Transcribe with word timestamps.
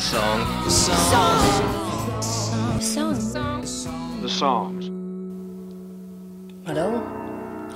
The 0.00 0.06
song. 0.06 0.46
The 4.22 4.28
songs. 4.28 4.90
Hallo. 6.64 7.02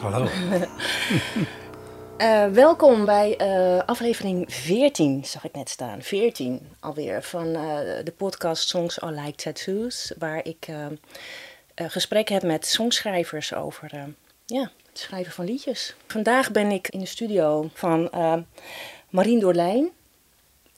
Hallo. 0.00 0.28
Eh, 2.16 2.46
welkom 2.46 3.04
bij 3.04 3.36
eh, 3.36 3.78
aflevering 3.86 4.52
14, 4.52 5.24
zag 5.24 5.44
ik 5.44 5.54
net 5.54 5.68
staan. 5.68 6.02
14 6.02 6.68
alweer 6.80 7.22
van 7.22 7.46
eh, 7.46 7.78
de 8.04 8.12
podcast 8.16 8.68
Songs 8.68 9.00
Are 9.00 9.20
Like 9.20 9.34
Tattoos. 9.36 10.12
Waar 10.18 10.46
ik 10.46 10.68
gesprekken 11.74 12.34
heb 12.34 12.44
met 12.44 12.66
songschrijvers 12.66 13.54
over 13.54 13.90
ja, 14.46 14.70
het 14.88 14.98
schrijven 14.98 15.32
van 15.32 15.44
liedjes. 15.44 15.94
Vandaag 16.06 16.50
ben 16.50 16.70
ik 16.70 16.88
in 16.88 16.98
de 16.98 17.06
studio 17.06 17.70
van 17.72 18.10
Marien 19.10 19.40
Doorlijn. 19.40 19.90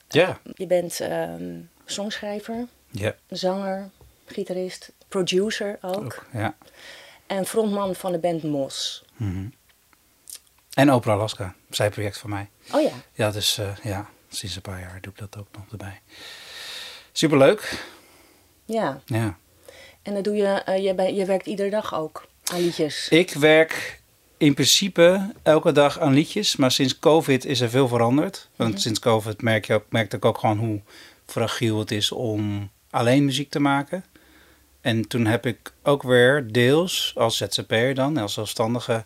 Ja. 0.07 0.39
Je 0.53 0.67
bent 0.67 0.99
ehm, 0.99 1.59
songschrijver, 1.85 2.67
Ja. 2.89 3.15
zanger, 3.29 3.89
gitarist, 4.25 4.91
producer 5.07 5.77
ook. 5.81 5.95
Ook. 5.95 6.25
Ja. 6.33 6.55
En 7.27 7.45
frontman 7.45 7.95
van 7.95 8.11
de 8.11 8.17
band 8.19 8.43
Mos. 8.43 9.05
En 10.73 10.91
Opera 10.91 11.13
Alaska. 11.13 11.55
Zijproject 11.69 12.17
van 12.17 12.29
mij. 12.29 12.49
Oh 12.71 12.81
ja, 12.81 12.91
Ja, 13.13 13.31
dus 13.31 13.59
ja, 13.83 14.09
sinds 14.29 14.55
een 14.55 14.61
paar 14.61 14.79
jaar 14.79 14.97
doe 15.01 15.11
ik 15.13 15.19
dat 15.19 15.37
ook 15.37 15.47
nog 15.51 15.65
erbij. 15.71 16.01
Superleuk. 17.11 17.83
ja. 18.65 19.01
Ja. 19.05 19.37
En 20.01 20.13
dat 20.13 20.23
doe 20.23 20.35
je, 20.35 20.45
eh, 20.47 20.83
je, 20.83 20.93
bij- 20.93 21.13
je 21.13 21.25
werkt 21.25 21.45
iedere 21.45 21.69
dag 21.69 21.95
ook 21.95 22.27
aan 22.51 22.59
liedjes. 22.61 23.09
Ik 23.09 23.31
werk 23.33 24.01
in 24.37 24.53
principe 24.53 25.33
elke 25.43 25.71
dag 25.71 25.99
aan 25.99 26.13
liedjes, 26.13 26.55
maar 26.55 26.71
sinds 26.71 26.99
COVID 26.99 27.45
is 27.45 27.61
er 27.61 27.69
veel 27.69 27.87
veranderd. 27.87 28.49
Want 28.55 28.81
sinds 28.81 28.99
COVID 28.99 29.41
merk 29.41 29.65
je 29.65 29.73
ook, 29.73 29.85
merkte 29.89 30.15
ik 30.15 30.25
ook 30.25 30.37
gewoon 30.37 30.57
hoe 30.57 30.81
fragiel 31.25 31.79
het 31.79 31.91
is 31.91 32.11
om 32.11 32.69
alleen 32.89 33.25
muziek 33.25 33.49
te 33.49 33.59
maken. 33.59 34.05
En 34.81 35.07
toen 35.07 35.25
heb 35.25 35.45
ik 35.45 35.73
ook 35.83 36.03
weer 36.03 36.51
deels 36.51 37.13
als 37.15 37.37
ZZP'er 37.37 37.93
dan, 37.93 38.17
als 38.17 38.33
zelfstandige, 38.33 39.03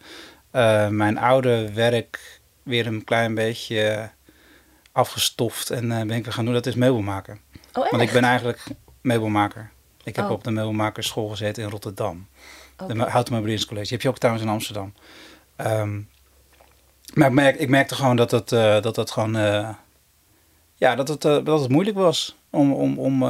eh, 0.52 0.88
mijn 0.88 1.18
oude 1.18 1.74
werk 1.74 2.40
weer 2.64 2.88
een 2.88 3.04
klein 3.04 3.36
beetje 3.36 4.09
afgestoft 4.92 5.70
en 5.70 5.92
eh, 5.92 5.98
ben 5.98 6.18
ik 6.18 6.24
weer 6.24 6.34
gaan 6.34 6.46
doen. 6.46 6.54
Dat 6.54 6.66
is 6.66 6.76
meubelmaken. 6.76 7.40
Oh? 7.74 7.92
Want 7.92 8.04
ik 8.04 8.12
ben 8.12 8.24
eigenlijk 8.24 8.64
meubelmaker. 9.02 9.72
Ik 10.04 10.16
heb 10.16 10.26
Oh. 10.26 10.32
op 10.32 10.44
de 10.44 10.52
meubelmakerschool 10.52 11.28
gezeten 11.30 11.64
in 11.64 11.70
Rotterdam. 11.70 12.28
Oké. 12.84 12.94
De 12.94 13.00
Houten 13.00 13.34
Meubelingscollege. 13.34 13.88
Die 13.88 13.94
heb 13.94 14.02
je 14.02 14.10
ook 14.10 14.18
trouwens 14.18 14.46
in 14.46 14.52
Amsterdam. 14.52 14.94
Ehm, 15.56 16.02
maar 17.14 17.28
ik, 17.28 17.34
merk, 17.34 17.60
ik 17.60 17.70
merkte 17.70 17.96
gewoon 17.96 18.16
dat 18.16 18.32
het, 18.32 18.52
eh, 18.52 18.82
dat 18.82 18.96
het 18.96 19.12
gewoon... 19.12 19.36
eh, 19.36 19.70
ja, 20.76 20.96
dat 20.96 21.08
het, 21.08 21.26
eh, 21.26 21.38
dat 21.44 21.59
het 21.59 21.70
moeilijk 21.70 21.98
was. 21.98 22.36
Om, 22.50 22.74
om, 22.74 23.00
om, 23.00 23.24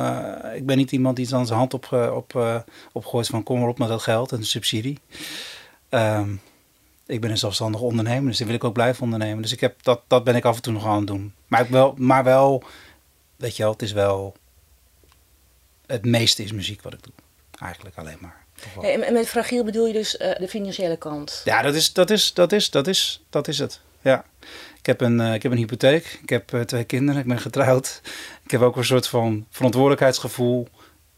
ik 0.56 0.66
ben 0.66 0.78
niet 0.78 0.92
iemand 0.92 1.16
die 1.16 1.28
dan 1.28 1.46
zijn 1.46 1.60
hand 1.60 1.74
op, 1.74 1.92
op, 2.14 2.36
eh, 2.36 2.60
opgooit 2.92 3.28
van 3.28 3.44
kom 3.44 3.60
maar 3.60 3.68
op 3.68 3.78
met 3.78 3.88
dat 3.88 4.02
geld 4.02 4.32
en 4.32 4.40
de 4.40 4.46
subsidie. 4.46 5.00
Ehm, 5.90 6.36
ik 7.06 7.22
ben 7.22 7.30
een 7.30 7.38
zelfstandig 7.38 7.82
ondernemer, 7.82 8.28
dus 8.28 8.38
die 8.38 8.46
wil 8.46 8.56
ik 8.56 8.64
ook 8.64 8.74
blijven 8.74 9.04
ondernemen. 9.04 9.42
Dus 9.42 9.52
ik 9.52 9.60
heb, 9.60 9.84
dat, 9.84 10.02
dat 10.08 10.24
ben 10.24 10.36
ik 10.36 10.46
af 10.46 10.56
en 10.56 10.62
toe 10.62 10.74
nog 10.74 10.86
aan 10.86 10.98
het 10.98 11.08
doen. 11.08 11.34
Maar, 11.48 11.62
ik 11.62 11.70
wel, 11.70 11.94
maar 11.98 12.24
wel, 12.24 12.64
weet 13.36 13.56
je 13.56 13.64
wel, 13.64 13.72
het 13.72 13.82
is 13.82 13.92
wel... 13.92 14.36
Het 15.86 16.06
meeste 16.06 16.44
is 16.44 16.52
muziek 16.52 16.82
wat 16.82 16.94
ik 16.94 17.04
doe. 17.04 17.14
Eigenlijk 17.60 17.98
alleen 17.98 18.18
maar. 18.20 18.41
Hey, 18.80 19.02
en 19.02 19.14
met 19.14 19.28
fragiel 19.28 19.64
bedoel 19.64 19.88
je 19.88 19.94
dus 19.94 20.18
eh, 20.18 20.40
de 20.40 20.48
financiële 20.48 20.98
kant. 20.98 21.42
Ja, 21.46 21.62
dat 21.62 21.76
is, 21.76 21.94
dat 21.94 22.10
is, 22.10 22.34
dat 22.34 22.52
is, 22.52 22.70
dat 22.70 22.88
is, 22.88 23.24
dat 23.30 23.48
is 23.48 23.60
het. 23.60 23.80
Ja. 24.02 24.26
Ik 24.78 24.86
heb 24.86 25.02
een, 25.02 25.20
eh, 25.20 25.34
ik 25.34 25.44
heb 25.44 25.52
een 25.52 25.58
hypotheek. 25.58 26.20
Ik 26.22 26.30
heb 26.30 26.54
eh, 26.54 26.62
twee 26.62 26.84
kinderen. 26.84 27.22
Ik 27.22 27.28
ben 27.28 27.40
getrouwd. 27.40 28.02
Ik 28.44 28.52
heb 28.52 28.62
ook 28.62 28.76
een 28.76 28.86
soort 28.86 29.08
van 29.08 29.46
verantwoordelijkheidsgevoel. 29.50 30.68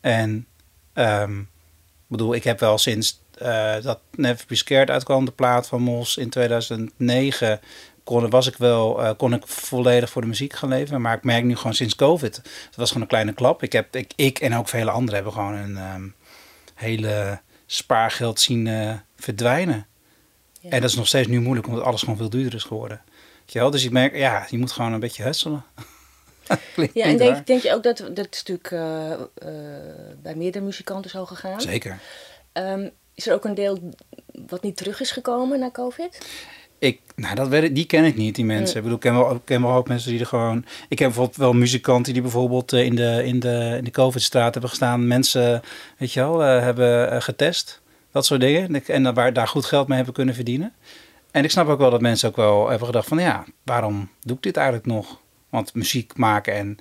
En 0.01 0.47
ik 0.93 2.19
bedoel, 2.19 2.33
ik 2.33 2.43
heb 2.43 2.59
wel 2.59 2.77
sinds 2.77 3.23
eh, 3.37 3.75
dat 3.81 3.99
Never 4.15 4.45
Be 4.47 4.55
Scared 4.55 4.89
uitkwam, 4.89 5.25
de 5.25 5.31
plaat 5.31 5.67
van 5.67 5.81
Mos 5.81 6.17
in 6.17 6.29
2009, 6.29 7.59
kon, 8.03 8.29
was 8.29 8.47
ik 8.47 8.57
wel, 8.57 9.03
eh, 9.03 9.11
kon 9.17 9.33
ik 9.33 9.47
volledig 9.47 10.09
voor 10.09 10.21
de 10.21 10.27
muziek 10.27 10.53
gaan 10.53 10.69
leven. 10.69 11.01
Maar 11.01 11.15
ik 11.17 11.23
merk 11.23 11.43
nu 11.43 11.55
gewoon 11.55 11.73
sinds 11.73 11.95
COVID, 11.95 12.35
het 12.35 12.75
was 12.75 12.87
gewoon 12.87 13.01
een 13.01 13.09
kleine 13.09 13.33
klap. 13.33 13.63
Ik, 13.63 13.71
heb, 13.71 13.95
ik, 13.95 14.13
ik 14.15 14.39
en 14.39 14.55
ook 14.55 14.67
vele 14.67 14.91
anderen 14.91 15.15
hebben 15.15 15.33
gewoon 15.33 15.53
een 15.53 15.77
ehm, 15.77 16.07
hele 16.73 17.41
spaargeld 17.65 18.39
zien 18.39 18.67
eh, 18.67 18.93
verdwijnen. 19.15 19.87
Ja. 20.59 20.69
En 20.69 20.81
dat 20.81 20.89
is 20.89 20.95
nog 20.95 21.07
steeds 21.07 21.27
nu 21.27 21.39
moeilijk, 21.41 21.67
omdat 21.67 21.83
alles 21.83 21.99
gewoon 22.01 22.17
veel 22.17 22.29
duurder 22.29 22.53
is 22.55 22.63
geworden. 22.63 23.01
Weet 23.39 23.53
je 23.53 23.59
wel? 23.59 23.71
Dus 23.71 23.83
ik 23.85 23.91
merk, 23.91 24.15
ja, 24.15 24.47
je 24.49 24.57
moet 24.57 24.71
gewoon 24.71 24.93
een 24.93 24.99
beetje 24.99 25.23
husselen. 25.23 25.63
Klinkt- 26.73 26.93
Ja, 26.95 27.05
en 27.05 27.17
denk, 27.17 27.47
denk 27.47 27.61
je 27.61 27.73
ook 27.73 27.83
dat, 27.83 27.97
dat 27.97 28.27
is 28.31 28.43
natuurlijk 28.43 28.71
eh, 28.71 29.11
eh, 29.13 29.19
bij 30.21 30.35
meerdere 30.35 30.65
muzikanten 30.65 31.11
zo 31.11 31.25
gegaan. 31.25 31.61
Zeker. 31.61 31.99
Ehm, 32.51 32.89
is 33.13 33.27
er 33.27 33.33
ook 33.33 33.45
een 33.45 33.53
deel 33.53 33.93
wat 34.47 34.61
niet 34.63 34.77
terug 34.77 34.99
is 34.99 35.11
gekomen 35.11 35.59
na 35.59 35.71
COVID? 35.71 36.17
Ik, 36.83 36.99
nou, 37.15 37.35
dat 37.35 37.47
weet 37.47 37.63
ik, 37.63 37.75
die 37.75 37.85
ken 37.85 38.03
ik 38.03 38.15
niet, 38.15 38.35
die 38.35 38.45
mensen. 38.45 38.75
Ik 38.75 38.81
bedoel, 38.81 38.97
ik 38.97 39.03
ken 39.03 39.13
wel, 39.13 39.35
ik 39.35 39.41
ken 39.45 39.61
wel 39.61 39.73
ook 39.73 39.87
mensen 39.87 40.11
die 40.11 40.19
er 40.19 40.25
gewoon... 40.25 40.65
Ik 40.89 40.99
heb 40.99 41.07
bijvoorbeeld 41.07 41.37
wel 41.37 41.53
muzikanten 41.53 42.13
die 42.13 42.21
bijvoorbeeld 42.21 42.73
eh, 42.73 42.85
in 42.85 42.95
de, 42.95 43.21
in 43.25 43.39
de, 43.39 43.75
in 43.77 43.83
de 43.83 43.91
COVID-straat 43.91 44.51
hebben 44.51 44.69
gestaan. 44.69 45.07
Mensen, 45.07 45.61
weet 45.97 46.13
je 46.13 46.19
wel, 46.19 46.43
eh, 46.43 46.61
hebben 46.61 47.11
eh, 47.11 47.21
getest. 47.21 47.81
Dat 48.11 48.25
soort 48.25 48.41
dingen. 48.41 48.85
En 48.85 49.13
waar 49.13 49.33
daar 49.33 49.47
goed 49.47 49.65
geld 49.65 49.87
mee 49.87 49.95
hebben 49.95 50.13
kunnen 50.13 50.35
verdienen. 50.35 50.73
En 51.31 51.43
ik 51.43 51.51
snap 51.51 51.67
ook 51.67 51.79
wel 51.79 51.91
dat 51.91 52.01
mensen 52.01 52.29
ook 52.29 52.35
wel 52.35 52.69
hebben 52.69 52.87
gedacht 52.87 53.07
van... 53.07 53.19
Ja, 53.19 53.45
waarom 53.63 54.09
doe 54.21 54.35
ik 54.35 54.43
dit 54.43 54.57
eigenlijk 54.57 54.87
nog? 54.87 55.19
Want 55.49 55.73
muziek 55.73 56.17
maken 56.17 56.53
en... 56.53 56.77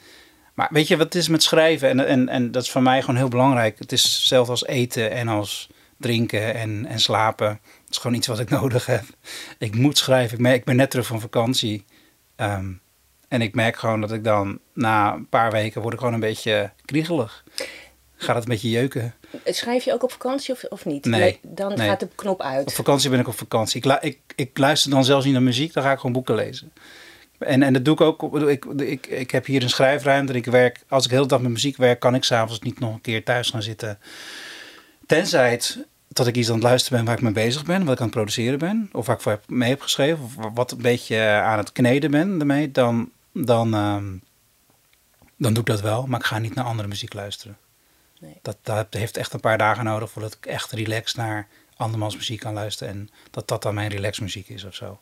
Maar 0.55 0.69
weet 0.71 0.89
je 0.89 0.97
wat 0.97 1.15
is 1.15 1.29
met 1.29 1.43
schrijven? 1.43 1.89
En, 1.89 2.07
en, 2.07 2.29
en 2.29 2.51
dat 2.51 2.63
is 2.63 2.71
voor 2.71 2.83
mij 2.83 3.01
gewoon 3.01 3.17
heel 3.17 3.29
belangrijk. 3.29 3.79
Het 3.79 3.93
is 3.93 4.03
hetzelfde 4.03 4.51
als 4.51 4.67
eten 4.67 5.11
en 5.11 5.29
als 5.29 5.69
drinken 5.97 6.55
en, 6.55 6.87
en 6.87 7.01
slapen. 7.01 7.61
Het 7.93 8.01
is 8.01 8.07
gewoon 8.07 8.17
iets 8.17 8.27
wat 8.27 8.39
ik 8.41 8.51
nodig 8.61 8.87
heb. 8.87 9.05
Ik 9.59 9.75
moet 9.75 9.99
schrijven. 9.99 10.37
Ik, 10.37 10.43
merk, 10.43 10.57
ik 10.57 10.65
ben 10.65 10.77
net 10.77 10.91
terug 10.91 11.07
van 11.07 11.21
vakantie. 11.21 11.85
Ehm, 12.37 12.73
en 13.29 13.41
ik 13.41 13.55
merk 13.55 13.77
gewoon 13.77 14.01
dat 14.01 14.13
ik 14.13 14.25
dan 14.25 14.59
na 14.75 15.15
een 15.15 15.29
paar 15.29 15.51
weken 15.51 15.81
word 15.81 15.93
ik 15.93 15.99
gewoon 15.99 16.15
een 16.15 16.21
beetje 16.21 16.73
kriegelig. 16.85 17.45
Gaat 18.15 18.35
het 18.35 18.45
een 18.45 18.51
beetje 18.51 18.71
jeuken. 18.71 19.15
Schrijf 19.45 19.85
je 19.85 19.93
ook 19.93 20.03
op 20.03 20.13
vakantie 20.13 20.55
of, 20.55 20.65
of 20.65 20.85
niet? 20.85 21.05
Nee, 21.05 21.39
Dan 21.43 21.75
nee. 21.75 21.89
gaat 21.89 22.01
de 22.01 22.09
knop 22.15 22.43
uit. 22.43 22.67
Op 22.67 22.73
vakantie 22.73 23.11
ben 23.11 23.21
ik 23.21 23.29
op 23.29 23.39
vakantie. 23.39 23.83
Ik, 23.85 23.99
ik, 24.01 24.19
ik 24.37 24.59
luister 24.59 24.91
dan 24.91 25.05
zelfs 25.05 25.25
niet 25.25 25.35
naar 25.35 25.43
muziek, 25.43 25.73
dan 25.73 25.83
ga 25.83 25.93
ik 25.93 25.99
gewoon 25.99 26.13
boeken 26.13 26.35
lezen. 26.35 26.73
En, 27.39 27.63
en 27.63 27.73
dat 27.73 27.85
doe 27.85 27.95
ik 27.95 28.01
ook. 28.01 28.41
Ik, 28.49 28.65
ik, 28.65 29.07
ik, 29.07 29.31
heb 29.31 29.47
hier 29.47 29.63
een 29.63 29.71
schrijfruimte. 29.71 30.33
Ik 30.33 30.45
werk, 30.45 30.81
als 30.89 31.05
ik 31.05 31.11
de 31.11 31.17
hele 31.17 31.29
dag 31.29 31.41
met 31.41 31.51
muziek 31.51 31.77
werk, 31.77 32.01
kan 32.01 32.15
ik 32.15 32.25
s'avonds 32.25 32.61
niet 32.61 32.81
nog 32.81 32.95
een 32.95 33.01
keer 33.01 33.25
thuis 33.25 33.51
gaan 33.51 33.63
zitten. 33.63 33.99
Tenzij 35.07 35.51
het 35.51 35.87
dat 36.13 36.27
ik 36.27 36.37
iets 36.37 36.49
aan 36.49 36.55
het 36.55 36.63
luisteren 36.63 36.99
ben 36.99 37.07
waar 37.07 37.17
ik 37.17 37.23
mee 37.23 37.45
bezig 37.45 37.65
ben, 37.65 37.85
wat 37.85 37.93
ik 37.93 37.99
aan 37.99 38.07
het 38.07 38.15
produceren 38.15 38.59
ben, 38.59 38.89
of 38.93 39.07
waar 39.07 39.17
ik 39.17 39.23
voor 39.23 39.33
heb, 39.33 39.49
mee 39.49 39.69
heb 39.69 39.81
geschreven, 39.81 40.25
of 40.25 40.35
wat 40.55 40.71
een 40.71 40.83
beetje 40.83 41.21
aan 41.21 41.59
het 41.59 41.73
kneden 41.73 42.11
ben 42.11 42.41
ermee, 42.41 42.71
dan, 42.71 43.11
dan, 43.33 43.75
ehm, 43.75 44.17
dan 45.37 45.53
doe 45.53 45.63
ik 45.63 45.69
dat 45.69 45.81
wel. 45.81 46.07
Maar 46.07 46.21
ik 46.21 46.27
ga 46.27 46.39
niet 46.39 46.55
naar 46.55 46.65
andere 46.65 46.89
muziek 46.89 47.13
luisteren. 47.13 47.57
Nee. 48.21 48.39
Dat, 48.43 48.57
dat 48.63 48.87
heeft 48.91 49.17
echt 49.17 49.33
een 49.33 49.41
paar 49.41 49.59
dagen 49.59 49.85
nodig 49.85 50.11
voordat 50.11 50.35
ik 50.35 50.47
echt 50.47 50.73
relaxed 50.73 51.17
naar 51.17 51.49
andermans 51.77 52.17
muziek 52.17 52.41
kan 52.41 52.53
luisteren. 52.53 52.93
En 52.93 53.11
dat 53.31 53.49
dat 53.49 53.63
dan 53.63 53.75
mijn 53.75 53.91
relaxmuziek 53.91 54.49
is 54.49 54.65
of 54.65 54.75
zo. 54.75 54.99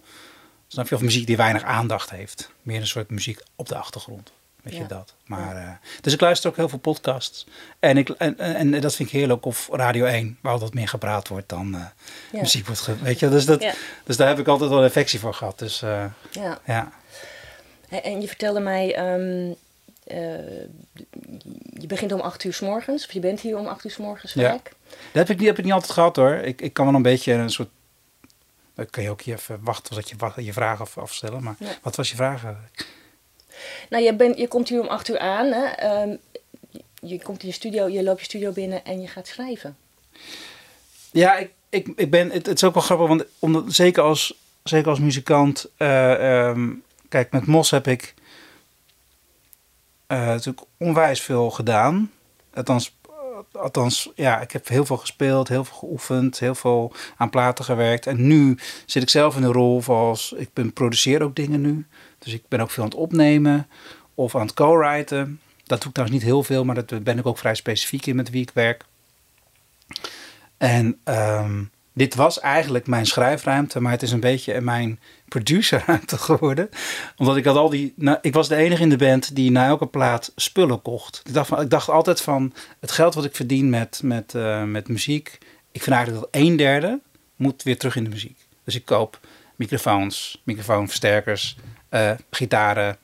Snap 0.66 0.88
je? 0.88 0.94
Of 0.94 1.00
muziek 1.00 1.26
die 1.26 1.36
weinig 1.36 1.62
aandacht 1.62 2.10
heeft. 2.10 2.52
Meer 2.62 2.80
een 2.80 2.86
soort 2.86 3.10
muziek 3.10 3.42
op 3.56 3.68
de 3.68 3.76
achtergrond. 3.76 4.32
Weet 4.62 4.76
je 4.76 4.86
dat? 4.86 5.14
Maar, 5.26 5.56
eh, 5.56 5.70
dus 6.00 6.12
ik 6.12 6.20
luister 6.20 6.50
ook 6.50 6.56
heel 6.56 6.68
veel 6.68 6.78
podcasts. 6.78 7.46
En, 7.78 7.96
ik, 7.96 8.08
en, 8.08 8.38
en, 8.38 8.74
en 8.74 8.80
dat 8.80 8.94
vind 8.94 9.08
ik 9.08 9.14
heerlijk. 9.14 9.44
Of 9.44 9.68
Radio 9.72 10.04
1, 10.04 10.38
waar 10.40 10.52
altijd 10.52 10.74
meer 10.74 10.88
gepraat 10.88 11.28
wordt 11.28 11.48
dan 11.48 11.74
eh, 11.74 12.40
muziek 12.40 12.66
wordt 12.66 12.80
ge, 12.80 12.96
Weet 13.02 13.18
je, 13.18 13.28
dus, 13.28 13.44
dat, 13.44 13.64
dus 14.04 14.16
daar 14.16 14.28
heb 14.28 14.38
ik 14.38 14.46
altijd 14.48 14.70
wel 14.70 14.78
een 14.78 14.84
affectie 14.84 15.18
voor 15.18 15.34
gehad. 15.34 15.58
Dus 15.58 15.82
eh, 15.82 16.04
Ja. 16.64 16.92
En 17.88 18.20
je 18.20 18.26
vertelde 18.28 18.60
mij, 18.60 18.94
ehm, 18.94 19.52
eh, 20.04 20.60
je 21.80 21.86
begint 21.86 22.12
om 22.12 22.20
acht 22.20 22.44
uur 22.44 22.52
s 22.52 22.60
morgens, 22.60 23.04
of 23.06 23.12
je 23.12 23.20
bent 23.20 23.40
hier 23.40 23.58
om 23.58 23.66
acht 23.66 23.84
uur 23.84 23.90
s 23.90 23.96
morgens 23.96 24.32
Ja. 24.32 24.50
Dat 24.52 24.62
heb 25.12 25.30
ik 25.30 25.38
niet, 25.38 25.46
heb 25.46 25.58
ik 25.58 25.64
niet 25.64 25.72
altijd 25.72 25.92
gehad 25.92 26.16
hoor. 26.16 26.32
Ik, 26.34 26.60
ik 26.60 26.72
kan 26.72 26.86
wel 26.86 26.94
een 26.94 27.02
beetje 27.02 27.32
een 27.32 27.50
soort... 27.50 27.68
Dan 28.74 28.90
kan 28.90 29.02
je 29.02 29.10
ook 29.10 29.20
even 29.26 29.58
wachten 29.62 29.94
tot 29.94 30.08
je, 30.08 30.44
je 30.44 30.52
vraag 30.52 30.80
af, 30.80 30.98
afstellen. 30.98 31.42
Maar 31.42 31.54
Ja. 31.58 31.66
wat 31.82 31.96
was 31.96 32.10
je 32.10 32.16
vraag? 32.16 32.42
Nou, 33.90 34.04
je, 34.04 34.14
bent, 34.14 34.38
je 34.38 34.48
komt 34.48 34.68
hier 34.68 34.80
om 34.80 34.86
acht 34.86 35.08
uur 35.08 35.18
aan. 35.18 35.46
Hè? 35.46 35.64
ehm, 35.64 36.16
je- 37.02 37.22
komt 37.22 37.42
in 37.42 37.48
je 37.48 37.54
studio, 37.54 37.88
je 37.88 38.02
loopt 38.02 38.18
je 38.18 38.24
studio 38.24 38.52
binnen 38.52 38.84
en 38.84 39.00
je 39.00 39.08
gaat 39.08 39.26
schrijven. 39.26 39.76
Ja, 41.12 41.36
ik, 41.36 41.50
ik, 41.68 41.86
ik 41.96 42.10
ben, 42.10 42.30
het, 42.30 42.48
is 42.48 42.64
ook 42.64 42.74
wel 42.74 42.82
grappig, 42.82 43.08
want 43.08 43.24
omdat, 43.38 43.64
zeker, 43.68 44.02
als, 44.02 44.34
zeker 44.62 44.88
als 44.90 44.98
muzikant. 44.98 45.66
eh, 45.76 46.48
ehm, 46.48 46.68
kijk, 47.08 47.32
met 47.32 47.46
Mos 47.46 47.70
heb 47.70 47.86
ik 47.86 48.14
eh, 50.06 50.26
natuurlijk 50.26 50.66
onwijs 50.76 51.20
veel 51.20 51.50
gedaan. 51.50 52.12
Althans, 52.54 52.96
althans, 53.52 54.10
ja, 54.14 54.40
ik 54.40 54.50
heb 54.50 54.68
heel 54.68 54.84
veel 54.84 54.96
gespeeld, 54.96 55.48
heel 55.48 55.64
veel 55.64 55.76
geoefend, 55.76 56.38
heel 56.38 56.54
veel 56.54 56.92
aan 57.16 57.30
platen 57.30 57.64
gewerkt. 57.64 58.06
En 58.06 58.26
nu 58.26 58.58
zit 58.86 59.02
ik 59.02 59.10
zelf 59.10 59.36
in 59.36 59.42
de 59.42 59.52
rol 59.52 59.82
als, 59.86 60.32
ik 60.36 60.52
ben, 60.52 60.72
produceer 60.72 61.22
ook 61.22 61.36
dingen 61.36 61.60
nu. 61.60 61.86
Dus 62.18 62.32
ik 62.32 62.42
ben 62.48 62.60
ook 62.60 62.70
veel 62.70 62.82
aan 62.82 62.88
het 62.88 62.98
opnemen 62.98 63.68
of 64.14 64.34
aan 64.34 64.40
het 64.40 64.54
co-writen. 64.54 65.40
dat 65.64 65.78
doe 65.78 65.88
ik 65.88 65.94
trouwens 65.94 66.18
niet 66.18 66.28
heel 66.28 66.42
veel, 66.42 66.64
maar 66.64 66.74
dat 66.74 67.04
ben 67.04 67.18
ik 67.18 67.26
ook 67.26 67.38
vrij 67.38 67.54
specifiek 67.54 68.06
in 68.06 68.16
met 68.16 68.30
wie 68.30 68.42
ik 68.42 68.50
werk. 68.54 68.84
En 70.56 70.98
ehm, 71.04 71.62
dit 72.00 72.14
was 72.14 72.40
eigenlijk 72.40 72.86
mijn 72.86 73.06
schrijfruimte, 73.06 73.80
maar 73.80 73.92
het 73.92 74.02
is 74.02 74.12
een 74.12 74.20
beetje 74.20 74.60
mijn 74.60 75.00
producerruimte 75.28 76.18
geworden. 76.28 76.68
Omdat 77.16 77.36
ik 77.36 77.44
had 77.44 77.56
al 77.56 77.70
die. 77.70 77.92
Nou, 77.96 78.18
ik 78.22 78.34
was 78.34 78.48
de 78.48 78.56
enige 78.56 78.82
in 78.82 78.88
de 78.88 78.96
band 78.96 79.34
die 79.34 79.50
na 79.50 79.66
elke 79.66 79.86
plaat 79.86 80.32
spullen 80.36 80.82
kocht. 80.82 81.22
Ik 81.24 81.70
dacht, 81.70 81.88
altijd 81.88 82.20
van 82.20 82.52
het 82.80 82.90
geld 82.90 83.14
wat 83.14 83.24
ik 83.24 83.36
verdien 83.36 83.70
met, 83.70 84.00
met, 84.04 84.34
uh, 84.34 84.64
met 84.64 84.88
muziek. 84.88 85.38
Ik 85.72 85.82
vind 85.82 85.96
eigenlijk 85.96 86.24
dat 86.24 86.42
een 86.42 86.56
derde 86.56 87.00
moet 87.36 87.62
weer 87.62 87.78
terug 87.78 87.96
in 87.96 88.04
de 88.04 88.10
muziek. 88.10 88.38
Dus 88.64 88.74
ik 88.74 88.84
koop 88.84 89.20
microfoons, 89.56 90.42
microfoonversterkers, 90.44 91.56
uh, 91.90 92.10
gitaren, 92.30 92.96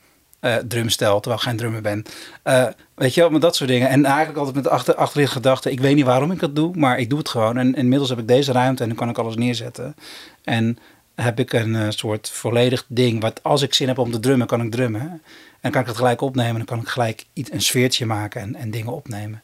uh, 0.47 0.57
drumstel, 0.57 1.21
terwijl 1.21 1.43
ik 1.43 1.49
geen 1.49 1.57
drummer 1.57 1.81
ben. 1.83 2.05
Uh, 2.45 2.67
weet 2.95 3.15
je 3.15 3.21
wel, 3.21 3.31
met 3.31 3.41
dat 3.41 3.57
soort 3.57 3.71
dingen. 3.71 3.89
En 3.89 4.05
eigenlijk 4.05 4.39
altijd 4.39 4.55
met 4.55 4.65
de 4.65 4.97
achter, 4.97 5.29
gedachte, 5.29 5.71
ik 5.71 5.81
weet 5.81 5.95
niet 5.95 6.05
waarom 6.05 6.31
ik 6.31 6.41
dat 6.41 6.57
doe, 6.57 6.77
maar 6.77 6.99
ik 6.99 7.11
doe 7.11 7.19
het 7.19 7.29
gewoon. 7.29 7.57
En 7.57 7.75
inmiddels 7.75 8.09
heb 8.09 8.19
ik 8.19 8.29
deze 8.29 8.53
ruimte 8.53 8.83
en 8.83 8.89
dan 8.89 8.99
kan 8.99 9.09
ik 9.09 9.19
alles 9.19 9.37
neerzetten. 9.37 9.97
En 10.45 10.79
heb 11.15 11.39
ik 11.39 11.53
een 11.53 11.75
uh, 11.75 11.87
soort 11.89 12.31
volledig 12.31 12.85
ding, 12.89 13.21
wat 13.21 13.43
als 13.43 13.63
ik 13.63 13.75
zin 13.75 13.89
heb 13.89 13.99
om 13.99 14.11
te 14.11 14.21
drummen, 14.21 14.47
kan 14.47 14.61
ik 14.61 14.71
drummen. 14.71 15.23
En 15.61 15.71
kan 15.71 15.81
ik 15.81 15.87
het 15.87 15.97
gelijk 15.97 16.21
opnemen, 16.21 16.57
dan 16.57 16.65
kan 16.65 16.81
ik 16.81 16.89
gelijk 16.89 17.25
iets, 17.33 17.53
een 17.53 17.63
sfeertje 17.63 18.07
maken 18.07 18.41
en, 18.41 18.55
en 18.55 18.71
dingen 18.71 18.93
opnemen. 18.93 19.43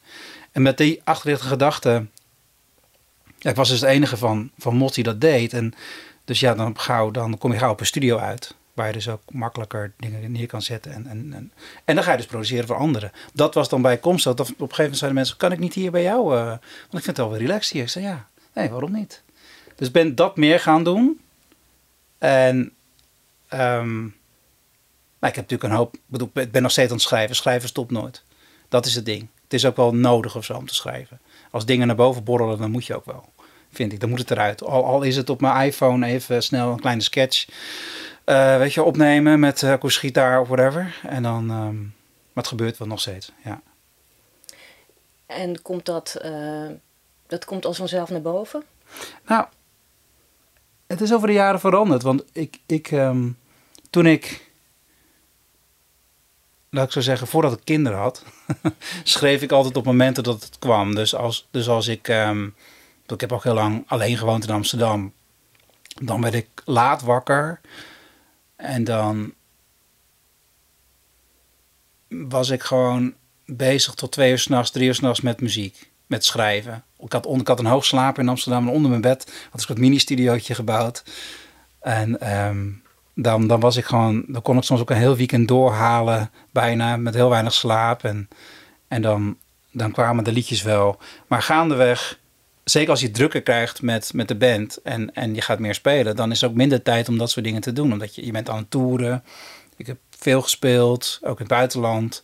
En 0.51 0.61
met 0.61 0.77
die 0.77 1.01
achterliggende 1.03 1.51
gedachte, 1.51 2.05
ja, 3.37 3.49
ik 3.49 3.55
was 3.55 3.69
dus 3.69 3.79
de 3.79 3.87
enige 3.87 4.17
van, 4.17 4.51
van 4.57 4.89
die 4.93 5.03
dat 5.03 5.21
deed. 5.21 5.53
En 5.53 5.73
dus 6.25 6.39
ja, 6.39 6.55
dan, 6.55 6.79
gauw, 6.79 7.11
dan 7.11 7.37
kom 7.37 7.51
je 7.51 7.57
gauw 7.57 7.71
op 7.71 7.79
een 7.79 7.85
studio 7.85 8.17
uit. 8.17 8.55
Waar 8.73 8.87
je 8.87 8.93
dus 8.93 9.09
ook 9.09 9.21
makkelijker 9.31 9.93
dingen 9.97 10.31
neer 10.31 10.47
kan 10.47 10.61
zetten. 10.61 10.93
En, 10.93 11.07
en, 11.07 11.33
en, 11.33 11.51
en 11.85 11.95
dan 11.95 12.03
ga 12.03 12.11
je 12.11 12.17
dus 12.17 12.25
produceren 12.25 12.67
voor 12.67 12.75
anderen. 12.75 13.11
Dat 13.33 13.53
was 13.53 13.69
dan 13.69 13.81
bij 13.81 13.97
komst. 13.97 14.23
Dat 14.23 14.39
op 14.39 14.47
een 14.47 14.53
gegeven 14.55 14.75
moment 14.77 14.97
zeiden 14.97 15.19
mensen: 15.19 15.37
Kan 15.37 15.51
ik 15.51 15.59
niet 15.59 15.73
hier 15.73 15.91
bij 15.91 16.03
jou? 16.03 16.35
Uh, 16.35 16.45
want 16.45 16.93
ik 16.93 17.03
vind 17.03 17.05
het 17.05 17.17
wel 17.17 17.37
relaxed 17.37 17.73
hier. 17.73 17.83
Ik 17.83 17.89
zei: 17.89 18.05
Ja, 18.05 18.27
nee, 18.53 18.69
waarom 18.69 18.91
niet? 18.91 19.23
Dus 19.75 19.91
ben 19.91 20.15
dat 20.15 20.37
meer 20.37 20.59
gaan 20.59 20.83
doen. 20.83 21.21
En 22.17 22.71
um, 23.53 24.15
ik 25.27 25.35
heb 25.35 25.49
natuurlijk 25.49 25.63
een 25.63 25.77
hoop. 25.77 25.95
Ik 26.33 26.51
ben 26.51 26.61
nog 26.61 26.71
steeds 26.71 26.89
aan 26.89 26.95
het 26.95 27.05
schrijven. 27.05 27.35
Schrijven 27.35 27.69
stopt 27.69 27.91
nooit. 27.91 28.23
Dat 28.69 28.85
is 28.85 28.95
het 28.95 29.05
ding. 29.05 29.29
Het 29.43 29.53
is 29.53 29.65
ook 29.65 29.75
wel 29.75 29.95
nodig 29.95 30.35
of 30.35 30.45
zo 30.45 30.53
om 30.53 30.67
te 30.67 30.75
schrijven. 30.75 31.19
Als 31.51 31.65
dingen 31.65 31.87
naar 31.87 31.95
boven 31.95 32.23
borrelen, 32.23 32.57
dan 32.57 32.71
moet 32.71 32.85
je 32.85 32.95
ook 32.95 33.05
wel. 33.05 33.29
Vind 33.71 33.93
ik. 33.93 33.99
Dan 33.99 34.09
moet 34.09 34.19
het 34.19 34.31
eruit. 34.31 34.63
Al 34.63 35.01
is 35.01 35.15
het 35.15 35.29
op 35.29 35.41
mijn 35.41 35.67
iPhone 35.67 36.05
even 36.05 36.43
snel 36.43 36.71
een 36.71 36.79
kleine 36.79 37.01
sketch 37.01 37.47
uh, 38.25 38.57
weet 38.57 38.73
je, 38.73 38.83
opnemen 38.83 39.39
met 39.39 39.61
uh, 39.61 39.75
of 39.81 40.47
whatever. 40.47 40.99
En 41.03 41.23
dan, 41.23 41.49
um, 41.49 41.95
maar 42.33 42.43
het 42.43 42.47
gebeurt 42.47 42.77
wel 42.77 42.87
nog 42.87 42.99
steeds, 42.99 43.31
ja. 43.43 43.61
En 45.25 45.61
komt 45.61 45.85
dat, 45.85 46.19
uh, 46.25 46.69
dat 47.27 47.45
komt 47.45 47.65
als 47.65 47.77
vanzelf 47.77 48.09
naar 48.09 48.21
boven? 48.21 48.63
Nou, 49.25 49.45
het 50.87 51.01
is 51.01 51.13
over 51.13 51.27
de 51.27 51.33
jaren 51.33 51.59
veranderd. 51.59 52.01
Want 52.01 52.23
ik, 52.31 52.59
ik 52.65 52.91
um, 52.91 53.37
toen 53.89 54.05
ik, 54.05 54.51
laat 56.69 56.85
ik 56.85 56.91
zo 56.91 57.01
zeggen, 57.01 57.27
voordat 57.27 57.53
ik 57.53 57.59
kinderen 57.63 57.99
had, 57.99 58.23
schreef 59.03 59.41
ik 59.41 59.51
altijd 59.51 59.77
op 59.77 59.85
momenten 59.85 60.23
dat 60.23 60.43
het 60.43 60.59
kwam. 60.59 60.95
Dus 60.95 61.15
als, 61.15 61.47
dus 61.51 61.69
als 61.69 61.87
ik, 61.87 62.07
um, 62.07 62.55
ik 63.07 63.21
heb 63.21 63.31
ook 63.31 63.43
heel 63.43 63.53
lang 63.53 63.83
alleen 63.87 64.17
gewoond 64.17 64.43
in 64.43 64.53
Amsterdam. 64.53 65.13
Dan 66.01 66.21
werd 66.21 66.33
ik 66.33 66.47
laat 66.65 67.01
wakker. 67.01 67.61
En 68.63 68.83
dan 68.83 69.33
was 72.07 72.49
ik 72.49 72.63
gewoon 72.63 73.13
bezig 73.45 73.93
tot 73.93 74.11
twee 74.11 74.31
uur 74.31 74.39
s'nachts, 74.39 74.71
drie 74.71 74.87
uur 74.87 74.95
s'nachts 74.95 75.21
met 75.21 75.41
muziek, 75.41 75.91
met 76.07 76.25
schrijven. 76.25 76.83
Ik 76.99 77.11
had, 77.11 77.25
ik 77.25 77.47
had 77.47 77.59
een 77.59 78.13
in 78.15 78.29
Amsterdam 78.29 78.67
en 78.67 78.73
onder 78.73 78.89
mijn 78.89 79.01
bed 79.01 79.47
had 79.51 79.61
ik 79.61 79.69
een 79.69 79.79
mini-studiootje 79.79 80.55
gebouwd. 80.55 81.03
En 81.79 82.35
um, 82.37 82.83
dan, 83.15 83.47
dan 83.47 83.59
was 83.59 83.77
ik 83.77 83.85
gewoon, 83.85 84.23
dan 84.27 84.41
kon 84.41 84.57
ik 84.57 84.63
soms 84.63 84.81
ook 84.81 84.89
een 84.89 84.97
heel 84.97 85.15
weekend 85.15 85.47
doorhalen, 85.47 86.31
bijna 86.51 86.97
met 86.97 87.13
heel 87.13 87.29
weinig 87.29 87.53
slaap. 87.53 88.03
En, 88.03 88.29
en 88.87 89.01
dan, 89.01 89.37
dan 89.71 89.91
kwamen 89.91 90.23
de 90.23 90.31
liedjes 90.31 90.61
wel. 90.61 90.99
Maar 91.27 91.41
gaandeweg 91.41 92.19
zeker 92.63 92.89
als 92.89 93.01
je 93.01 93.11
drukker 93.11 93.41
krijgt 93.41 93.81
met, 93.81 94.13
met 94.13 94.27
de 94.27 94.35
band 94.35 94.81
en, 94.81 95.13
en 95.13 95.35
je 95.35 95.41
gaat 95.41 95.59
meer 95.59 95.73
spelen, 95.73 96.15
dan 96.15 96.31
is 96.31 96.41
er 96.41 96.49
ook 96.49 96.55
minder 96.55 96.81
tijd 96.81 97.09
om 97.09 97.17
dat 97.17 97.29
soort 97.31 97.45
dingen 97.45 97.61
te 97.61 97.73
doen. 97.73 97.91
Omdat 97.91 98.15
je, 98.15 98.25
je 98.25 98.31
bent 98.31 98.49
aan 98.49 98.57
het 98.57 98.71
toeren. 98.71 99.23
Ik 99.77 99.87
heb 99.87 99.97
veel 100.09 100.41
gespeeld, 100.41 101.19
ook 101.21 101.39
in 101.39 101.45
het 101.45 101.47
buitenland. 101.47 102.23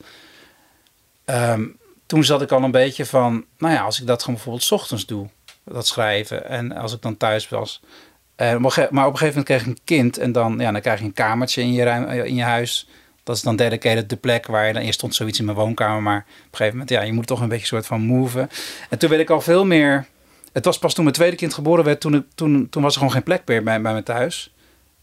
Um, 1.25 1.77
toen 2.05 2.23
zat 2.23 2.41
ik 2.41 2.51
al 2.51 2.63
een 2.63 2.71
beetje 2.71 3.05
van, 3.05 3.45
nou 3.57 3.73
ja, 3.73 3.81
als 3.81 3.99
ik 3.99 4.07
dat 4.07 4.19
gewoon 4.19 4.35
bijvoorbeeld 4.35 4.65
s 4.65 4.71
ochtends 4.71 5.05
doe, 5.05 5.27
dat 5.63 5.87
schrijven. 5.87 6.49
En 6.49 6.71
als 6.71 6.93
ik 6.93 7.01
dan 7.01 7.17
thuis 7.17 7.49
was. 7.49 7.81
Uh, 8.37 8.55
maar 8.55 8.55
op 8.55 8.63
een 8.63 8.71
gegeven 8.71 9.27
moment 9.27 9.45
kreeg 9.45 9.61
ik 9.61 9.67
een 9.67 9.79
kind 9.83 10.17
en 10.17 10.31
dan, 10.31 10.59
ja, 10.59 10.71
dan 10.71 10.81
krijg 10.81 10.99
je 10.99 11.05
een 11.05 11.13
kamertje 11.13 11.61
in 11.61 11.73
je, 11.73 11.83
ruim, 11.83 12.09
in 12.09 12.35
je 12.35 12.43
huis. 12.43 12.87
Dat 13.23 13.35
is 13.35 13.41
dan 13.41 13.55
dedicated 13.55 14.09
de 14.09 14.15
plek 14.15 14.47
waar 14.47 14.67
je 14.67 14.73
dan 14.73 14.81
eerst 14.81 14.93
stond 14.93 15.15
zoiets 15.15 15.39
in 15.39 15.45
mijn 15.45 15.57
woonkamer. 15.57 16.01
Maar 16.01 16.19
op 16.19 16.25
een 16.25 16.57
gegeven 16.57 16.71
moment, 16.71 16.89
ja, 16.89 17.01
je 17.01 17.13
moet 17.13 17.27
toch 17.27 17.41
een 17.41 17.49
beetje 17.49 17.65
soort 17.65 17.85
van 17.85 18.01
move. 18.01 18.47
En 18.89 18.97
toen 18.97 19.09
werd 19.09 19.21
ik 19.21 19.29
al 19.29 19.41
veel 19.41 19.65
meer 19.65 20.05
het 20.51 20.65
was 20.65 20.79
pas 20.79 20.93
toen 20.93 21.03
mijn 21.03 21.15
tweede 21.15 21.35
kind 21.35 21.53
geboren 21.53 21.85
werd, 21.85 22.01
toen, 22.01 22.15
ik, 22.15 22.23
toen, 22.35 22.69
toen 22.69 22.83
was 22.83 22.91
er 22.91 22.97
gewoon 22.97 23.13
geen 23.13 23.23
plek 23.23 23.41
meer 23.45 23.63
bij, 23.63 23.81
bij 23.81 23.93
me 23.93 24.03
thuis. 24.03 24.53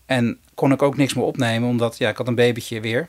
En 0.06 0.38
kon 0.54 0.72
ik 0.72 0.82
ook 0.82 0.96
niks 0.96 1.14
meer 1.14 1.24
opnemen, 1.24 1.68
omdat 1.68 1.98
ja, 1.98 2.08
ik 2.08 2.16
had 2.16 2.28
een 2.28 2.34
babytje 2.34 2.80
weer. 2.80 3.08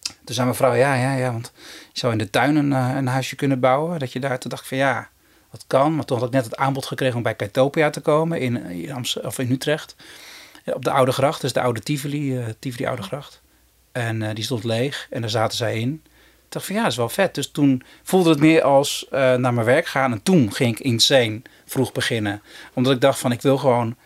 Toen 0.00 0.34
zei 0.34 0.44
mijn 0.44 0.58
vrouw, 0.58 0.74
ja, 0.74 0.94
ja, 0.94 1.14
ja, 1.14 1.32
want 1.32 1.52
je 1.92 1.98
zou 1.98 2.12
in 2.12 2.18
de 2.18 2.30
tuin 2.30 2.56
een, 2.56 2.72
eh, 2.72 2.92
een 2.96 3.06
huisje 3.06 3.36
kunnen 3.36 3.60
bouwen. 3.60 3.98
Dat 3.98 4.12
je 4.12 4.20
daar, 4.20 4.38
toen 4.38 4.50
dacht 4.50 4.62
ik 4.62 4.68
van 4.68 4.78
ja, 4.78 5.08
dat 5.50 5.64
kan. 5.66 5.94
Maar 5.94 6.04
toen 6.04 6.18
had 6.18 6.26
ik 6.26 6.32
net 6.32 6.44
het 6.44 6.56
aanbod 6.56 6.86
gekregen 6.86 7.16
om 7.16 7.22
bij 7.22 7.34
Kaitopia 7.34 7.90
te 7.90 8.00
komen 8.00 8.40
in, 8.40 8.92
Amsterdam, 8.92 9.30
of 9.30 9.38
in 9.38 9.50
Utrecht. 9.50 9.96
Op 10.64 10.84
de 10.84 10.90
Oude 10.90 11.12
Gracht, 11.12 11.40
dus 11.40 11.52
de 11.52 11.60
oude 11.60 11.80
Tivoli, 11.80 12.38
uh, 12.38 12.44
Tivoli 12.58 12.86
Oude 12.86 13.02
Gracht. 13.02 13.40
En 13.92 14.34
die 14.34 14.44
stond 14.44 14.64
leeg 14.64 15.06
en 15.10 15.20
daar 15.20 15.30
zaten 15.30 15.56
zij 15.56 15.80
in 15.80 16.02
dacht 16.52 16.66
van 16.66 16.74
ja, 16.74 16.82
dat 16.82 16.90
is 16.90 16.96
wel 16.96 17.08
vet. 17.08 17.34
Dus 17.34 17.50
toen 17.50 17.82
voelde 18.02 18.30
het 18.30 18.40
meer 18.40 18.62
als 18.62 19.06
uh, 19.12 19.34
naar 19.34 19.54
mijn 19.54 19.66
werk 19.66 19.86
gaan. 19.86 20.12
En 20.12 20.22
toen 20.22 20.52
ging 20.52 20.78
ik 20.78 20.84
insane 20.84 21.42
vroeg 21.64 21.92
beginnen. 21.92 22.42
Omdat 22.74 22.92
ik 22.92 23.00
dacht 23.00 23.18
van 23.18 23.32
ik 23.32 23.42
wil 23.42 23.58
gewoon 23.58 23.96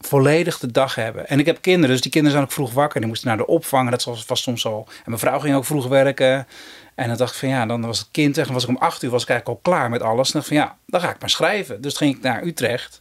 volledig 0.00 0.58
de 0.58 0.70
dag 0.72 0.94
hebben. 0.94 1.28
En 1.28 1.38
ik 1.38 1.46
heb 1.46 1.60
kinderen, 1.60 1.90
dus 1.90 2.00
die 2.00 2.10
kinderen 2.10 2.36
zijn 2.36 2.48
ook 2.48 2.54
vroeg 2.54 2.72
wakker. 2.72 3.00
Die 3.00 3.08
moesten 3.08 3.28
naar 3.28 3.36
de 3.36 3.46
opvang. 3.46 3.90
Dat 3.90 4.04
was 4.04 4.42
soms 4.42 4.66
al. 4.66 4.86
En 4.88 5.02
mijn 5.04 5.18
vrouw 5.18 5.38
ging 5.38 5.56
ook 5.56 5.64
vroeg 5.64 5.86
werken. 5.86 6.46
En 6.94 7.08
dan 7.08 7.16
dacht 7.16 7.32
ik 7.32 7.38
van 7.38 7.48
ja, 7.48 7.66
dan 7.66 7.86
was 7.86 7.98
het 7.98 8.08
kind. 8.10 8.38
En 8.38 8.52
was 8.52 8.62
ik 8.62 8.68
om 8.68 8.76
acht 8.76 9.02
uur 9.02 9.10
was 9.10 9.22
ik 9.22 9.28
eigenlijk 9.28 9.58
al 9.58 9.72
klaar 9.72 9.90
met 9.90 10.02
alles. 10.02 10.26
En 10.26 10.32
dacht 10.32 10.46
van 10.46 10.56
ja, 10.56 10.76
dan 10.86 11.00
ga 11.00 11.10
ik 11.10 11.20
maar 11.20 11.30
schrijven. 11.30 11.80
Dus 11.80 11.96
ging 11.96 12.16
ik 12.16 12.22
naar 12.22 12.42
Utrecht. 12.42 13.00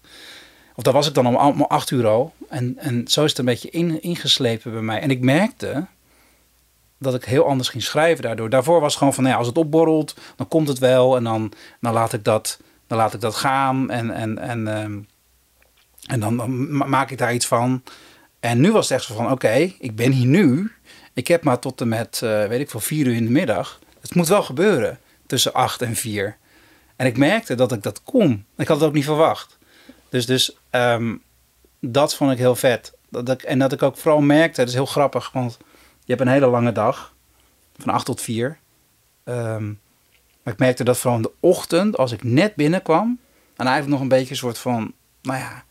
Of 0.75 0.83
daar 0.83 0.93
was 0.93 1.07
ik 1.07 1.13
dan 1.13 1.27
om, 1.27 1.35
om 1.35 1.61
acht 1.61 1.91
uur 1.91 2.07
al. 2.07 2.33
En, 2.49 2.77
en 2.77 3.07
zo 3.07 3.23
is 3.23 3.29
het 3.29 3.39
een 3.39 3.45
beetje 3.45 3.69
in, 3.69 4.01
ingeslepen 4.01 4.71
bij 4.71 4.81
mij. 4.81 4.99
En 4.99 5.11
ik 5.11 5.19
merkte 5.19 5.85
dat 6.99 7.15
ik 7.15 7.25
heel 7.25 7.45
anders 7.45 7.69
ging 7.69 7.83
schrijven 7.83 8.23
daardoor. 8.23 8.49
Daarvoor 8.49 8.79
was 8.79 8.89
het 8.89 8.97
gewoon 8.97 9.13
van, 9.13 9.23
nou 9.23 9.35
ja, 9.35 9.39
als 9.39 9.49
het 9.49 9.57
opborrelt, 9.57 10.15
dan 10.35 10.47
komt 10.47 10.67
het 10.67 10.79
wel. 10.79 11.15
En 11.15 11.23
dan, 11.23 11.53
dan, 11.81 11.93
laat, 11.93 12.13
ik 12.13 12.23
dat, 12.23 12.59
dan 12.87 12.97
laat 12.97 13.13
ik 13.13 13.21
dat 13.21 13.35
gaan. 13.35 13.89
En, 13.89 14.11
en, 14.11 14.37
en, 14.37 14.67
um, 14.83 15.07
en 16.07 16.19
dan, 16.19 16.67
maak 16.89 17.11
ik 17.11 17.17
daar 17.17 17.33
iets 17.33 17.45
van. 17.45 17.83
En 18.39 18.59
nu 18.59 18.71
was 18.71 18.89
het 18.89 18.97
echt 18.97 19.07
zo 19.07 19.15
van, 19.15 19.31
oké, 19.31 19.73
ik 19.79 19.95
ben 19.95 20.11
hier 20.11 20.27
nu. 20.27 20.71
Ik 21.13 21.27
heb 21.27 21.43
maar 21.43 21.59
tot 21.59 21.81
en 21.81 21.87
met, 21.87 22.21
uh, 22.23 22.45
weet 22.45 22.59
ik 22.59 22.69
veel, 22.69 22.79
vier 22.79 23.07
uur 23.07 23.15
in 23.15 23.25
de 23.25 23.31
middag. 23.31 23.79
Het 24.01 24.15
moet 24.15 24.27
wel 24.27 24.43
gebeuren 24.43 24.99
tussen 25.25 25.53
acht 25.53 25.81
en 25.81 25.95
vier. 25.95 26.37
En 26.95 27.05
ik 27.05 27.17
merkte 27.17 27.55
dat 27.55 27.71
ik 27.71 27.83
dat 27.83 28.03
kon. 28.03 28.45
Ik 28.57 28.67
had 28.67 28.79
het 28.79 28.87
ook 28.87 28.93
niet 28.95 29.05
verwacht. 29.05 29.57
Dus, 30.09 30.25
dus 30.25 30.57
um, 30.71 31.21
dat 31.79 32.15
vond 32.15 32.31
ik 32.31 32.37
heel 32.37 32.55
vet. 32.55 32.93
Dat 33.09 33.29
ik, 33.29 33.41
en 33.41 33.59
dat 33.59 33.71
ik 33.71 33.83
ook 33.83 33.97
vooral 33.97 34.21
merkte, 34.21 34.59
het 34.59 34.69
is 34.69 34.75
heel 34.75 34.85
grappig, 34.85 35.31
want 35.31 35.57
je 36.07 36.13
hebt 36.13 36.21
een 36.21 36.33
hele 36.33 36.47
lange 36.47 36.71
dag, 36.71 37.13
van 37.77 37.93
8 37.93 38.05
tot 38.05 38.21
4. 38.21 38.57
Um, 39.23 39.79
maar 40.43 40.53
ik 40.53 40.59
merkte 40.59 40.83
dat 40.83 40.97
vooral 40.97 41.15
in 41.15 41.23
de 41.23 41.31
ochtend, 41.39 41.97
als 41.97 42.11
ik 42.11 42.23
net 42.23 42.55
binnenkwam, 42.55 43.19
en 43.55 43.65
eigenlijk 43.65 43.87
nog 43.87 44.01
een 44.01 44.17
beetje 44.17 44.29
een 44.29 44.35
soort 44.35 44.57
van, 44.57 44.93
nou 45.21 45.39
ja, 45.39 45.63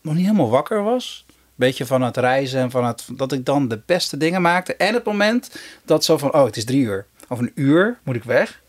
nog 0.00 0.14
niet 0.14 0.24
helemaal 0.24 0.50
wakker 0.50 0.82
was. 0.82 1.24
Een 1.28 1.34
beetje 1.54 1.86
van 1.86 2.02
het 2.02 2.16
reizen 2.16 2.60
en 2.60 2.70
van 2.70 2.84
het, 2.84 3.08
dat 3.12 3.32
ik 3.32 3.44
dan 3.44 3.68
de 3.68 3.82
beste 3.86 4.16
dingen 4.16 4.42
maakte. 4.42 4.76
En 4.76 4.94
het 4.94 5.04
moment 5.04 5.60
dat 5.84 6.04
zo 6.04 6.18
van, 6.18 6.34
oh, 6.34 6.44
het 6.44 6.56
is 6.56 6.64
drie 6.64 6.82
uur. 6.82 7.06
Of 7.28 7.38
een 7.38 7.52
uur 7.54 7.98
moet 8.02 8.16
ik 8.16 8.24
weg. 8.24 8.62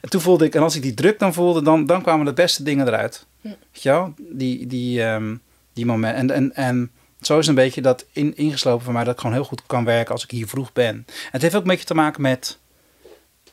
En 0.00 0.08
toen 0.08 0.20
voelde 0.20 0.44
ik, 0.44 0.54
en 0.54 0.62
als 0.62 0.76
ik 0.76 0.82
die 0.82 0.94
druk 0.94 1.18
dan 1.18 1.34
voelde, 1.34 1.62
dan, 1.62 1.86
dan 1.86 2.02
kwamen 2.02 2.26
de 2.26 2.32
beste 2.32 2.62
dingen 2.62 2.86
eruit. 2.86 3.26
Ja. 3.40 3.56
Weet 3.72 3.82
je 3.82 3.88
wel? 3.88 4.14
Die, 4.18 4.66
die, 4.66 5.02
um, 5.02 5.40
die 5.72 5.86
moment. 5.86 6.16
En, 6.16 6.30
en, 6.30 6.54
en 6.54 6.90
zo 7.20 7.38
is 7.38 7.46
een 7.46 7.54
beetje 7.54 7.82
dat 7.82 8.04
in, 8.12 8.36
ingeslopen 8.36 8.84
van 8.84 8.92
mij 8.92 9.04
dat 9.04 9.14
ik 9.14 9.20
gewoon 9.20 9.36
heel 9.36 9.44
goed 9.44 9.62
kan 9.66 9.84
werken 9.84 10.12
als 10.12 10.24
ik 10.24 10.30
hier 10.30 10.48
vroeg 10.48 10.72
ben. 10.72 10.94
En 10.94 11.04
het 11.30 11.42
heeft 11.42 11.54
ook 11.54 11.62
een 11.62 11.68
beetje 11.68 11.84
te 11.84 11.94
maken 11.94 12.22
met 12.22 12.58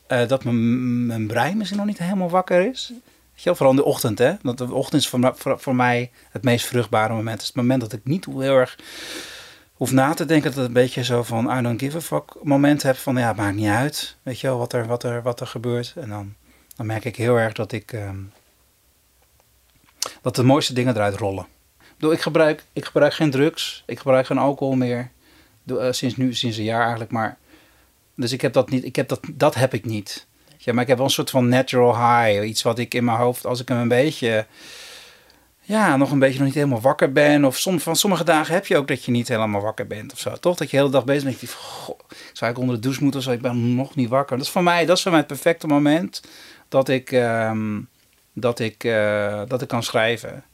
uh, 0.08 0.28
dat 0.28 0.44
mijn, 0.44 1.06
mijn 1.06 1.26
brein 1.26 1.56
misschien 1.56 1.78
nog 1.78 1.86
niet 1.86 1.98
helemaal 1.98 2.30
wakker 2.30 2.70
is. 2.70 2.88
Weet 2.88 3.42
je 3.42 3.44
wel, 3.44 3.54
vooral 3.54 3.74
in 3.74 3.80
de 3.80 3.84
ochtend, 3.84 4.18
hè? 4.18 4.34
Want 4.42 4.58
de 4.58 4.72
ochtend 4.72 5.02
is 5.02 5.08
voor, 5.08 5.32
voor, 5.36 5.60
voor 5.60 5.74
mij 5.74 6.10
het 6.30 6.42
meest 6.42 6.66
vruchtbare 6.66 7.12
moment. 7.12 7.32
Het 7.32 7.40
is 7.40 7.46
het 7.46 7.56
moment 7.56 7.80
dat 7.80 7.92
ik 7.92 8.00
niet 8.04 8.24
heel 8.24 8.56
erg 8.56 8.78
hoef 9.72 9.92
na 9.92 10.14
te 10.14 10.24
denken 10.24 10.50
dat 10.50 10.58
het 10.58 10.66
een 10.66 10.72
beetje 10.72 11.04
zo 11.04 11.22
van 11.22 11.58
I 11.58 11.62
don't 11.62 11.80
give 11.80 11.96
a 11.96 12.00
fuck 12.00 12.34
moment 12.42 12.82
heb 12.82 12.96
van 12.96 13.16
ja, 13.16 13.28
het 13.28 13.36
maakt 13.36 13.54
niet 13.54 13.68
uit. 13.68 14.16
Weet 14.22 14.40
je 14.40 14.46
wel, 14.46 14.58
wat 14.58 14.72
er, 14.72 14.86
wat 14.86 15.02
er, 15.02 15.22
wat 15.22 15.40
er 15.40 15.46
gebeurt. 15.46 15.92
En 15.96 16.08
dan, 16.08 16.34
dan 16.76 16.86
merk 16.86 17.04
ik 17.04 17.16
heel 17.16 17.36
erg 17.36 17.52
dat 17.52 17.72
ik 17.72 17.92
ehm, 17.92 18.16
dat 20.22 20.36
de 20.36 20.42
mooiste 20.42 20.72
dingen 20.72 20.94
eruit 20.94 21.16
rollen. 21.16 21.46
Ik, 22.04 22.12
ik, 22.12 22.20
gebruik, 22.20 22.64
ik 22.72 22.84
gebruik 22.84 23.14
geen 23.14 23.30
drugs, 23.30 23.82
ik 23.86 23.98
gebruik 23.98 24.26
geen 24.26 24.38
alcohol 24.38 24.74
meer. 24.74 25.10
Eh, 25.66 25.86
sinds 25.90 26.16
nu, 26.16 26.34
sinds 26.34 26.56
een 26.56 26.64
jaar 26.64 26.82
eigenlijk. 26.82 27.10
Maar, 27.10 27.38
dus 28.16 28.32
ik 28.32 28.40
heb 28.40 28.52
dat 28.52 28.70
niet, 28.70 28.84
ik 28.84 28.96
heb 28.96 29.08
dat, 29.08 29.20
dat 29.32 29.54
heb 29.54 29.74
ik 29.74 29.84
niet. 29.84 30.26
Ja, 30.58 30.72
maar 30.72 30.82
ik 30.82 30.88
heb 30.88 30.96
wel 30.96 31.06
een 31.06 31.12
soort 31.12 31.30
van 31.30 31.48
natural 31.48 31.94
high. 31.94 32.46
Iets 32.46 32.62
wat 32.62 32.78
ik 32.78 32.94
in 32.94 33.04
mijn 33.04 33.18
hoofd, 33.18 33.46
als 33.46 33.60
ik 33.60 33.68
hem 33.68 33.78
een 33.78 33.88
beetje 33.88 34.46
ja, 35.66 35.96
nog 35.96 36.10
een 36.10 36.18
beetje 36.18 36.38
nog 36.38 36.46
niet 36.46 36.54
helemaal 36.54 36.80
wakker 36.80 37.12
ben. 37.12 37.44
Of 37.44 37.58
som, 37.58 37.80
van 37.80 37.96
sommige 37.96 38.24
dagen 38.24 38.54
heb 38.54 38.66
je 38.66 38.76
ook 38.76 38.88
dat 38.88 39.04
je 39.04 39.10
niet 39.10 39.28
helemaal 39.28 39.60
wakker 39.60 39.86
bent 39.86 40.12
of 40.12 40.18
zo. 40.18 40.32
Toch 40.36 40.56
dat 40.56 40.70
je 40.70 40.76
de 40.76 40.82
hele 40.82 40.94
dag 40.94 41.04
bezig 41.04 41.24
bent. 41.24 41.52
Goh, 41.52 41.98
zou 42.32 42.50
ik 42.50 42.58
onder 42.58 42.74
de 42.74 42.80
douche 42.80 43.02
moeten 43.02 43.20
of 43.20 43.26
zo? 43.26 43.32
Ik 43.32 43.40
ben 43.40 43.74
nog 43.74 43.94
niet 43.94 44.08
wakker. 44.08 44.36
Dat 44.36 44.46
is 44.46 44.52
voor 44.52 44.62
mij, 44.62 44.86
dat 44.86 44.96
is 44.96 45.02
voor 45.02 45.10
mij 45.10 45.20
het 45.20 45.28
perfecte 45.28 45.66
moment 45.66 46.22
dat 46.68 46.88
ik, 46.88 47.12
ehm, 47.12 47.80
dat 48.32 48.58
ik, 48.58 48.84
uh, 48.84 49.42
dat 49.48 49.62
ik 49.62 49.68
kan 49.68 49.82
schrijven. 49.82 50.44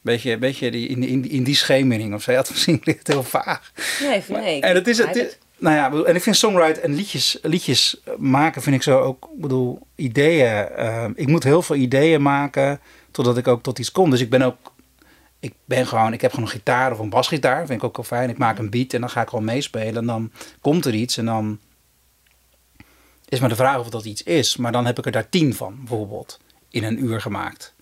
Beetje, 0.00 0.38
beetje 0.38 0.70
die, 0.70 0.88
in, 0.88 1.02
in, 1.02 1.30
in 1.30 1.44
die 1.44 1.54
schemering 1.54 2.14
of 2.14 2.22
zo. 2.22 2.32
Ja, 2.32 2.38
het 2.38 2.50
misschien 2.50 2.80
ligt 2.84 3.06
heel 3.06 3.22
vaag. 3.22 3.72
Nee, 4.00 4.22
nee. 4.28 4.60
En 4.60 4.74
het 4.74 4.88
is, 4.88 4.98
het 4.98 5.16
is, 5.16 5.38
nou 5.58 5.76
ja, 5.76 6.04
en 6.04 6.14
ik 6.14 6.22
vind 6.22 6.36
songwriter 6.36 6.82
en 6.82 6.94
liedjes, 6.94 7.38
liedjes 7.42 8.00
maken 8.16 8.62
vind 8.62 8.76
ik 8.76 8.82
zo 8.82 8.98
ook, 8.98 9.28
bedoel, 9.34 9.86
ideeën. 9.94 10.68
Uh, 10.78 11.04
ik 11.14 11.28
moet 11.28 11.44
heel 11.44 11.62
veel 11.62 11.76
ideeën 11.76 12.22
maken 12.22 12.80
totdat 13.10 13.36
ik 13.36 13.48
ook 13.48 13.62
tot 13.62 13.78
iets 13.78 13.92
kom. 13.92 14.10
Dus 14.10 14.20
ik 14.20 14.30
ben 14.30 14.42
ook, 14.42 14.72
ik 15.40 15.54
ben 15.64 15.86
gewoon, 15.86 16.12
ik 16.12 16.20
heb 16.20 16.30
gewoon 16.30 16.46
een 16.46 16.54
gitaar 16.54 16.92
of 16.92 16.98
een 16.98 17.10
basgitaar, 17.10 17.66
vind 17.66 17.78
ik 17.78 17.84
ook 17.84 17.96
wel 17.96 18.04
fijn. 18.04 18.30
Ik 18.30 18.38
maak 18.38 18.58
een 18.58 18.70
beat 18.70 18.92
en 18.92 19.00
dan 19.00 19.10
ga 19.10 19.22
ik 19.22 19.28
gewoon 19.28 19.44
meespelen 19.44 19.96
en 19.96 20.06
dan 20.06 20.32
komt 20.60 20.84
er 20.84 20.94
iets 20.94 21.16
en 21.16 21.24
dan 21.24 21.58
is 23.28 23.40
maar 23.40 23.48
de 23.48 23.56
vraag 23.56 23.78
of 23.78 23.88
dat 23.88 24.04
iets 24.04 24.22
is. 24.22 24.56
Maar 24.56 24.72
dan 24.72 24.86
heb 24.86 24.98
ik 24.98 25.06
er 25.06 25.12
daar 25.12 25.28
tien 25.28 25.54
van, 25.54 25.76
bijvoorbeeld, 25.78 26.40
in 26.70 26.84
een 26.84 27.04
uur 27.04 27.20
gemaakt. 27.20 27.74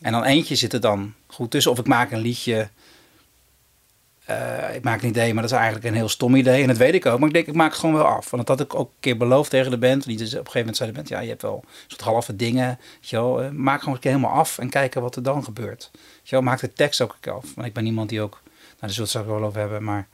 En 0.00 0.12
dan 0.12 0.24
eentje 0.24 0.56
zit 0.56 0.72
er 0.72 0.80
dan 0.80 1.14
goed 1.26 1.50
tussen. 1.50 1.72
Of 1.72 1.78
ik 1.78 1.86
maak 1.86 2.10
een 2.10 2.20
liedje 2.20 2.68
uh, 4.30 4.74
ik 4.74 4.82
maak 4.82 5.02
een 5.02 5.08
idee, 5.08 5.32
maar 5.32 5.42
dat 5.42 5.50
is 5.50 5.56
eigenlijk 5.56 5.86
een 5.86 5.94
heel 5.94 6.08
stom 6.08 6.34
idee. 6.34 6.62
En 6.62 6.68
dat 6.68 6.76
weet 6.76 6.94
ik 6.94 7.06
ook. 7.06 7.18
Maar 7.18 7.28
ik 7.28 7.34
denk, 7.34 7.46
ik 7.46 7.54
maak 7.54 7.70
het 7.70 7.78
gewoon 7.78 7.94
wel 7.94 8.04
af. 8.04 8.30
Want 8.30 8.46
dat 8.46 8.58
had 8.58 8.66
ik 8.66 8.74
ook 8.74 8.88
een 8.88 9.00
keer 9.00 9.16
beloofd 9.16 9.50
tegen 9.50 9.70
de 9.70 9.78
band. 9.78 10.04
Die 10.04 10.16
dus 10.16 10.26
op 10.26 10.32
een 10.32 10.36
gegeven 10.38 10.58
moment 10.58 10.76
zei 10.76 10.90
de 10.90 10.96
band, 10.96 11.08
ja, 11.08 11.20
je 11.20 11.28
hebt 11.28 11.42
wel 11.42 11.62
een 11.64 11.70
soort 11.86 12.00
halve 12.00 12.36
dingen. 12.36 12.78
Wel, 13.10 13.42
uh, 13.42 13.50
maak 13.50 13.78
gewoon 13.78 13.94
een 13.94 14.00
keer 14.00 14.10
helemaal 14.10 14.38
af 14.38 14.58
en 14.58 14.70
kijken 14.70 15.02
wat 15.02 15.16
er 15.16 15.22
dan 15.22 15.44
gebeurt. 15.44 15.90
Wel, 16.28 16.40
maak 16.40 16.60
de 16.60 16.72
tekst 16.72 17.00
ook 17.00 17.12
een 17.12 17.20
keer 17.20 17.32
af. 17.32 17.54
Want 17.54 17.66
ik 17.66 17.72
ben 17.72 17.86
iemand 17.86 18.08
die 18.08 18.20
ook, 18.20 18.40
nou, 18.42 18.74
daar 18.80 18.90
zullen 18.90 19.12
we 19.12 19.18
het 19.18 19.26
wel 19.26 19.44
over 19.44 19.60
hebben, 19.60 19.84
maar 19.84 20.08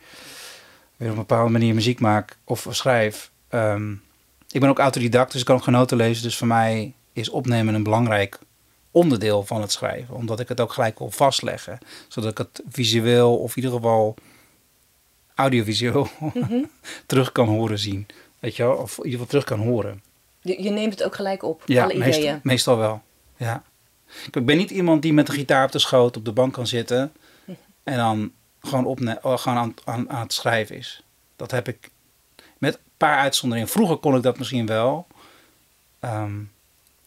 weer 0.96 1.10
op 1.10 1.16
een 1.16 1.26
bepaalde 1.26 1.50
manier 1.50 1.74
muziek 1.74 2.00
maak 2.00 2.36
of 2.44 2.66
schrijf. 2.70 3.30
Um, 3.50 4.02
ik 4.50 4.60
ben 4.60 4.68
ook 4.68 4.78
autodidact, 4.78 5.32
dus 5.32 5.40
ik 5.40 5.46
kan 5.46 5.56
ook 5.56 5.62
genoten 5.62 5.96
lezen. 5.96 6.22
Dus 6.22 6.36
voor 6.36 6.46
mij 6.46 6.94
is 7.12 7.28
opnemen 7.28 7.74
een 7.74 7.82
belangrijk 7.82 8.38
onderdeel 8.92 9.42
van 9.42 9.60
het 9.60 9.72
schrijven. 9.72 10.14
Omdat 10.14 10.40
ik 10.40 10.48
het 10.48 10.60
ook 10.60 10.72
gelijk 10.72 10.98
wil 10.98 11.10
vastleggen. 11.10 11.78
Zodat 12.08 12.30
ik 12.30 12.38
het 12.38 12.62
visueel 12.68 13.36
of 13.36 13.56
in 13.56 13.62
ieder 13.62 13.76
geval 13.76 14.14
audiovisueel 15.34 16.08
mm 16.18 16.70
terug 17.06 17.32
kan 17.32 17.48
horen 17.48 17.78
zien. 17.78 18.06
Weet 18.38 18.56
je 18.56 18.62
wel? 18.62 18.76
Of 18.76 18.98
in 18.98 19.04
ieder 19.04 19.10
geval 19.12 19.26
terug 19.26 19.44
kan 19.44 19.60
horen. 19.60 20.02
Je, 20.40 20.62
je 20.62 20.70
neemt 20.70 20.92
het 20.92 21.02
ook 21.02 21.14
gelijk 21.14 21.42
op, 21.42 21.62
ja, 21.66 21.82
alle 21.82 21.98
meestal, 21.98 22.22
ideeën? 22.22 22.40
meestal 22.42 22.76
wel, 22.76 23.02
ja. 23.36 23.62
Ik 24.32 24.46
ben 24.46 24.56
niet 24.56 24.70
iemand 24.70 25.02
die 25.02 25.12
met 25.12 25.26
de 25.26 25.32
gitaar 25.32 25.64
op 25.64 25.72
de 25.72 25.78
schoot 25.78 26.16
op 26.16 26.24
de 26.24 26.32
bank 26.32 26.52
kan 26.52 26.66
zitten... 26.66 27.12
en 27.82 27.96
dan 27.96 28.32
gewoon, 28.60 28.84
opne 28.84 29.18
oh, 29.22 29.38
gewoon 29.38 29.58
aan, 29.58 29.74
aan, 29.84 30.10
aan 30.10 30.22
het 30.22 30.32
schrijven 30.32 30.76
is. 30.76 31.02
Dat 31.36 31.50
heb 31.50 31.68
ik 31.68 31.90
met 32.58 32.74
een 32.74 32.80
paar 32.96 33.18
uitzonderingen. 33.18 33.70
Vroeger 33.70 33.96
kon 33.96 34.16
ik 34.16 34.22
dat 34.22 34.38
misschien 34.38 34.66
wel... 34.66 35.06
Um, 36.00 36.51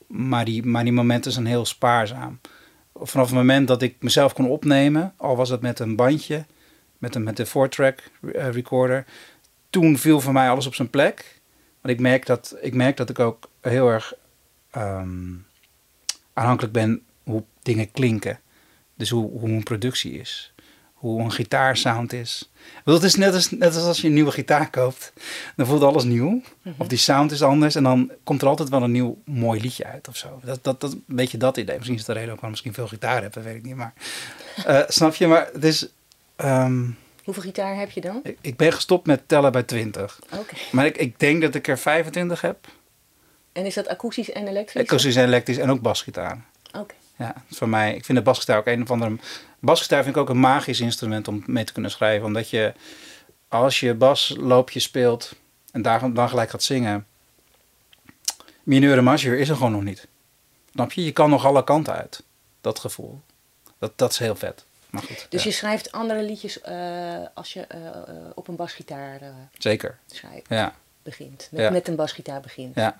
maar 0.08 0.46
die, 0.46 0.66
maar 0.66 0.84
die 0.84 0.94
momenten 0.94 1.32
zijn 1.32 1.46
heel 1.46 1.66
spaarzaam. 1.66 2.40
Vanaf 2.94 3.26
het 3.26 3.36
moment 3.36 3.68
dat 3.68 3.82
ik 3.82 3.96
mezelf 4.00 4.34
kon 4.34 4.50
opnemen, 4.50 5.14
al 5.18 5.36
was 5.36 5.50
het 5.50 5.62
met 5.62 5.80
een 5.80 5.96
bandje, 5.96 6.46
met 6.98 7.16
een, 7.16 7.24
met 7.24 7.38
de 7.38 7.46
four-track 7.46 8.12
eh, 8.34 8.50
recorder, 8.50 9.06
toen 9.70 9.98
viel 9.98 10.22
voor 10.22 10.34
mij 10.34 10.50
alles 10.50 10.68
op 10.68 10.76
zijn 10.76 10.90
plek. 10.90 11.42
Want 11.82 11.94
ik 11.94 12.00
merk 12.00 12.26
dat 12.26 12.58
ik, 12.62 12.74
merk 12.74 12.98
dat 12.98 13.10
ik 13.10 13.20
ook 13.20 13.50
heel 13.62 13.90
erg 13.90 14.14
um, 14.78 15.46
aanhankelijk 16.34 16.74
ben 16.74 17.02
hoe 17.24 17.44
dingen 17.62 17.92
klinken. 17.92 18.40
Dus 18.96 19.10
hoe, 19.10 19.40
hoe 19.40 19.50
een 19.50 19.64
productie 19.64 20.20
is 20.20 20.54
hoe 21.12 21.22
een 21.22 21.32
gitaarsound 21.32 22.14
is. 22.14 22.52
het 22.84 23.04
is 23.04 23.16
net 23.16 23.34
als, 23.34 23.52
net 23.52 23.76
als 23.76 23.84
als 23.84 24.02
je 24.02 24.08
een 24.08 24.14
nieuwe 24.14 24.32
gitaar 24.32 24.70
koopt. 24.70 25.14
Dan 25.56 25.66
voelt 25.66 25.84
alles 25.84 26.04
nieuw. 26.04 26.42
Mhm. 26.62 26.76
Of 26.78 26.88
die 26.88 26.98
sound 26.98 27.32
is 27.32 27.42
anders. 27.42 27.76
En 27.76 27.84
dan 27.84 28.12
komt 28.24 28.42
er 28.42 28.48
altijd 28.48 28.70
wel 28.70 28.84
een 28.84 28.92
nieuw 28.92 29.22
mooi 29.26 29.62
liedje 29.62 29.86
uit 29.86 30.08
of 30.08 30.18
zo. 30.18 30.40
Dat, 30.44 30.64
dat, 30.64 30.82
dat, 30.82 30.92
een 30.92 31.04
beetje 31.08 31.38
dat 31.38 31.58
idee. 31.58 31.76
Misschien 31.76 31.98
is 31.98 32.06
het 32.06 32.14
de 32.14 32.20
reden 32.20 32.34
ook 32.34 32.42
wel 32.42 32.50
misschien 32.50 32.74
veel 32.74 32.88
gitaar 32.88 33.22
heb. 33.22 33.34
Dat 33.34 33.44
weet 33.44 33.56
ik 33.56 33.64
niet. 33.64 33.76
Maar 33.76 33.94
uh, 34.68 34.82
snap 34.98 35.16
je? 35.16 35.28
Maar 35.28 35.50
het 35.54 35.64
is... 35.64 35.88
Um, 36.38 36.98
Hoeveel 37.24 37.44
gitaar 37.44 37.76
heb 37.76 37.92
je 37.92 38.02
dan? 38.02 38.20
Ik, 38.24 38.38
ik, 38.42 38.58
ben 38.58 38.74
gestopt 38.74 39.08
met 39.08 39.28
tellen 39.28 39.52
bij 39.52 39.64
20. 39.64 40.20
Okay. 40.26 40.60
Maar 40.72 40.86
ik, 40.86 40.98
ik 40.98 41.20
denk 41.20 41.42
dat 41.42 41.56
ik 41.56 41.68
er 41.68 41.78
25 41.78 42.42
heb. 42.42 42.68
En 43.52 43.66
is 43.66 43.74
dat 43.74 43.88
akoestisch 43.88 44.32
en 44.32 44.48
elektrisch? 44.48 44.84
Akoestisch 44.84 45.16
en 45.16 45.26
elektrisch 45.26 45.58
en 45.58 45.70
ook 45.70 45.82
basgitaar. 45.82 46.46
Oké. 46.74 46.94
Ja, 47.18 47.34
voor 47.52 47.70
mij. 47.70 47.96
Ik 47.96 48.06
vind 48.06 48.18
de 48.18 48.24
basgitaar 48.24 48.58
ook 48.58 48.66
een 48.66 48.82
of 48.82 48.92
andere 48.92 49.18
Basgitaar 49.60 50.04
vind 50.04 50.16
ik 50.16 50.22
ook 50.22 50.30
een 50.30 50.40
magisch 50.40 50.80
instrument 50.80 51.28
om 51.28 51.44
mee 51.46 51.64
te 51.64 51.74
kunnen 51.74 51.92
schrijven. 51.92 52.26
Omdat 52.26 52.50
je, 52.50 52.74
als 53.48 53.80
je 53.80 53.94
basloopje 53.94 54.80
speelt 54.80 55.36
en 55.72 55.82
daar, 55.82 56.14
dan 56.14 56.30
gelijk 56.30 56.50
gaat 56.50 56.64
zingen. 56.64 57.08
Mineur 58.64 58.98
en 58.98 59.04
majeur 59.04 59.40
is 59.40 59.50
er 59.50 59.56
gewoon 59.56 59.72
nog 59.72 59.84
niet. 59.84 60.08
Snap 60.74 60.92
je? 60.92 61.06
Je 61.06 61.12
kan 61.12 61.30
nog 61.30 61.46
alle 61.46 61.64
kanten 61.64 61.94
uit. 61.94 62.24
Dat 62.62 62.80
gevoel. 62.80 63.22
Dat, 63.78 63.92
dat 63.96 64.12
is 64.12 64.18
heel 64.18 64.36
vet. 64.36 64.66
Maar 64.90 65.04
goed, 65.04 65.28
dus 65.30 65.44
ja. 65.44 65.50
je 65.50 65.56
schrijft 65.56 65.92
andere 65.92 66.24
liedjes 66.24 66.60
uh, 66.70 67.16
als 67.34 67.54
je 67.54 67.68
uh, 67.76 67.80
op 68.36 68.48
een 68.48 68.56
basgitaar 68.56 69.22
uh, 69.22 69.28
Zeker. 69.58 69.98
schrijft. 70.08 70.46
Ja. 70.50 70.76
Begint. 71.04 71.48
Met, 71.52 71.62
Ja. 71.62 71.70
met 71.70 71.88
een 71.88 71.96
basgitaar 71.96 72.42
begint. 72.42 72.76
Ja. 72.76 72.96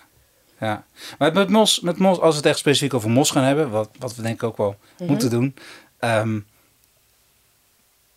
Ja, 0.60 0.86
maar 1.18 1.34
met 1.34 1.50
Mos, 1.50 1.80
met 1.80 1.98
Mos, 1.98 2.20
als 2.20 2.30
we 2.32 2.38
het 2.38 2.46
echt 2.46 2.58
specifiek 2.58 2.94
over 2.94 3.10
Mos 3.10 3.32
gaan 3.32 3.44
hebben, 3.44 3.70
wat, 3.70 3.90
wat 4.00 4.16
we 4.16 4.22
denk 4.22 4.36
ik 4.36 4.44
ook 4.44 4.58
wel 4.58 4.76
Mhm. 5.00 5.10
moeten 5.10 5.30
doen, 5.30 5.56
ehm, 6.00 6.40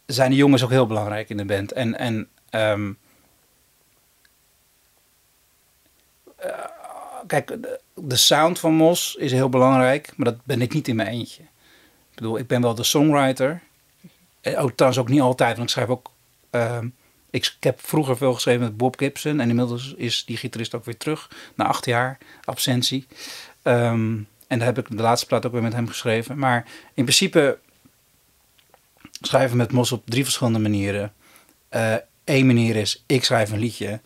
zijn 0.07 0.31
de 0.31 0.37
jongens 0.37 0.63
ook 0.65 0.71
heel 0.71 0.87
belangrijk 0.87 1.29
in 1.29 1.37
de 1.37 1.45
band. 1.45 1.73
En, 1.73 1.99
en 1.99 2.29
ehm, 2.51 2.93
eh, 6.37 6.65
kijk, 7.27 7.47
de, 7.63 7.81
de 7.95 8.17
sound 8.17 8.59
van 8.59 8.73
Mos 8.75 9.15
is 9.15 9.33
heel 9.33 9.49
belangrijk, 9.49 10.13
maar 10.17 10.27
dat 10.33 10.45
ben 10.45 10.61
ik 10.63 10.73
niet 10.73 10.89
in 10.89 10.97
mijn 10.97 11.09
eentje. 11.09 11.43
Ik 12.11 12.15
bedoel, 12.15 12.39
ik 12.39 12.47
ben 12.47 12.63
wel 12.63 12.75
de 12.75 12.83
songwriter. 12.85 13.63
Eh, 14.41 14.63
Ook, 14.63 14.71
trouwens 14.73 15.03
ook 15.03 15.09
niet 15.09 15.21
altijd, 15.21 15.57
want 15.57 15.69
ik 15.69 15.75
schrijf 15.75 15.89
ook... 15.89 16.11
ehm, 16.51 16.89
ik, 17.31 17.57
heb 17.61 17.81
vroeger 17.81 18.17
veel 18.17 18.35
geschreven 18.35 18.61
met 18.61 18.77
Bob 18.77 18.99
Gibson 18.99 19.41
en 19.41 19.49
inmiddels 19.49 19.95
is 19.97 20.25
die 20.25 20.37
gitarist 20.37 20.75
ook 20.75 20.85
weer 20.85 20.97
terug 20.97 21.31
na 21.55 21.65
acht 21.65 21.85
jaar 21.85 22.19
absentie. 22.45 23.07
Ehm, 23.63 24.17
en 24.47 24.59
daar 24.59 24.67
heb 24.67 24.79
ik 24.79 24.97
de 24.97 25.03
laatste 25.03 25.27
plaat 25.27 25.47
ook 25.47 25.53
weer 25.53 25.63
met 25.63 25.73
hem 25.73 25.89
geschreven. 25.89 26.39
Maar 26.39 26.67
in 26.95 27.05
principe 27.05 27.59
schrijven 29.21 29.57
met 29.57 29.73
Mos 29.73 29.93
op 29.93 30.03
drie 30.07 30.25
verschillende 30.25 30.59
manieren. 30.59 31.13
Eén 32.25 32.47
manier 32.47 32.77
is, 32.77 33.05
ik 33.07 33.25
schrijf 33.25 33.51
een 33.51 33.59
liedje 33.59 34.01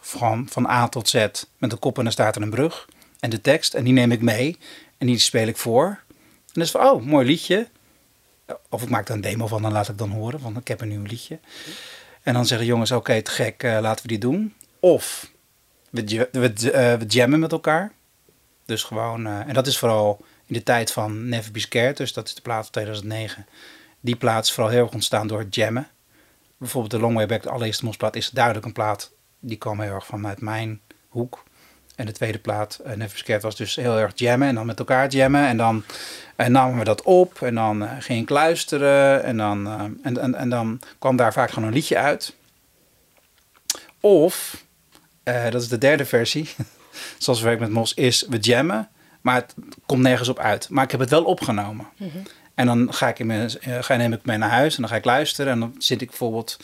van, 0.00 0.46
van 0.48 0.66
A 0.66 0.88
tot 0.88 1.08
Z 1.08 1.14
met 1.58 1.72
een 1.72 1.78
kop 1.78 1.98
en 1.98 2.02
dan 2.02 2.12
staat 2.12 2.36
er 2.36 2.42
een 2.42 2.50
brug. 2.50 2.88
En 3.20 3.30
de 3.30 3.40
tekst, 3.40 3.74
en 3.74 3.84
die 3.84 3.92
neem 3.92 4.12
ik 4.12 4.20
mee 4.20 4.58
en 4.98 5.06
die 5.06 5.18
speel 5.18 5.46
ik 5.46 5.56
voor. 5.56 5.86
En 5.86 6.52
dan 6.52 6.62
is 6.62 6.70
van, 6.70 6.80
oh, 6.80 7.02
mooi 7.02 7.26
liedje. 7.26 7.68
Of 8.68 8.82
ik 8.82 8.88
maak 8.88 9.08
er 9.08 9.14
een 9.14 9.20
demo 9.20 9.46
van, 9.46 9.62
dan 9.62 9.72
laat 9.72 9.88
ik 9.88 9.98
dan 9.98 10.10
horen, 10.10 10.40
want 10.40 10.56
ik 10.56 10.68
heb 10.68 10.80
een 10.80 10.88
nieuw 10.88 11.02
liedje. 11.02 11.38
En 12.28 12.34
dan 12.34 12.46
zeggen 12.46 12.66
jongens, 12.66 12.92
oké, 12.92 13.22
te 13.22 13.30
gek, 13.30 13.62
eh, 13.62 13.78
laten 13.80 14.02
we 14.02 14.08
die 14.08 14.18
doen. 14.18 14.54
Of 14.80 15.30
we, 15.90 16.28
we, 16.32 16.70
eh, 16.70 16.94
we 16.94 17.04
jammen 17.06 17.40
met 17.40 17.52
elkaar. 17.52 17.92
Dus 18.64 18.82
gewoon, 18.82 19.26
eh, 19.26 19.40
en 19.46 19.54
dat 19.54 19.66
is 19.66 19.78
vooral 19.78 20.24
in 20.46 20.54
de 20.54 20.62
tijd 20.62 20.92
van 20.92 21.28
Never 21.28 21.52
Be 21.52 21.58
Scared, 21.58 21.96
dus 21.96 22.12
dat 22.12 22.26
is 22.26 22.34
de 22.34 22.40
plaat 22.40 22.62
van 22.62 22.72
2009. 22.72 23.46
Die 24.00 24.16
plaat 24.16 24.44
is 24.44 24.52
vooral 24.52 24.72
heel 24.72 24.82
erg 24.82 24.92
ontstaan 24.92 25.26
door 25.26 25.46
jammen. 25.50 25.88
Bijvoorbeeld 26.56 26.92
de 26.92 26.98
Long 26.98 27.14
Way 27.14 27.26
Back, 27.26 27.42
de 27.42 27.50
allereerste 27.50 27.84
Mosplaat, 27.84 28.16
is 28.16 28.30
duidelijk 28.30 28.66
een 28.66 28.72
plaat 28.72 29.12
die 29.38 29.58
kwam 29.58 29.80
heel 29.80 29.92
erg 29.92 30.06
vanuit 30.06 30.40
mijn 30.40 30.80
hoek. 31.08 31.44
En 31.98 32.06
de 32.06 32.12
tweede 32.12 32.38
plaat, 32.38 32.80
uh, 32.86 32.92
Never 32.92 33.18
Scared, 33.18 33.42
was 33.42 33.56
dus 33.56 33.76
heel 33.76 33.98
erg 33.98 34.12
jammen 34.14 34.48
en 34.48 34.54
dan 34.54 34.66
met 34.66 34.78
elkaar 34.78 35.08
jammen. 35.08 35.46
En 35.46 35.56
dan 35.56 35.84
namen 36.36 36.78
we 36.78 36.84
dat 36.84 37.02
op 37.02 37.42
en 37.42 37.54
dan 37.54 37.82
eh, 37.82 37.90
ging 37.98 38.22
ik 38.22 38.28
luisteren 38.28 39.24
en 39.24 39.36
dan, 39.36 39.66
eh, 39.66 39.82
en, 40.02 40.18
en, 40.18 40.34
en 40.34 40.48
dan 40.48 40.80
kwam 40.98 41.16
daar 41.16 41.32
vaak 41.32 41.50
gewoon 41.50 41.68
een 41.68 41.74
liedje 41.74 41.98
uit. 41.98 42.34
Of, 44.00 44.64
dat 45.22 45.62
is 45.62 45.68
de 45.68 45.78
derde 45.78 46.04
versie, 46.04 46.48
zoals 47.18 47.38
we 47.38 47.44
werken 47.44 47.64
met 47.64 47.72
Mos, 47.72 47.94
is 47.94 48.26
we 48.28 48.38
jammen, 48.38 48.88
maar 49.20 49.34
het 49.34 49.54
komt 49.86 50.02
nergens 50.02 50.28
op 50.28 50.38
uit. 50.38 50.68
Maar 50.68 50.84
ik 50.84 50.90
heb 50.90 51.00
het 51.00 51.10
wel 51.10 51.24
opgenomen. 51.24 51.86
En 52.54 52.66
dan 52.66 52.92
ga 52.94 53.08
ik 53.08 53.18
in 53.18 53.26
mijn, 53.26 53.50
ga, 53.60 53.96
neem 53.96 54.12
ik 54.12 54.24
mee 54.24 54.36
naar 54.36 54.50
huis 54.50 54.74
en 54.74 54.80
dan 54.80 54.90
ga 54.90 54.96
ik 54.96 55.04
luisteren. 55.04 55.52
En 55.52 55.60
dan 55.60 55.74
zit 55.78 56.00
ik 56.00 56.08
bijvoorbeeld. 56.08 56.56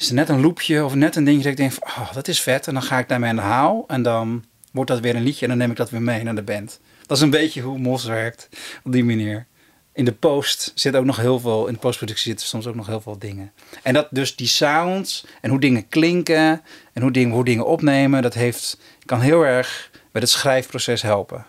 Is 0.00 0.08
er 0.08 0.14
net 0.14 0.28
een 0.28 0.40
loopje 0.40 0.84
of 0.84 0.94
net 0.94 1.16
een 1.16 1.24
dingetje 1.24 1.50
dat 1.50 1.58
ik 1.58 1.58
denk 1.58 1.72
van, 1.72 2.02
oh, 2.02 2.12
dat 2.12 2.28
is 2.28 2.40
vet. 2.40 2.66
En 2.66 2.74
dan 2.74 2.82
ga 2.82 2.98
ik 2.98 3.08
daarmee 3.08 3.30
aan 3.30 3.36
de 3.36 3.42
haal. 3.42 3.84
En 3.86 4.02
dan 4.02 4.44
wordt 4.72 4.90
dat 4.90 5.00
weer 5.00 5.16
een 5.16 5.22
liedje 5.22 5.42
en 5.42 5.48
dan 5.48 5.58
neem 5.58 5.70
ik 5.70 5.76
dat 5.76 5.90
weer 5.90 6.02
mee 6.02 6.22
naar 6.22 6.34
de 6.34 6.42
band. 6.42 6.80
Dat 7.06 7.16
is 7.16 7.22
een 7.22 7.30
beetje 7.30 7.60
hoe 7.60 7.78
Mos 7.78 8.04
werkt 8.04 8.48
op 8.84 8.92
die 8.92 9.04
manier. 9.04 9.46
In 9.92 10.04
de 10.04 10.12
post 10.12 10.72
zit 10.74 10.96
ook 10.96 11.04
nog 11.04 11.16
heel 11.16 11.40
veel, 11.40 11.66
in 11.66 11.72
de 11.72 11.78
postproductie 11.78 12.26
zitten 12.26 12.46
soms 12.46 12.66
ook 12.66 12.74
nog 12.74 12.86
heel 12.86 13.00
veel 13.00 13.18
dingen. 13.18 13.52
En 13.82 13.94
dat 13.94 14.06
dus 14.10 14.36
die 14.36 14.46
sounds 14.46 15.26
en 15.40 15.50
hoe 15.50 15.60
dingen 15.60 15.88
klinken 15.88 16.62
en 16.92 17.02
hoe 17.02 17.10
dingen, 17.10 17.34
hoe 17.34 17.44
dingen 17.44 17.66
opnemen, 17.66 18.22
dat 18.22 18.34
heeft, 18.34 18.78
kan 19.04 19.20
heel 19.20 19.42
erg 19.42 19.90
bij 20.12 20.20
het 20.20 20.30
schrijfproces 20.30 21.02
helpen. 21.02 21.46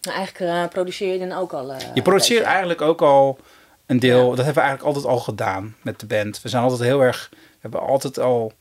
Nou, 0.00 0.16
eigenlijk 0.16 0.52
uh, 0.52 0.68
produceer 0.68 1.12
je 1.12 1.18
dan 1.18 1.32
ook 1.32 1.52
al. 1.52 1.70
Uh, 1.70 1.76
je 1.94 2.02
produceert 2.02 2.44
eigenlijk 2.44 2.80
ook 2.80 3.02
al 3.02 3.38
een 3.86 3.98
deel. 3.98 4.28
Dat 4.28 4.44
hebben 4.44 4.54
we 4.54 4.60
eigenlijk 4.60 4.96
altijd 4.96 5.14
al 5.14 5.20
gedaan 5.20 5.74
met 5.82 6.00
de 6.00 6.06
band. 6.06 6.42
We 6.42 6.48
zijn 6.48 6.62
altijd 6.62 6.80
heel 6.80 7.00
erg. 7.00 7.30
Hebben 7.60 7.80
altijd 7.80 8.18
al 8.18 8.52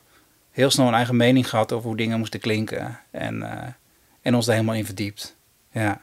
heel 0.52 0.70
snel 0.70 0.88
een 0.88 0.94
eigen 0.94 1.16
mening 1.16 1.50
gehad 1.50 1.72
over 1.72 1.88
hoe 1.88 1.98
dingen 1.98 2.20
moesten 2.20 2.40
klinken. 2.40 3.00
En, 3.12 3.36
uh, 3.36 3.64
en 4.22 4.36
ons 4.36 4.46
daar 4.46 4.56
helemaal 4.56 4.76
in 4.76 4.86
verdiept. 4.86 5.36
Ja. 5.72 6.02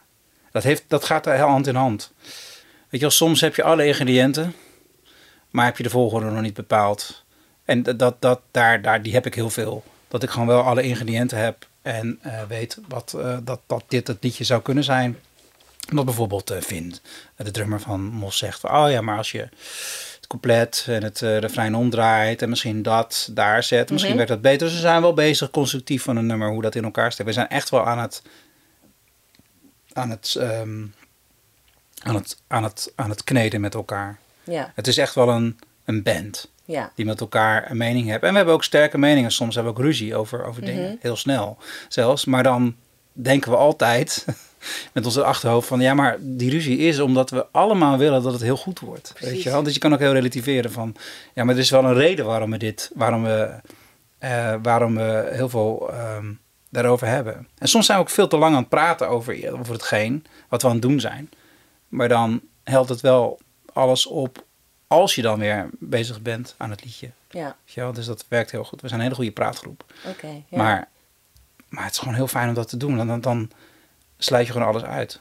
Dat, 0.50 0.62
heeft, 0.62 0.84
dat 0.88 1.04
gaat 1.04 1.24
heel 1.24 1.36
hand 1.36 1.66
in 1.66 1.74
hand. 1.74 2.12
Weet 2.22 3.00
je 3.00 3.06
wel, 3.06 3.10
soms 3.10 3.40
heb 3.40 3.54
je 3.54 3.62
alle 3.62 3.86
ingrediënten, 3.86 4.54
maar 5.50 5.64
heb 5.64 5.76
je 5.76 5.82
de 5.82 5.90
volgorde 5.90 6.30
nog 6.30 6.42
niet 6.42 6.54
bepaald. 6.54 7.24
En 7.64 7.82
dat, 7.82 8.20
dat, 8.20 8.40
daar, 8.50 8.82
daar, 8.82 9.02
die 9.02 9.12
heb 9.12 9.26
ik 9.26 9.34
heel 9.34 9.50
veel. 9.50 9.84
Dat 10.08 10.22
ik 10.22 10.30
gewoon 10.30 10.46
wel 10.46 10.62
alle 10.62 10.82
ingrediënten 10.82 11.38
heb 11.38 11.66
en 11.82 12.20
uh, 12.26 12.42
weet 12.42 12.78
wat, 12.88 13.14
uh, 13.16 13.38
dat, 13.42 13.60
dat 13.66 13.84
dit 13.88 14.06
het 14.06 14.22
liedje 14.22 14.44
zou 14.44 14.62
kunnen 14.62 14.84
zijn. 14.84 15.18
Wat 15.88 16.04
bijvoorbeeld 16.04 16.50
uh, 16.50 16.60
Vin, 16.60 16.94
de 17.36 17.50
drummer 17.50 17.80
van 17.80 18.00
Mos, 18.00 18.38
zegt 18.38 18.60
van, 18.60 18.70
oh 18.70 18.90
ja, 18.90 19.00
maar 19.00 19.16
als 19.16 19.30
je 19.30 19.38
het 20.16 20.26
couplet 20.26 20.84
en 20.88 21.02
het 21.02 21.20
uh, 21.20 21.38
refrein 21.38 21.74
omdraait 21.74 22.42
en 22.42 22.48
misschien 22.48 22.82
dat 22.82 23.28
daar 23.32 23.62
zet, 23.62 23.90
misschien 23.90 24.12
mm 24.12 24.18
-hmm. 24.18 24.26
werkt 24.28 24.42
dat 24.42 24.52
beter. 24.52 24.66
Dus 24.66 24.76
we 24.76 24.82
zijn 24.82 25.02
wel 25.02 25.14
bezig 25.14 25.50
constructief 25.50 26.02
van 26.02 26.16
een 26.16 26.26
nummer, 26.26 26.48
hoe 26.48 26.62
dat 26.62 26.74
in 26.74 26.84
elkaar 26.84 27.12
steekt. 27.12 27.28
We 27.28 27.34
zijn 27.34 27.48
echt 27.48 27.70
wel 27.70 27.86
aan 27.86 27.98
het, 27.98 28.22
aan 29.92 30.10
het, 30.10 30.36
um, 30.38 30.94
aan 32.02 32.14
het, 32.14 32.42
aan 32.46 32.62
het, 32.62 32.92
aan 32.94 33.10
het 33.10 33.24
kneden 33.24 33.60
met 33.60 33.74
elkaar. 33.74 34.18
Ja. 34.44 34.72
Het 34.74 34.86
is 34.86 34.98
echt 34.98 35.14
wel 35.14 35.28
een, 35.28 35.58
een 35.84 36.02
band. 36.02 36.50
Ja. 36.64 36.92
Die 36.94 37.04
met 37.04 37.20
elkaar 37.20 37.70
een 37.70 37.76
mening 37.76 38.08
hebben. 38.08 38.22
En 38.22 38.30
we 38.30 38.36
hebben 38.36 38.54
ook 38.54 38.64
sterke 38.64 38.98
meningen. 38.98 39.32
Soms 39.32 39.54
hebben 39.54 39.72
we 39.72 39.78
ook 39.78 39.84
ruzie 39.84 40.16
over, 40.16 40.44
over 40.44 40.64
dingen. 40.64 40.82
Mm 40.82 40.88
-hmm. 40.88 40.98
Heel 41.00 41.16
snel 41.16 41.58
zelfs. 41.88 42.24
Maar 42.24 42.42
dan 42.42 42.76
denken 43.12 43.50
we 43.50 43.56
altijd 43.56 44.24
met 44.92 45.04
onze 45.04 45.24
achterhoofd 45.24 45.68
van 45.68 45.80
ja, 45.80 45.94
maar 45.94 46.16
die 46.20 46.50
ruzie 46.50 46.78
is 46.78 46.98
omdat 46.98 47.30
we 47.30 47.46
allemaal 47.50 47.98
willen 47.98 48.22
dat 48.22 48.32
het 48.32 48.42
heel 48.42 48.56
goed 48.56 48.80
wordt. 48.80 49.10
Precies. 49.14 49.32
Weet 49.32 49.42
je 49.42 49.50
wel? 49.50 49.62
Dus 49.62 49.74
je 49.74 49.80
kan 49.80 49.92
ook 49.92 49.98
heel 49.98 50.12
relativeren 50.12 50.72
van 50.72 50.96
ja, 51.34 51.44
maar 51.44 51.54
er 51.54 51.60
is 51.60 51.70
wel 51.70 51.84
een 51.84 51.94
reden 51.94 52.24
waarom 52.24 52.50
we 52.50 52.58
dit, 52.58 52.90
waarom 52.94 53.22
we, 53.22 53.50
uh, 54.20 54.54
waarom 54.62 54.94
we 54.94 55.28
heel 55.32 55.48
veel 55.48 55.90
um, 56.16 56.40
daarover 56.68 57.06
hebben. 57.06 57.48
En 57.58 57.68
soms 57.68 57.86
zijn 57.86 57.98
we 57.98 58.04
ook 58.04 58.10
veel 58.10 58.28
te 58.28 58.36
lang 58.36 58.54
aan 58.54 58.60
het 58.60 58.68
praten 58.68 59.08
over, 59.08 59.58
over 59.58 59.72
hetgeen 59.72 60.24
wat 60.48 60.62
we 60.62 60.68
aan 60.68 60.74
het 60.74 60.82
doen 60.82 61.00
zijn. 61.00 61.30
Maar 61.88 62.08
dan 62.08 62.40
helpt 62.64 62.88
het 62.88 63.00
wel 63.00 63.40
alles 63.72 64.06
op 64.06 64.44
als 64.86 65.14
je 65.14 65.22
dan 65.22 65.38
weer 65.38 65.70
bezig 65.78 66.20
bent 66.20 66.54
aan 66.56 66.70
het 66.70 66.84
liedje. 66.84 67.10
Ja. 67.30 67.56
ja 67.64 67.92
dus 67.92 68.06
dat 68.06 68.24
werkt 68.28 68.50
heel 68.50 68.64
goed. 68.64 68.80
We 68.80 68.88
zijn 68.88 69.00
een 69.00 69.06
hele 69.06 69.16
goede 69.16 69.32
praatgroep. 69.32 69.84
Okay, 70.06 70.44
ja. 70.48 70.56
maar, 70.56 70.88
maar 71.68 71.84
het 71.84 71.92
is 71.92 71.98
gewoon 71.98 72.14
heel 72.14 72.26
fijn 72.26 72.48
om 72.48 72.54
dat 72.54 72.68
te 72.68 72.76
doen. 72.76 73.06
Dan, 73.06 73.20
dan 73.20 73.50
sluit 74.22 74.46
je 74.46 74.52
gewoon 74.52 74.68
alles 74.68 74.82
uit. 74.82 75.20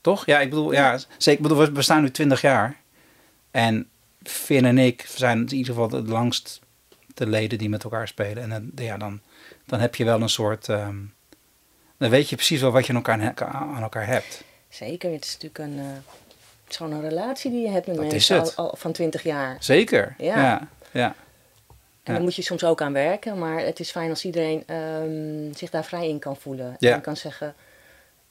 Toch? 0.00 0.26
Ja, 0.26 0.40
ik 0.40 0.50
bedoel, 0.50 0.72
ja, 0.72 0.98
zeker. 0.98 1.32
Ik 1.32 1.42
bedoel, 1.42 1.58
we 1.58 1.70
bestaan 1.70 2.02
nu 2.02 2.10
20 2.10 2.40
jaar. 2.40 2.76
En 3.50 3.88
Finn 4.22 4.64
en 4.64 4.78
ik 4.78 5.04
zijn 5.08 5.38
in 5.38 5.52
ieder 5.52 5.74
geval 5.74 5.90
het 5.90 6.08
langst 6.08 6.60
de 7.14 7.26
leden 7.26 7.58
die 7.58 7.68
met 7.68 7.84
elkaar 7.84 8.08
spelen. 8.08 8.42
En 8.42 8.48
dan, 8.48 8.86
ja, 8.86 8.96
dan, 8.96 9.20
dan 9.66 9.80
heb 9.80 9.94
je 9.94 10.04
wel 10.04 10.20
een 10.20 10.28
soort. 10.28 10.68
Um, 10.68 11.14
dan 11.96 12.10
weet 12.10 12.28
je 12.28 12.36
precies 12.36 12.60
wel 12.60 12.70
wat 12.70 12.86
je 12.86 12.92
aan 12.92 12.98
elkaar, 12.98 13.46
aan 13.48 13.82
elkaar 13.82 14.06
hebt. 14.06 14.44
Zeker, 14.68 15.12
het 15.12 15.24
is 15.24 15.32
natuurlijk 15.32 15.58
een. 15.58 15.78
Uh, 15.78 15.92
het 16.64 16.76
is 16.76 16.76
gewoon 16.76 16.92
een 16.92 17.08
relatie 17.08 17.50
die 17.50 17.60
je 17.60 17.70
hebt 17.70 17.86
met 17.86 17.96
dat 17.96 18.10
mensen 18.10 18.40
al, 18.40 18.52
al, 18.54 18.74
van 18.76 18.92
20 18.92 19.22
jaar. 19.22 19.56
Zeker. 19.60 20.14
Ja. 20.18 20.36
ja, 20.36 20.68
ja. 20.90 21.14
En 22.02 22.14
daar 22.14 22.22
moet 22.22 22.34
je 22.34 22.42
soms 22.42 22.64
ook 22.64 22.82
aan 22.82 22.92
werken, 22.92 23.38
maar 23.38 23.58
het 23.58 23.80
is 23.80 23.90
fijn 23.90 24.10
als 24.10 24.24
iedereen 24.24 24.74
um, 24.74 25.54
zich 25.54 25.70
daar 25.70 25.84
vrij 25.84 26.08
in 26.08 26.18
kan 26.18 26.36
voelen. 26.36 26.76
Ja. 26.78 26.94
En 26.94 27.00
kan 27.00 27.16
zeggen 27.16 27.54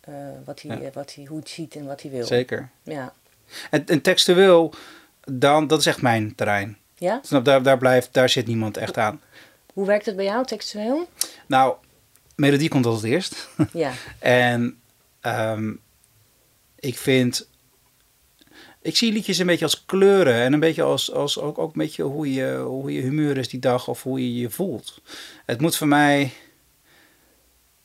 uh, 0.10 0.16
wat 0.46 0.62
hij, 0.62 0.80
ja. 0.80 0.90
wat 0.94 1.14
hij, 1.14 1.26
hoe 1.26 1.40
het 1.40 1.50
ziet 1.50 1.76
en 1.76 1.86
wat 1.86 2.02
hij 2.02 2.12
wil. 2.12 2.26
Zeker. 2.26 2.70
Ja. 2.84 3.14
En, 3.70 3.86
en 3.86 4.02
textueel, 4.02 4.74
dan, 5.32 5.68
dat 5.68 5.80
is 5.80 5.86
echt 5.86 6.02
mijn 6.02 6.36
terrein. 6.36 6.78
Ja? 6.96 7.20
Snap, 7.24 7.46
daar, 7.46 7.64
daar, 7.64 7.78
blijft, 7.78 8.14
daar 8.14 8.30
zit 8.30 8.48
niemand 8.48 8.78
echt 8.78 8.98
aan. 8.98 9.22
Hoe 9.74 9.86
werkt 9.86 10.06
het 10.06 10.16
bij 10.16 10.26
jou 10.26 10.46
textueel? 10.46 11.10
Nou, 11.46 11.76
melodie 12.36 12.70
komt 12.70 12.86
altijd 12.86 13.14
eerst. 13.14 13.50
Ja. 13.74 13.92
en 14.20 14.80
um, 15.22 15.80
ik 16.80 16.98
vind 16.98 17.48
ik 18.88 18.96
zie 18.96 19.12
liedjes 19.12 19.38
een 19.38 19.46
beetje 19.46 19.66
als 19.66 19.86
kleuren 19.86 20.34
en 20.34 20.54
een 20.54 20.60
beetje 20.60 20.84
als, 20.84 21.12
als 21.12 21.40
ook, 21.40 21.58
ook 21.58 21.74
een 21.74 21.82
beetje 21.82 22.04
hoe 22.04 22.34
je, 22.34 22.56
hoe 22.58 22.94
je 22.94 23.02
humeur 23.02 23.38
is 23.38 23.50
die 23.50 23.60
dag 23.60 23.88
of 23.88 24.04
hoe 24.04 24.20
je 24.20 24.40
je 24.40 24.50
voelt. 24.50 25.02
Het 25.46 25.62
moet 25.62 25.76
voor 25.76 25.88
mij, 25.88 26.32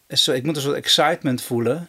ik 0.06 0.42
moet 0.42 0.56
een 0.56 0.62
soort 0.62 0.76
excitement 0.76 1.42
voelen. 1.42 1.88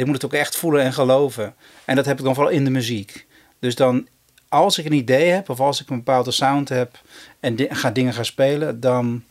Ik 0.00 0.06
moet 0.06 0.14
het 0.14 0.24
ook 0.24 0.32
echt 0.32 0.56
voelen 0.56 0.82
en 0.82 0.92
geloven. 0.92 1.54
En 1.84 1.96
dat 1.96 2.06
heb 2.06 2.18
ik 2.18 2.24
dan 2.24 2.34
vooral 2.34 2.52
in 2.52 2.64
de 2.64 2.70
muziek. 2.70 3.26
Dus 3.58 3.74
dan, 3.74 4.08
als 4.48 4.78
ik 4.78 4.84
een 4.84 4.92
idee 4.92 5.28
heb 5.28 5.48
of 5.48 5.60
als 5.60 5.80
ik 5.80 5.90
een 5.90 5.96
bepaalde 5.96 6.30
sound 6.30 6.68
heb 6.68 7.00
en 7.40 7.56
ga 7.68 7.90
dingen 7.90 8.12
gaan 8.12 8.24
spelen, 8.24 8.80
dan 8.80 9.22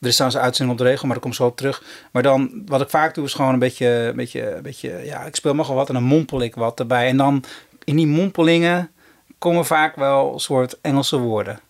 er 0.00 0.08
is 0.08 0.14
trouwens 0.14 0.40
een 0.40 0.46
uitzending 0.46 0.78
op 0.78 0.84
de 0.84 0.90
regel, 0.90 1.06
maar 1.06 1.14
daar 1.14 1.24
kom 1.24 1.32
zo 1.32 1.46
op 1.46 1.56
terug. 1.56 1.82
Maar 2.10 2.22
dan, 2.22 2.62
wat 2.66 2.80
ik 2.80 2.90
vaak 2.90 3.14
doe, 3.14 3.24
is 3.24 3.34
gewoon 3.34 3.52
een 3.52 3.58
beetje, 3.58 3.86
een 3.86 4.16
beetje, 4.16 4.54
een 4.54 4.62
beetje 4.62 5.00
ja, 5.04 5.24
ik 5.24 5.36
speel 5.36 5.54
maar 5.54 5.74
wat 5.74 5.88
en 5.88 5.94
dan 5.94 6.02
mompel 6.02 6.42
ik 6.42 6.54
wat 6.54 6.78
erbij. 6.80 7.08
En 7.08 7.16
dan, 7.16 7.44
in 7.84 7.96
die 7.96 8.06
mompelingen 8.06 8.90
komen 9.38 9.66
vaak 9.66 9.96
wel 9.96 10.38
soort 10.38 10.80
Engelse 10.80 11.18
woorden. 11.18 11.60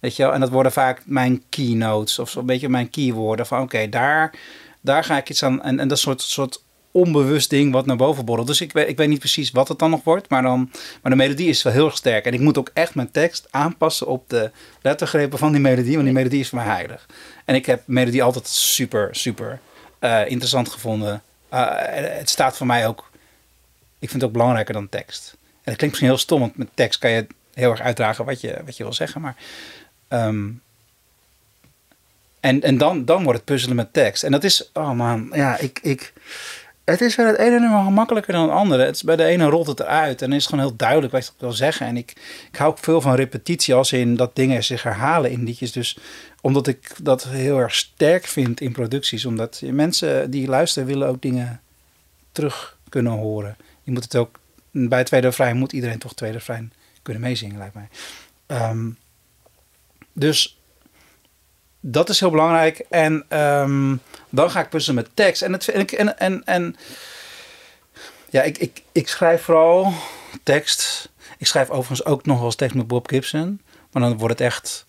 Weet 0.00 0.16
je 0.16 0.22
wel? 0.22 0.32
En 0.32 0.40
dat 0.40 0.50
worden 0.50 0.72
vaak 0.72 1.02
mijn 1.04 1.42
keynotes, 1.48 2.18
of 2.18 2.30
zo'n 2.30 2.46
beetje 2.46 2.68
mijn 2.68 2.90
keywoorden. 2.90 3.46
Van 3.46 3.60
oké, 3.60 3.88
daar, 3.88 4.34
daar 4.84 5.04
ga 5.04 5.16
ik 5.16 5.30
iets 5.30 5.42
aan, 5.42 5.62
en, 5.62 5.78
en 5.78 5.88
dat 5.88 5.98
soort, 5.98 6.22
soort 6.22 6.62
onbewust 6.90 7.50
ding 7.50 7.72
wat 7.72 7.86
naar 7.86 7.96
boven 7.96 8.24
borrelt. 8.24 8.46
Dus 8.46 8.60
ik 8.60 8.72
weet, 8.72 8.88
ik 8.88 8.96
weet 8.96 9.08
niet 9.08 9.18
precies 9.18 9.50
wat 9.50 9.68
het 9.68 9.78
dan 9.78 9.90
nog 9.90 10.04
wordt, 10.04 10.28
maar, 10.28 10.42
dan, 10.42 10.70
maar 11.02 11.12
de 11.12 11.18
melodie 11.18 11.48
is 11.48 11.62
wel 11.62 11.72
heel 11.72 11.84
erg 11.84 11.96
sterk. 11.96 12.24
En 12.24 12.32
ik 12.32 12.40
moet 12.40 12.58
ook 12.58 12.70
echt 12.74 12.94
mijn 12.94 13.10
tekst 13.10 13.46
aanpassen 13.50 14.06
op 14.06 14.28
de 14.28 14.50
lettergrepen 14.82 15.38
van 15.38 15.52
die 15.52 15.60
melodie, 15.60 15.92
want 15.92 16.04
die 16.04 16.14
melodie 16.14 16.40
is 16.40 16.48
voor 16.48 16.58
mij 16.58 16.66
heilig. 16.66 17.06
En 17.44 17.54
ik 17.54 17.66
heb 17.66 17.82
melodie 17.86 18.22
altijd 18.22 18.46
super, 18.46 19.08
super 19.10 19.60
uh, 20.00 20.28
interessant 20.28 20.68
gevonden. 20.68 21.22
Uh, 21.52 21.66
het 22.18 22.30
staat 22.30 22.56
voor 22.56 22.66
mij 22.66 22.86
ook, 22.86 23.10
ik 23.98 24.08
vind 24.08 24.12
het 24.12 24.24
ook 24.24 24.32
belangrijker 24.32 24.74
dan 24.74 24.88
tekst. 24.88 25.30
En 25.32 25.40
dat 25.64 25.76
klinkt 25.76 25.82
misschien 25.82 26.08
heel 26.08 26.18
stom, 26.18 26.40
want 26.40 26.56
met 26.56 26.68
tekst 26.74 26.98
kan 26.98 27.10
je 27.10 27.26
heel 27.54 27.70
erg 27.70 27.80
uitdragen 27.80 28.24
wat 28.24 28.40
je, 28.40 28.60
wat 28.64 28.76
je 28.76 28.82
wil 28.82 28.92
zeggen, 28.92 29.20
maar... 29.20 29.36
Um, 30.08 30.62
en, 32.44 32.62
en 32.62 32.78
dan, 32.78 33.04
dan 33.04 33.22
wordt 33.22 33.38
het 33.38 33.48
puzzelen 33.48 33.76
met 33.76 33.92
tekst. 33.92 34.22
En 34.22 34.32
dat 34.32 34.44
is, 34.44 34.70
oh 34.72 34.90
man, 34.90 35.30
ja, 35.32 35.58
ik, 35.58 35.78
ik, 35.82 36.12
het 36.84 37.00
is 37.00 37.14
bij 37.14 37.26
het 37.26 37.38
ene 37.38 37.60
nummer 37.60 37.84
gemakkelijker 37.84 38.32
dan 38.32 38.42
het 38.42 38.50
andere. 38.50 38.84
Het 38.84 38.94
is, 38.94 39.02
bij 39.02 39.16
de 39.16 39.24
ene 39.24 39.44
rolt 39.44 39.66
het 39.66 39.80
eruit 39.80 40.22
en 40.22 40.32
is 40.32 40.42
het 40.42 40.50
gewoon 40.50 40.64
heel 40.64 40.76
duidelijk 40.76 41.12
wat 41.12 41.22
ik 41.22 41.30
wil 41.38 41.52
zeggen. 41.52 41.86
En 41.86 41.96
ik, 41.96 42.10
ik 42.50 42.56
hou 42.56 42.70
ook 42.70 42.78
veel 42.78 43.00
van 43.00 43.14
repetitie 43.14 43.74
als 43.74 43.92
in 43.92 44.16
dat 44.16 44.36
dingen 44.36 44.64
zich 44.64 44.82
herhalen 44.82 45.30
in 45.30 45.44
liedjes. 45.44 45.72
Dus 45.72 45.98
omdat 46.40 46.66
ik 46.66 46.94
dat 47.02 47.24
heel 47.24 47.58
erg 47.58 47.74
sterk 47.74 48.26
vind 48.26 48.60
in 48.60 48.72
producties. 48.72 49.24
Omdat 49.24 49.62
mensen 49.64 50.30
die 50.30 50.48
luisteren 50.48 50.88
willen 50.88 51.08
ook 51.08 51.22
dingen 51.22 51.60
terug 52.32 52.76
kunnen 52.88 53.12
horen. 53.12 53.56
Je 53.82 53.92
moet 53.92 54.04
het 54.04 54.16
ook, 54.16 54.38
bij 54.70 55.04
tweede 55.04 55.26
refrein 55.26 55.56
moet 55.56 55.72
iedereen 55.72 55.98
toch 55.98 56.14
tweede 56.14 56.36
refrein 56.36 56.72
kunnen 57.02 57.22
meezingen, 57.22 57.58
lijkt 57.58 57.74
mij. 57.74 57.88
Um, 58.46 58.96
dus 60.12 60.58
dat 61.86 62.08
is 62.08 62.20
heel 62.20 62.30
belangrijk. 62.30 62.78
En 62.90 63.38
um, 63.40 64.00
dan 64.28 64.50
ga 64.50 64.60
ik 64.60 64.68
puzzelen 64.68 65.02
met 65.02 65.10
tekst. 65.14 65.42
En, 65.42 65.52
het, 65.52 65.68
en, 65.68 66.18
en, 66.18 66.44
en, 66.44 66.76
ja, 68.30 68.42
ik, 68.42 68.58
ik, 68.58 68.82
ik 68.92 69.08
schrijf 69.08 69.42
vooral 69.42 69.92
tekst. 70.42 71.08
Ik 71.38 71.46
schrijf 71.46 71.70
overigens 71.70 72.04
ook 72.04 72.26
nog 72.26 72.36
wel 72.36 72.46
eens 72.46 72.54
tekst 72.54 72.76
met 72.76 72.86
Bob 72.86 73.08
Gibson. 73.08 73.60
Maar 73.92 74.02
dan 74.02 74.18
wordt 74.18 74.38
het 74.38 74.48
echt. 74.48 74.86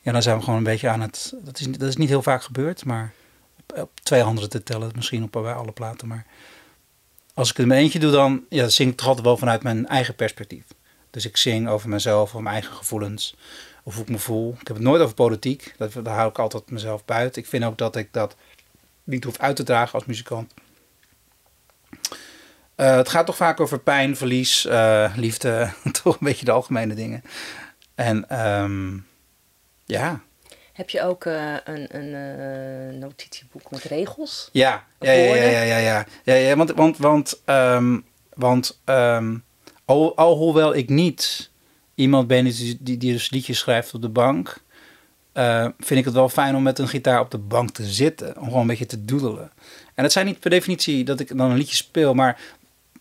Ja, 0.00 0.12
dan 0.12 0.22
zijn 0.22 0.36
we 0.36 0.42
gewoon 0.42 0.58
een 0.58 0.64
beetje 0.64 0.88
aan 0.88 1.00
het. 1.00 1.34
Dat 1.42 1.60
is, 1.60 1.66
dat 1.66 1.88
is 1.88 1.96
niet 1.96 2.08
heel 2.08 2.22
vaak 2.22 2.42
gebeurd, 2.42 2.84
maar 2.84 3.12
op, 3.58 3.78
op 3.78 3.90
twee 4.02 4.22
handen 4.22 4.48
te 4.48 4.62
tellen, 4.62 4.90
misschien 4.94 5.22
op 5.22 5.36
alle 5.36 5.72
platen. 5.72 6.08
Maar 6.08 6.26
als 7.34 7.50
ik 7.50 7.56
het 7.56 7.62
in 7.62 7.68
mijn 7.68 7.82
eentje 7.82 7.98
doe, 7.98 8.10
dan 8.10 8.44
ja, 8.48 8.68
zing 8.68 8.90
ik 8.90 8.96
toch 8.96 9.06
altijd 9.06 9.26
wel 9.26 9.36
vanuit 9.36 9.62
mijn 9.62 9.86
eigen 9.86 10.14
perspectief. 10.14 10.64
Dus 11.10 11.26
ik 11.26 11.36
zing 11.36 11.68
over 11.68 11.88
mezelf, 11.88 12.28
over 12.28 12.42
mijn 12.42 12.54
eigen 12.54 12.74
gevoelens 12.74 13.34
of 13.88 13.94
hoe 13.94 14.04
ik 14.04 14.10
me 14.10 14.18
voel. 14.18 14.56
Ik 14.60 14.66
heb 14.66 14.76
het 14.76 14.84
nooit 14.84 15.02
over 15.02 15.14
politiek. 15.14 15.74
Dat, 15.76 15.92
daar 16.02 16.14
hou 16.14 16.28
ik 16.28 16.38
altijd 16.38 16.70
mezelf 16.70 17.04
buiten. 17.04 17.42
Ik 17.42 17.48
vind 17.48 17.64
ook 17.64 17.78
dat 17.78 17.96
ik 17.96 18.12
dat 18.12 18.36
niet 19.04 19.24
hoef 19.24 19.38
uit 19.38 19.56
te 19.56 19.62
dragen 19.62 19.94
als 19.94 20.04
muzikant. 20.04 20.54
Eh, 22.74 22.96
het 22.96 23.08
gaat 23.08 23.26
toch 23.26 23.36
vaak 23.36 23.60
over 23.60 23.78
pijn, 23.78 24.16
verlies, 24.16 24.66
eh, 24.66 25.12
liefde. 25.16 25.70
toch 26.02 26.14
een 26.14 26.26
beetje 26.26 26.44
de 26.44 26.50
algemene 26.50 26.94
dingen. 26.94 27.22
En 27.94 28.28
ehm, 28.28 28.98
ja. 29.84 30.20
Heb 30.72 30.90
je 30.90 31.02
ook 31.02 31.24
eh, 31.24 31.54
een, 31.64 31.96
een 31.96 32.98
notitieboek 32.98 33.70
met 33.70 33.82
regels? 33.82 34.48
Ja, 34.52 34.84
ja, 35.00 35.12
ja, 35.12 35.34
ja, 35.34 35.62
ja, 35.62 35.76
ja, 35.76 36.06
ja, 36.24 36.34
ja, 36.34 36.56
want, 36.56 36.70
want, 36.70 36.98
want, 36.98 37.40
ehm, 37.44 37.98
want 38.34 38.80
ehm, 38.84 39.36
al, 39.84 40.16
alhoewel 40.16 40.74
ik 40.74 40.88
niet 40.88 41.50
iemand 41.98 42.26
ben 42.26 42.44
die, 42.44 42.76
die, 42.80 42.96
die 42.96 43.12
dus 43.12 43.30
liedjes 43.30 43.58
schrijft 43.58 43.94
op 43.94 44.02
de 44.02 44.08
bank, 44.08 44.62
eh, 45.32 45.66
vind 45.78 45.98
ik 45.98 46.04
het 46.04 46.14
wel 46.14 46.28
fijn 46.28 46.54
om 46.56 46.62
met 46.62 46.78
een 46.78 46.88
gitaar 46.88 47.20
op 47.20 47.30
de 47.30 47.38
bank 47.38 47.70
te 47.70 47.84
zitten, 47.84 48.36
om 48.36 48.44
gewoon 48.44 48.60
een 48.60 48.66
beetje 48.66 48.86
te 48.86 49.04
doedelen. 49.04 49.50
En 49.94 50.02
het 50.02 50.12
zijn 50.12 50.26
niet 50.26 50.40
per 50.40 50.50
definitie 50.50 51.04
dat 51.04 51.20
ik 51.20 51.36
dan 51.36 51.50
een 51.50 51.56
liedje 51.56 51.76
speel, 51.76 52.14
maar 52.14 52.40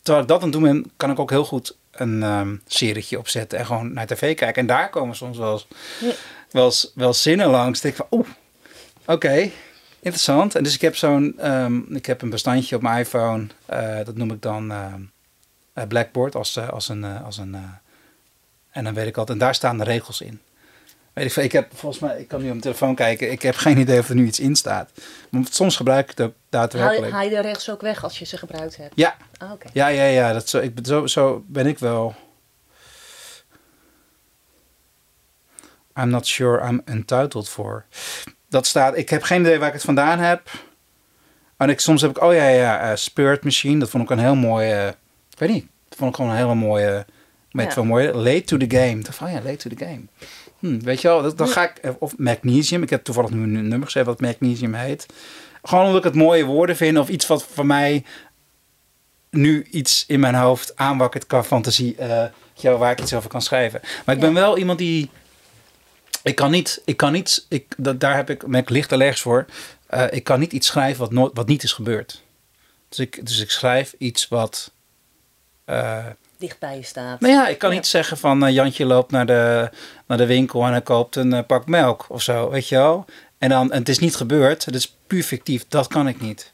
terwijl 0.01 0.23
ik 0.23 0.29
dat 0.29 0.37
aan 0.37 0.49
het 0.49 0.53
doen 0.53 0.63
ben, 0.63 0.91
kan 0.97 1.11
ik 1.11 1.19
ook 1.19 1.29
heel 1.29 1.45
goed 1.45 1.77
een 1.91 2.23
ehm 2.23 2.55
serietje 2.67 3.19
opzetten 3.19 3.59
en 3.59 3.65
gewoon 3.65 3.93
naar 3.93 4.07
tv 4.07 4.35
kijken. 4.35 4.61
En 4.61 4.67
daar 4.67 4.89
komen 4.89 5.15
soms 5.15 5.37
wel 5.37 5.51
eens, 5.51 5.67
wel 6.51 6.65
eens, 6.65 6.91
wel 6.95 7.07
eens 7.07 7.21
zinnen 7.21 7.49
langs. 7.49 7.81
Denk 7.81 7.95
ik 7.97 8.05
van, 8.09 8.19
oeh, 8.19 8.27
oké, 9.05 9.49
interessant. 9.99 10.55
En 10.55 10.63
dus 10.63 10.73
ik 10.73 10.81
heb 10.81 10.95
zo'n, 10.95 11.33
ehm, 11.39 11.95
ik 11.95 12.05
heb 12.05 12.21
een 12.21 12.29
bestandje 12.29 12.75
op 12.75 12.81
mijn 12.81 12.99
iPhone. 12.99 13.47
eh, 13.65 14.05
dat 14.05 14.15
noem 14.15 14.31
ik 14.31 14.41
dan 14.41 14.71
ehm, 14.71 15.01
eh, 15.73 15.87
Blackboard 15.87 16.35
als, 16.35 16.59
als 16.59 16.89
een, 16.89 17.03
als 17.03 17.37
een, 17.37 17.55
en 18.77 18.83
dan 18.83 18.93
weet 18.93 19.07
ik 19.07 19.17
altijd, 19.17 19.37
en 19.39 19.43
daar 19.45 19.55
staan 19.55 19.77
de 19.77 19.83
regels 19.83 20.21
in. 20.21 20.41
Weet 21.13 21.25
ik, 21.25 21.31
veel, 21.31 21.43
ik 21.43 21.51
heb 21.51 21.71
volgens 21.73 22.01
mij, 22.01 22.19
ik 22.19 22.27
kan 22.27 22.37
nu 22.39 22.43
op 22.45 22.49
mijn 22.49 22.61
telefoon 22.61 22.95
kijken. 22.95 23.31
Ik 23.31 23.41
heb 23.41 23.55
geen 23.55 23.77
idee 23.77 23.99
of 23.99 24.09
er 24.09 24.15
nu 24.15 24.25
iets 24.25 24.39
in 24.39 24.55
staat. 24.55 24.91
Want 25.29 25.53
soms 25.53 25.75
gebruik 25.75 26.11
ik 26.11 26.17
het 26.17 26.19
Haal, 26.19 26.33
daadwerkelijk. 26.49 27.11
haal 27.13 27.23
je 27.23 27.29
de 27.29 27.41
regels 27.41 27.69
ook 27.69 27.81
weg 27.81 28.03
als 28.03 28.19
je 28.19 28.25
ze 28.25 28.37
gebruikt 28.37 28.77
hebt? 28.77 28.91
Ja, 28.95 29.15
Ah, 29.37 29.51
oké. 29.51 29.67
ja, 29.73 29.87
ja, 29.87 30.03
ja. 30.03 30.33
Dat 30.33 30.49
zo, 30.49 30.57
ik, 30.59 30.75
ben- 30.75 30.85
zo, 30.85 31.07
zo 31.07 31.43
ben 31.47 31.65
ik 31.67 31.79
wel. 31.79 32.15
I'm 35.99 36.09
not 36.09 36.27
sure 36.27 36.67
I'm 36.67 36.81
entitled 36.85 37.49
for. 37.49 37.85
Dat 38.49 38.65
staat, 38.65 38.97
ik 38.97 39.09
heb 39.09 39.23
geen 39.23 39.41
idee 39.41 39.57
waar 39.59 39.67
ik 39.67 39.73
het 39.73 39.83
vandaan 39.83 40.19
heb. 40.19 40.49
En 41.57 41.69
ik, 41.69 41.79
soms 41.79 42.01
heb 42.01 42.09
ik, 42.09 42.21
oh 42.23 42.33
ja, 42.33 42.47
ja, 42.47 42.79
eh, 42.89 42.95
Spirit 42.95 43.43
Machine. 43.43 43.79
Dat 43.79 43.89
vond 43.89 44.03
ik 44.03 44.09
een 44.09 44.19
heel 44.19 44.35
mooi, 44.35 44.71
eh, 44.71 44.87
ik 45.31 45.39
weet 45.39 45.49
niet. 45.49 45.67
Dat 45.89 45.97
vond 45.97 46.09
ik 46.09 46.15
gewoon 46.15 46.31
een 46.31 46.37
hele 46.37 46.55
mooie, 46.55 47.05
met 47.57 47.67
Ja. 47.67 47.75
wel 47.75 47.83
mooi, 47.83 48.11
late 48.11 48.43
to 48.43 48.57
the 48.57 48.69
game. 48.77 48.99
Dacht 49.01 49.15
van, 49.15 49.27
oh 49.27 49.33
ja, 49.33 49.41
late 49.41 49.55
to 49.69 49.75
the 49.75 49.85
game. 49.85 50.01
Hm, 50.59 50.79
weet 50.79 51.01
je 51.01 51.07
wel, 51.07 51.35
dan 51.35 51.47
ga 51.47 51.69
ik, 51.69 51.77
eh, 51.77 51.91
of 51.99 52.17
Magnesium. 52.17 52.83
Ik 52.83 52.89
heb 52.89 53.03
toevallig 53.03 53.29
nu 53.29 53.43
een 53.43 53.51
nummer 53.67 53.83
geschreven 53.83 54.09
wat 54.09 54.21
Magnesium 54.21 54.73
heet. 54.73 55.05
Gewoon 55.63 55.85
omdat 55.85 55.97
ik 55.97 56.03
het 56.03 56.15
mooie 56.21 56.45
woorden 56.45 56.75
vind. 56.75 56.97
Of 56.97 57.09
iets 57.09 57.27
wat 57.27 57.43
voor 57.53 57.65
mij 57.65 58.03
nu 59.29 59.67
iets 59.71 60.03
in 60.07 60.19
mijn 60.19 60.35
hoofd 60.35 60.75
aanwakkert 60.75 61.27
qua 61.27 61.43
fantasie. 61.43 61.95
wel, 62.61 62.77
waar 62.77 62.91
ik 62.91 63.01
iets 63.01 63.13
over 63.13 63.29
kan 63.29 63.41
schrijven. 63.41 63.79
Maar 64.05 64.15
ik 64.15 64.21
Ja. 64.21 64.27
ben 64.27 64.33
wel 64.33 64.57
iemand 64.57 64.77
die... 64.77 65.09
Ik 66.23 66.35
kan 66.35 66.51
niet... 66.51 66.81
Ik 66.85 66.97
kan 66.97 67.11
niet 67.11 67.45
ik, 67.49 67.73
dat, 67.77 67.99
daar 67.99 68.15
heb 68.15 68.29
ik, 68.29 68.47
ben 68.47 68.61
ik 68.61 68.69
licht 68.69 68.91
allergisch 68.91 69.21
voor. 69.21 69.45
Eh, 69.87 70.05
ik 70.09 70.23
kan 70.23 70.39
niet 70.39 70.51
iets 70.53 70.67
schrijven 70.67 70.99
wat, 70.99 71.11
nooit, 71.11 71.31
wat 71.33 71.47
niet 71.47 71.63
is 71.63 71.73
gebeurd. 71.73 72.23
Dus 72.89 72.99
ik, 72.99 73.25
dus 73.25 73.39
ik 73.39 73.51
schrijf 73.51 73.95
iets 73.97 74.27
wat... 74.27 74.71
Dicht 76.37 76.59
bij 76.59 76.75
je 76.77 76.83
staat. 76.83 77.19
nou 77.19 77.33
ja, 77.33 77.47
ik 77.47 77.57
kan 77.57 77.69
Ja. 77.69 77.75
niet 77.75 77.85
zeggen 77.87 78.17
van 78.17 78.45
eh, 78.45 78.53
Jantje 78.53 78.85
loopt 78.85 79.11
naar 79.11 79.25
de, 79.25 79.69
naar 80.07 80.17
de 80.17 80.25
winkel 80.25 80.63
en 80.65 80.71
hij 80.71 80.81
koopt 80.81 81.15
een 81.15 81.33
eh, 81.33 81.43
pak 81.47 81.65
melk 81.67 82.05
of 82.09 82.21
zo, 82.21 82.49
weet 82.49 82.67
je 82.69 82.75
wel. 82.75 83.05
En 83.37 83.49
dan, 83.49 83.71
en 83.71 83.79
het 83.79 83.89
is 83.89 83.99
niet 83.99 84.15
gebeurd, 84.15 84.65
het 84.65 84.75
is 84.75 84.95
puur 85.07 85.23
fictief, 85.23 85.65
dat 85.67 85.87
kan 85.87 86.07
ik 86.07 86.21
niet. 86.21 86.51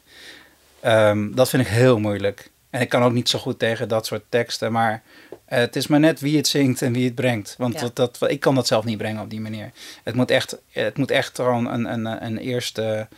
Ehm, 0.80 1.34
dat 1.34 1.48
vind 1.48 1.62
ik 1.62 1.68
heel 1.68 1.98
moeilijk. 1.98 2.50
En 2.70 2.80
ik 2.80 2.88
kan 2.88 3.02
ook 3.02 3.12
niet 3.12 3.28
zo 3.28 3.38
goed 3.38 3.58
tegen 3.58 3.88
dat 3.88 4.06
soort 4.06 4.22
teksten, 4.28 4.72
maar 4.72 5.02
eh, 5.44 5.58
het 5.58 5.76
is 5.76 5.86
maar 5.86 6.00
net 6.00 6.20
wie 6.20 6.36
het 6.36 6.48
zingt 6.48 6.82
en 6.82 6.92
wie 6.92 7.04
het 7.04 7.14
brengt. 7.14 7.54
Want 7.58 7.74
Ja. 7.74 7.80
dat, 7.80 7.96
dat, 7.96 8.30
ik 8.30 8.40
kan 8.40 8.54
dat 8.54 8.66
zelf 8.66 8.84
niet 8.84 8.98
brengen 8.98 9.22
op 9.22 9.30
die 9.30 9.40
manier. 9.40 9.70
Het 10.04 10.14
moet 10.14 10.30
echt, 10.30 10.56
het 10.70 10.96
moet 10.96 11.10
echt 11.10 11.36
gewoon 11.36 11.70
een, 11.72 11.84
een, 11.92 12.24
een 12.24 12.38
eerste 12.38 13.08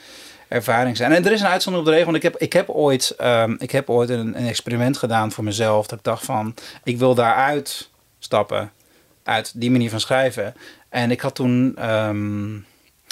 ervaring 0.48 0.96
zijn. 0.96 1.12
En 1.12 1.24
er 1.24 1.32
is 1.32 1.40
een 1.40 1.46
uitzondering 1.46 1.88
op 1.88 1.92
de 1.92 1.98
regel. 1.98 2.12
Want 2.12 2.24
ik 2.24 2.32
heb, 2.32 2.40
ik 2.40 2.52
heb 2.52 2.68
ooit, 2.68 3.10
ehm, 3.10 3.54
ik 3.58 3.70
heb 3.70 3.90
ooit 3.90 4.08
een, 4.08 4.38
een 4.38 4.46
experiment 4.46 4.96
gedaan 4.96 5.32
voor 5.32 5.44
mezelf. 5.44 5.86
Dat 5.86 5.98
ik 5.98 6.04
dacht 6.04 6.24
van, 6.24 6.54
ik 6.84 6.98
wil 6.98 7.14
daaruit 7.14 7.90
stappen. 8.18 8.72
Uit 9.22 9.52
die 9.60 9.70
manier 9.70 9.90
van 9.90 10.00
schrijven. 10.00 10.54
En 10.88 11.10
ik 11.10 11.20
had 11.20 11.34
toen 11.34 11.76
ehm, 11.76 12.58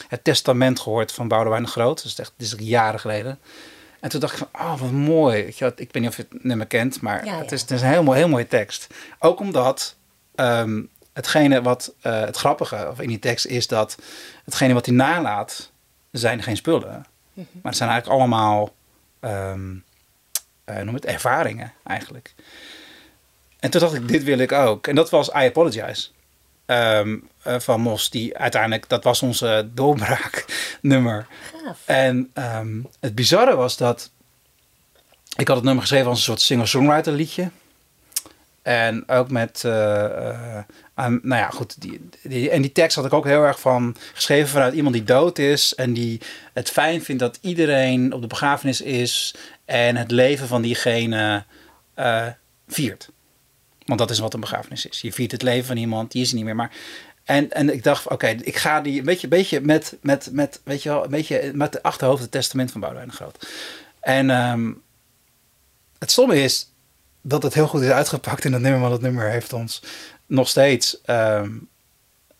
het 0.08 0.24
testament 0.24 0.80
gehoord 0.80 1.12
van 1.12 1.28
Boudewijn 1.28 1.62
de 1.62 1.68
Groot. 1.68 1.96
Dat 1.96 2.04
is 2.04 2.18
echt, 2.18 2.32
dit 2.36 2.46
is 2.46 2.66
jaren 2.66 3.00
geleden. 3.00 3.38
En 4.00 4.10
toen 4.10 4.20
dacht 4.20 4.32
ik 4.32 4.38
van, 4.38 4.66
oh 4.66 4.80
wat 4.80 4.90
mooi. 4.90 5.54
Wat, 5.58 5.80
ik 5.80 5.92
weet 5.92 6.02
niet 6.02 6.10
of 6.10 6.16
je 6.16 6.26
het 6.28 6.44
nummer 6.44 6.66
kent, 6.66 7.00
maar 7.00 7.24
Ja, 7.24 7.38
het, 7.38 7.52
is, 7.52 7.60
het 7.60 7.70
is 7.70 7.82
een 7.82 7.88
heel, 7.88 8.02
mooi, 8.02 8.18
heel 8.18 8.28
mooie 8.28 8.46
tekst. 8.46 8.86
Ook 9.18 9.40
omdat 9.40 9.96
ehm, 10.34 10.82
hetgene 11.12 11.62
wat 11.62 11.94
eh, 12.00 12.20
het 12.20 12.36
grappige 12.36 12.88
of 12.90 13.00
in 13.00 13.08
die 13.08 13.18
tekst 13.18 13.46
is 13.46 13.66
dat 13.66 13.96
hetgene 14.44 14.74
wat 14.74 14.86
hij 14.86 14.94
nalaat, 14.94 15.70
zijn 16.10 16.42
geen 16.42 16.56
spullen. 16.56 17.04
Maar 17.34 17.46
het 17.62 17.76
zijn 17.76 17.90
eigenlijk 17.90 18.20
allemaal 18.20 18.74
ehm, 19.20 19.74
eh, 20.64 20.76
noem 20.76 20.94
het 20.94 21.04
ervaringen 21.04 21.72
eigenlijk. 21.84 22.34
En 23.60 23.70
toen 23.70 23.80
dacht 23.80 23.94
ik, 23.94 24.08
dit 24.08 24.22
wil 24.22 24.38
ik 24.38 24.52
ook. 24.52 24.86
En 24.86 24.94
dat 24.94 25.10
was 25.10 25.28
I 25.28 25.32
Apologize. 25.32 26.08
Ehm, 26.66 27.16
eh, 27.42 27.58
van 27.58 27.80
Mos, 27.80 28.10
die 28.10 28.38
uiteindelijk, 28.38 28.88
dat 28.88 29.04
was 29.04 29.22
onze 29.22 29.68
doorbraaknummer. 29.74 31.26
Gaaf. 31.64 31.78
En 31.84 32.30
ehm, 32.32 32.80
het 33.00 33.14
bizarre 33.14 33.56
was 33.56 33.76
dat 33.76 34.10
ik 35.36 35.46
had 35.46 35.56
het 35.56 35.64
nummer 35.64 35.82
geschreven 35.82 36.08
als 36.08 36.18
een 36.18 36.24
soort 36.24 36.40
singer-songwriter 36.40 37.12
liedje. 37.12 37.50
En 38.64 39.08
ook 39.08 39.30
met, 39.30 39.64
aan- 40.94 41.20
nou 41.22 41.40
ja, 41.40 41.48
goed. 41.48 41.80
Die, 41.80 42.08
die, 42.22 42.50
en 42.50 42.62
die 42.62 42.72
tekst 42.72 42.96
had 42.96 43.04
ik 43.04 43.12
ook 43.12 43.24
heel 43.24 43.42
erg 43.42 43.60
van 43.60 43.96
geschreven 44.14 44.48
vanuit 44.48 44.74
iemand 44.74 44.94
die 44.94 45.04
dood 45.04 45.38
is. 45.38 45.74
En 45.74 45.92
die 45.92 46.20
het 46.52 46.70
fijn 46.70 47.02
vindt 47.02 47.20
dat 47.20 47.38
iedereen 47.40 48.12
op 48.12 48.20
de 48.20 48.26
begrafenis 48.26 48.80
is. 48.80 49.34
En 49.64 49.96
het 49.96 50.10
leven 50.10 50.48
van 50.48 50.62
diegene 50.62 51.44
eh, 51.94 52.26
viert. 52.68 53.08
Want 53.86 53.98
dat 53.98 54.10
is 54.10 54.18
wat 54.18 54.34
een 54.34 54.40
begrafenis 54.40 54.86
is. 54.86 55.00
Je 55.00 55.12
viert 55.12 55.32
het 55.32 55.42
leven 55.42 55.66
van 55.66 55.76
iemand, 55.76 56.12
die 56.12 56.22
is 56.22 56.32
niet 56.32 56.44
meer. 56.44 56.56
Maar, 56.56 56.70
en, 57.24 57.50
en 57.50 57.72
ik 57.72 57.82
dacht, 57.82 58.08
oké, 58.08 58.26
ik 58.28 58.56
ga 58.56 58.80
die 58.80 58.98
een 58.98 59.04
beetje, 59.04 59.28
beetje 59.28 59.60
met, 59.60 59.96
met, 60.00 60.28
met, 60.32 60.60
weet 60.64 60.82
je 60.82 60.88
wel, 60.88 61.04
een 61.04 61.10
beetje 61.10 61.50
met 61.54 61.72
de 61.72 61.82
achterhoofd 61.82 62.22
het 62.22 62.30
testament 62.30 62.70
van 62.72 62.80
Boudewijn 62.80 63.10
de 63.10 63.16
Groot. 63.16 63.46
En 64.00 64.30
ehm, 64.30 64.72
het 65.98 66.10
stomme 66.10 66.42
is 66.42 66.72
dat 67.26 67.42
het 67.42 67.54
heel 67.54 67.66
goed 67.66 67.80
is 67.80 67.90
uitgepakt 67.90 68.44
in 68.44 68.52
dat 68.52 68.60
nummer, 68.60 68.80
want 68.80 68.92
dat 68.92 69.00
nummer 69.00 69.30
heeft 69.30 69.52
ons 69.52 69.82
nog 70.26 70.48
steeds 70.48 71.00
ehm, 71.04 71.50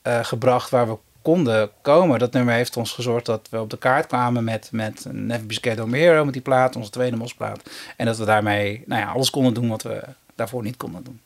eh, 0.03 0.25
gebracht 0.25 0.71
waar 0.71 0.89
we 0.89 0.97
konden 1.23 1.71
komen. 1.83 2.19
Dat 2.19 2.33
nummer 2.33 2.55
heeft 2.55 2.77
ons 2.77 2.93
gezorgd 2.93 3.27
dat 3.27 3.47
we 3.51 3.61
op 3.61 3.71
de 3.71 3.79
kaart 3.79 4.07
kwamen 4.07 4.45
met, 4.45 4.69
met 4.73 5.05
Never 5.11 5.47
Be 5.47 5.55
Scared 5.55 5.81
of 5.81 5.91
Hero, 5.91 6.25
met 6.25 6.33
die 6.33 6.43
plaat, 6.43 6.77
onze 6.77 6.91
tweede 6.91 7.17
mosplaat. 7.17 7.71
En 7.97 8.07
dat 8.07 8.19
we 8.19 8.25
daarmee 8.25 8.83
nou 8.87 9.01
ja, 9.01 9.09
alles 9.09 9.31
konden 9.31 9.55
doen 9.55 9.69
wat 9.69 9.83
we 9.83 10.03
daarvoor 10.35 10.63
niet 10.63 10.77
konden 10.77 11.05
doen. 11.05 11.21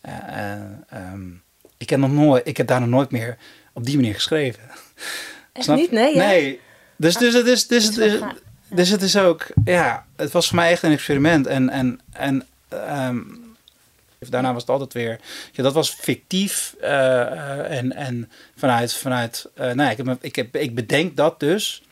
Eh, 0.00 0.12
eh, 0.28 0.60
ehm, 0.88 1.28
ik, 1.76 1.90
heb 1.90 2.00
nog 2.00 2.12
nooit, 2.12 2.46
ik 2.46 2.56
heb 2.56 2.66
daar 2.66 2.80
nog 2.80 2.88
nooit 2.88 3.10
meer 3.10 3.36
op 3.72 3.84
die 3.84 3.96
manier 3.96 4.14
geschreven. 4.14 4.62
Echt 5.52 5.64
Snap 5.64 5.76
je? 5.76 5.82
niet? 5.82 5.92
Nee, 5.92 6.14
ja? 6.14 6.26
Nee. 6.26 6.60
Dus, 6.96 7.16
dus, 7.16 7.34
het 7.34 7.46
is, 7.46 7.66
dus, 7.66 7.88
is 7.88 7.98
is, 7.98 8.10
wel 8.10 8.28
gaaf. 8.28 8.38
dus 8.68 8.88
het 8.88 9.02
is 9.02 9.16
ook, 9.16 9.46
ja, 9.64 10.06
het 10.16 10.32
was 10.32 10.46
voor 10.46 10.56
mij 10.56 10.70
echt 10.70 10.82
een 10.82 10.92
experiment. 10.92 11.46
En, 11.46 11.68
en, 11.70 12.00
en 12.12 12.46
ehm, 12.68 13.20
daarna 14.18 14.52
was 14.52 14.62
het 14.62 14.70
altijd 14.70 14.92
weer, 14.92 15.20
ja, 15.52 15.62
dat 15.62 15.74
was 15.74 15.90
fictief. 15.90 16.74
eh, 16.80 17.20
eh, 17.20 17.78
en, 17.78 17.92
en 17.92 18.30
vanuit, 18.56 18.94
vanuit 18.94 19.50
eh, 19.54 19.64
nou 19.64 19.82
ja, 19.82 19.90
ik, 19.90 19.96
heb, 19.96 20.24
ik, 20.24 20.36
heb, 20.36 20.56
ik 20.56 20.74
bedenk 20.74 21.16
dat 21.16 21.40
dus. 21.40 21.82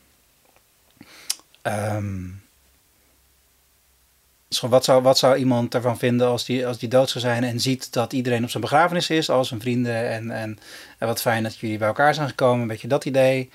Gewoon, 4.48 4.70
wat, 4.70 4.84
zou, 4.84 5.02
wat 5.02 5.18
zou 5.18 5.36
iemand 5.36 5.74
ervan 5.74 5.98
vinden 5.98 6.26
als 6.26 6.44
die, 6.44 6.66
als 6.66 6.78
die 6.78 6.88
dood 6.88 7.10
zou 7.10 7.24
zijn 7.24 7.44
en 7.44 7.60
ziet 7.60 7.92
dat 7.92 8.12
iedereen 8.12 8.42
op 8.42 8.50
zijn 8.50 8.62
begrafenis 8.62 9.10
is, 9.10 9.30
al 9.30 9.44
zijn 9.44 9.60
vrienden. 9.60 10.08
En, 10.08 10.30
en, 10.30 10.58
en 10.98 11.06
wat 11.06 11.20
fijn 11.20 11.42
dat 11.42 11.56
jullie 11.56 11.78
bij 11.78 11.88
elkaar 11.88 12.14
zijn 12.14 12.28
gekomen, 12.28 12.60
een 12.60 12.68
beetje 12.68 12.88
dat 12.88 13.04
idee. 13.04 13.50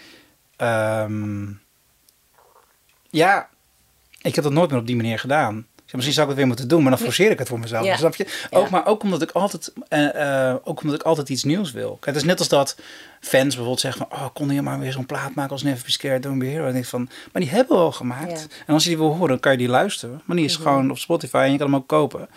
Ehm, 0.55 1.51
ja, 3.10 3.49
ik 4.21 4.36
heb 4.36 4.43
dat 4.43 4.53
nooit 4.53 4.69
meer 4.69 4.79
op 4.79 4.88
die 4.88 4.95
manier 4.95 5.19
gedaan. 5.19 5.67
Misschien 5.91 6.13
zou 6.13 6.25
ik 6.30 6.32
het 6.32 6.38
weer 6.38 6.47
moeten 6.47 6.67
doen, 6.67 6.82
maar 6.82 6.91
dan 6.91 6.99
forceer 6.99 7.32
ik 7.32 7.39
het 7.39 7.47
voor 7.47 7.60
mezelf. 7.60 7.86
Ja. 7.86 7.97
Snap 7.97 8.15
je? 8.15 8.25
Ook, 8.49 8.63
Ja. 8.63 8.69
Maar 8.71 8.86
ook 8.86 9.04
omdat, 9.04 9.21
ik 9.21 9.32
altijd, 9.32 9.73
eh, 9.88 10.49
eh, 10.49 10.56
ook 10.63 10.82
omdat 10.82 10.99
ik 10.99 11.06
altijd 11.06 11.30
iets 11.30 11.43
nieuws 11.43 11.71
wil. 11.71 11.89
Kijk, 11.89 12.06
het 12.06 12.15
is 12.15 12.23
net 12.23 12.39
als 12.39 12.47
dat 12.47 12.75
fans 13.19 13.43
bijvoorbeeld 13.47 13.80
zeggen 13.80 14.08
van... 14.10 14.19
Oh, 14.19 14.27
kon 14.34 14.49
je 14.49 14.62
maar 14.62 14.80
weer 14.80 14.91
zo'n 14.91 15.06
plaat 15.06 15.36
maken 15.36 15.51
als 15.51 15.63
Never 15.63 15.84
Be 15.86 15.91
Scared, 15.91 16.23
Don't 16.23 16.39
Be 16.39 16.45
Hero. 16.45 16.67
En 16.67 16.75
ik 16.75 16.86
van, 16.86 17.10
maar 17.32 17.41
die 17.41 17.51
hebben 17.51 17.77
we 17.77 17.84
al 17.84 17.91
gemaakt. 17.91 18.32
Ja. 18.49 18.56
En 18.67 18.73
als 18.73 18.84
je 18.84 18.89
die 18.89 18.97
wil 18.97 19.12
horen, 19.13 19.27
dan 19.27 19.39
kan 19.39 19.51
je 19.51 19.58
die 19.58 19.67
luisteren. 19.69 20.21
Maar 20.25 20.36
die 20.36 20.45
is 20.45 20.58
Mhm. 20.58 20.67
gewoon 20.67 20.91
op 20.91 20.97
Spotify 20.97 21.36
en 21.38 21.51
je 21.51 21.58
kan 21.58 21.67
hem 21.67 21.75
ook 21.75 21.88
kopen. 21.88 22.30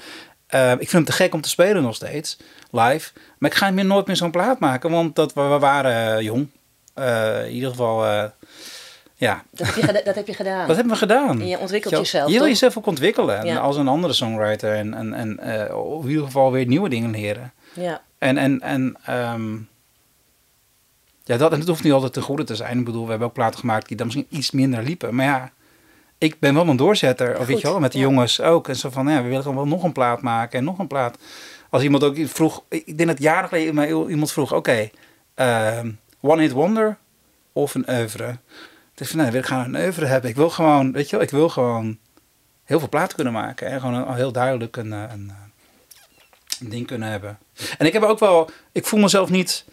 Eh, 0.47 0.71
ik 0.71 0.77
vind 0.79 0.93
hem 0.93 1.05
te 1.05 1.13
gek 1.13 1.35
om 1.35 1.41
te 1.41 1.49
spelen 1.49 1.83
nog 1.83 1.95
steeds, 1.95 2.37
live. 2.71 3.11
Maar 3.39 3.51
ik 3.51 3.57
ga 3.57 3.71
meer 3.71 3.85
nooit 3.85 4.07
meer 4.07 4.17
zo'n 4.17 4.31
plaat 4.31 4.59
maken, 4.59 4.91
want 4.91 5.17
dat, 5.17 5.33
we, 5.33 5.41
we 5.43 5.59
waren 5.59 6.25
jong. 6.25 6.49
In 7.45 7.51
ieder 7.51 7.71
geval, 7.71 8.31
Ja, 9.25 9.43
Dat 9.51 9.67
heb 9.67 9.75
je, 9.75 10.03
dat 10.05 10.15
heb 10.15 10.27
je 10.27 10.35
gedaan. 10.35 10.67
wat 10.67 10.77
hebben 10.77 10.93
we 10.93 10.99
gedaan? 10.99 11.41
En 11.41 11.47
je 11.47 11.59
ontwikkelt 11.59 11.95
Je- 11.95 12.01
jezelf, 12.01 12.31
Je 12.31 12.39
wil 12.39 12.47
jezelf 12.47 12.79
ook 12.79 12.87
ontwikkelen. 12.87 13.47
Ja. 13.47 13.59
Als 13.59 13.77
een 13.77 13.89
andere 13.89 14.13
songwriter. 14.13 14.75
En, 14.75 14.95
en, 14.95 15.15
en 15.15 15.39
eh, 15.39 15.75
in 16.03 16.09
ieder 16.09 16.25
geval 16.25 16.53
weer 16.53 16.67
nieuwe 16.67 16.89
dingen 16.89 17.11
leren. 17.11 17.53
Ja, 17.73 18.03
En, 18.19 18.39
en, 18.39 18.61
en 18.61 18.97
ehm, 19.05 19.55
ja, 21.25 21.37
dat, 21.37 21.53
en 21.53 21.59
het 21.59 21.69
hoeft 21.69 21.83
niet 21.83 21.93
altijd 21.93 22.13
te 22.13 22.21
goede 22.21 22.45
te 22.45 22.57
zijn. 22.57 22.79
Ik 22.79 22.85
bedoel, 22.85 23.05
we 23.05 23.11
hebben 23.11 23.29
ook 23.29 23.35
platen 23.35 23.59
gemaakt 23.59 23.89
die 23.89 23.97
dan 23.97 24.07
misschien 24.07 24.27
iets 24.29 24.51
minder 24.51 24.83
liepen. 24.83 25.15
Maar 25.15 25.27
ja, 25.27 25.53
ik 26.19 26.39
ben 26.39 26.55
wel 26.55 26.69
een 26.69 26.77
doorzetter. 26.77 27.39
Of 27.39 27.47
weet 27.47 27.61
je 27.61 27.69
wel, 27.69 27.81
met 27.81 27.93
de 27.93 27.99
ja. 27.99 28.05
jongens 28.05 28.41
ook. 28.41 28.69
En 28.69 28.77
zo 28.77 28.91
van, 28.91 29.09
ja, 29.09 29.23
we 29.23 29.29
willen 29.29 29.43
gewoon 29.43 29.57
wel 29.57 29.67
nog 29.67 29.83
een 29.83 29.93
plaat 29.93 30.23
maken 30.23 30.59
en 30.59 30.65
nog 30.65 30.79
een 30.79 30.87
plaat. 30.87 31.19
Als 31.71 31.83
iemand 31.83 32.05
ook 32.05 32.17
vroeg, 32.25 32.65
ik 32.69 32.97
denk 32.99 33.09
dat 33.09 33.19
jaren 33.23 33.49
geleden 33.49 34.09
iemand 34.11 34.33
vroeg, 34.33 34.53
oké, 34.53 34.91
ehm, 35.35 35.91
One 36.21 36.43
Hit 36.43 36.53
Wonder 36.53 36.97
of 37.53 37.75
een 37.75 37.91
oeuvre? 37.91 38.37
Dus 38.95 39.11
van, 39.11 39.19
nee, 39.19 39.31
we 39.31 39.43
gaan 39.43 39.75
een 39.75 39.83
oeuvre 39.83 40.07
hebben. 40.07 40.31
Ik 40.31 40.37
wil 40.37 40.51
gewoon, 40.51 40.93
weet 40.93 41.11
je 41.11 41.17
wel, 41.17 41.25
ik 41.25 41.31
wil 41.31 41.49
gewoon 41.49 41.99
heel 42.65 42.79
veel 42.79 42.89
platen 42.89 43.15
kunnen 43.15 43.33
maken. 43.33 43.67
En 43.67 43.81
gewoon 43.81 43.95
een, 43.95 44.15
heel 44.15 44.33
duidelijk 44.33 44.77
een, 44.77 44.93
eh, 44.93 45.03
een, 45.13 45.31
eh, 45.31 45.37
een 46.61 46.69
ding 46.69 46.87
kunnen 46.87 47.09
hebben. 47.09 47.39
En 47.79 47.87
ik 47.87 47.93
heb 47.93 48.03
ook 48.03 48.19
wel, 48.19 48.51
ik 48.73 48.87
voel 48.87 49.01
mezelf 49.01 49.31
niet, 49.31 49.65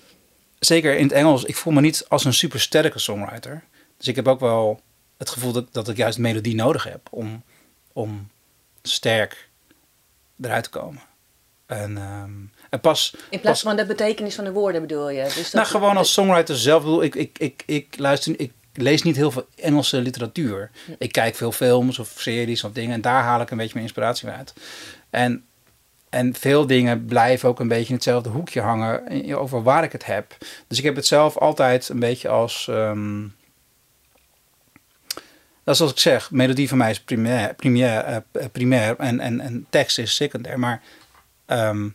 zeker 0.60 0.98
in 0.98 1.04
het 1.04 1.12
Engels, 1.12 1.44
ik 1.44 1.56
voel 1.56 1.74
me 1.74 1.82
niet 1.82 2.06
als 2.08 2.26
een 2.26 2.34
super 2.34 2.60
sterke 2.60 3.00
songwriter. 3.00 3.64
Dus 3.98 4.08
ik 4.08 4.16
heb 4.16 4.28
ook 4.28 4.40
wel 4.40 4.82
het 5.18 5.30
gevoel 5.30 5.52
dat, 5.52 5.74
dat 5.74 5.90
ik 5.90 5.98
juist 5.98 6.18
melodie 6.18 6.56
nodig 6.56 6.84
heb 6.84 7.08
om, 7.12 7.44
om 7.94 8.30
sterk 8.82 9.50
eruit 10.42 10.64
te 10.64 10.70
komen. 10.70 11.02
En, 11.66 11.98
ehm, 11.98 12.32
en 12.70 12.80
pas, 12.82 13.16
in 13.30 13.40
plaats 13.40 13.62
van 13.62 13.76
de 13.76 13.86
betekenis 13.86 14.36
van 14.36 14.44
de 14.44 14.52
woorden 14.52 14.82
bedoel 14.82 15.10
je. 15.10 15.24
Dus 15.24 15.36
dat, 15.36 15.54
nou, 15.54 15.68
gewoon 15.68 15.98
als 15.98 16.14
songwriter 16.14 16.58
zelf. 16.58 16.84
bedoel, 16.84 17.04
Ik, 17.04 17.16
ik, 17.16 17.38
ik, 17.40 17.64
ik 17.66 17.98
luister, 17.98 18.40
ik 18.40 18.52
lees 18.74 19.02
niet 19.02 19.16
heel 19.16 19.32
veel 19.32 19.48
Engelse 19.56 20.02
literatuur. 20.02 20.72
Ik 20.98 21.12
kijk 21.12 21.36
veel 21.36 21.52
films 21.52 22.00
of 22.00 22.14
series 22.18 22.64
of 22.64 22.72
dingen 22.72 22.94
en 22.94 23.02
daar 23.02 23.24
haal 23.24 23.42
ik 23.42 23.52
een 23.52 23.58
beetje 23.58 23.74
mijn 23.74 23.86
inspiratie 23.86 24.30
uit. 24.30 24.54
En, 25.10 25.46
en 26.10 26.34
veel 26.36 26.68
dingen 26.68 27.06
blijven 27.06 27.50
ook 27.50 27.60
een 27.60 27.68
beetje 27.68 27.88
in 27.88 27.96
hetzelfde 27.96 28.30
hoekje 28.30 28.62
hangen 28.62 29.26
over 29.38 29.64
waar 29.64 29.84
ik 29.84 29.92
het 29.92 30.06
heb. 30.06 30.38
Dus 30.68 30.78
ik 30.78 30.84
heb 30.84 30.96
het 30.96 31.06
zelf 31.06 31.38
altijd 31.38 31.90
een 31.90 32.00
beetje 32.00 32.30
als. 32.30 32.68
ehm, 32.68 33.28
dat 35.64 35.74
is 35.74 35.78
zoals 35.78 35.92
ik 35.92 36.00
zeg, 36.00 36.32
melodie 36.32 36.70
van 36.70 36.78
mij 36.78 36.90
is 36.90 37.02
primair, 37.02 37.54
primair, 37.54 38.04
eh, 38.04 38.46
primair 38.52 38.96
en, 38.98 39.20
en, 39.20 39.40
en 39.40 39.66
tekst 39.70 39.98
is 40.00 40.16
secundair. 40.16 40.60
Maar 40.60 40.82
ehm, 41.46 41.90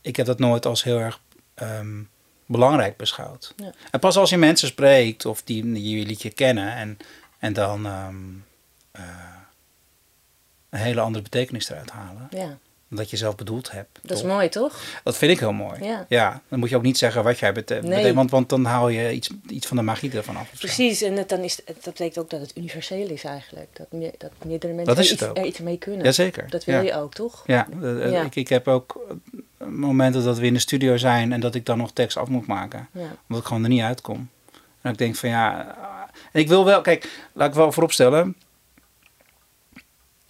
ik 0.00 0.16
heb 0.16 0.26
dat 0.26 0.38
nooit 0.38 0.66
als 0.66 0.82
heel 0.82 0.98
erg 0.98 1.20
ehm, 1.54 2.02
belangrijk 2.46 2.96
beschouwd. 2.96 3.52
Ja. 3.56 3.72
En 3.90 4.00
pas 4.00 4.16
als 4.16 4.30
je 4.30 4.36
mensen 4.36 4.68
spreekt 4.68 5.24
of 5.26 5.42
die, 5.42 5.72
die 5.72 5.98
je 5.98 6.06
liedje 6.06 6.30
kennen 6.30 6.74
en, 6.74 6.98
en 7.38 7.52
dan 7.52 7.86
ehm, 7.86 8.14
eh, 8.90 9.02
een 10.70 10.78
hele 10.78 11.00
andere 11.00 11.22
betekenis 11.22 11.68
eruit 11.70 11.90
halen. 11.90 12.28
Ja, 12.30 12.58
dat 12.88 13.10
je 13.10 13.16
zelf 13.16 13.34
bedoeld 13.34 13.70
hebt. 13.70 13.98
dat 14.02 14.16
is 14.16 14.22
mooi 14.24 14.48
toch? 14.48 14.80
Dat 15.04 15.16
vind 15.16 15.32
ik 15.32 15.38
heel 15.38 15.52
mooi. 15.52 15.84
Ja. 16.08 16.42
dan 16.48 16.58
moet 16.58 16.68
je 16.70 16.76
ook 16.76 16.82
niet 16.82 16.98
zeggen 16.98 17.24
wat 17.24 17.38
jij 17.38 17.52
bete- 17.52 17.74
Nee. 17.74 17.82
betekent, 17.82 18.14
want, 18.14 18.30
want 18.30 18.48
dan 18.48 18.64
haal 18.64 18.88
je 18.88 19.12
iets, 19.12 19.30
iets 19.48 19.66
van 19.66 19.76
de 19.76 19.82
magie 19.82 20.12
ervan 20.12 20.36
af. 20.36 20.50
Precies, 20.58 21.02
en 21.02 21.16
het, 21.16 21.28
dan 21.28 21.38
is, 21.40 21.56
het- 21.56 21.66
dat 21.66 21.84
betekent 21.84 22.18
ook 22.18 22.30
dat 22.30 22.40
het 22.40 22.56
universeel 22.56 23.08
is 23.08 23.24
eigenlijk. 23.24 23.68
Dat, 23.76 23.92
meer, 23.92 24.12
dat 24.18 24.30
meerdere 24.44 24.72
mensen 24.72 24.94
Dat 24.94 25.04
is 25.04 25.10
er 25.12 25.18
het 25.18 25.28
iets, 25.30 25.40
er 25.40 25.46
iets 25.46 25.58
mee 25.58 25.76
kunnen. 25.78 26.04
Jazeker. 26.04 26.50
Dat 26.50 26.64
wil 26.64 26.74
ja. 26.74 26.80
je 26.80 26.94
ook, 26.94 27.14
toch? 27.14 27.42
Ja, 27.46 27.68
eh, 27.82 28.04
eh, 28.04 28.10
Ja. 28.10 28.22
Ik, 28.22 28.34
ik 28.36 28.48
heb 28.48 28.68
ook 28.68 29.06
momenten 29.64 30.24
dat 30.24 30.38
we 30.38 30.46
in 30.46 30.52
de 30.52 30.58
studio 30.58 30.96
zijn 30.96 31.32
en 31.32 31.40
dat 31.40 31.54
ik 31.54 31.66
dan 31.66 31.78
nog 31.78 31.92
tekst 31.92 32.16
af 32.16 32.28
moet 32.28 32.46
maken. 32.46 32.88
Ja. 32.92 33.00
Omdat 33.00 33.42
ik 33.42 33.48
gewoon 33.48 33.62
er 33.62 33.68
niet 33.68 33.82
uitkom. 33.82 34.28
En 34.80 34.92
ik 34.92 34.98
denk 34.98 35.16
van 35.16 35.28
ja. 35.28 35.60
eh, 35.60 36.18
En 36.32 36.40
ik 36.40 36.48
wil 36.48 36.64
wel, 36.64 36.80
kijk, 36.80 37.26
laat 37.32 37.48
ik 37.48 37.54
wel 37.54 37.72
vooropstellen. 37.72 38.36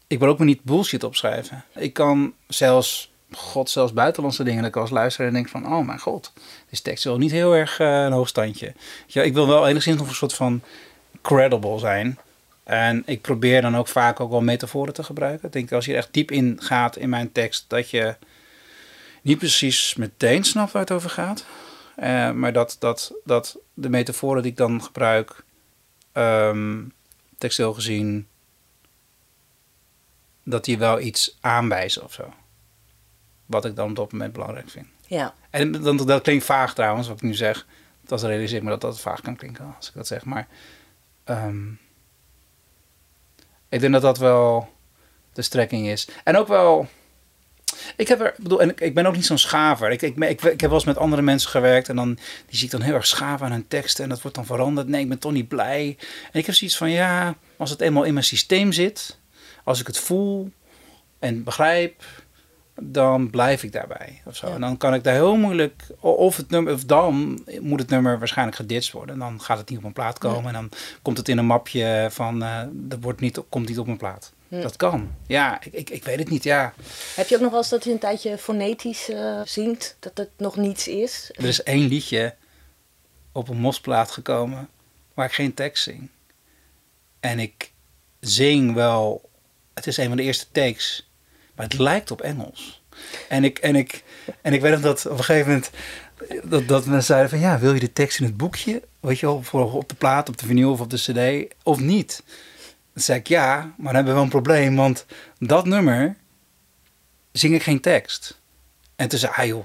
Ik 0.06 0.18
wil 0.18 0.28
ook 0.28 0.38
maar 0.38 0.46
niet 0.46 0.62
bullshit 0.62 1.04
opschrijven. 1.04 1.64
Ik 1.74 1.92
kan 1.92 2.32
zelfs, 2.48 3.12
god, 3.32 3.70
zelfs 3.70 3.92
buitenlandse 3.92 4.44
dingen. 4.44 4.60
Dat 4.62 4.70
ik 4.70 4.76
als 4.76 4.90
luisteraar 4.90 5.32
denk 5.32 5.48
van, 5.48 5.66
oh 5.74 5.86
mijn 5.86 5.98
god, 5.98 6.32
deze 6.70 6.82
tekst 6.82 7.04
is 7.04 7.10
wel 7.10 7.18
niet 7.18 7.30
heel 7.30 7.54
erg 7.54 7.78
eh, 7.78 8.02
een 8.04 8.12
hoogstandje. 8.12 8.72
Ja, 9.06 9.22
ik 9.22 9.34
wil 9.34 9.46
wel 9.46 9.68
enigszins 9.68 9.96
nog 9.98 10.08
een 10.08 10.14
soort 10.14 10.34
van 10.34 10.62
credible 11.22 11.78
zijn. 11.78 12.18
En 12.64 13.02
ik 13.06 13.20
probeer 13.20 13.62
dan 13.62 13.76
ook 13.76 13.88
vaak 13.88 14.20
ook 14.20 14.30
wel 14.30 14.40
metaforen 14.40 14.94
te 14.94 15.02
gebruiken. 15.02 15.46
Ik 15.46 15.52
denk 15.52 15.72
als 15.72 15.84
je 15.84 15.92
er 15.92 15.98
echt 15.98 16.12
diep 16.12 16.30
in 16.30 16.58
gaat 16.62 16.96
in 16.96 17.08
mijn 17.08 17.32
tekst, 17.32 17.64
dat 17.68 17.90
je 17.90 18.16
niet 19.26 19.38
precies 19.38 19.94
meteen 19.94 20.44
snapt 20.44 20.72
waar 20.72 20.82
het 20.82 20.90
over 20.92 21.10
gaat. 21.10 21.44
Eh, 21.96 22.30
maar 22.30 22.52
dat, 22.52 22.76
dat, 22.78 23.12
dat 23.24 23.58
de 23.74 23.88
metaforen 23.88 24.42
die 24.42 24.50
ik 24.50 24.56
dan 24.56 24.82
gebruik, 24.82 25.44
ehm 26.12 26.82
textueel 27.38 27.74
gezien, 27.74 28.28
dat 30.42 30.64
die 30.64 30.78
wel 30.78 31.00
iets 31.00 31.36
aanwijzen 31.40 32.04
of 32.04 32.12
zo. 32.12 32.34
Wat 33.46 33.64
ik 33.64 33.76
dan 33.76 33.88
op 33.90 33.96
dat 33.96 34.12
moment 34.12 34.32
belangrijk 34.32 34.70
vind. 34.70 34.86
Ja. 35.06 35.34
En 35.50 35.72
dan, 35.72 35.96
dat 35.96 36.22
klinkt 36.22 36.44
vaag 36.44 36.74
trouwens, 36.74 37.08
wat 37.08 37.16
ik 37.16 37.22
nu 37.22 37.34
zeg. 37.34 37.66
Dat 38.00 38.22
realiseer 38.22 38.56
ik 38.56 38.62
me 38.62 38.70
dat 38.70 38.80
dat 38.80 39.00
vaag 39.00 39.20
kan 39.20 39.36
klinken 39.36 39.74
als 39.76 39.88
ik 39.88 39.94
dat 39.94 40.06
zeg. 40.06 40.24
Maar 40.24 40.48
ehm, 41.24 41.70
ik 43.68 43.80
denk 43.80 43.92
dat 43.92 44.02
dat 44.02 44.18
wel 44.18 44.72
de 45.32 45.42
strekking 45.42 45.86
is. 45.86 46.08
En 46.24 46.36
ook 46.36 46.48
wel... 46.48 46.88
Ik 47.96 48.08
heb 48.08 48.20
er, 48.20 48.26
ik 48.26 48.42
bedoel, 48.42 48.60
en 48.60 48.70
ik, 48.70 48.80
ik 48.80 48.94
ben 48.94 49.06
ook 49.06 49.14
niet 49.14 49.26
zo'n 49.26 49.38
schaver. 49.38 49.90
Ik, 49.90 50.02
ik, 50.02 50.16
ik, 50.16 50.42
ik 50.42 50.60
heb 50.60 50.60
wel 50.60 50.72
eens 50.72 50.84
met 50.84 50.98
andere 50.98 51.22
mensen 51.22 51.50
gewerkt 51.50 51.88
en 51.88 51.96
dan 51.96 52.14
die 52.14 52.56
zie 52.56 52.64
ik 52.64 52.70
dan 52.70 52.80
heel 52.80 52.94
erg 52.94 53.06
schaven 53.06 53.46
aan 53.46 53.52
hun 53.52 53.68
teksten 53.68 54.04
en 54.04 54.10
dat 54.10 54.22
wordt 54.22 54.36
dan 54.36 54.46
veranderd. 54.46 54.88
Nee, 54.88 55.00
ik 55.00 55.08
ben 55.08 55.18
toch 55.18 55.32
niet 55.32 55.48
blij. 55.48 55.96
En 56.32 56.38
ik 56.38 56.46
heb 56.46 56.54
zoiets 56.54 56.76
van 56.76 56.90
ja, 56.90 57.34
als 57.56 57.70
het 57.70 57.80
eenmaal 57.80 58.04
in 58.04 58.12
mijn 58.12 58.24
systeem 58.24 58.72
zit, 58.72 59.18
als 59.64 59.80
ik 59.80 59.86
het 59.86 59.98
voel 59.98 60.50
en 61.18 61.44
begrijp, 61.44 62.02
dan 62.80 63.30
blijf 63.30 63.62
ik 63.62 63.72
daarbij. 63.72 64.22
Of 64.24 64.36
zo. 64.36 64.48
Ja. 64.48 64.54
En 64.54 64.60
dan 64.60 64.76
kan 64.76 64.94
ik 64.94 65.04
daar 65.04 65.14
heel 65.14 65.36
moeilijk, 65.36 65.82
of, 66.00 66.36
het 66.36 66.50
nummer, 66.50 66.72
of 66.72 66.84
dan 66.84 67.40
moet 67.60 67.80
het 67.80 67.90
nummer 67.90 68.18
waarschijnlijk 68.18 68.56
geditcht 68.56 68.92
worden. 68.92 69.14
En 69.14 69.20
dan 69.20 69.40
gaat 69.40 69.58
het 69.58 69.68
niet 69.68 69.78
op 69.78 69.84
een 69.84 69.92
plaat 69.92 70.18
komen 70.18 70.46
en 70.46 70.52
dan 70.52 70.70
komt 71.02 71.18
het 71.18 71.28
in 71.28 71.38
een 71.38 71.46
mapje 71.46 72.08
van, 72.10 72.42
eh 72.42 72.60
dat 72.72 72.98
wordt 73.00 73.20
niet, 73.20 73.40
komt 73.48 73.68
niet 73.68 73.78
op 73.78 73.86
een 73.86 73.96
plaat. 73.96 74.32
Hm. 74.48 74.60
Dat 74.60 74.76
kan. 74.76 75.14
Ja, 75.26 75.60
ik, 75.62 75.72
ik, 75.72 75.90
ik 75.90 76.04
weet 76.04 76.18
het 76.18 76.30
niet. 76.30 76.42
Ja, 76.42 76.74
Heb 77.14 77.28
je 77.28 77.34
ook 77.34 77.40
nog 77.40 77.50
wel 77.50 77.60
eens 77.60 77.68
dat 77.68 77.84
je 77.84 77.90
een 77.90 77.98
tijdje 77.98 78.38
fonetisch 78.38 79.08
eh, 79.08 79.40
zingt? 79.44 79.96
Dat 80.00 80.12
het 80.14 80.30
nog 80.36 80.56
niets 80.56 80.88
is? 80.88 81.30
er 81.34 81.44
is 81.44 81.62
één 81.62 81.88
liedje 81.88 82.34
op 83.32 83.48
een 83.48 83.60
mosplaat 83.60 84.10
gekomen 84.10 84.68
waar 85.14 85.26
ik 85.26 85.32
geen 85.32 85.54
tekst 85.54 85.82
zing. 85.82 86.08
En 87.20 87.38
ik 87.38 87.72
zing 88.20 88.74
wel, 88.74 89.30
het 89.74 89.86
is 89.86 89.96
een 89.96 90.08
van 90.08 90.16
de 90.16 90.22
eerste 90.22 90.46
takes, 90.52 91.10
maar 91.54 91.66
het 91.66 91.78
lijkt 91.78 92.10
op 92.10 92.20
Engels. 92.20 92.82
En 93.28 93.44
ik, 93.44 93.58
en 93.58 93.76
ik, 93.76 94.04
en 94.40 94.52
ik 94.52 94.60
weet 94.60 94.72
nog 94.72 94.80
dat 94.80 95.06
op 95.06 95.18
een 95.18 95.24
gegeven 95.24 95.46
moment 95.52 95.70
dat, 96.44 96.68
dat 96.68 96.84
mensen 96.84 97.04
zeiden 97.04 97.30
van 97.30 97.40
ja, 97.40 97.58
wil 97.58 97.74
je 97.74 97.80
de 97.80 97.92
tekst 97.92 98.18
in 98.18 98.24
het 98.24 98.36
boekje? 98.36 98.82
Weet 99.00 99.18
je 99.18 99.26
wel, 99.26 99.42
voor 99.42 99.72
op 99.72 99.88
de 99.88 99.94
plaat, 99.94 100.28
op 100.28 100.36
de 100.36 100.46
vinyl 100.46 100.70
of 100.70 100.80
op 100.80 100.90
de 100.90 100.96
cd 100.96 101.54
of 101.62 101.78
niet? 101.78 102.22
Dan 102.96 103.04
zei 103.04 103.18
ik 103.18 103.28
ja, 103.28 103.56
maar 103.56 103.74
dan 103.76 103.94
hebben 103.94 104.04
we 104.04 104.12
wel 104.12 104.22
een 104.22 104.28
probleem, 104.28 104.76
want 104.76 105.06
dat 105.38 105.66
nummer 105.66 106.16
zing 107.32 107.54
ik 107.54 107.62
geen 107.62 107.80
tekst. 107.80 108.40
En 108.96 109.08
toen 109.08 109.18
zei 109.18 109.32
hij, 109.34 109.44
ah 109.44 109.50
joh, 109.50 109.64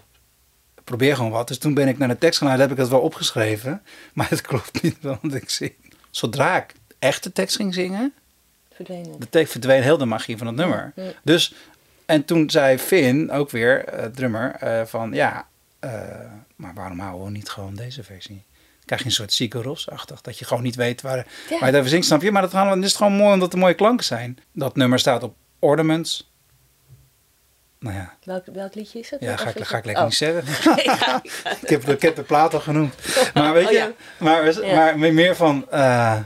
probeer 0.84 1.16
gewoon 1.16 1.32
wat. 1.32 1.48
Dus 1.48 1.58
toen 1.58 1.74
ben 1.74 1.88
ik 1.88 1.98
naar 1.98 2.08
de 2.08 2.18
tekst 2.18 2.40
gaan, 2.40 2.60
heb 2.60 2.72
ik 2.72 2.78
het 2.78 2.88
wel 2.88 3.00
opgeschreven, 3.00 3.82
maar 4.14 4.30
het 4.30 4.42
klopt 4.42 4.82
niet, 4.82 4.98
want 5.02 5.34
ik 5.34 5.50
zing. 5.50 5.74
Zodra 6.10 6.58
ik 6.58 6.74
echte 7.00 7.32
tekst 7.32 7.56
ging 7.56 7.74
zingen, 7.74 8.14
Verdwenen. 8.74 9.20
de 9.20 9.30
tekst 9.30 9.52
verdween 9.52 9.82
heel 9.84 9.98
de 9.98 10.06
magie 10.06 10.38
van 10.38 10.48
het 10.48 10.56
nummer. 10.56 10.92
Ja. 10.96 11.12
Dus, 11.24 11.54
en 12.06 12.26
toen 12.26 12.50
zei 12.50 12.78
Finn, 12.78 13.32
ook 13.32 13.50
weer, 13.50 13.86
eh, 13.86 14.06
drummer, 14.06 14.56
eh, 14.56 14.86
van 14.86 15.14
ja, 15.14 15.48
eh, 15.80 15.92
maar 16.56 16.74
waarom 16.74 17.00
houden 17.00 17.26
we 17.26 17.32
niet 17.32 17.50
gewoon 17.50 17.76
deze 17.76 18.04
versie? 18.04 18.44
Krijg 18.92 19.06
je 19.06 19.10
een 19.10 19.16
soort 19.16 19.34
Sigur 19.34 19.62
Rós-achtig, 19.64 20.22
dat 20.22 20.38
je 20.40 20.46
gewoon 20.46 20.64
niet 20.64 20.76
weet 20.76 21.02
waar, 21.02 21.28
Ja. 21.50 21.60
waar 21.60 21.72
je 21.72 21.78
het 21.78 21.90
zingt, 21.90 22.06
snap 22.06 22.22
je? 22.22 22.32
Maar 22.32 22.42
dat 22.42 22.52
gaan 22.52 22.64
we- 22.64 22.70
dan 22.70 22.80
is 22.84 22.88
het 22.88 22.98
gewoon 22.98 23.14
mooi 23.14 23.34
omdat 23.34 23.54
er 23.54 23.60
mooie 23.60 23.74
klanken 23.74 24.06
zijn. 24.06 24.38
Dat 24.54 24.76
nummer 24.76 25.00
staat 25.00 25.24
op 25.24 25.36
Ornaments. 25.60 26.32
Nou 27.80 27.96
ja, 27.96 28.14
Welk, 28.24 28.46
welk 28.54 28.76
liedje 28.76 29.00
is 29.00 29.10
het? 29.10 29.22
ja 29.22 29.38
ga, 29.38 29.50
ik, 29.50 29.64
ga 29.64 29.78
ik 29.78 29.86
lekker 29.86 30.04
Oh. 30.04 30.10
niet 30.10 30.18
zeggen. 30.18 30.44
Ja. 30.84 31.22
ik, 31.62 31.70
heb, 31.70 31.90
ik 31.90 32.02
heb 32.02 32.16
de 32.16 32.24
plaat 32.24 32.54
al 32.54 32.60
genoemd. 32.60 32.96
Maar 33.34 33.54
weet 33.54 33.66
Oh, 33.66 33.72
je, 33.72 33.94
maar, 34.20 35.00
maar 35.00 35.14
meer 35.14 35.36
van... 35.36 35.70
eh, 35.70 36.20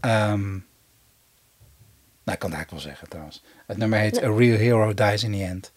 ehm, 0.00 0.48
nou, 2.24 2.38
ik 2.38 2.38
kan 2.38 2.50
het 2.50 2.58
eigenlijk 2.58 2.70
wel 2.70 2.80
zeggen 2.80 3.08
trouwens. 3.08 3.42
Het 3.66 3.76
nummer 3.76 3.98
heet 3.98 4.22
A 4.22 4.26
Real 4.36 4.56
Hero 4.58 4.94
Dies 4.94 5.22
in 5.22 5.32
the 5.32 5.44
End. 5.44 5.72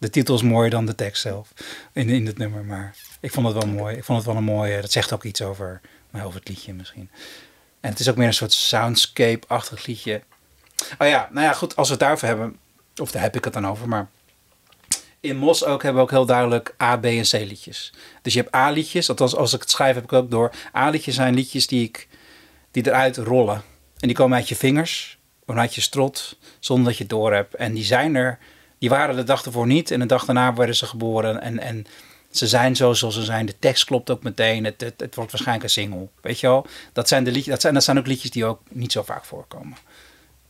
De 0.00 0.10
titel 0.10 0.34
is 0.34 0.42
mooier 0.42 0.70
dan 0.70 0.86
de 0.86 0.94
tekst 0.94 1.22
zelf 1.22 1.52
in, 1.92 2.08
in 2.08 2.26
het 2.26 2.38
nummer. 2.38 2.64
Maar 2.64 2.94
ik 3.20 3.32
vond 3.32 3.46
het 3.46 3.64
wel 3.64 3.72
mooi. 3.72 3.96
Ik 3.96 4.04
vond 4.04 4.18
het 4.18 4.26
wel 4.26 4.36
een 4.36 4.44
mooie... 4.44 4.80
Dat 4.80 4.92
zegt 4.92 5.12
ook 5.12 5.24
iets 5.24 5.42
over, 5.42 5.80
nou, 6.10 6.26
over 6.26 6.38
het 6.38 6.48
liedje 6.48 6.74
misschien. 6.74 7.10
En 7.80 7.90
het 7.90 7.98
is 7.98 8.08
ook 8.08 8.16
meer 8.16 8.26
een 8.26 8.34
soort 8.34 8.52
soundscape-achtig 8.52 9.86
liedje. 9.86 10.22
Oh 10.98 11.08
ja, 11.08 11.28
nou 11.32 11.46
ja, 11.46 11.52
goed. 11.52 11.76
Als 11.76 11.86
we 11.86 11.92
het 11.92 12.02
daarover 12.02 12.26
hebben... 12.26 12.58
Of 12.96 13.10
daar 13.10 13.22
heb 13.22 13.36
ik 13.36 13.44
het 13.44 13.52
dan 13.52 13.66
over, 13.66 13.88
maar... 13.88 14.08
In 15.20 15.36
Mos 15.36 15.64
ook 15.64 15.82
hebben 15.82 16.02
we 16.02 16.08
ook 16.08 16.14
heel 16.14 16.26
duidelijk 16.26 16.74
A, 16.82 16.96
B 16.96 17.04
en 17.04 17.22
C 17.22 17.32
liedjes. 17.32 17.92
Dus 18.22 18.32
je 18.32 18.40
hebt 18.40 18.54
A 18.54 18.70
liedjes, 18.70 19.08
althans 19.08 19.36
als 19.36 19.52
ik 19.52 19.60
het 19.60 19.70
schrijf 19.70 19.94
heb 19.94 20.04
ik 20.04 20.12
ook 20.12 20.30
door. 20.30 20.50
A 20.76 20.88
liedjes 20.88 21.14
zijn 21.14 21.34
liedjes 21.34 21.66
die 21.66 21.84
ik 21.84 22.08
die 22.70 22.86
eruit 22.86 23.16
rollen. 23.16 23.62
En 23.98 24.08
die 24.08 24.16
komen 24.16 24.36
uit 24.36 24.48
je 24.48 24.56
vingers, 24.56 25.18
uit 25.46 25.74
je 25.74 25.80
strot, 25.80 26.36
zonder 26.58 26.84
dat 26.84 26.96
je 26.96 27.02
het 27.02 27.12
door 27.12 27.32
hebt. 27.32 27.54
En 27.54 27.74
die 27.74 27.84
zijn 27.84 28.14
er, 28.14 28.38
die 28.80 28.88
waren 28.88 29.16
de 29.16 29.24
dag 29.24 29.44
ervoor 29.44 29.66
niet. 29.66 29.90
En 29.90 30.00
de 30.00 30.06
dag 30.06 30.24
daarna 30.24 30.54
werden 30.54 30.76
ze 30.76 30.86
geboren. 30.86 31.40
En, 31.40 31.58
en 31.58 31.86
ze 32.30 32.46
zijn 32.46 32.76
zo 32.76 32.92
zoals 32.92 33.14
ze 33.14 33.22
zijn. 33.22 33.46
De 33.46 33.58
tekst 33.58 33.84
klopt 33.84 34.10
ook 34.10 34.22
meteen. 34.22 34.64
Het, 34.64 34.80
het, 34.80 35.00
het 35.00 35.14
wordt 35.14 35.30
waarschijnlijk 35.30 35.66
een 35.66 35.82
single. 35.82 36.08
Weet 36.20 36.40
je 36.40 36.46
wel? 36.46 36.66
Dat 36.92 37.08
zijn, 37.08 37.24
de 37.24 37.30
liedjes, 37.30 37.52
dat, 37.52 37.60
zijn, 37.60 37.74
dat 37.74 37.84
zijn 37.84 37.98
ook 37.98 38.06
liedjes 38.06 38.30
die 38.30 38.44
ook 38.44 38.60
niet 38.68 38.92
zo 38.92 39.02
vaak 39.02 39.24
voorkomen. 39.24 39.76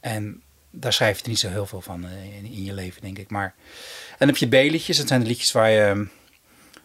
En 0.01 0.43
daar 0.71 0.93
schrijf 0.93 1.21
je 1.23 1.29
niet 1.29 1.39
zo 1.39 1.49
heel 1.49 1.67
veel 1.67 1.81
van 1.81 2.05
eh, 2.05 2.37
in, 2.37 2.45
in 2.45 2.65
je 2.65 2.73
leven, 2.73 3.03
denk 3.03 3.19
ik. 3.19 3.31
Maar 3.31 3.55
en 4.11 4.17
dan 4.19 4.29
heb 4.29 4.37
je 4.37 4.47
B-liedjes. 4.47 4.97
Dat 4.97 5.09
zijn 5.09 5.21
de 5.21 5.27
liedjes 5.27 5.53
waar 5.53 5.71
je 5.71 5.81
ehm, 5.81 6.05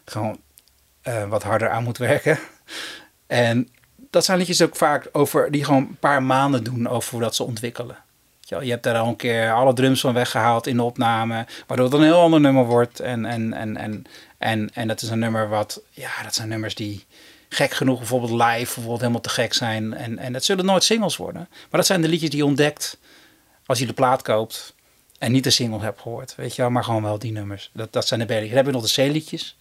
gewoon 0.04 0.40
uh, 1.04 1.28
wat 1.28 1.42
harder 1.42 1.70
aan 1.70 1.84
moet 1.84 1.98
werken. 1.98 2.38
En 3.26 3.68
dat 4.10 4.24
zijn 4.24 4.38
liedjes 4.38 4.62
ook 4.62 4.76
vaak 4.76 5.08
over 5.12 5.50
die 5.50 5.64
gewoon 5.64 5.82
een 5.82 5.98
paar 5.98 6.22
maanden 6.22 6.64
doen 6.64 6.88
over 6.88 7.10
hoe 7.10 7.20
dat 7.20 7.34
ze 7.34 7.42
ontwikkelen. 7.42 8.04
Je 8.48 8.70
hebt 8.70 8.82
daar 8.82 8.96
al 8.96 9.08
een 9.08 9.16
keer 9.16 9.52
alle 9.52 9.72
drums 9.72 10.00
van 10.00 10.14
weggehaald 10.14 10.66
in 10.66 10.76
de 10.76 10.82
opname, 10.82 11.46
waardoor 11.66 11.86
het 11.86 11.94
een 11.94 12.02
heel 12.02 12.20
ander 12.20 12.40
nummer 12.40 12.64
wordt. 12.64 13.00
En, 13.00 13.24
en, 13.24 13.52
en, 13.52 13.76
en, 13.76 14.04
en, 14.38 14.70
en 14.74 14.88
dat 14.88 15.02
is 15.02 15.08
een 15.08 15.18
nummer 15.18 15.48
wat, 15.48 15.82
ja, 15.90 16.22
dat 16.22 16.34
zijn 16.34 16.48
nummers 16.48 16.74
die 16.74 17.04
gek 17.48 17.72
genoeg 17.72 17.98
bijvoorbeeld 17.98 18.30
live 18.30 18.64
bijvoorbeeld 18.64 19.00
helemaal 19.00 19.20
te 19.20 19.28
gek 19.28 19.52
zijn. 19.52 19.94
En, 19.94 20.18
en 20.18 20.32
dat 20.32 20.44
zullen 20.44 20.64
nooit 20.64 20.84
singles 20.84 21.16
worden. 21.16 21.46
Maar 21.50 21.66
dat 21.70 21.86
zijn 21.86 22.02
de 22.02 22.08
liedjes 22.08 22.30
die 22.30 22.38
je 22.38 22.44
ontdekt 22.44 22.98
als 23.66 23.78
je 23.78 23.86
de 23.86 23.92
plaat 23.92 24.22
koopt 24.22 24.74
en 25.18 25.32
niet 25.32 25.44
de 25.44 25.50
single 25.50 25.80
hebt 25.80 26.00
gehoord. 26.00 26.34
Weet 26.34 26.56
je 26.56 26.62
wel, 26.62 26.70
maar 26.70 26.84
gewoon 26.84 27.02
wel 27.02 27.18
die 27.18 27.32
nummers. 27.32 27.70
Dat, 27.72 27.92
dat 27.92 28.06
zijn 28.06 28.20
de 28.20 28.26
B-liedjes. 28.26 28.48
Dan 28.54 28.64
heb 28.64 28.72
nog 28.72 28.90
de 28.90 29.02
C-liedjes. 29.02 29.56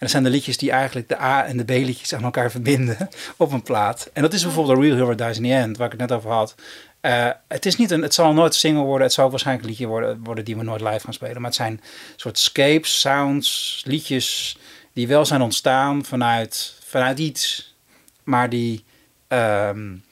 Dat 0.00 0.10
zijn 0.10 0.22
de 0.22 0.30
liedjes 0.30 0.56
die 0.56 0.70
eigenlijk 0.70 1.08
de 1.08 1.20
A- 1.20 1.46
en 1.46 1.56
de 1.56 1.64
B-liedjes 1.64 2.14
aan 2.14 2.22
elkaar 2.22 2.50
verbinden 2.50 3.08
op 3.36 3.52
een 3.52 3.62
plaat. 3.62 4.10
En 4.12 4.22
dat 4.22 4.32
is 4.32 4.42
bijvoorbeeld 4.42 4.76
The 4.76 4.82
Real 4.82 4.96
Hero 4.96 5.14
Dies 5.14 5.36
in 5.36 5.42
the 5.42 5.54
End, 5.54 5.76
waar 5.76 5.92
ik 5.92 5.98
het 5.98 6.08
net 6.08 6.18
over 6.18 6.30
had. 6.30 6.54
Uh, 7.02 7.30
het, 7.48 7.66
is 7.66 7.76
niet 7.76 7.90
een, 7.90 8.02
het 8.02 8.14
zal 8.14 8.32
nooit 8.32 8.54
single 8.54 8.82
worden. 8.82 9.06
Het 9.06 9.12
zal 9.12 9.30
waarschijnlijk 9.30 9.66
een 9.66 9.70
liedje 9.70 9.86
worden, 9.86 10.20
worden 10.24 10.44
die 10.44 10.56
we 10.56 10.62
nooit 10.62 10.80
live 10.80 11.00
gaan 11.00 11.12
spelen. 11.12 11.34
Maar 11.34 11.50
het 11.50 11.54
zijn 11.54 11.80
soort 12.16 12.38
scapes, 12.38 13.00
sounds, 13.00 13.82
liedjes 13.86 14.58
die 14.92 15.08
wel 15.08 15.24
zijn 15.24 15.40
ontstaan 15.42 16.04
vanuit, 16.04 16.74
vanuit 16.84 17.18
iets. 17.18 17.74
Maar 18.22 18.48
die 18.48 18.84
um, 19.28 20.04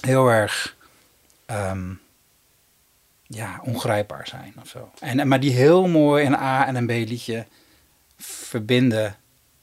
heel 0.00 0.28
erg 0.28 0.76
um, 1.46 2.00
ja, 3.26 3.60
ongrijpbaar 3.64 4.26
zijn 4.26 4.54
of 4.60 4.68
zo. 4.68 4.90
En, 4.98 5.28
maar 5.28 5.40
die 5.40 5.52
heel 5.52 5.88
mooi 5.88 6.26
een 6.26 6.36
A 6.36 6.66
en 6.66 6.76
een 6.76 6.86
B 6.86 6.90
liedje 6.90 7.46
verbinden 8.22 9.16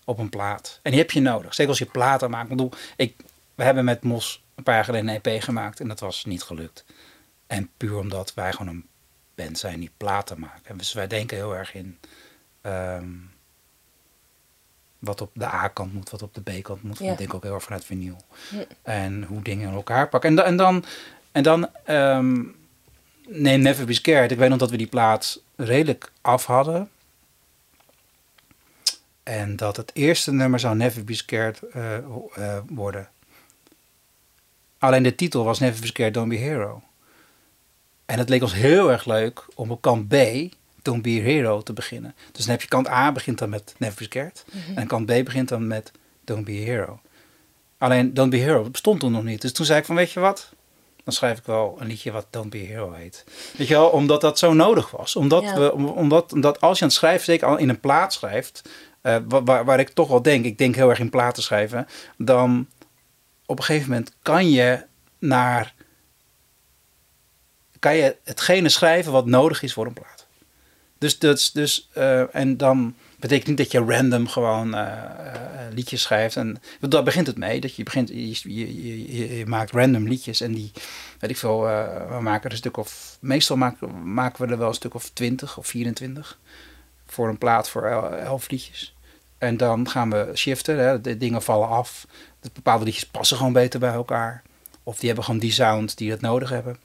op 0.06 0.18
een 0.18 0.30
plaat. 0.30 0.80
En 0.84 0.92
die 0.92 1.00
heb 1.00 1.12
je 1.12 1.22
nodig. 1.22 1.54
Zeker 1.54 1.70
als 1.70 1.80
je 1.80 1.86
platen 1.86 2.30
maakt. 2.30 2.44
Ik 2.44 2.50
bedoel, 2.50 2.72
ik, 2.96 3.16
we 3.56 3.64
hebben 3.64 3.86
met 3.86 4.04
Mos 4.04 4.44
een 4.56 4.64
paar 4.64 4.76
jaar 4.76 4.86
geleden 4.86 5.10
een 5.10 5.22
EP 5.22 5.42
gemaakt 5.42 5.80
en 5.80 5.88
dat 5.88 6.00
was 6.00 6.26
niet 6.26 6.44
gelukt. 6.44 6.86
En 7.48 7.70
puur 7.78 7.98
omdat 7.98 8.34
wij 8.34 8.52
gewoon 8.52 8.68
een 8.68 8.86
band 9.36 9.58
zijn 9.58 9.80
die 9.80 9.92
platen 9.98 10.40
maken. 10.40 10.78
Dus 10.78 10.94
wij 10.94 11.08
denken 11.08 11.38
heel 11.38 11.56
erg 11.56 11.74
in 11.74 11.98
um, 12.62 13.32
wat 15.00 15.22
op 15.22 15.32
de 15.34 15.46
A-kant 15.46 15.94
moet, 15.94 16.10
wat 16.10 16.22
op 16.22 16.34
de 16.34 16.42
B-kant 16.42 16.84
moet. 16.84 17.00
Ja. 17.00 17.12
Ik 17.12 17.18
denk 17.18 17.34
ook 17.34 17.44
heel 17.44 17.54
erg 17.54 17.64
vanuit 17.64 17.86
vinyl. 17.86 18.18
Ja. 18.52 18.66
En 18.82 19.24
hoe 19.24 19.42
dingen 19.42 19.68
in 19.68 19.76
elkaar 19.76 20.10
pakken. 20.10 20.38
En, 20.38 20.46
en 20.46 20.58
dan, 20.58 20.86
en 21.32 21.44
dan 21.44 21.70
um, 21.88 22.56
nee, 23.28 23.58
Never 23.58 23.86
Be 23.86 23.94
Scared. 23.94 24.32
Ik 24.32 24.38
weet 24.38 24.50
nog 24.50 24.58
dat 24.58 24.72
we 24.72 24.78
die 24.78 24.88
plaat 24.88 25.42
redelijk 25.56 26.12
af 26.22 26.46
hadden. 26.46 26.90
En 29.28 29.56
dat 29.56 29.78
het 29.78 29.92
eerste 29.94 30.32
nummer 30.32 30.60
zou 30.60 30.76
Never 30.76 31.04
Be 31.04 31.14
Scared 31.14 31.62
uh, 31.76 31.98
uh, 32.38 32.58
worden. 32.70 33.10
Alleen 34.78 35.04
de 35.04 35.16
titel 35.16 35.44
was 35.44 35.60
Never 35.60 35.82
Be 35.82 35.88
Scared, 35.88 36.14
Don't 36.14 36.30
Be 36.30 36.36
Hero. 36.36 36.82
En 38.06 38.18
het 38.18 38.30
leek 38.30 38.42
ons 38.42 38.54
heel 38.54 38.92
erg 38.92 39.06
leuk 39.06 39.46
om 39.56 39.72
op 39.72 39.82
kant 39.82 40.08
B 40.08 40.16
Don't 40.82 41.02
Be 41.02 41.10
a 41.10 41.22
Hero 41.22 41.62
te 41.62 41.74
beginnen. 41.74 42.16
Dus 42.32 42.44
dan 42.44 42.52
heb 42.52 42.62
je 42.62 42.68
kant 42.68 42.88
A 42.88 43.12
begint 43.12 43.38
dan 43.38 43.50
met 43.50 43.76
Never 43.78 43.98
Be 43.98 44.04
Scared. 44.04 44.46
Mm 44.52 44.62
-hmm. 44.62 44.78
En 44.78 44.88
kant 44.88 45.06
B 45.06 45.26
begint 45.26 45.50
dan 45.50 45.68
met 45.68 45.92
Don't 46.24 46.46
Be 46.46 46.52
a 46.52 46.66
Hero. 46.66 47.00
Alleen 47.78 48.14
Don't 48.14 48.30
Be 48.30 48.38
a 48.38 48.40
Hero 48.40 48.70
bestond 48.70 49.00
toen 49.00 49.12
nog 49.12 49.24
niet. 49.24 49.42
Dus 49.42 49.54
toen 49.54 49.66
zei 49.66 49.80
ik 49.80 49.86
van 49.86 49.96
weet 49.96 50.12
je 50.12 50.20
wat? 50.20 50.50
Dan 51.04 51.14
schrijf 51.14 51.38
ik 51.38 51.46
wel 51.46 51.78
een 51.80 51.88
liedje 51.88 52.12
wat 52.12 52.28
Don't 52.30 52.50
Be 52.50 52.58
a 52.58 52.66
Hero 52.66 52.92
heet. 52.92 53.24
Weet 53.58 53.68
je 53.68 53.74
wel, 53.74 53.90
omdat 53.90 54.22
dat 54.22 54.40
zo 54.40 54.54
nodig 54.54 54.92
was. 54.92 55.16
Omdat, 55.16 55.44
ja. 55.44 55.60
we, 55.60 55.74
omdat, 55.74 56.34
omdat 56.34 56.62
als 56.62 56.78
je 56.78 56.84
aan 56.84 56.90
het 56.90 56.98
schrijven, 56.98 57.26
zeker 57.26 57.48
al 57.48 57.58
in 57.58 57.70
een 57.70 57.80
plaat 57.80 58.14
schrijft... 58.14 58.62
Uh, 59.08 59.18
waar, 59.28 59.66
waar 59.66 59.80
ik 59.80 59.90
toch 59.90 60.08
wel 60.08 60.22
denk, 60.22 60.46
ik 60.46 60.58
denk 60.58 60.76
heel 60.76 60.90
erg 60.90 61.00
in 61.00 61.10
platen 61.10 61.44
schrijven... 61.44 61.88
dan 62.18 62.68
op 63.46 63.58
een 63.58 63.64
gegeven 63.64 63.90
moment 63.90 64.14
kan 64.22 64.50
je 64.50 64.86
naar. 65.20 65.74
kan 67.80 67.96
je 67.96 68.16
hetgene 68.24 68.70
schrijven 68.70 69.12
wat 69.12 69.26
nodig 69.26 69.62
is 69.62 69.74
voor 69.74 69.86
een 69.86 69.94
plaat. 69.94 70.28
Dus, 70.98 71.20
dus, 71.20 71.52
dus 71.52 71.90
uh, 71.98 72.36
en 72.36 72.58
dan 72.58 72.96
betekent 73.20 73.48
niet 73.48 73.58
dat 73.58 73.72
je 73.72 73.94
random 73.94 74.28
gewoon 74.28 74.76
uh, 74.76 74.94
liedjes 75.74 76.02
schrijft. 76.02 76.36
En 76.36 76.62
daar 76.80 77.04
begint 77.04 77.28
het 77.28 77.38
mee. 77.38 77.62
Dat 77.62 77.76
je 77.76 77.84
begint, 77.84 78.10
je, 78.10 79.44
maakt 79.48 79.72
random 79.72 80.08
liedjes 80.08 80.42
en 80.42 80.54
die, 80.54 80.72
weet 81.20 81.30
ik 81.30 81.38
veel, 81.38 81.62
we 81.62 82.18
maken 82.22 82.46
er 82.46 82.52
een 82.52 82.58
stuk 82.58 82.78
of, 82.78 83.18
meestal 83.20 83.58
maken, 83.58 84.14
maken 84.14 84.46
we 84.46 84.52
er 84.52 84.58
wel 84.58 84.68
een 84.68 84.74
stuk 84.74 84.94
of 84.94 85.10
20 85.10 85.58
of 85.58 85.68
24 85.68 86.40
voor 87.06 87.30
een 87.30 87.38
plaat 87.38 87.70
voor 87.70 87.84
11 87.84 88.50
liedjes. 88.50 88.97
En 89.38 89.58
dan 89.58 89.90
gaan 89.90 90.10
we 90.10 90.32
shiften, 90.34 90.78
hè, 90.78 91.02
de 91.02 91.18
dingen 91.18 91.42
vallen 91.42 91.68
af. 91.68 92.06
De 92.40 92.50
bepaalde 92.54 92.86
liedjes 92.86 93.06
passen 93.06 93.38
gewoon 93.38 93.54
beter 93.54 93.80
bij 93.80 93.94
elkaar. 93.94 94.44
Of 94.84 94.98
die 94.98 95.08
hebben 95.08 95.26
gewoon 95.26 95.40
die 95.40 95.52
sound 95.52 95.98
die 95.98 96.12
het 96.12 96.22
nodig 96.22 96.50
hebben. 96.50 96.78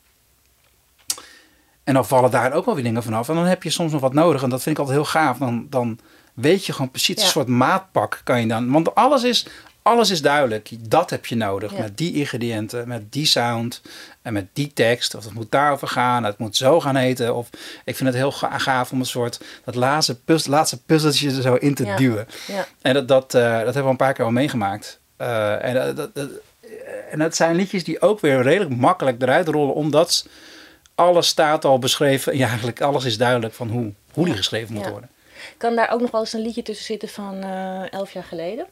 En 1.85 1.95
dan 1.95 2.07
vallen 2.07 2.31
daar 2.31 2.53
ook 2.53 2.65
wel 2.65 2.75
weer 2.75 2.85
dingen 2.85 3.03
vanaf. 3.03 3.29
En 3.29 3.35
dan 3.35 3.45
heb 3.45 3.62
je 3.62 3.71
soms 3.71 3.93
nog 3.93 4.01
wat 4.01 4.15
nodig. 4.15 4.43
En 4.43 4.51
dat 4.51 4.62
vind 4.62 4.79
ik 4.79 4.81
altijd 4.81 5.01
heel 5.01 5.11
gaaf. 5.11 5.38
Dan, 5.38 5.67
dan 5.71 5.99
weet 6.35 6.67
je 6.67 6.73
gewoon 6.73 6.91
precies 6.91 7.17
ja. 7.17 7.23
een 7.23 7.29
soort 7.29 7.49
maatpak 7.49 8.21
kan 8.25 8.41
je 8.41 8.47
dan. 8.47 8.71
Want 8.71 8.95
alles 8.95 9.23
is, 9.23 9.47
alles 9.83 10.11
is 10.11 10.23
duidelijk. 10.23 10.68
Dat 10.79 11.11
heb 11.11 11.27
je 11.27 11.35
nodig. 11.37 11.73
Ja. 11.73 11.81
Met 11.81 11.99
die 11.99 12.14
ingrediënten, 12.14 12.88
met 12.88 13.12
die 13.12 13.27
sound 13.27 13.81
en 14.23 14.33
met 14.33 14.47
die 14.53 14.73
tekst. 14.73 15.14
Of 15.14 15.25
het 15.25 15.35
moet 15.35 15.51
daarover 15.51 15.88
gaan. 15.88 16.25
Het 16.25 16.38
moet 16.38 16.57
zo 16.57 16.81
gaan 16.81 16.97
heten. 16.97 17.35
Of 17.35 17.49
ik 17.85 17.97
vind 17.97 18.09
het 18.09 18.18
heel 18.18 18.33
gaaf 18.33 18.92
om 18.92 18.99
een 19.01 19.07
soort 19.07 19.40
dat 19.64 19.75
laatste, 19.75 20.14
puzz, 20.21 20.47
laatste 20.47 20.83
puzzeltje 20.83 21.31
er 21.31 21.42
zo 21.42 21.55
in 21.55 21.75
te 21.75 21.85
Ja. 21.85 21.97
duwen. 21.97 22.29
Ja. 22.47 22.66
En 22.83 22.95
dat, 22.95 23.09
dat, 23.09 23.35
uh, 23.35 23.42
dat 23.42 23.64
hebben 23.64 23.83
we 23.85 23.90
een 23.90 23.97
paar 23.97 24.12
keer 24.12 24.25
al 24.25 24.31
meegemaakt. 24.31 25.01
Uh, 25.21 25.64
en, 25.64 25.75
uh, 25.77 25.97
dat, 25.97 26.14
dat, 26.14 26.29
en 27.11 27.18
dat 27.18 27.37
zijn 27.37 27.57
liedjes 27.57 27.85
die 27.85 28.01
ook 28.01 28.21
weer 28.21 28.42
redelijk 28.42 28.77
makkelijk 28.77 29.23
eruit 29.23 29.49
rollen. 29.49 29.75
Omdat 29.75 30.27
alles 30.95 31.27
staat 31.27 31.64
al 31.64 31.79
beschreven. 31.79 32.37
Ja, 32.37 32.49
eigenlijk 32.49 32.81
alles 32.81 33.05
is 33.05 33.18
duidelijk 33.18 33.55
van 33.55 33.68
hoe, 33.68 33.92
hoe 34.12 34.25
die 34.25 34.37
geschreven 34.37 34.75
moet 34.75 34.88
worden. 34.88 35.11
Kan 35.57 35.77
daar 35.77 35.90
ook 35.90 36.01
nog 36.01 36.11
wel 36.11 36.21
eens 36.21 36.33
een 36.33 36.40
liedje 36.42 36.62
tussen 36.62 36.85
zitten 36.87 37.09
van 37.09 37.42
eh, 37.42 37.92
elf 37.92 38.11
jaar 38.12 38.25
geleden? 38.25 38.66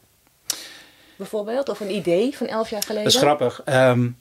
Bijvoorbeeld? 1.21 1.69
Of 1.69 1.79
een 1.79 1.95
idee 1.95 2.37
van 2.37 2.47
elf 2.47 2.69
jaar 2.69 2.81
geleden? 2.81 3.03
Dat 3.03 3.13
is 3.13 3.19
grappig. 3.19 3.61
Um, 3.65 4.17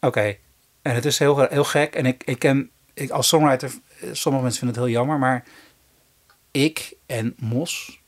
Oké. 0.00 0.36
En 0.82 0.94
het 0.94 1.04
is 1.04 1.18
heel, 1.18 1.38
heel 1.40 1.64
gek. 1.64 1.94
En 1.94 2.06
ik, 2.06 2.22
ik 2.24 2.38
ken, 2.38 2.70
ik, 2.94 3.10
als 3.10 3.28
songwriter, 3.28 3.70
sommige 4.12 4.42
mensen 4.44 4.60
vinden 4.60 4.82
het 4.82 4.88
heel 4.90 4.98
jammer, 4.98 5.18
maar 5.18 5.44
ik 6.50 6.96
en 7.06 7.34
Mos, 7.38 8.00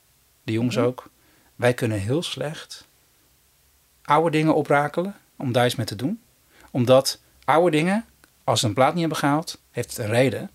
de 0.43 0.53
jongens 0.53 0.77
Mhm. 0.77 0.85
ook, 0.85 1.11
wij 1.57 1.75
kunnen 1.75 1.99
heel 2.01 2.23
slecht 2.23 2.87
oude 4.03 4.31
dingen 4.31 4.55
oprakelen 4.55 5.15
om 5.37 5.53
daar 5.53 5.67
iets 5.67 5.75
mee 5.77 5.87
te 5.87 5.97
doen. 5.97 6.23
Omdat 6.71 7.21
oude 7.45 7.71
dingen, 7.77 8.05
als 8.45 8.61
ze 8.61 8.67
een 8.67 8.75
plaat 8.75 8.91
niet 8.93 9.01
hebben 9.01 9.19
gehaald, 9.19 9.61
heeft 9.71 9.97
het 9.97 9.99
een 10.07 10.13
reden 10.13 10.41
dat 10.41 10.51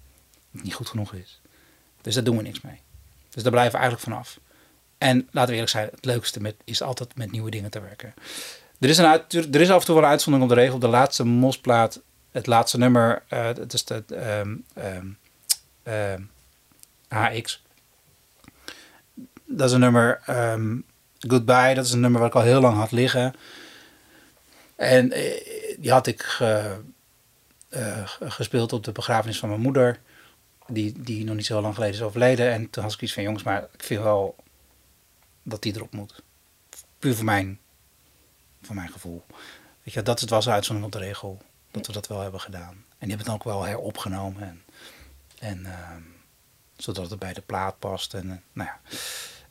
het 0.52 0.64
niet 0.64 0.74
goed 0.74 0.90
genoeg 0.90 1.14
is. 1.14 1.42
Dus 2.02 2.14
daar 2.14 2.24
doen 2.24 2.38
we 2.38 2.44
niks 2.44 2.62
mee. 2.62 2.80
Dus 3.30 3.44
daar 3.44 3.52
blijven 3.52 3.74
we 3.74 3.78
eigenlijk 3.86 4.10
vanaf. 4.10 4.40
En 4.98 5.28
laten 5.32 5.50
we 5.50 5.54
eerlijk 5.54 5.72
zijn, 5.72 5.90
het 5.92 6.06
leukste 6.06 6.42
met, 6.42 6.56
is 6.64 6.82
altijd 6.82 7.16
met 7.16 7.32
nieuwe 7.32 7.50
dingen 7.50 7.72
te 7.72 7.82
werken. 7.82 8.14
Er 8.80 8.90
is, 8.90 8.98
een 8.98 9.06
er 9.54 9.62
is 9.62 9.70
af 9.70 9.80
en 9.80 9.86
toe 9.86 9.96
wel 9.96 10.04
een 10.04 10.10
uitzondering 10.10 10.52
op 10.52 10.58
de 10.58 10.64
regel. 10.64 10.80
De 10.80 10.88
laatste 10.88 11.26
Mosplaat, 11.26 12.02
het 12.32 12.48
laatste 12.48 12.78
nummer, 12.78 13.24
uh, 13.34 13.46
het 13.46 13.74
is 13.74 13.86
de 13.86 14.04
um, 14.42 14.66
um, 15.84 16.30
HX. 17.08 17.64
Dat 19.46 19.68
is 19.68 19.74
een 19.74 19.80
nummer, 19.80 20.22
Goodbye, 21.28 21.74
dat 21.74 21.86
is 21.86 21.92
een 21.92 22.00
nummer 22.00 22.20
wat 22.20 22.30
ik 22.30 22.36
al 22.36 22.42
heel 22.42 22.62
lang 22.62 22.78
had 22.78 22.92
liggen. 22.92 23.34
En 24.76 25.18
uh, 25.18 25.78
die 25.78 25.92
had 25.92 26.08
ik 26.08 26.22
ge, 26.22 26.76
uh, 27.70 28.08
gespeeld 28.20 28.74
op 28.74 28.84
de 28.84 28.92
begrafenis 28.92 29.40
van 29.40 29.50
mijn 29.50 29.62
moeder. 29.62 30.00
Die, 30.68 30.94
die 30.98 31.24
nog 31.24 31.36
niet 31.36 31.46
zo 31.46 31.62
lang 31.62 31.74
geleden 31.74 31.96
is 31.96 32.02
overleden. 32.02 32.52
En 32.52 32.70
toen 32.70 32.84
had 32.84 32.94
ik 32.94 33.02
iets 33.02 33.14
van, 33.14 33.24
jongens, 33.24 33.44
maar 33.44 33.68
ik 33.74 33.84
vind 33.84 34.02
wel 34.02 34.36
dat 35.46 35.62
die 35.62 35.76
erop 35.76 35.94
moet. 35.94 36.24
Puur 37.00 37.16
voor 37.16 37.26
mijn, 37.26 37.60
voor 38.62 38.76
mijn 38.76 38.90
gevoel. 38.90 39.26
Weet 39.84 39.94
je, 39.94 40.02
dat 40.02 40.20
het 40.20 40.30
was 40.30 40.50
uitzondering 40.50 40.94
op 40.94 41.00
de 41.00 41.06
regel. 41.08 41.42
Dat 41.72 41.88
we 41.88 41.94
dat 41.94 42.08
wel 42.08 42.22
hebben 42.22 42.40
gedaan. 42.40 42.74
En 42.74 43.08
die 43.08 43.16
hebben 43.16 43.18
het 43.18 43.26
dan 43.26 43.36
ook 43.36 43.44
wel 43.44 43.64
heropgenomen. 43.64 44.42
En, 44.42 44.62
en 45.40 45.60
uh, 45.60 45.90
zodat 46.78 47.10
het 47.10 47.20
bij 47.20 47.34
de 47.34 47.42
plaat 47.42 47.80
past. 47.80 48.14
En 48.14 48.26
uh, 48.26 48.34
nou 48.54 48.70
ja, 48.70 48.80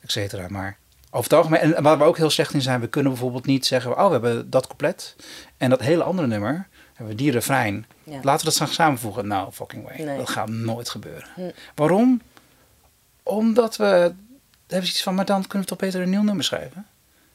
et 0.01 0.12
cetera. 0.12 0.49
Maar 0.49 0.78
Over 1.14 1.30
het 1.30 1.32
algemeen, 1.32 1.74
en 1.74 1.82
waar 1.82 1.99
we 1.99 2.05
ook 2.05 2.16
heel 2.16 2.30
slecht 2.30 2.55
in 2.55 2.62
zijn, 2.62 2.80
we 2.80 2.88
kunnen 2.88 3.12
bijvoorbeeld 3.12 3.47
niet 3.47 3.66
zeggen, 3.66 3.99
oh, 3.99 4.07
we 4.07 4.12
hebben 4.12 4.51
dat 4.51 4.66
couplet 4.66 5.16
en 5.57 5.70
dat 5.70 5.80
hele 5.80 6.03
andere 6.03 6.28
nummer, 6.28 6.68
hebben 6.95 7.16
we 7.16 7.22
die 7.22 7.30
refrein. 7.30 7.86
Ja. 8.03 8.20
Laten 8.22 8.47
we 8.47 8.59
dat 8.59 8.68
samenvoegen. 8.72 9.26
Nou, 9.26 9.53
fucking 9.53 9.84
way. 9.84 10.03
Nee. 10.03 10.16
Dat 10.16 10.28
gaat 10.28 10.49
nooit 10.49 10.88
gebeuren. 10.88 11.28
Hm. 11.34 11.51
Waarom? 11.74 12.22
Omdat 13.22 13.76
we, 13.76 14.14
hebben 14.66 14.88
we 14.88 14.94
iets 14.94 15.02
van, 15.02 15.14
maar 15.14 15.24
dan 15.24 15.40
kunnen 15.46 15.60
we 15.68 15.74
toch 15.74 15.78
beter 15.86 16.00
een 16.00 16.10
nieuw 16.10 16.22
nummer 16.22 16.44
schrijven, 16.44 16.86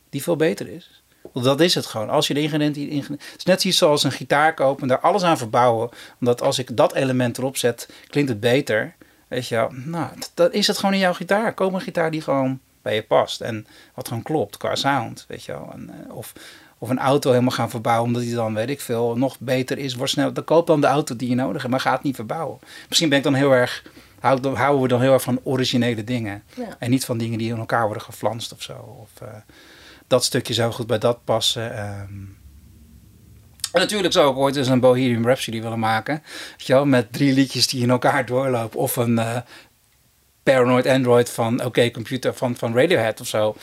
die 0.10 0.24
veel 0.24 0.36
beter 0.36 0.68
is. 0.68 1.02
Want 1.34 1.46
dat 1.46 1.60
is 1.62 1.76
het 1.76 1.86
gewoon. 1.86 2.10
Als 2.10 2.28
je 2.28 2.34
de 2.34 2.42
ingrediënten... 2.42 3.14
Het 3.14 3.34
is 3.38 3.44
net 3.44 3.62
zoiets 3.62 3.80
zoals 3.80 4.04
een 4.04 4.12
gitaar 4.12 4.54
kopen 4.54 4.82
en 4.82 4.88
daar 4.88 5.00
alles 5.00 5.24
aan 5.24 5.38
verbouwen. 5.38 5.90
Omdat 6.20 6.42
als 6.42 6.60
ik 6.60 6.78
dat 6.78 6.94
element 6.94 7.38
erop 7.38 7.58
zet, 7.58 7.90
klinkt 8.08 8.30
het 8.30 8.40
beter. 8.40 8.96
Weet 9.28 9.48
je 9.48 9.56
wel. 9.56 9.70
Nou, 9.72 10.20
d- 10.20 10.32
dan 10.34 10.52
is 10.52 10.68
het 10.68 10.78
gewoon 10.78 10.94
in 10.94 11.00
jouw 11.00 11.14
gitaar. 11.14 11.54
Koop 11.54 11.74
een 11.74 11.82
gitaar 11.82 12.12
die 12.12 12.22
gewoon 12.22 12.60
bij 12.82 12.96
je 12.96 13.04
past. 13.04 13.42
En 13.42 13.68
wat 13.94 14.08
gewoon 14.08 14.24
klopt 14.24 14.58
qua 14.58 14.76
sound. 14.76 15.26
Weet 15.28 15.44
je 15.44 15.52
wel. 15.52 15.74
Eh, 15.74 16.16
of, 16.16 16.34
of 16.78 16.90
een 16.90 17.00
auto 17.00 17.30
helemaal 17.30 17.52
gaan 17.52 17.70
verbouwen 17.70 18.08
omdat 18.08 18.22
die 18.22 18.36
dan, 18.36 18.54
weet 18.54 18.70
ik 18.70 18.82
veel, 18.82 19.18
nog 19.18 19.40
beter 19.40 19.78
is. 19.78 19.96
Wordt 19.96 20.12
snel. 20.12 20.34
Dan 20.34 20.44
koop 20.44 20.68
dan 20.68 20.82
de 20.82 20.88
auto 20.88 21.16
die 21.16 21.30
je 21.30 21.36
nodig 21.36 21.58
hebt. 21.62 21.72
Maar 21.74 21.80
ga 21.82 21.92
het 21.92 22.04
niet 22.04 22.16
verbouwen. 22.16 22.60
Misschien 22.88 23.10
ben 23.10 23.18
ik 23.18 23.24
dan 23.24 23.34
heel 23.34 23.52
erg... 23.52 23.84
hou- 24.20 24.56
Houden 24.56 24.82
we 24.82 24.88
dan 24.88 25.02
heel 25.02 25.14
erg 25.14 25.22
van 25.22 25.40
originele 25.44 26.04
dingen. 26.04 26.44
Ja. 26.56 26.76
En 26.80 26.90
niet 26.90 27.06
van 27.06 27.18
dingen 27.18 27.38
die 27.38 27.52
in 27.54 27.58
elkaar 27.60 27.86
worden 27.86 28.04
geflanst 28.04 28.54
of 28.54 28.62
zo. 28.62 28.74
Of, 29.02 29.22
eh, 29.22 29.28
dat 30.08 30.24
stukje 30.24 30.54
zou 30.54 30.72
goed 30.74 30.88
bij 30.88 30.98
dat 30.98 31.24
passen. 31.24 31.74
ehm. 31.78 32.14
En 33.72 33.80
natuurlijk 33.82 34.14
zou 34.14 34.32
ik 34.32 34.38
ooit 34.38 34.56
eens 34.56 34.68
een 34.68 34.80
Bohemian 34.80 35.24
Rhapsody 35.26 35.62
willen 35.62 35.80
maken. 35.80 36.24
Weet 36.58 36.68
je 36.68 36.74
wel, 36.74 36.86
met 36.86 37.14
drie 37.14 37.34
liedjes 37.34 37.68
die 37.68 37.82
in 37.82 37.90
elkaar 37.90 38.26
doorlopen. 38.26 38.80
Of 38.80 38.96
een 38.96 39.20
eh, 39.20 39.38
Paranoid 40.44 40.86
Android 40.88 41.30
van 41.30 41.66
Oké 41.66 41.92
Computer 41.92 42.34
van, 42.34 42.56
van 42.56 42.76
Radiohead 42.76 43.22
of 43.22 43.28
zo. 43.28 43.56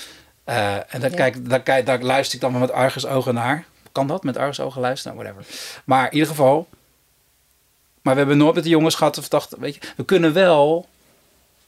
Eh, 0.44 0.74
en 0.74 1.00
daar, 1.00 1.10
Ja. 1.10 1.16
kijk, 1.16 1.48
daar, 1.50 1.62
kijk, 1.62 1.86
daar 1.86 2.00
luister 2.02 2.34
ik 2.34 2.40
dan 2.40 2.58
met 2.58 2.70
argusogen 2.72 3.34
naar. 3.34 3.64
Kan 3.92 4.06
dat, 4.06 4.22
met 4.24 4.36
argusogen 4.36 4.80
luisteren? 4.80 5.16
Nou, 5.16 5.28
whatever. 5.28 5.54
Maar 5.84 6.06
in 6.06 6.12
ieder 6.12 6.28
geval... 6.28 6.68
Maar 8.06 8.14
we 8.14 8.20
hebben 8.20 8.38
nooit 8.38 8.54
met 8.54 8.64
de 8.64 8.70
jongens 8.70 8.94
gehad 8.94 9.18
of 9.18 9.28
dachten, 9.28 9.60
weet 9.60 9.74
je... 9.74 9.80
We 9.96 10.04
kunnen 10.04 10.32
wel... 10.32 10.74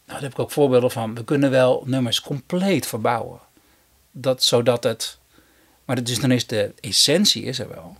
Nou, 0.04 0.20
daar 0.20 0.20
heb 0.20 0.32
ik 0.32 0.38
ook 0.38 0.50
voorbeelden 0.50 0.90
van. 0.90 1.14
We 1.14 1.24
kunnen 1.24 1.50
wel 1.50 1.82
nummers 1.86 2.20
compleet 2.20 2.86
verbouwen. 2.86 3.40
Dat, 4.10 4.42
zodat 4.42 4.84
het... 4.84 5.18
Maar 5.84 5.96
dat 5.96 6.06
dus 6.06 6.20
dan 6.20 6.30
is 6.30 6.46
de 6.46 6.72
essentie 6.80 7.42
is 7.42 7.58
er 7.58 7.68
wel. 7.68 7.96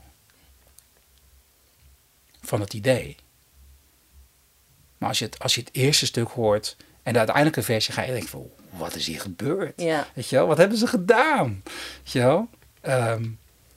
Van 2.43 2.61
het 2.61 2.75
idee. 2.75 3.17
Maar 4.99 5.09
als 5.09 5.19
je 5.19 5.25
het, 5.25 5.39
als 5.39 5.55
je 5.55 5.61
het 5.61 5.71
eerste 5.73 6.07
stuk 6.07 6.29
hoort... 6.29 6.77
En 7.03 7.13
de 7.13 7.19
uiteindelijke 7.19 7.63
versie 7.63 7.95
ga 7.95 8.03
je 8.03 8.13
denken 8.13 8.29
van... 8.29 8.51
Wat 8.71 8.95
is 8.95 9.07
hier 9.07 9.21
gebeurd? 9.21 9.81
Ja. 9.81 10.07
Weet 10.15 10.29
je 10.29 10.37
wel, 10.37 10.47
wat 10.47 10.59
hebben 10.59 10.79
ze 10.79 10.87
gedaan? 10.87 11.63
Weet 12.03 12.13
je 12.13 12.19
wel? 12.19 12.49
Ehm, 12.81 13.25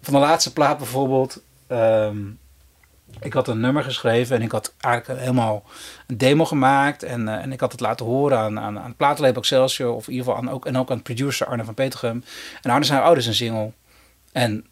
van 0.01 0.13
de 0.13 0.19
laatste 0.19 0.53
plaat 0.53 0.77
bijvoorbeeld. 0.77 1.41
ehm, 1.67 2.19
ik 3.19 3.33
had 3.33 3.47
een 3.47 3.59
nummer 3.59 3.83
geschreven 3.83 4.35
en 4.35 4.41
ik 4.41 4.51
had 4.51 4.73
eigenlijk 4.77 5.19
helemaal 5.19 5.63
een 6.07 6.17
demo 6.17 6.45
gemaakt. 6.45 7.03
En, 7.03 7.27
eh, 7.27 7.43
en 7.43 7.51
ik 7.51 7.59
had 7.59 7.71
het 7.71 7.81
laten 7.81 8.05
horen 8.05 8.37
aan, 8.37 8.59
aan, 8.59 8.79
aan 8.79 8.87
het 8.87 8.97
platenlabel 8.97 9.41
Excelsior. 9.41 9.93
Of 9.93 10.07
in 10.07 10.13
ieder 10.13 10.25
geval 10.25 10.41
aan, 10.41 10.49
ook, 10.49 10.65
en 10.65 10.77
ook 10.77 10.91
aan 10.91 11.01
producer 11.01 11.47
Arne 11.47 11.63
van 11.63 11.73
Petergem. 11.73 12.23
En 12.61 12.71
Arne 12.71 12.85
zei, 12.85 13.01
oh, 13.01 13.09
dit 13.09 13.17
is 13.17 13.27
een 13.27 13.33
single. 13.33 13.71
En 14.31 14.65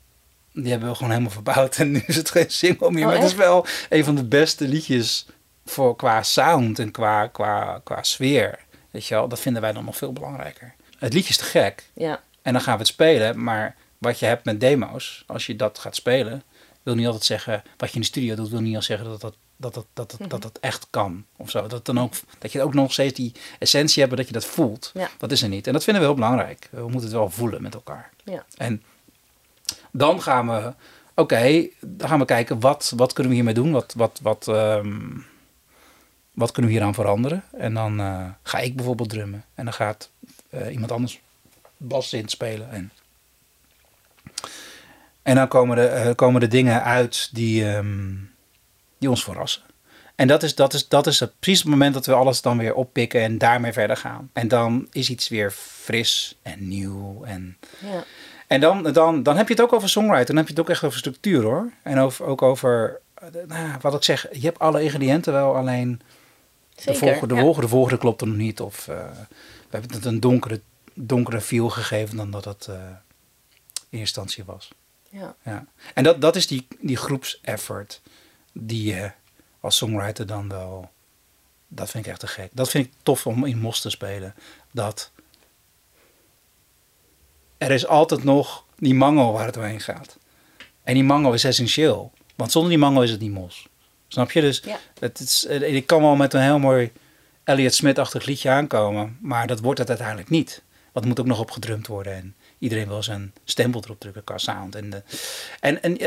die 0.53 0.71
hebben 0.71 0.89
we 0.89 0.95
gewoon 0.95 1.11
helemaal 1.11 1.31
verbouwd. 1.31 1.77
En 1.77 1.91
nu 1.91 2.03
is 2.07 2.15
het 2.15 2.29
geen 2.29 2.49
single 2.49 2.91
meer. 2.91 3.03
Oh, 3.03 3.05
maar 3.05 3.15
het 3.15 3.25
is 3.25 3.35
wel 3.35 3.65
een 3.89 4.03
van 4.03 4.15
de 4.15 4.23
beste 4.23 4.67
liedjes 4.67 5.25
voor, 5.65 5.95
qua 5.95 6.23
sound 6.23 6.79
en 6.79 6.91
qua, 6.91 7.27
qua, 7.27 7.81
qua 7.83 8.03
sfeer. 8.03 8.59
Weet 8.91 9.05
je 9.05 9.13
wel, 9.13 9.27
dat 9.27 9.39
vinden 9.39 9.61
wij 9.61 9.71
dan 9.71 9.85
nog 9.85 9.97
veel 9.97 10.13
belangrijker. 10.13 10.73
Het 10.97 11.13
liedje 11.13 11.29
is 11.29 11.37
te 11.37 11.43
gek. 11.43 11.83
Ja. 11.93 12.21
En 12.41 12.53
dan 12.53 12.61
gaan 12.61 12.73
we 12.73 12.79
het 12.79 12.87
spelen. 12.87 13.43
Maar 13.43 13.75
wat 13.97 14.19
je 14.19 14.25
hebt 14.25 14.45
met 14.45 14.59
demo's, 14.59 15.23
als 15.27 15.45
je 15.45 15.55
dat 15.55 15.79
gaat 15.79 15.95
spelen, 15.95 16.43
wil 16.83 16.95
niet 16.95 17.05
altijd 17.05 17.25
zeggen, 17.25 17.63
wat 17.77 17.89
je 17.89 17.95
in 17.95 18.01
de 18.01 18.07
studio 18.07 18.35
doet, 18.35 18.49
wil 18.49 18.59
niet 18.59 18.75
altijd 18.75 18.85
zeggen 18.85 19.07
dat 19.09 19.21
dat, 19.21 19.35
dat, 19.55 19.73
dat, 19.73 19.85
dat, 19.93 20.15
dat, 20.19 20.29
dat, 20.29 20.41
dat 20.41 20.57
echt 20.61 20.87
kan. 20.89 21.25
Of 21.35 21.49
zo. 21.49 21.67
Dat, 21.67 21.85
dan 21.85 21.99
ook, 21.99 22.13
dat 22.39 22.51
je 22.51 22.61
ook 22.61 22.73
nog 22.73 22.91
steeds 22.91 23.13
die 23.13 23.33
essentie 23.59 24.03
hebt, 24.03 24.17
dat 24.17 24.27
je 24.27 24.33
dat 24.33 24.45
voelt. 24.45 24.91
Ja. 24.93 25.09
Dat 25.17 25.31
is 25.31 25.41
er 25.41 25.49
niet. 25.49 25.67
En 25.67 25.73
dat 25.73 25.83
vinden 25.83 26.01
we 26.01 26.07
heel 26.07 26.17
belangrijk. 26.17 26.67
We 26.71 26.81
moeten 26.81 27.01
het 27.01 27.11
wel 27.11 27.29
voelen 27.29 27.61
met 27.61 27.73
elkaar. 27.73 28.11
Ja. 28.23 28.45
En 28.57 28.83
dan 29.91 30.21
gaan 30.21 30.47
we, 30.47 30.73
oké, 31.15 31.67
dan 31.79 32.09
gaan 32.09 32.19
we 32.19 32.25
kijken, 32.25 32.59
wat, 32.59 32.93
wat 32.95 33.13
kunnen 33.13 33.29
we 33.29 33.37
hiermee 33.37 33.53
doen? 33.53 33.71
Wat, 33.71 33.93
wat, 33.97 34.19
wat, 34.21 34.47
ehm, 34.47 35.17
wat 36.33 36.51
kunnen 36.51 36.71
we 36.71 36.77
hieraan 36.77 36.93
veranderen? 36.93 37.43
En 37.51 37.73
dan 37.73 37.99
eh, 37.99 38.25
ga 38.43 38.57
ik 38.57 38.75
bijvoorbeeld 38.75 39.09
drummen. 39.09 39.45
En 39.55 39.63
dan 39.63 39.73
gaat 39.73 40.09
eh, 40.49 40.71
iemand 40.71 40.91
anders 40.91 41.19
bas 41.77 42.13
in 42.13 42.29
spelen. 42.29 42.71
En, 42.71 42.91
en 45.29 45.35
dan 45.35 45.47
komen 45.47 45.75
de, 45.75 45.85
eh, 45.85 46.15
komen 46.15 46.41
de 46.41 46.47
dingen 46.47 46.83
uit 46.83 47.29
die, 47.31 47.65
ehm, 47.71 48.15
die 48.97 49.09
ons 49.09 49.23
verrassen. 49.23 49.61
En 50.15 50.27
dat 50.27 50.43
is, 50.43 50.55
dat, 50.55 50.73
is, 50.73 50.87
dat 50.87 51.07
is 51.07 51.19
het, 51.19 51.31
precies 51.39 51.59
het 51.59 51.69
moment 51.69 51.93
dat 51.93 52.05
we 52.05 52.13
alles 52.13 52.41
dan 52.41 52.57
weer 52.57 52.73
oppikken 52.73 53.21
en 53.21 53.37
daarmee 53.37 53.73
verder 53.73 53.97
gaan. 53.97 54.29
En 54.33 54.47
dan 54.47 54.87
is 54.91 55.09
iets 55.09 55.27
weer 55.27 55.51
fris 55.51 56.37
en 56.41 56.67
nieuw. 56.67 57.23
En, 57.23 57.57
Ja. 57.79 58.03
en 58.47 58.59
dan, 58.59 58.83
dan, 58.83 59.23
dan 59.23 59.37
heb 59.37 59.47
je 59.47 59.53
het 59.53 59.63
ook 59.63 59.73
over 59.73 59.89
songwriting. 59.89 60.27
Dan 60.27 60.37
heb 60.37 60.45
je 60.45 60.51
het 60.51 60.61
ook 60.61 60.69
echt 60.69 60.83
over 60.83 60.99
structuur 60.99 61.43
hoor. 61.43 61.71
En 61.83 61.99
over, 61.99 62.25
ook 62.25 62.41
over, 62.41 62.99
eh, 63.13 63.27
nou, 63.47 63.77
wat 63.81 63.93
ik 63.93 64.03
zeg, 64.03 64.27
je 64.31 64.45
hebt 64.45 64.59
alle 64.59 64.83
ingrediënten 64.83 65.33
wel, 65.33 65.55
alleen 65.55 66.01
de 66.75 66.93
volgende, 66.93 67.27
de 67.27 67.41
volgende, 67.41 67.61
de 67.61 67.73
volgende 67.73 67.97
klopt 67.97 68.21
er 68.21 68.27
nog 68.27 68.37
niet. 68.37 68.61
Of 68.61 68.87
eh, 68.87 68.95
we 69.69 69.69
hebben 69.69 69.91
het 69.91 70.05
een 70.05 70.19
donkere, 70.19 70.61
donkere 70.93 71.41
feel 71.41 71.69
gegeven 71.69 72.17
dan 72.17 72.31
dat 72.31 72.45
het 72.45 72.67
eh, 72.67 72.75
in 72.75 73.99
eerste 73.99 74.19
instantie 74.19 74.43
was. 74.43 74.69
Ja. 75.09 75.35
Ja. 75.43 75.65
En 75.93 76.03
dat, 76.03 76.21
dat 76.21 76.35
is 76.35 76.47
die, 76.47 76.67
die 76.79 76.97
groepseffort 76.97 78.01
die 78.53 78.93
je 78.93 79.11
als 79.59 79.77
songwriter 79.77 80.25
dan 80.25 80.49
wel... 80.49 80.89
Dat 81.67 81.89
vind 81.89 82.05
ik 82.05 82.11
echt 82.11 82.19
te 82.19 82.27
gek. 82.27 82.49
Dat 82.53 82.69
vind 82.69 82.85
ik 82.85 82.93
tof 83.03 83.27
om 83.27 83.45
in 83.45 83.59
Mos 83.59 83.81
te 83.81 83.89
spelen. 83.89 84.35
Dat 84.71 85.11
er 87.57 87.71
is 87.71 87.87
altijd 87.87 88.23
nog 88.23 88.65
die 88.77 88.93
mango 88.93 89.31
waar 89.31 89.45
het 89.45 89.53
doorheen 89.53 89.79
gaat. 89.81 90.17
En 90.83 90.93
die 90.93 91.03
mango 91.03 91.31
is 91.31 91.43
essentieel. 91.43 92.11
Want 92.35 92.51
zonder 92.51 92.69
die 92.69 92.79
mango 92.79 93.01
is 93.01 93.11
het 93.11 93.19
niet 93.19 93.31
Mos. 93.31 93.67
Snap 94.07 94.31
je? 94.31 94.41
Dus 94.41 94.61
Ja. 94.65 94.79
het 94.99 95.19
is, 95.19 95.45
ik 95.45 95.87
kan 95.87 96.01
wel 96.01 96.15
met 96.15 96.33
een 96.33 96.41
heel 96.41 96.59
mooi 96.59 96.91
Elliot 97.43 97.73
Smith-achtig 97.73 98.25
liedje 98.25 98.49
aankomen. 98.49 99.17
Maar 99.21 99.47
dat 99.47 99.59
wordt 99.59 99.79
het 99.79 99.89
uiteindelijk 99.89 100.29
niet. 100.29 100.61
Want 100.91 101.05
het 101.05 101.05
moet 101.05 101.19
ook 101.19 101.25
nog 101.31 101.39
opgedrumd 101.39 101.87
worden. 101.87 102.13
En 102.13 102.35
iedereen 102.59 102.87
wil 102.87 103.03
zijn 103.03 103.33
stempel 103.43 103.81
erop 103.83 103.99
drukken 103.99 104.23
qua 104.23 104.37
sound. 104.37 104.75
En, 104.75 104.89
de, 104.89 105.03
en, 105.59 105.81
en, 105.81 105.97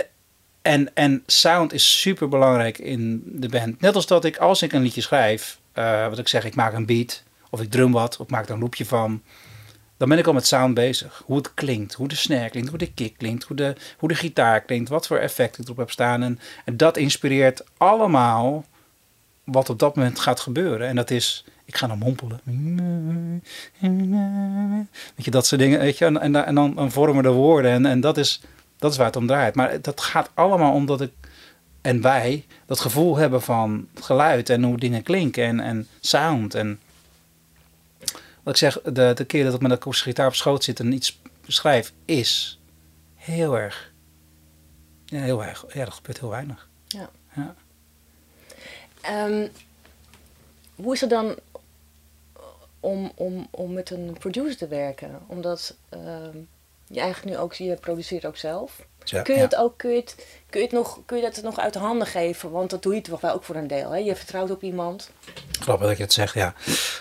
en, 0.62 0.90
en 0.94 1.22
sound 1.26 1.72
is 1.72 2.00
super 2.00 2.28
belangrijk 2.28 2.78
in 2.78 3.22
de 3.26 3.48
band. 3.48 3.80
Net 3.80 3.94
als 3.94 4.06
dat 4.06 4.24
ik, 4.24 4.36
als 4.36 4.62
ik 4.62 4.72
een 4.72 4.82
liedje 4.82 5.00
schrijf, 5.00 5.58
eh, 5.72 6.08
wat 6.08 6.18
ik 6.18 6.28
zeg, 6.28 6.44
ik 6.44 6.54
maak 6.54 6.72
een 6.72 6.86
beat. 6.86 7.22
Of 7.50 7.60
ik 7.60 7.70
drum 7.70 7.92
wat, 7.92 8.16
of 8.16 8.26
ik 8.26 8.32
maak 8.32 8.46
er 8.46 8.54
een 8.54 8.60
loopje 8.60 8.86
van. 8.86 9.22
Dan 9.96 10.08
ben 10.08 10.18
ik 10.18 10.26
al 10.26 10.32
met 10.32 10.46
sound 10.46 10.74
bezig. 10.74 11.22
Hoe 11.24 11.36
het 11.36 11.54
klinkt, 11.54 11.94
hoe 11.94 12.08
de 12.08 12.14
snare 12.14 12.50
klinkt, 12.50 12.68
hoe 12.68 12.78
de 12.78 12.92
kick 12.92 13.16
klinkt, 13.16 13.44
hoe 13.44 13.56
de, 13.56 13.74
hoe 13.98 14.08
de 14.08 14.14
gitaar 14.14 14.60
klinkt, 14.60 14.88
wat 14.88 15.06
voor 15.06 15.18
effecten 15.18 15.60
ik 15.60 15.66
erop 15.66 15.78
heb 15.78 15.90
staan. 15.90 16.22
En, 16.22 16.38
en 16.64 16.76
dat 16.76 16.96
inspireert 16.96 17.64
allemaal 17.76 18.64
wat 19.44 19.70
op 19.70 19.78
dat 19.78 19.96
moment 19.96 20.18
gaat 20.18 20.40
gebeuren. 20.40 20.88
En 20.88 20.96
dat 20.96 21.10
is, 21.10 21.44
ik 21.64 21.76
ga 21.76 21.86
dan 21.86 21.98
mompelen. 21.98 22.40
Weet 25.14 25.24
je, 25.24 25.30
dat 25.30 25.46
soort 25.46 25.60
dingen. 25.60 25.78
Weet 25.78 25.98
je, 25.98 26.04
en, 26.04 26.20
en, 26.20 26.44
en 26.44 26.54
dan, 26.54 26.74
dan 26.74 26.90
vormen 26.90 27.22
de 27.22 27.30
woorden. 27.30 27.70
En, 27.70 27.86
en 27.86 28.00
dat, 28.00 28.16
is, 28.16 28.40
dat 28.78 28.90
is 28.90 28.96
waar 28.96 29.06
het 29.06 29.16
om 29.16 29.26
draait. 29.26 29.54
Maar 29.54 29.80
dat 29.80 30.00
gaat 30.00 30.30
allemaal 30.34 30.72
omdat 30.72 31.00
ik 31.00 31.10
en 31.82 32.00
wij 32.00 32.46
dat 32.66 32.80
gevoel 32.80 33.16
hebben 33.16 33.42
van 33.42 33.88
geluid 33.94 34.50
en 34.50 34.62
hoe 34.62 34.78
dingen 34.78 35.02
klinken 35.02 35.44
en, 35.44 35.60
en 35.60 35.88
sound. 36.00 36.54
En 36.54 36.80
wat 38.42 38.54
ik 38.54 38.56
zeg, 38.56 38.80
de, 38.82 39.12
de 39.14 39.24
keer 39.24 39.44
dat 39.44 39.54
ik 39.54 39.60
met 39.60 39.70
een 39.70 39.76
akoestische 39.76 40.08
gitaar 40.08 40.26
op 40.26 40.34
schoot 40.34 40.64
zit 40.64 40.80
en 40.80 40.92
iets 40.92 41.20
beschrijf, 41.46 41.92
is 42.04 42.60
heel 43.14 43.58
erg. 43.58 43.92
Ja, 45.04 45.20
heel 45.20 45.44
erg. 45.44 45.64
Ja, 45.72 45.84
dat 45.84 45.94
gebeurt 45.94 46.20
heel 46.20 46.28
weinig. 46.28 46.68
Ja. 46.86 47.10
Ja. 47.34 47.54
Ehm, 49.02 49.48
hoe 50.74 50.94
is 50.94 51.00
het 51.00 51.10
dan 51.10 51.36
om, 52.80 53.12
om, 53.14 53.48
om 53.50 53.72
met 53.72 53.90
een 53.90 54.16
producer 54.18 54.56
te 54.56 54.68
werken? 54.68 55.20
Omdat 55.26 55.76
ehm, 55.88 56.36
je 56.86 57.00
eigenlijk 57.00 57.36
nu 57.36 57.42
ook, 57.42 57.54
je 57.54 57.74
produceert 57.74 58.24
ook 58.24 58.36
zelf. 58.36 58.80
Ja, 59.04 59.22
kun 59.22 59.34
je 59.34 59.40
ja. 59.40 59.46
het 59.46 59.56
ook, 59.56 59.78
kun 59.78 59.90
je, 59.90 60.00
het, 60.00 60.26
kun 60.50 60.60
je, 60.60 60.66
het 60.66 60.74
nog, 60.74 60.98
kun 61.06 61.16
je 61.16 61.22
dat 61.22 61.42
nog 61.42 61.58
uit 61.58 61.72
de 61.72 61.78
handen 61.78 62.06
geven? 62.06 62.50
Want 62.50 62.70
dat 62.70 62.82
doe 62.82 62.94
je 62.94 63.00
toch 63.00 63.20
wel 63.20 63.32
ook 63.32 63.44
voor 63.44 63.56
een 63.56 63.66
deel. 63.66 63.90
Hè? 63.90 63.98
Je 63.98 64.16
vertrouwt 64.16 64.50
op 64.50 64.62
iemand. 64.62 65.10
Grappig 65.60 65.86
dat 65.86 65.96
je 65.96 66.02
het 66.02 66.12
zegt, 66.12 66.34
ja. 66.34 66.54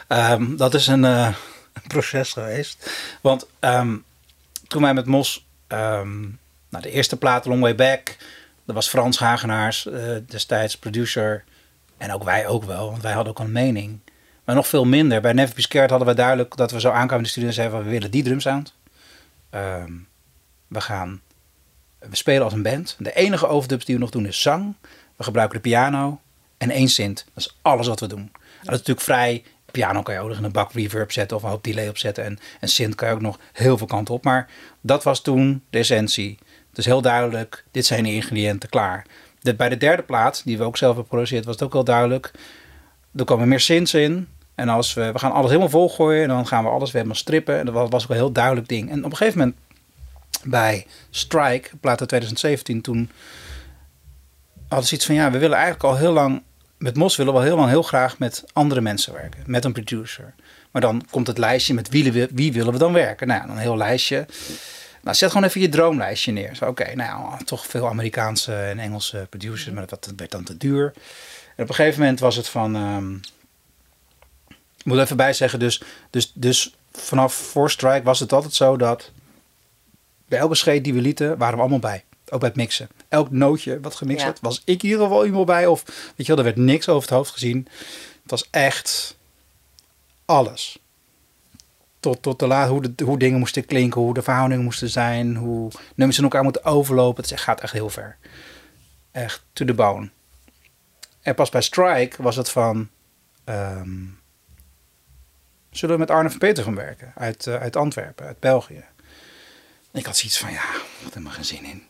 Ehm, 0.08 0.56
dat 0.56 0.74
is 0.74 0.88
een, 0.88 1.06
eh, 1.06 1.36
een 1.74 1.88
proces 1.88 2.34
geweest. 2.34 2.92
Want 3.22 3.48
toen 4.68 4.82
wij 4.82 4.94
met 4.94 5.06
Mos, 5.06 5.46
ehm, 5.68 6.20
nou, 6.70 6.84
de 6.84 6.92
eerste 6.92 7.18
plaat 7.18 7.46
Long 7.46 7.62
Way 7.62 7.76
Back, 7.76 8.18
dat 8.66 8.76
was 8.76 8.90
Frans 8.90 9.20
Hagenaars, 9.20 9.88
eh, 9.88 10.16
destijds 10.28 10.78
producer. 10.78 11.44
En 12.02 12.14
ook 12.14 12.24
wij 12.24 12.48
ook 12.48 12.64
wel, 12.64 12.90
want 12.90 13.02
wij 13.02 13.12
hadden 13.12 13.34
ook 13.34 13.40
een 13.40 13.52
mening. 13.52 14.00
Maar 14.44 14.56
nog 14.56 14.68
veel 14.68 14.86
minder. 14.86 15.22
Bij 15.22 15.34
Never 15.34 15.68
Be 15.70 15.80
hadden 15.80 16.08
we 16.08 16.14
duidelijk 16.14 16.56
dat 16.56 16.72
we 16.72 16.80
zo 16.80 16.90
aankwamen 16.90 17.18
in 17.18 17.24
de 17.24 17.30
studio 17.30 17.48
en 17.48 17.56
zeiden 17.56 17.76
van, 17.76 17.86
we 17.86 17.92
willen 17.94 18.12
die 18.12 18.24
drumsound. 18.24 18.74
ehm, 19.50 19.92
we 20.68 20.82
gaan, 20.82 21.22
we 22.00 22.16
spelen 22.16 22.44
als 22.44 22.54
een 22.54 22.62
band. 22.62 22.96
De 23.00 23.14
enige 23.14 23.48
overdubs 23.48 23.86
die 23.86 23.96
we 23.96 24.02
nog 24.02 24.10
doen 24.10 24.26
is 24.26 24.42
zang. 24.42 24.76
We 25.16 25.24
gebruiken 25.24 25.56
de 25.56 25.70
piano 25.70 26.22
en 26.58 26.70
één 26.70 26.90
synth. 26.90 27.26
Dat 27.34 27.44
is 27.44 27.58
alles 27.62 27.88
wat 27.88 28.00
we 28.00 28.08
doen. 28.08 28.20
En 28.20 28.30
dat 28.60 28.74
is 28.74 28.78
natuurlijk 28.78 29.06
vrij. 29.06 29.44
Piano 29.72 30.02
kan 30.02 30.14
je 30.14 30.20
ook 30.20 30.28
nog 30.28 30.38
in 30.38 30.44
een 30.44 30.52
bak 30.52 30.74
reverb 30.74 31.12
zetten 31.12 31.38
of 31.38 31.44
een 31.44 31.50
hoop 31.50 31.64
delay 31.64 31.88
opzetten. 31.88 32.24
En, 32.24 32.40
en 32.60 32.68
synth 32.68 32.96
kan 32.96 33.08
je 33.08 33.14
ook 33.14 33.22
nog 33.22 33.40
heel 33.54 33.78
veel 33.78 33.88
kanten 33.88 34.14
op. 34.14 34.24
Maar 34.24 34.50
dat 34.82 35.04
was 35.04 35.22
toen 35.22 35.64
de 35.70 35.78
essentie. 35.78 36.38
Is 36.74 36.86
heel 36.86 37.02
duidelijk, 37.02 37.66
dit 37.72 37.86
zijn 37.86 38.04
de 38.04 38.14
ingrediënten, 38.14 38.70
klaar. 38.70 39.06
Bij 39.58 39.70
de 39.70 39.78
derde 39.78 40.04
plaat, 40.04 40.42
die 40.46 40.58
we 40.58 40.64
ook 40.64 40.78
zelf 40.78 40.96
hebben 40.96 41.10
geproduceerd, 41.10 41.46
was 41.46 41.54
het 41.54 41.64
ook 41.64 41.74
wel 41.74 41.84
duidelijk. 41.84 42.32
Er 43.16 43.26
komen 43.26 43.48
meer 43.48 43.60
synths 43.60 43.94
in. 43.94 44.28
En 44.56 44.70
als 44.70 44.94
we, 44.94 45.12
we 45.12 45.20
gaan 45.20 45.32
alles 45.32 45.50
helemaal 45.50 45.70
volgooien 45.70 46.22
en 46.22 46.28
dan 46.28 46.48
gaan 46.48 46.64
we 46.64 46.70
alles 46.70 46.92
weer 46.92 47.02
helemaal 47.02 47.22
strippen. 47.22 47.60
En 47.60 47.66
dat 47.66 47.90
was, 47.90 48.04
ook 48.04 48.10
een 48.10 48.16
heel 48.16 48.32
duidelijk 48.32 48.68
ding. 48.68 48.90
En 48.90 49.06
op 49.06 49.12
een 49.12 49.18
gegeven 49.18 49.40
moment 49.40 49.58
bij 50.44 50.86
Strike, 51.10 51.70
plaat 51.80 52.00
uit 52.00 52.10
2017, 52.10 52.82
toen 52.82 53.10
hadden 54.68 54.88
ze 54.88 54.96
iets 54.96 55.06
van, 55.06 55.16
ja, 55.16 55.32
we 55.32 55.38
willen 55.38 55.58
eigenlijk 55.58 55.86
al 55.86 55.98
heel 55.98 56.12
lang, 56.12 56.42
met 56.78 56.96
Mos 56.96 57.16
willen 57.16 57.34
we 57.34 57.40
al 57.40 57.46
heel 57.46 57.56
lang 57.56 57.70
heel 57.70 57.82
graag 57.82 58.20
met 58.20 58.44
andere 58.54 58.82
mensen 58.82 59.14
werken. 59.14 59.44
Met 59.46 59.66
een 59.66 59.74
producer. 59.74 60.34
Maar 60.72 60.82
dan 60.82 61.06
komt 61.10 61.28
het 61.28 61.38
lijstje 61.38 61.74
met 61.74 61.90
wie, 61.90 62.28
wie 62.32 62.54
willen 62.54 62.74
we 62.74 62.80
dan 62.80 62.94
werken. 62.94 63.28
Nou, 63.28 63.50
een 63.50 63.58
heel 63.58 63.78
lijstje. 63.78 64.26
Nou, 65.02 65.16
zet 65.16 65.32
gewoon 65.32 65.48
even 65.48 65.62
je 65.62 65.70
droomlijstje 65.70 66.32
neer. 66.32 66.58
Oké, 66.68 66.96
nou 66.96 67.10
ja, 67.10 67.38
toch 67.46 67.66
veel 67.66 67.88
Amerikaanse 67.88 68.56
en 68.56 68.80
Engelse 68.80 69.28
producers, 69.30 69.74
maar 69.74 69.88
dat 69.88 70.14
werd 70.16 70.32
dan 70.32 70.44
te 70.44 70.58
duur. 70.58 70.94
En 71.56 71.64
op 71.64 71.70
een 71.70 71.76
gegeven 71.76 72.00
moment 72.00 72.20
was 72.20 72.36
het 72.36 72.48
van... 72.48 72.76
ehm, 72.76 73.14
ik 74.78 74.86
moet 74.86 75.00
even 75.00 75.18
bij 75.18 75.34
zeggen, 75.34 75.60
dus, 75.60 75.82
dus, 76.10 76.32
dus 76.36 76.76
vanaf 76.92 77.34
voor 77.34 77.72
Strike 77.72 78.04
was 78.04 78.20
het 78.20 78.34
altijd 78.34 78.54
zo 78.54 78.78
dat 78.78 79.12
bij 80.26 80.40
elke 80.40 80.56
scheet 80.56 80.84
die 80.84 80.94
we 80.94 81.02
lieten, 81.02 81.38
waren 81.38 81.56
we 81.56 81.62
allemaal 81.62 81.80
bij. 81.80 82.04
Ook 82.30 82.40
bij 82.40 82.50
het 82.50 82.58
mixen. 82.58 82.90
Elk 83.08 83.32
nootje 83.32 83.80
wat 83.80 83.96
gemixt 83.96 84.22
Ja. 84.22 84.28
werd, 84.28 84.40
was 84.42 84.62
ik 84.66 84.84
in 84.84 84.90
ieder 84.90 85.04
geval 85.04 85.26
iemand 85.26 85.46
bij. 85.46 85.68
Of 85.68 85.84
weet 85.86 86.14
je 86.16 86.26
wel, 86.26 86.38
er 86.38 86.44
werd 86.44 86.56
niks 86.56 86.90
over 86.90 87.02
het 87.02 87.18
hoofd 87.18 87.32
gezien. 87.32 87.68
Het 88.22 88.32
was 88.32 88.48
echt 88.52 89.18
alles. 90.26 90.80
Tot, 92.02 92.22
tot 92.22 92.40
de 92.40 92.48
la, 92.48 92.68
hoe, 92.68 92.94
hoe 93.04 93.18
dingen 93.18 93.40
moesten 93.40 93.66
klinken, 93.66 94.02
hoe 94.02 94.14
de 94.14 94.22
verhoudingen 94.22 94.64
moesten 94.64 94.90
zijn, 94.90 95.36
hoe 95.36 95.72
nummers 95.96 96.18
in 96.18 96.24
elkaar 96.24 96.44
moeten 96.44 96.66
overlopen. 96.66 97.24
Het 97.24 97.40
gaat 97.40 97.62
echt 97.62 97.74
heel 97.74 97.90
ver. 97.90 98.18
Echt 99.12 99.46
to 99.54 99.66
the 99.66 99.74
bone. 99.74 100.10
En 101.22 101.36
pas 101.36 101.50
bij 101.50 101.62
Strike 101.62 102.24
was 102.24 102.36
het 102.36 102.50
van... 102.50 102.90
ehm, 103.44 104.06
zullen 105.72 105.96
we 105.96 106.02
met 106.02 106.12
Arne 106.12 106.30
van 106.30 106.40
Peter 106.40 106.64
gaan 106.64 106.76
werken? 106.76 107.12
Uit, 107.16 107.48
eh, 107.48 107.56
uit 107.56 107.76
Antwerpen, 107.76 108.26
uit 108.26 108.40
België. 108.40 108.84
En 109.92 110.00
ik 110.00 110.06
had 110.06 110.18
zoiets 110.18 110.38
van, 110.38 110.52
ja, 110.52 110.64
ik 110.74 111.04
had 111.04 111.14
helemaal 111.14 111.34
geen 111.34 111.46
zin 111.46 111.66
in. 111.66 111.84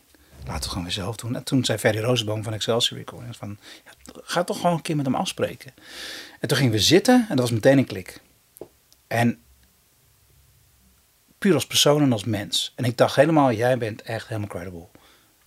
Laten 0.46 0.62
we 0.62 0.68
gewoon 0.68 0.84
weer 0.84 0.92
zelf 0.92 1.16
doen. 1.16 1.36
En 1.36 1.44
toen 1.44 1.64
zei 1.64 1.78
Ferry 1.78 2.00
Rozenboom 2.00 2.42
van 2.42 2.52
Excelsior 2.52 2.98
Recordings 2.98 3.38
van... 3.38 3.58
Ja, 3.84 3.90
ga 4.22 4.44
toch 4.44 4.60
gewoon 4.60 4.76
een 4.76 4.82
keer 4.82 4.96
met 4.96 5.04
hem 5.04 5.14
afspreken. 5.14 5.74
En 6.40 6.48
toen 6.48 6.56
gingen 6.56 6.72
we 6.72 6.78
zitten 6.78 7.14
en 7.14 7.36
dat 7.36 7.38
was 7.38 7.50
meteen 7.50 7.78
een 7.78 7.86
klik. 7.86 8.20
En 9.06 9.42
puur 11.42 11.54
als 11.54 11.66
persoon 11.66 12.02
en 12.02 12.12
als 12.12 12.24
mens. 12.24 12.72
En 12.76 12.84
ik 12.84 12.96
dacht 12.96 13.16
helemaal, 13.16 13.52
jij 13.52 13.78
bent 13.78 14.02
echt 14.02 14.28
helemaal 14.28 14.48
credible. 14.48 14.86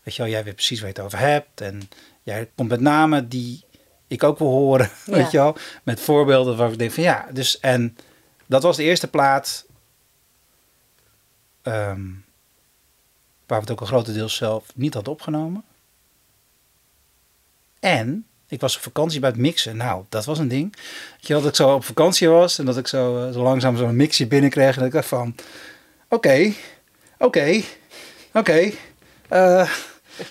Weet 0.04 0.16
je 0.16 0.22
wel, 0.22 0.32
jij 0.32 0.44
weet 0.44 0.56
precies 0.56 0.80
waar 0.80 0.90
je 0.90 0.96
het 0.96 1.06
over 1.06 1.20
hebt. 1.20 1.62
En 1.62 1.90
jij 2.24 2.50
komt 2.56 2.70
met 2.70 2.80
namen 2.80 3.30
die 3.30 3.64
ik 4.08 4.24
ook 4.24 4.40
wil 4.40 4.48
horen. 4.48 4.90
Ja. 5.06 5.14
Weet 5.14 5.32
je 5.32 5.38
wel, 5.38 5.58
met 5.84 6.00
voorbeelden 6.00 6.58
waar 6.58 6.72
ik 6.72 6.78
denk 6.78 6.92
van 6.92 7.04
ja. 7.04 7.28
Dus, 7.32 7.60
en 7.60 7.98
dat 8.46 8.64
was 8.64 8.78
de 8.78 8.84
eerste 8.84 9.08
plaat 9.08 9.66
ehm, 11.62 12.06
waar 13.46 13.58
we 13.60 13.64
het 13.64 13.72
ook 13.72 13.82
een 13.82 13.88
grotendeels 13.88 14.36
zelf 14.36 14.66
niet 14.76 14.94
hadden 14.94 15.14
opgenomen. 15.14 15.64
En 17.80 18.26
ik 18.48 18.62
was 18.62 18.76
op 18.76 18.82
vakantie 18.82 19.20
bij 19.20 19.30
het 19.30 19.40
mixen. 19.40 19.78
Nou, 19.78 20.06
dat 20.10 20.26
was 20.26 20.40
een 20.40 20.48
ding. 20.48 20.76
Weet 21.12 21.28
je 21.28 21.34
wel, 21.34 21.42
dat 21.42 21.50
ik 21.50 21.56
zo 21.56 21.74
op 21.74 21.84
vakantie 21.84 22.30
was 22.30 22.60
en 22.60 22.66
dat 22.66 22.78
ik 22.78 22.88
zo, 22.88 23.26
eh, 23.28 23.34
zo 23.34 23.44
langzaam 23.44 23.78
zo'n 23.78 23.96
mixje 23.96 24.28
binnenkreeg. 24.28 24.74
En 24.74 24.78
dat 24.78 24.86
ik 24.86 24.94
dacht 24.94 25.08
van, 25.08 25.36
oké, 26.10 26.54
oké, 27.18 27.62
oké. 28.34 28.72
eh, 29.30 29.70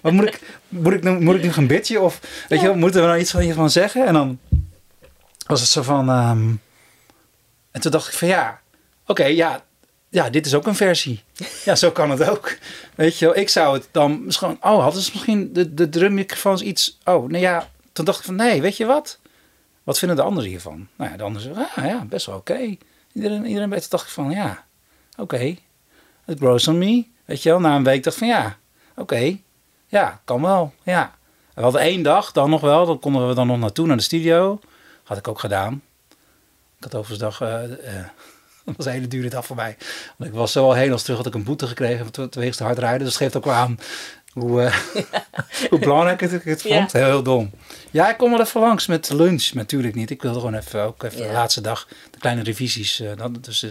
wat 0.03 0.13
moet 0.13 0.27
ik, 0.27 0.41
moet 0.69 0.93
ik, 0.93 1.03
nu, 1.03 1.11
moet 1.21 1.35
ik 1.35 1.43
nu 1.43 1.53
gaan 1.53 1.67
bitchen? 1.67 2.03
Of 2.03 2.21
weet 2.49 2.61
je 2.61 2.67
wel, 2.67 2.77
moeten 2.77 3.01
we 3.01 3.07
nou 3.07 3.19
iets 3.19 3.31
van 3.31 3.41
hiervan 3.41 3.71
zeggen? 3.71 4.07
En 4.07 4.13
dan 4.13 4.39
was 5.47 5.61
het 5.61 5.69
zo 5.69 5.83
van... 5.83 6.09
ehm, 6.09 6.49
en 7.71 7.81
toen 7.81 7.91
dacht 7.91 8.09
ik 8.09 8.15
van 8.15 8.29
ja, 8.29 8.61
oké, 9.07 9.25
ja, 9.25 9.65
ja, 10.09 10.31
dit 10.31 10.47
is 10.47 10.55
ook 10.55 10.67
een 10.67 10.75
versie. 10.75 11.23
Ja, 11.65 11.75
zo 11.75 11.91
kan 11.91 12.11
het 12.11 12.29
ook. 12.29 12.57
Weet 12.95 13.19
je 13.19 13.25
wel, 13.25 13.37
ik 13.37 13.49
zou 13.49 13.75
het 13.75 13.89
dan 13.91 14.25
misschien... 14.25 14.57
Oh, 14.61 14.83
hadden 14.83 15.03
ze 15.03 15.11
misschien 15.13 15.53
de, 15.53 15.75
de 15.75 15.89
drummicrofoons 15.89 16.63
iets... 16.63 16.99
Oh, 17.05 17.29
nou 17.29 17.43
ja, 17.43 17.69
toen 17.93 18.05
dacht 18.05 18.19
ik 18.19 18.25
van 18.25 18.35
nee, 18.35 18.61
weet 18.63 18.77
je 18.77 18.85
wat? 18.87 19.19
Wat 19.83 19.99
vinden 19.99 20.17
de 20.17 20.23
anderen 20.23 20.49
hiervan? 20.49 20.89
Nou 20.97 21.11
ja, 21.11 21.17
de 21.17 21.23
anderen 21.23 21.55
zeggen, 21.55 21.83
ah, 21.83 21.91
ja, 21.91 22.05
best 22.05 22.27
wel 22.27 22.37
oké. 22.37 22.77
Iedereen, 23.13 23.47
iedereen 23.47 23.71
weet, 23.71 23.91
dacht 23.91 24.07
ik 24.07 24.13
van 24.13 24.31
ja, 24.31 24.65
oké. 25.17 25.57
Het 26.25 26.39
grows 26.39 26.69
on 26.69 26.79
me. 26.79 27.05
Weet 27.25 27.43
je 27.43 27.49
wel, 27.49 27.61
na 27.61 27.77
een 27.77 27.85
week 27.85 28.03
dacht 28.03 28.17
ik 28.17 28.23
van 28.23 28.33
ja, 28.33 28.57
oké. 28.97 29.37
Ja, 29.87 30.21
kan 30.25 30.43
wel, 30.43 30.73
ja. 30.83 31.15
We 31.55 31.63
hadden 31.63 31.81
één 31.81 32.03
dag 32.03 32.33
dan 32.33 32.51
nog 32.51 32.61
wel, 32.61 32.87
dan 32.87 32.99
konden 32.99 33.29
we 33.29 33.35
dan 33.35 33.47
nog 33.47 33.59
naartoe 33.59 33.87
naar 33.87 33.97
de 33.97 34.03
studio. 34.03 34.61
Had 35.03 35.17
ik 35.19 35.29
ook 35.29 35.39
gedaan. 35.39 35.83
Ik 36.79 36.91
had 36.91 36.95
overigens 36.95 37.19
dag, 37.19 37.41
eh, 37.41 37.65
eh, 37.65 38.05
dat 38.65 38.77
was 38.77 38.87
een 38.87 38.93
hele 38.93 39.09
dure 39.09 39.29
dag 39.29 39.47
voor 39.47 39.57
mij. 39.57 39.77
Want 40.17 40.31
ik 40.31 40.37
was 40.37 40.53
zo 40.53 40.65
al 40.65 40.73
heen 40.75 40.93
als 40.93 41.03
terug 41.03 41.17
had 41.17 41.27
ik 41.27 41.35
een 41.35 41.45
boete 41.45 41.67
gekregen 41.67 42.09
voor 42.13 42.29
wegens 42.31 42.57
te 42.57 42.65
hard 42.65 42.79
rijden. 42.79 42.99
Dus 42.99 43.09
dat 43.09 43.17
geeft 43.17 43.37
ook 43.37 43.45
wel 43.45 43.55
aan 43.55 43.79
hoe, 44.33 44.63
eh, 44.63 44.77
hoe 45.71 45.79
belangrijk 45.79 46.21
ik 46.21 46.31
het, 46.31 46.45
het 46.45 46.63
Ja. 46.63 46.77
vond. 46.79 46.93
Heel, 46.93 47.05
heel 47.05 47.23
dom. 47.23 47.51
Ja, 47.91 48.11
ik 48.11 48.17
kom 48.17 48.31
wel 48.31 48.41
even 48.41 48.61
langs 48.61 48.87
met 48.87 49.11
lunch. 49.11 49.53
Natuurlijk 49.53 49.95
niet. 49.95 50.11
Ik 50.11 50.23
wilde 50.23 50.39
gewoon 50.39 50.55
even, 50.55 50.83
ook 50.83 51.03
even 51.03 51.19
Ja. 51.21 51.27
de 51.27 51.33
laatste 51.33 51.61
dag 51.61 51.89
de 52.11 52.19
kleine 52.19 52.43
revisies. 52.43 53.03
dan, 53.17 53.37
dus, 53.41 53.67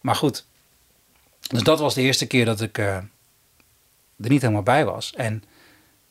maar 0.00 0.14
goed. 0.16 0.44
Dus 1.48 1.62
dat 1.62 1.78
was 1.78 1.94
de 1.94 2.02
eerste 2.02 2.26
keer 2.26 2.44
dat 2.44 2.60
ik 2.60 2.78
eh, 2.78 2.96
er 2.96 3.08
niet 4.16 4.42
helemaal 4.42 4.62
bij 4.62 4.84
was. 4.84 5.12
En, 5.14 5.44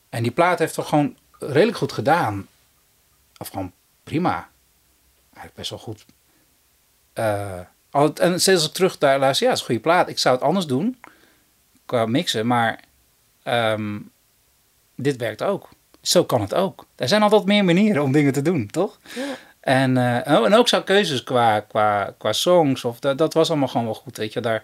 en 0.09 0.23
die 0.23 0.31
plaat 0.31 0.59
heeft 0.59 0.73
toch 0.73 0.89
gewoon 0.89 1.17
redelijk 1.39 1.77
goed 1.77 1.91
gedaan. 1.91 2.47
Of 3.38 3.47
gewoon 3.47 3.71
prima. 4.03 4.49
Eigenlijk 5.23 5.55
best 5.55 5.69
wel 5.69 5.79
goed. 5.79 6.05
Eh, 7.13 7.59
al 7.89 8.13
en 8.13 8.41
steeds 8.41 8.57
als 8.57 8.67
ik 8.67 8.73
terug 8.73 8.97
daar 8.97 9.19
luister, 9.19 9.45
ja, 9.45 9.51
het 9.51 9.61
is 9.61 9.67
een 9.67 9.73
goede 9.73 9.89
plaat. 9.89 10.09
Ik 10.09 10.19
zou 10.19 10.36
het 10.36 10.43
anders 10.43 10.65
doen. 10.65 10.99
Qua 11.86 12.05
mixen, 12.05 12.47
maar 12.47 12.79
ehm, 13.43 13.99
dit 14.95 15.17
werkt 15.17 15.43
ook. 15.43 15.69
Zo 16.01 16.23
kan 16.23 16.41
het 16.41 16.53
ook. 16.53 16.86
Er 16.95 17.07
zijn 17.07 17.21
altijd 17.23 17.45
meer 17.45 17.65
manieren 17.65 18.03
om 18.03 18.11
dingen 18.11 18.34
te 18.34 18.41
doen, 18.41 18.67
toch? 18.67 18.99
Ja. 19.15 19.36
En, 19.59 19.97
eh, 19.97 20.39
oh, 20.39 20.45
en 20.45 20.53
ook 20.53 20.67
zo 20.67 20.81
keuzes 20.81 21.23
qua, 21.23 21.59
qua, 21.59 22.15
qua 22.17 22.34
songs. 22.34 22.86
Of 22.86 22.99
dat, 22.99 23.17
dat 23.17 23.34
was 23.34 23.49
allemaal 23.49 23.67
gewoon 23.67 23.86
wel 23.86 23.95
goed. 23.95 24.17
Weet 24.17 24.34
je, 24.34 24.39
daar, 24.39 24.63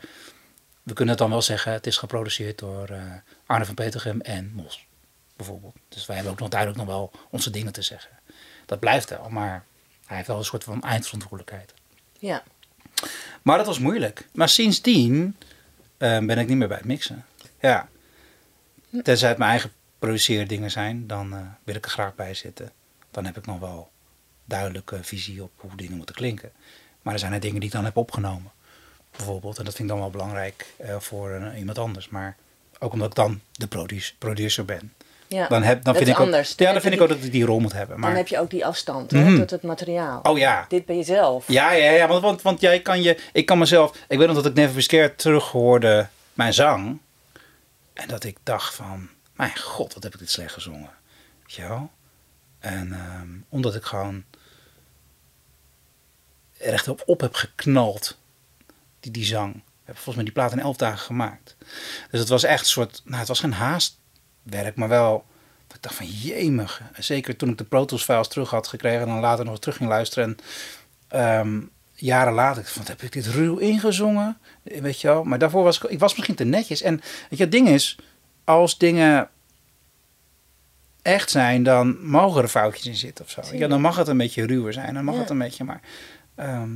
we 0.84 0.94
kunnen 0.94 1.14
het 1.14 1.24
dan 1.24 1.30
wel 1.30 1.42
zeggen, 1.42 1.72
het 1.72 1.88
is 1.88 1.98
geproduceerd 1.98 2.60
door 2.60 2.90
eh, 2.90 3.02
Arne 3.46 3.66
van 3.66 3.76
Petergem 3.76 4.22
en 4.22 4.52
Mos. 4.54 4.88
Bijvoorbeeld. 5.36 5.76
Dus 5.90 6.06
wij 6.06 6.16
hebben 6.16 6.34
ook 6.34 6.40
nog 6.40 6.50
duidelijk 6.50 6.80
nog 6.80 6.90
wel 6.90 7.12
onze 7.30 7.50
dingen 7.50 7.74
te 7.74 7.82
zeggen. 7.82 8.20
Dat 8.66 8.80
blijft 8.80 9.10
wel, 9.10 9.30
maar 9.30 9.66
hij 10.06 10.16
heeft 10.16 10.28
wel 10.28 10.38
een 10.38 10.46
soort 10.46 10.64
van 10.64 10.82
eindverantwoordelijkheid. 10.82 11.74
Ja. 12.20 12.44
Maar 13.42 13.58
dat 13.58 13.66
was 13.66 13.80
moeilijk. 13.80 14.28
Maar 14.34 14.50
sindsdien 14.50 15.36
eh, 15.98 16.18
ben 16.20 16.38
ik 16.38 16.48
niet 16.48 16.58
meer 16.58 16.68
bij 16.68 16.78
het 16.78 16.86
mixen. 16.86 17.26
Ja. 17.60 17.90
Tenzij 19.04 19.30
het 19.30 19.38
mijn 19.38 19.50
eigen 19.50 19.72
produceren 20.00 20.48
dingen 20.48 20.72
zijn, 20.72 21.08
dan 21.08 21.34
eh, 21.34 21.40
wil 21.64 21.76
ik 21.76 21.86
er 21.86 21.92
graag 21.92 22.16
bij 22.16 22.34
zitten. 22.34 22.72
Dan 23.12 23.26
heb 23.26 23.38
ik 23.38 23.46
nog 23.46 23.60
wel 23.60 23.90
duidelijke 24.46 25.04
visie 25.04 25.44
op 25.44 25.52
hoe 25.56 25.76
dingen 25.76 25.98
moeten 25.98 26.16
klinken. 26.16 26.52
Maar 27.02 27.14
er 27.14 27.20
zijn 27.20 27.34
er 27.34 27.40
dingen 27.40 27.60
die 27.60 27.70
ik 27.70 27.76
dan 27.76 27.86
heb 27.86 27.98
opgenomen. 27.98 28.52
Bijvoorbeeld. 29.20 29.58
En 29.58 29.66
dat 29.66 29.76
vind 29.76 29.90
ik 29.90 29.94
dan 29.96 30.04
wel 30.04 30.12
belangrijk 30.12 30.66
eh, 30.78 30.96
voor 31.00 31.52
iemand 31.58 31.78
anders. 31.78 32.10
Maar 32.10 32.36
ook 32.80 32.94
omdat 32.94 33.08
ik 33.10 33.16
dan 33.16 33.42
de 33.52 33.68
produce- 33.68 34.14
producer 34.18 34.66
ben. 34.66 34.94
ja. 35.28 35.48
Dan, 35.48 35.64
heb, 35.64 35.84
dan 35.84 35.96
vind 35.96 36.08
ik 36.08 36.14
ook, 36.20 36.26
anders. 36.26 36.54
ja, 36.58 36.72
Dan 36.72 36.82
vind 36.82 36.94
ik 36.94 37.02
ook 37.02 37.08
dat 37.10 37.24
ik 37.24 37.32
die 37.32 37.46
rol 37.46 37.60
moet 37.60 37.74
hebben. 37.74 38.00
Maar, 38.00 38.10
Dan 38.10 38.18
heb 38.18 38.28
je 38.28 38.40
ook 38.40 38.50
die 38.50 38.66
afstand 38.66 39.12
Mhm. 39.12 39.26
hè, 39.26 39.38
tot 39.38 39.50
het 39.50 39.62
materiaal. 39.64 40.20
Oh 40.24 40.38
ja, 40.38 40.66
Dit 40.70 40.86
ben 40.86 40.98
je 40.98 41.04
zelf. 41.04 41.48
Ja, 41.48 41.72
ja, 41.72 41.92
ja 41.92 42.08
want, 42.08 42.22
want, 42.22 42.42
want 42.42 42.62
jij 42.62 42.82
kan 42.82 43.02
je... 43.02 43.18
Ik 43.34 43.46
kan 43.46 43.58
mezelf... 43.58 43.98
Ik 44.08 44.18
weet 44.18 44.28
nog 44.28 44.36
dat 44.36 44.46
ik 44.46 44.54
Never 44.54 44.76
Be 44.76 44.82
Scared 44.82 45.18
terug 45.18 45.46
hoorde, 45.52 46.08
mijn 46.34 46.54
zang. 46.54 47.00
En 47.94 48.08
dat 48.08 48.24
ik 48.24 48.38
dacht 48.44 48.76
van... 48.76 49.10
Mijn 49.34 49.58
god, 49.58 49.94
wat 49.94 50.04
heb 50.04 50.14
ik 50.14 50.20
dit 50.20 50.32
slecht 50.32 50.54
gezongen. 50.54 50.90
Weet 51.42 51.54
je 51.54 51.68
wel? 51.68 51.92
En 52.60 52.94
ehm, 52.94 53.28
omdat 53.50 53.76
ik 53.76 53.84
gewoon... 53.84 54.24
Er 56.58 56.74
echt 56.74 56.88
op, 56.88 57.04
op 57.06 57.22
heb 57.22 57.36
geknald. 57.36 58.18
Die, 59.00 59.12
die 59.12 59.26
zang. 59.26 59.56
Ik 59.56 59.62
heb 59.86 59.96
volgens 59.96 60.16
mij 60.16 60.24
die 60.24 60.34
plaat 60.34 60.52
in 60.52 60.60
elf 60.60 60.78
dagen 60.78 60.98
gemaakt. 61.00 61.56
Dus 62.12 62.20
het 62.20 62.30
was 62.30 62.44
echt 62.44 62.60
een 62.60 62.66
soort... 62.66 63.02
Nou, 63.06 63.18
het 63.20 63.28
was 63.28 63.40
geen 63.40 63.54
haastwerk, 63.54 64.76
maar 64.76 64.88
wel... 64.90 65.26
Ik 65.74 65.82
dacht 65.82 65.96
van 65.96 66.06
jemig. 66.06 66.82
Zeker 66.98 67.36
toen 67.36 67.50
ik 67.50 67.58
de 67.58 67.64
Pro 67.64 67.86
Tools 67.86 68.04
files 68.04 68.28
terug 68.28 68.50
had 68.50 68.68
gekregen 68.68 69.02
en 69.02 69.08
dan 69.08 69.20
later 69.20 69.46
nog 69.46 69.60
terug 69.60 69.78
ging 69.78 69.90
luisteren. 69.90 70.24
En, 70.28 70.38
ehm, 71.20 71.62
jaren 71.94 72.34
later, 72.34 72.66
van, 72.66 72.84
heb 72.88 73.02
ik 73.02 73.12
dit 73.12 73.26
ruw 73.28 73.58
ingezongen? 73.58 74.38
Weet 74.64 75.02
je 75.02 75.08
wel? 75.08 75.24
Maar 75.24 75.40
daarvoor 75.40 75.64
was 75.64 75.78
ik, 75.84 75.90
ik 75.90 76.00
was 76.00 76.14
misschien 76.16 76.36
te 76.36 76.44
netjes. 76.44 76.82
En 76.82 76.96
weet 77.30 77.38
je, 77.38 77.44
het 77.44 77.52
ding 77.52 77.68
is, 77.68 77.98
als 78.44 78.78
dingen 78.78 79.30
echt 81.02 81.30
zijn, 81.30 81.64
dan 81.64 82.06
mogen 82.10 82.42
er 82.42 82.48
foutjes 82.50 82.86
in 82.86 82.96
zitten 82.96 83.26
of 83.26 83.32
zo. 83.32 83.42
Ja, 83.56 83.68
dan 83.68 83.82
mag 83.82 83.96
het 83.96 84.08
een 84.08 84.18
beetje 84.18 84.46
ruwer 84.46 84.74
zijn. 84.74 84.94
Dan 84.94 85.04
mag 85.04 85.16
Ja. 85.16 85.20
het 85.22 85.30
een 85.30 85.38
beetje, 85.38 85.64
maar... 85.64 85.82
ehm, 86.36 86.72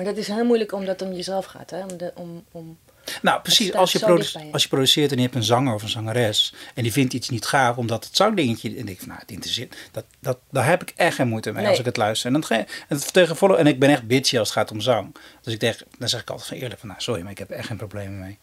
Maar 0.00 0.08
dat 0.08 0.18
is 0.18 0.28
heel 0.28 0.44
moeilijk 0.44 0.72
omdat 0.72 1.00
het 1.00 1.08
om 1.08 1.14
jezelf 1.14 1.44
gaat, 1.44 1.70
hè? 1.70 1.82
Om, 1.82 1.96
de, 1.96 2.12
om, 2.14 2.44
om... 2.52 2.78
nou, 3.22 3.40
precies. 3.40 3.72
Als 3.74 3.92
je, 3.92 4.06
als 4.52 4.62
je 4.62 4.68
produceert 4.68 5.10
en 5.10 5.16
je 5.16 5.22
hebt 5.22 5.34
een 5.34 5.42
zanger 5.42 5.74
of 5.74 5.82
een 5.82 5.88
zangeres... 5.88 6.54
en 6.74 6.82
die 6.82 6.92
vindt 6.92 7.12
iets 7.12 7.28
niet 7.28 7.46
gaaf 7.46 7.76
omdat 7.76 8.04
het 8.04 8.16
zangdingetje... 8.16 8.76
en 8.76 8.88
ik, 8.88 8.98
van, 8.98 9.08
nou, 9.08 9.20
het 9.20 9.30
interesseert... 9.30 9.76
Dat, 9.92 10.04
dat, 10.20 10.38
daar 10.50 10.66
heb 10.66 10.82
ik 10.82 10.92
echt 10.96 11.14
geen 11.14 11.28
moeite 11.28 11.52
mee 11.52 11.60
Nee. 11.60 11.70
als 11.70 11.78
ik 11.78 11.84
het 11.84 11.96
luister. 11.96 12.26
En, 12.26 12.40
dan, 12.40 12.50
en, 12.50 12.66
het 12.88 13.42
en 13.58 13.66
ik 13.66 13.78
ben 13.78 13.90
echt 13.90 14.06
bitchy 14.06 14.38
als 14.38 14.48
het 14.48 14.58
gaat 14.58 14.70
om 14.70 14.80
zang. 14.80 15.16
Dus 15.42 15.52
ik 15.52 15.60
denk, 15.60 15.76
dan 15.98 16.08
zeg 16.08 16.20
ik 16.20 16.30
altijd 16.30 16.48
van 16.48 16.56
eerlijk 16.58 16.80
van... 16.80 16.88
nou, 16.88 17.00
sorry, 17.00 17.22
maar 17.22 17.30
ik 17.30 17.38
heb 17.38 17.50
echt 17.50 17.66
geen 17.66 17.76
problemen 17.76 18.18
mee. 18.20 18.38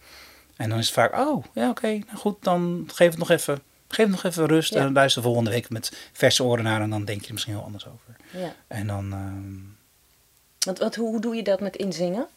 En 0.55 0.70
dan 0.70 0.80
is 0.80 0.86
het 0.86 0.93
vaak, 0.93 1.18
oh, 1.18 1.45
ja, 1.53 1.70
oké, 1.70 1.88
nou 1.88 2.18
goed, 2.18 2.43
dan 2.43 2.89
geef 2.93 3.10
het 3.10 3.18
nog 3.20 3.30
even... 3.30 3.62
Geef 3.88 4.05
het 4.05 4.16
nog 4.16 4.24
even 4.24 4.45
rust 4.45 4.74
Ja. 4.74 4.78
en 4.78 4.84
dan 4.84 4.93
luister 4.93 5.22
volgende 5.22 5.49
week 5.49 5.70
met 5.70 6.10
verse 6.12 6.43
oren 6.43 6.64
naar... 6.64 6.82
en 6.82 6.89
dan 6.89 7.05
denk 7.05 7.22
je 7.22 7.28
er 7.28 7.34
misschien 7.34 7.53
heel 7.53 7.64
anders 7.64 7.88
over. 7.88 8.16
Ja. 8.32 8.55
En 8.68 8.88
dan... 8.88 9.12
ehm, 9.12 9.76
Want 10.68 10.80
wat, 10.80 10.95
hoe, 10.95 11.22
doe 11.22 11.36
je 11.36 11.43
dat 11.43 11.59
met 11.59 11.76
inzingen? 11.76 12.28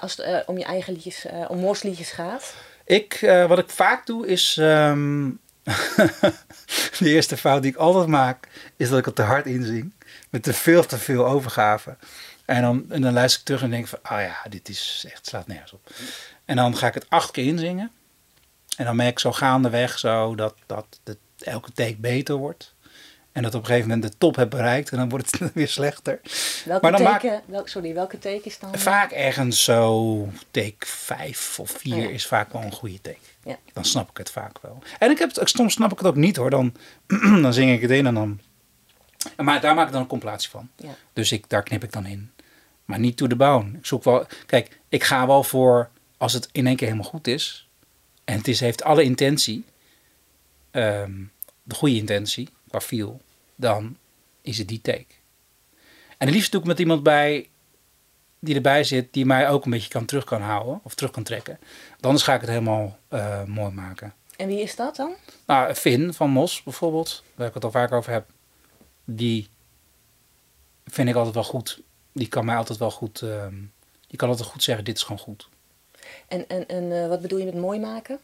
Als 0.00 0.16
het 0.16 0.26
eh, 0.26 0.38
om 0.46 0.58
je 0.58 0.64
eigen 0.64 0.92
liedjes, 0.92 1.24
eh, 1.24 1.44
om 1.48 1.58
morsliedjes 1.58 2.10
gaat. 2.10 2.54
Ik, 2.84 3.14
eh, 3.14 3.46
wat 3.46 3.58
ik 3.58 3.70
vaak 3.70 4.06
doe 4.06 4.26
is. 4.26 4.56
ehm, 4.56 5.30
de 6.98 7.08
eerste 7.08 7.36
fout 7.36 7.62
die 7.62 7.70
ik 7.70 7.76
altijd 7.76 8.06
maak, 8.06 8.48
is 8.76 8.88
dat 8.88 8.98
ik 8.98 9.04
het 9.04 9.14
te 9.14 9.22
hard 9.22 9.46
inzing. 9.46 9.92
Met 10.30 10.42
te 10.42 10.52
veel 10.52 10.86
te 10.86 10.98
veel 10.98 11.26
overgave. 11.26 11.96
En 12.44 12.62
dan, 12.62 12.86
en 12.88 13.02
dan 13.02 13.12
luister 13.12 13.40
ik 13.40 13.46
terug 13.46 13.62
en 13.62 13.70
denk 13.70 13.86
van, 13.86 13.98
oh 14.02 14.20
ja, 14.20 14.42
dit 14.48 14.68
is 14.68 15.04
echt, 15.10 15.26
slaat 15.26 15.46
nergens 15.46 15.72
op. 15.72 15.90
En 16.44 16.56
dan 16.56 16.76
ga 16.76 16.86
ik 16.86 16.94
het 16.94 17.06
acht 17.08 17.30
keer 17.30 17.46
inzingen. 17.46 17.90
En 18.76 18.84
dan 18.84 18.96
merk 18.96 19.10
ik 19.10 19.18
zo 19.18 19.32
gaandeweg 19.32 19.98
zo 19.98 20.34
dat, 20.34 20.54
dat 20.66 21.00
de, 21.02 21.16
elke 21.38 21.72
take 21.72 21.96
beter 21.96 22.34
wordt. 22.34 22.74
En 23.36 23.42
dat 23.42 23.54
op 23.54 23.60
een 23.60 23.66
gegeven 23.66 23.88
moment 23.88 24.12
de 24.12 24.18
top 24.18 24.36
heb 24.36 24.50
bereikt 24.50 24.90
en 24.90 24.96
dan 24.96 25.08
wordt 25.08 25.38
het 25.40 25.52
weer 25.54 25.68
slechter. 25.68 26.20
Welke 26.64 26.82
Maar 26.82 26.92
dan 26.92 27.02
maak- 27.02 27.40
welk, 27.46 27.68
sorry, 27.68 27.94
welke 27.94 28.18
teken 28.18 28.44
is 28.44 28.58
dan? 28.58 28.74
Vaak 28.78 29.10
ergens 29.12 29.64
zo 29.64 30.28
take 30.50 30.86
5 30.86 31.58
of 31.60 31.70
4 31.70 31.94
Oh 31.94 32.00
ja. 32.02 32.08
is 32.08 32.26
vaak 32.26 32.52
wel 32.52 32.62
een 32.62 32.72
goede 32.72 33.00
take. 33.00 33.16
Ja. 33.44 33.58
Dan 33.72 33.84
snap 33.84 34.10
ik 34.10 34.16
het 34.16 34.30
vaak 34.30 34.58
wel. 34.60 34.82
En 34.98 35.10
ik 35.10 35.18
heb 35.18 35.34
het, 35.34 35.48
soms 35.50 35.72
snap 35.72 35.92
ik 35.92 35.98
het 35.98 36.06
ook 36.06 36.16
niet 36.16 36.36
hoor. 36.36 36.50
Dan, 36.50 36.74
dan 37.42 37.52
zing 37.52 37.72
ik 37.72 37.80
het 37.80 37.90
in 37.90 38.06
en 38.06 38.14
dan. 38.14 38.40
Maar 39.36 39.60
daar 39.60 39.74
maak 39.74 39.86
ik 39.86 39.92
dan 39.92 40.00
een 40.02 40.06
compilatie 40.08 40.50
van. 40.50 40.68
Ja. 40.76 40.94
Dus 41.12 41.32
ik, 41.32 41.48
daar 41.48 41.62
knip 41.62 41.82
ik 41.84 41.92
dan 41.92 42.06
in. 42.06 42.30
Maar 42.84 42.98
niet 42.98 43.16
to 43.16 43.26
the 43.26 43.36
bone. 43.36 43.78
Ik 43.78 43.86
zoek 43.86 44.04
wel. 44.04 44.26
Kijk, 44.46 44.80
ik 44.88 45.04
ga 45.04 45.26
wel 45.26 45.42
voor 45.42 45.90
als 46.16 46.32
het 46.32 46.48
in 46.52 46.66
één 46.66 46.76
keer 46.76 46.88
helemaal 46.88 47.10
goed 47.10 47.26
is. 47.26 47.68
En 48.24 48.36
het 48.36 48.48
is, 48.48 48.60
heeft 48.60 48.82
alle 48.82 49.02
intentie. 49.02 49.64
ehm, 50.70 51.12
de 51.62 51.74
goede 51.74 51.96
intentie 51.96 52.48
qua 52.68 52.80
feel. 52.80 53.20
Dan 53.56 53.96
is 54.42 54.58
het 54.58 54.68
die 54.68 54.80
take. 54.80 55.14
En 56.18 56.26
het 56.26 56.34
liefst 56.34 56.52
doe 56.52 56.60
ik 56.60 56.66
met 56.66 56.78
iemand 56.78 57.02
bij 57.02 57.48
die 58.38 58.54
erbij 58.54 58.84
zit, 58.84 59.12
die 59.12 59.26
mij 59.26 59.48
ook 59.48 59.64
een 59.64 59.70
beetje 59.70 59.88
kan 59.88 60.04
terug 60.04 60.24
kan 60.24 60.42
houden 60.42 60.80
of 60.82 60.94
terug 60.94 61.10
kan 61.10 61.22
trekken. 61.22 61.58
Want 61.90 62.04
Anders 62.04 62.24
ga 62.24 62.34
ik 62.34 62.40
het 62.40 62.48
helemaal 62.48 62.98
eh, 63.08 63.44
mooi 63.44 63.72
maken. 63.72 64.14
En 64.36 64.46
wie 64.46 64.60
is 64.60 64.76
dat 64.76 64.96
dan? 64.96 65.14
Nou, 65.46 65.74
Finn 65.74 66.12
van 66.12 66.30
Mos 66.30 66.62
bijvoorbeeld, 66.62 67.22
waar 67.34 67.48
ik 67.48 67.54
het 67.54 67.64
al 67.64 67.70
vaak 67.70 67.92
over 67.92 68.12
heb, 68.12 68.30
die 69.04 69.48
vind 70.84 71.08
ik 71.08 71.14
altijd 71.14 71.34
wel 71.34 71.44
goed. 71.44 71.80
Die 72.12 72.28
kan 72.28 72.44
mij 72.44 72.56
altijd 72.56 72.78
wel 72.78 72.90
goed, 72.90 73.22
ehm, 73.22 73.54
die 74.06 74.18
kan 74.18 74.28
altijd 74.28 74.48
goed 74.48 74.62
zeggen, 74.62 74.84
dit 74.84 74.96
is 74.96 75.02
gewoon 75.02 75.18
goed. 75.18 75.48
En, 76.28 76.48
en, 76.48 76.68
en 76.68 77.02
eh, 77.02 77.08
wat 77.08 77.20
bedoel 77.20 77.38
je 77.38 77.44
met 77.44 77.54
mooi 77.54 77.80
maken? 77.80 78.18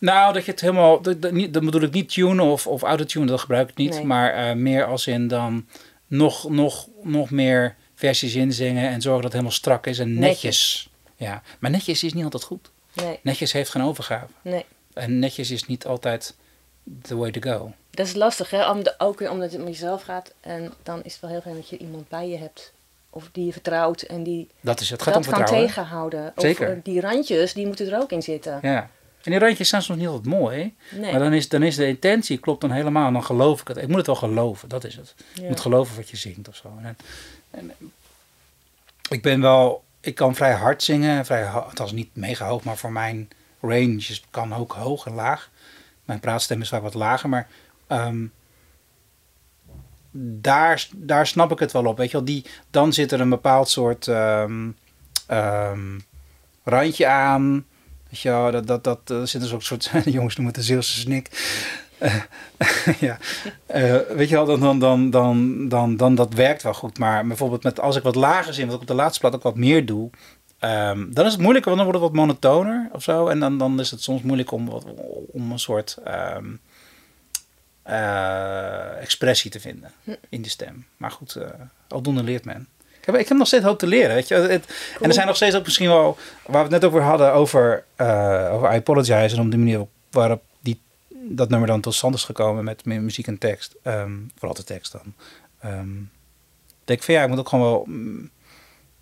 Nou, 0.00 0.32
dat 0.32 0.44
je 0.44 0.50
het 0.50 0.60
helemaal, 0.60 1.00
dat, 1.00 1.22
dat, 1.22 1.32
niet, 1.32 1.54
dat 1.54 1.64
bedoel 1.64 1.82
ik 1.82 1.92
niet 1.92 2.12
tunen 2.12 2.44
of, 2.44 2.66
of 2.66 2.82
autotune, 2.82 3.26
dat 3.26 3.40
gebruik 3.40 3.70
ik 3.70 3.76
niet. 3.76 3.90
Nee. 3.94 4.04
Maar 4.04 4.32
eh, 4.32 4.54
meer 4.54 4.84
als 4.84 5.06
in 5.06 5.28
dan 5.28 5.66
nog, 6.06 6.50
nog, 6.50 6.88
nog 7.02 7.30
meer 7.30 7.76
versies 7.94 8.34
inzingen 8.34 8.88
en 8.90 9.00
zorgen 9.00 9.22
dat 9.22 9.32
het 9.32 9.32
helemaal 9.32 9.50
strak 9.50 9.86
is 9.86 9.98
en 9.98 10.18
netjes. 10.18 10.88
Ja, 11.16 11.42
maar 11.58 11.70
netjes 11.70 12.02
is 12.04 12.12
niet 12.12 12.24
altijd 12.24 12.42
goed. 12.44 12.70
Nee, 12.92 13.18
Netjes 13.22 13.52
heeft 13.52 13.70
geen 13.70 13.82
overgave. 13.82 14.26
nee. 14.42 14.64
En 14.94 15.18
netjes 15.18 15.50
is 15.50 15.66
niet 15.66 15.86
altijd 15.86 16.34
the 17.02 17.16
way 17.16 17.30
to 17.30 17.40
go. 17.50 17.72
Dat 17.90 18.06
is 18.06 18.14
lastig, 18.14 18.50
hè? 18.50 18.70
Om 18.70 18.82
de, 18.82 18.94
ook 18.98 19.18
weer 19.18 19.30
omdat 19.30 19.52
het 19.52 19.60
om 19.60 19.66
jezelf 19.66 20.02
gaat. 20.02 20.32
En 20.40 20.72
dan 20.82 21.02
is 21.04 21.12
het 21.12 21.20
wel 21.20 21.30
heel 21.30 21.40
fijn 21.40 21.54
dat 21.54 21.68
je 21.68 21.76
iemand 21.78 22.08
bij 22.08 22.28
je 22.28 22.36
hebt. 22.36 22.72
Of 23.10 23.28
die 23.32 23.46
je 23.46 23.52
vertrouwt 23.52 24.02
en 24.02 24.22
die 24.22 24.48
Dat 24.60 24.80
is 24.80 24.90
het. 24.90 25.02
Gaat 25.02 25.14
dat 25.14 25.24
om 25.24 25.28
kan 25.30 25.38
vertrouwen. 25.38 25.68
tegenhouden. 25.68 26.32
Zeker. 26.36 26.76
Of 26.76 26.82
die 26.82 27.00
randjes, 27.00 27.52
die 27.52 27.66
moeten 27.66 27.92
er 27.92 28.00
ook 28.00 28.10
in 28.12 28.22
zitten. 28.22 28.58
Ja. 28.62 28.90
En 29.24 29.30
die 29.30 29.38
randjes 29.40 29.68
zijn 29.68 29.82
soms 29.82 29.98
niet 29.98 30.08
altijd 30.08 30.26
mooi. 30.26 30.74
Nee. 30.92 31.10
Maar 31.10 31.20
dan 31.20 31.32
is, 31.32 31.48
dan 31.48 31.62
is 31.62 31.76
de 31.76 31.86
intentie, 31.86 32.38
klopt 32.38 32.60
dan 32.60 32.70
helemaal. 32.70 33.12
Dan 33.12 33.24
geloof 33.24 33.60
ik 33.60 33.68
het. 33.68 33.76
Ik 33.76 33.88
moet 33.88 33.96
het 33.96 34.06
wel 34.06 34.14
geloven, 34.16 34.68
dat 34.68 34.84
is 34.84 34.96
het. 34.96 35.14
Je 35.34 35.42
Ja. 35.42 35.48
moet 35.48 35.60
geloven 35.60 35.96
wat 35.96 36.10
je 36.10 36.16
zingt 36.16 36.48
of 36.48 36.56
zo. 36.56 36.72
En, 36.82 36.96
en, 37.50 37.72
ik 39.10 39.22
ben 39.22 39.40
wel, 39.40 39.84
ik 40.00 40.14
kan 40.14 40.34
vrij 40.34 40.52
hard 40.52 40.82
zingen. 40.82 41.24
Vrij, 41.24 41.46
ho- 41.46 41.58
althans 41.60 41.92
niet 41.92 42.16
mega 42.16 42.46
hoog, 42.46 42.62
maar 42.64 42.76
voor 42.76 42.92
mijn 42.92 43.28
range 43.60 43.94
is- 43.96 44.24
kan 44.30 44.54
ook 44.54 44.72
hoog 44.72 45.06
en 45.06 45.14
laag. 45.14 45.50
Mijn 46.04 46.20
praatstem 46.20 46.60
is 46.60 46.68
vaak 46.68 46.82
wat 46.82 46.94
lager, 46.94 47.28
maar 47.28 47.48
ehm, 47.86 48.24
daar, 50.40 50.88
daar 50.96 51.26
snap 51.26 51.52
ik 51.52 51.58
het 51.58 51.72
wel 51.72 51.86
op. 51.86 51.96
Weet 51.96 52.10
je 52.10 52.16
wel, 52.16 52.24
die, 52.26 52.44
dan 52.70 52.92
zit 52.92 53.12
er 53.12 53.20
een 53.20 53.28
bepaald 53.28 53.68
soort 53.68 54.08
ehm, 54.08 54.70
ehm, 55.26 55.98
randje 56.64 57.06
aan. 57.06 57.66
Weet 58.14 58.22
je 58.22 58.28
wel, 58.28 58.50
dat, 58.50 58.66
dat, 58.66 58.84
dat, 58.84 59.10
er 59.10 59.28
zit 59.28 59.42
een 59.50 59.62
soort, 59.62 60.04
de 60.04 60.10
jongens 60.18 60.36
noemen 60.36 60.54
het 60.54 60.62
de 60.62 60.68
Zeelse 60.68 61.00
snik. 61.00 61.28
Eh, 61.98 62.20
ja, 63.00 63.18
Eh, 63.66 63.96
weet 64.08 64.28
je 64.28 64.34
wel, 64.34 64.44
dan, 64.44 64.60
dan, 64.60 64.78
dan, 64.78 65.10
dan, 65.10 65.68
dan, 65.68 65.96
dan 65.96 66.14
dat 66.14 66.34
werkt 66.34 66.62
wel 66.62 66.74
goed. 66.74 66.98
Maar 66.98 67.26
bijvoorbeeld 67.26 67.62
met, 67.62 67.80
als 67.80 67.96
ik 67.96 68.02
wat 68.02 68.14
lager 68.14 68.54
zin, 68.54 68.66
wat 68.66 68.74
ik 68.74 68.80
op 68.80 68.86
de 68.86 68.94
laatste 68.94 69.20
plaat 69.20 69.34
ook 69.34 69.42
wat 69.42 69.56
meer 69.56 69.86
doe, 69.86 70.10
ehm, 70.58 71.12
dan 71.12 71.26
is 71.26 71.32
het 71.32 71.40
moeilijker, 71.40 71.74
want 71.74 71.84
dan 71.84 71.92
wordt 71.92 72.00
het 72.00 72.16
wat 72.16 72.26
monotoner 72.26 72.88
of 72.92 73.02
zo. 73.02 73.28
En 73.28 73.40
dan, 73.40 73.58
dan 73.58 73.80
is 73.80 73.90
het 73.90 74.02
soms 74.02 74.22
moeilijk 74.22 74.50
om, 74.50 74.68
wat, 74.68 74.84
om 75.32 75.52
een 75.52 75.58
soort 75.58 75.96
ehm, 76.04 76.46
eh, 77.82 79.00
expressie 79.00 79.50
te 79.50 79.60
vinden 79.60 79.92
in 80.28 80.42
de 80.42 80.48
stem. 80.48 80.86
Maar 80.96 81.10
goed, 81.10 81.34
eh 81.36 81.48
aldoende 81.88 82.22
leert 82.22 82.44
men. 82.44 82.68
Ik 83.06 83.12
heb, 83.12 83.20
ik 83.20 83.28
heb 83.28 83.38
nog 83.38 83.46
steeds 83.46 83.64
hoop 83.64 83.78
te 83.78 83.86
leren, 83.86 84.14
weet 84.14 84.28
je. 84.28 84.34
Het, 84.34 84.66
En 85.00 85.08
er 85.08 85.12
zijn 85.14 85.26
nog 85.26 85.36
steeds 85.36 85.54
ook 85.56 85.64
misschien 85.64 85.88
wel, 85.88 86.18
waar 86.46 86.66
we 86.66 86.74
het 86.74 86.82
net 86.82 86.84
over 86.84 87.02
hadden, 87.02 87.32
over, 87.32 87.84
eh, 87.96 88.48
over 88.52 88.72
I 88.72 88.76
Apologize 88.76 89.34
en 89.34 89.40
om 89.40 89.50
de 89.50 89.56
manier 89.56 89.86
waarop 90.10 90.42
die, 90.60 90.80
dat 91.08 91.48
nummer 91.48 91.68
dan 91.68 91.80
tot 91.80 91.94
stand 91.94 92.14
is 92.14 92.24
gekomen 92.24 92.64
met 92.64 92.84
mu- 92.84 92.98
muziek 93.00 93.26
en 93.26 93.38
tekst. 93.38 93.74
Ehm, 93.82 94.12
vooral 94.36 94.54
de 94.54 94.64
tekst 94.64 94.92
dan. 94.92 95.14
Ehm 95.60 95.88
denk 96.84 96.98
ik 96.98 97.04
van 97.04 97.14
ja, 97.14 97.22
ik 97.22 97.28
moet 97.28 97.38
ook 97.38 97.48
gewoon 97.48 97.64
wel 97.70 97.86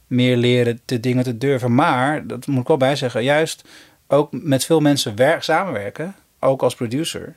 meer 0.07 0.36
leren 0.36 0.80
de 0.84 1.00
dingen 1.00 1.24
te 1.24 1.38
durven. 1.38 1.74
Maar, 1.74 2.26
dat 2.26 2.46
moet 2.46 2.61
ik 2.61 2.68
wel 2.68 2.76
bij 2.76 2.96
zeggen, 2.96 3.22
juist 3.22 3.64
ook 4.07 4.28
met 4.32 4.64
veel 4.64 4.80
mensen 4.80 5.16
werk, 5.16 5.42
samenwerken, 5.42 6.14
ook 6.40 6.62
als 6.62 6.74
producer, 6.74 7.34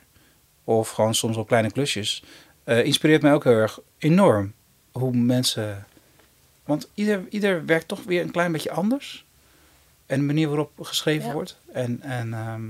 of 0.64 0.90
gewoon 0.90 1.14
soms 1.14 1.36
op 1.36 1.46
kleine 1.46 1.70
klusjes, 1.70 2.22
eh, 2.64 2.84
inspireert 2.84 3.22
mij 3.22 3.32
ook 3.34 3.44
heel 3.44 3.52
erg 3.52 3.78
enorm 3.98 4.52
hoe 4.92 5.12
mensen. 5.16 5.86
Want 6.66 6.88
ieder, 6.94 7.24
ieder 7.30 7.64
werkt 7.66 7.88
toch 7.88 8.02
weer 8.04 8.22
een 8.22 8.30
klein 8.30 8.52
beetje 8.52 8.70
anders. 8.70 9.24
En 10.06 10.18
de 10.18 10.24
manier 10.24 10.48
waarop 10.48 10.70
geschreven 10.80 11.26
Ja. 11.26 11.32
wordt. 11.32 11.58
En, 11.72 12.02
en 12.02 12.34
ehm, 12.34 12.64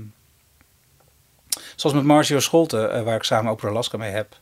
zoals 1.75 1.95
met 1.95 2.05
Marcio 2.05 2.39
Scholte, 2.39 2.87
eh, 2.87 3.03
waar 3.03 3.15
ik 3.15 3.23
samen 3.23 3.51
Opera 3.51 3.69
Alaska 3.69 3.97
mee 3.97 4.11
heb. 4.11 4.39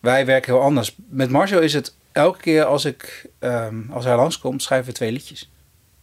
Wij 0.00 0.26
werken 0.26 0.52
heel 0.54 0.62
anders. 0.62 0.94
Met 1.08 1.30
Marcio 1.30 1.58
is 1.58 1.72
het 1.72 1.94
elke 2.12 2.38
keer 2.40 2.64
als, 2.64 2.84
ik, 2.84 3.26
ehm, 3.38 3.90
als 3.90 4.04
hij 4.04 4.16
langskomt, 4.16 4.62
schrijven 4.62 4.86
we 4.88 4.92
twee 4.94 5.12
liedjes. 5.12 5.50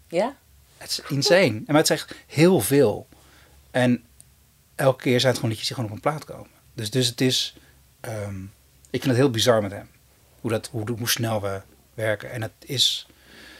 Ja? 0.07 0.36
Het 0.78 0.89
is 0.89 1.01
insane. 1.09 1.45
En 1.45 1.63
maar 1.67 1.76
het 1.76 1.88
zegt 1.88 2.15
heel 2.28 2.59
veel. 2.59 3.07
En 3.72 4.03
elke 4.76 5.01
keer 5.03 5.19
zijn 5.19 5.32
het 5.32 5.36
gewoon 5.36 5.49
liedjes 5.49 5.67
die 5.67 5.76
gewoon 5.76 5.89
op 5.91 5.95
een 5.95 6.01
plaat 6.11 6.26
komen. 6.26 6.49
Dus, 6.74 6.89
dus 6.89 7.07
het 7.07 7.22
is... 7.22 7.55
ehm, 7.99 8.41
ik 8.89 8.99
vind 9.01 9.05
het 9.05 9.15
heel 9.15 9.30
bizar 9.30 9.61
met 9.61 9.72
hem. 9.72 9.89
Hoe, 10.41 10.51
dat, 10.51 10.67
hoe, 10.72 10.84
hoe 10.97 11.09
snel 11.09 11.41
we 11.41 11.61
werken. 11.93 12.31
En 12.31 12.41
het 12.41 12.51
is... 12.59 13.07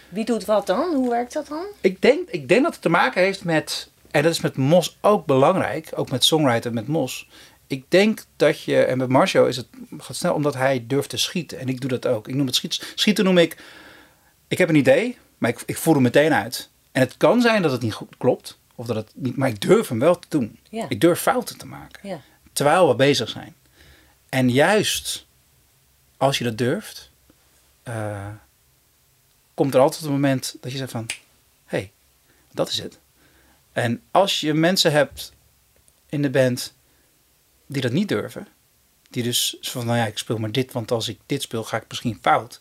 Wie 0.10 0.26
doet 0.26 0.46
wat 0.46 0.68
dan? 0.68 0.96
Hoe 0.96 1.10
werkt 1.10 1.34
dat 1.34 1.48
dan? 1.48 1.66
Ik 1.82 2.02
denk, 2.02 2.30
ik 2.30 2.48
denk 2.48 2.64
dat 2.64 2.74
het 2.74 2.82
te 2.82 2.90
maken 2.90 3.22
heeft 3.22 3.44
met... 3.44 3.90
En 4.12 4.24
dat 4.24 4.32
is 4.32 4.42
met 4.42 4.58
Mos 4.58 4.98
ook 5.02 5.26
belangrijk. 5.26 5.90
Ook 5.96 6.12
met 6.12 6.24
songwriter 6.24 6.74
met 6.74 6.88
Mos. 6.88 7.30
Ik 7.68 7.86
denk 7.88 8.24
dat 8.36 8.62
je... 8.62 8.84
En 8.84 8.98
met 8.98 9.10
Marcio 9.10 9.46
is 9.46 9.58
het 9.58 9.68
gaat 9.98 10.16
snel 10.16 10.34
omdat 10.34 10.54
hij 10.54 10.84
durft 10.88 11.10
te 11.10 11.18
schieten. 11.18 11.60
En 11.60 11.68
ik 11.68 11.82
doe 11.82 11.90
dat 11.90 12.08
ook. 12.08 12.28
Ik 12.28 12.36
noem 12.36 12.46
het 12.46 12.56
schieten. 12.56 12.88
Schieten 12.96 13.26
noem 13.26 13.38
ik... 13.38 13.64
Ik 14.48 14.58
heb 14.58 14.70
een 14.70 14.76
idee, 14.76 15.18
maar 15.38 15.50
ik, 15.50 15.64
ik 15.66 15.78
voer 15.78 15.94
hem 15.94 16.04
meteen 16.04 16.34
uit. 16.34 16.70
En 16.92 17.02
het 17.02 17.18
kan 17.18 17.42
zijn 17.42 17.62
dat 17.62 17.72
het 17.72 17.82
niet 17.82 17.94
goed 17.94 18.18
klopt. 18.18 18.60
Of 18.76 18.86
dat 18.86 18.96
het 18.96 19.12
niet... 19.16 19.38
Maar 19.38 19.50
ik 19.50 19.62
durf 19.62 19.88
hem 19.88 20.00
wel 20.00 20.20
te 20.20 20.28
doen. 20.30 20.60
Ja. 20.70 20.86
Ik 20.90 21.02
durf 21.02 21.20
fouten 21.20 21.58
te 21.58 21.66
maken. 21.66 22.10
Ja. 22.10 22.22
Terwijl 22.54 22.88
we 22.88 22.96
bezig 22.96 23.30
zijn. 23.30 23.56
En 24.30 24.50
juist 24.50 25.26
als 26.18 26.38
je 26.38 26.44
dat 26.44 26.58
durft... 26.58 27.11
eh, 27.84 28.28
komt 29.54 29.74
er 29.74 29.80
altijd 29.80 30.04
een 30.04 30.12
moment 30.12 30.56
dat 30.62 30.72
je 30.72 30.78
zegt 30.78 30.92
van... 30.92 31.06
Hey, 31.66 31.92
dat 32.52 32.70
is 32.70 32.78
het. 32.78 33.00
En 33.72 34.02
als 34.12 34.40
je 34.40 34.54
mensen 34.54 34.92
hebt 34.92 35.34
in 36.10 36.22
de 36.22 36.30
band 36.30 36.74
die 37.66 37.82
dat 37.82 37.92
niet 37.92 38.08
durven... 38.08 38.48
Die 39.10 39.24
dus 39.24 39.58
van, 39.62 39.86
nou 39.86 39.98
ja, 39.98 40.06
ik 40.06 40.18
speel 40.18 40.38
maar 40.38 40.52
dit, 40.52 40.72
want 40.72 40.92
als 40.92 41.08
ik 41.08 41.20
dit 41.26 41.42
speel 41.42 41.64
ga 41.64 41.78
ik 41.78 41.86
misschien 41.88 42.18
fout. 42.22 42.60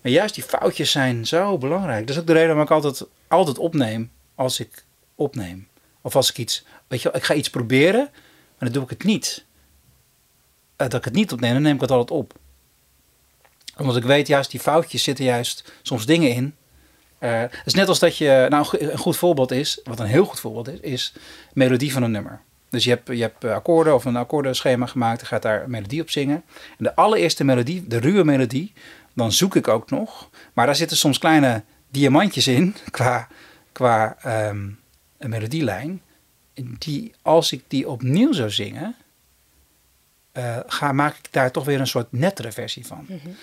Maar 0.00 0.12
juist 0.12 0.34
die 0.34 0.44
foutjes 0.44 0.90
zijn 0.90 1.26
zo 1.26 1.58
belangrijk. 1.58 2.06
Dat 2.06 2.16
is 2.16 2.20
ook 2.20 2.26
de 2.26 2.32
reden 2.32 2.48
waarom 2.48 2.64
ik 2.64 2.84
altijd, 2.84 3.08
altijd 3.28 3.58
opneem 3.58 4.10
als 4.34 4.60
ik 4.60 4.84
opneem. 5.14 5.68
Of 6.00 6.16
als 6.16 6.30
ik 6.30 6.38
iets, 6.38 6.64
weet 6.86 7.02
je 7.02 7.10
ik 7.12 7.24
ga 7.24 7.34
iets 7.34 7.50
proberen, 7.50 8.08
maar 8.12 8.58
dan 8.58 8.72
doe 8.72 8.82
ik 8.82 8.90
het 8.90 9.04
niet. 9.04 9.44
Uh, 10.76 10.88
dat 10.88 10.94
ik 10.94 11.04
het 11.04 11.14
niet 11.14 11.32
opneem, 11.32 11.52
dan 11.52 11.62
neem 11.62 11.74
ik 11.74 11.80
het 11.80 11.90
altijd 11.90 12.18
op. 12.18 12.38
Omdat 13.80 13.96
ik 13.96 14.02
weet, 14.02 14.26
juist 14.26 14.50
die 14.50 14.60
foutjes 14.60 15.02
zitten 15.02 15.24
juist 15.24 15.72
soms 15.82 16.06
dingen 16.06 16.30
in. 16.30 16.54
Uh, 17.20 17.40
het 17.40 17.62
is 17.64 17.74
net 17.74 17.88
als 17.88 17.98
dat 17.98 18.16
je, 18.16 18.46
nou 18.48 18.66
een 18.78 18.98
goed 18.98 19.16
voorbeeld 19.16 19.50
is, 19.50 19.80
wat 19.84 20.00
een 20.00 20.06
heel 20.06 20.24
goed 20.24 20.40
voorbeeld 20.40 20.68
is, 20.68 20.80
is 20.80 21.12
melodie 21.52 21.92
van 21.92 22.02
een 22.02 22.10
nummer. 22.10 22.40
Dus 22.70 22.84
je 22.84 22.90
hebt, 22.90 23.08
je 23.08 23.22
hebt 23.22 23.44
akkoorden 23.44 23.94
of 23.94 24.04
een 24.04 24.16
akkoordenschema 24.16 24.86
gemaakt, 24.86 25.20
je 25.20 25.26
gaat 25.26 25.42
daar 25.42 25.70
melodie 25.70 26.00
op 26.00 26.10
zingen. 26.10 26.42
En 26.78 26.84
de 26.84 26.94
allereerste 26.94 27.44
melodie, 27.44 27.86
de 27.86 27.98
ruwe 27.98 28.24
melodie, 28.24 28.72
dan 29.14 29.32
zoek 29.32 29.56
ik 29.56 29.68
ook 29.68 29.90
nog. 29.90 30.30
Maar 30.52 30.66
daar 30.66 30.76
zitten 30.76 30.96
soms 30.96 31.18
kleine 31.18 31.62
diamantjes 31.88 32.46
in 32.46 32.76
qua, 32.90 33.28
qua 33.72 34.16
um, 34.48 34.78
een 35.18 35.30
melodielijn. 35.30 36.02
Die, 36.78 37.14
als 37.22 37.52
ik 37.52 37.62
die 37.68 37.88
opnieuw 37.88 38.32
zou 38.32 38.50
zingen, 38.50 38.96
uh, 40.32 40.56
ga, 40.66 40.92
maak 40.92 41.16
ik 41.16 41.28
daar 41.30 41.50
toch 41.50 41.64
weer 41.64 41.80
een 41.80 41.86
soort 41.86 42.12
nettere 42.12 42.52
versie 42.52 42.86
van. 42.86 43.04
-hmm. 43.06 43.36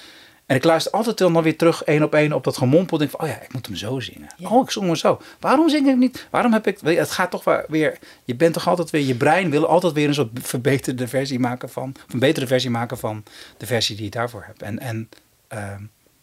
En 0.47 0.55
ik 0.55 0.63
luister 0.63 0.91
altijd 0.91 1.17
dan 1.17 1.41
weer 1.41 1.57
terug 1.57 1.83
één 1.83 2.03
op 2.03 2.13
één 2.13 2.33
op 2.33 2.43
dat 2.43 2.57
gemompel. 2.57 2.97
Denk 2.97 3.11
van, 3.11 3.19
oh 3.19 3.27
ja, 3.27 3.41
ik 3.41 3.53
moet 3.53 3.65
hem 3.65 3.75
zo 3.75 3.99
zingen. 3.99 4.27
Ja. 4.37 4.49
Oh, 4.49 4.63
ik 4.63 4.71
zong 4.71 4.85
hem 4.85 4.95
zo. 4.95 5.21
Waarom 5.39 5.69
zing 5.69 5.87
ik 5.87 5.95
niet? 5.95 6.27
Waarom 6.31 6.53
heb 6.53 6.67
ik... 6.67 6.79
Het 6.79 7.11
gaat 7.11 7.31
toch 7.31 7.65
weer... 7.67 7.97
Je 8.23 8.35
bent 8.35 8.53
toch 8.53 8.67
altijd 8.67 8.89
weer... 8.89 9.01
Je 9.01 9.15
brein 9.15 9.49
wil 9.49 9.67
altijd 9.67 9.93
weer 9.93 10.07
een 10.07 10.13
soort 10.13 10.29
verbeterde 10.41 11.07
versie 11.07 11.39
maken 11.39 11.69
van... 11.69 11.95
een 12.11 12.19
betere 12.19 12.47
versie 12.47 12.69
maken 12.69 12.97
van 12.97 13.23
de 13.57 13.65
versie 13.65 13.95
die 13.95 14.05
je 14.05 14.11
daarvoor 14.11 14.43
hebt. 14.45 14.61
En, 14.61 14.79
en 14.79 15.09
uh, 15.53 15.75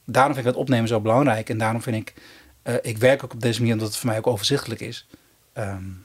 daarom 0.04 0.34
vind 0.34 0.46
ik 0.46 0.52
het 0.52 0.60
opnemen 0.60 0.88
zo 0.88 1.00
belangrijk. 1.00 1.48
En 1.48 1.58
daarom 1.58 1.82
vind 1.82 1.96
ik... 1.96 2.14
Uh, 2.64 2.74
ik 2.82 2.98
werk 2.98 3.24
ook 3.24 3.32
op 3.32 3.40
deze 3.40 3.58
manier 3.58 3.74
omdat 3.74 3.88
het 3.88 3.96
voor 3.96 4.08
mij 4.08 4.18
ook 4.18 4.26
overzichtelijk 4.26 4.80
is. 4.80 5.06
Um, 5.54 6.03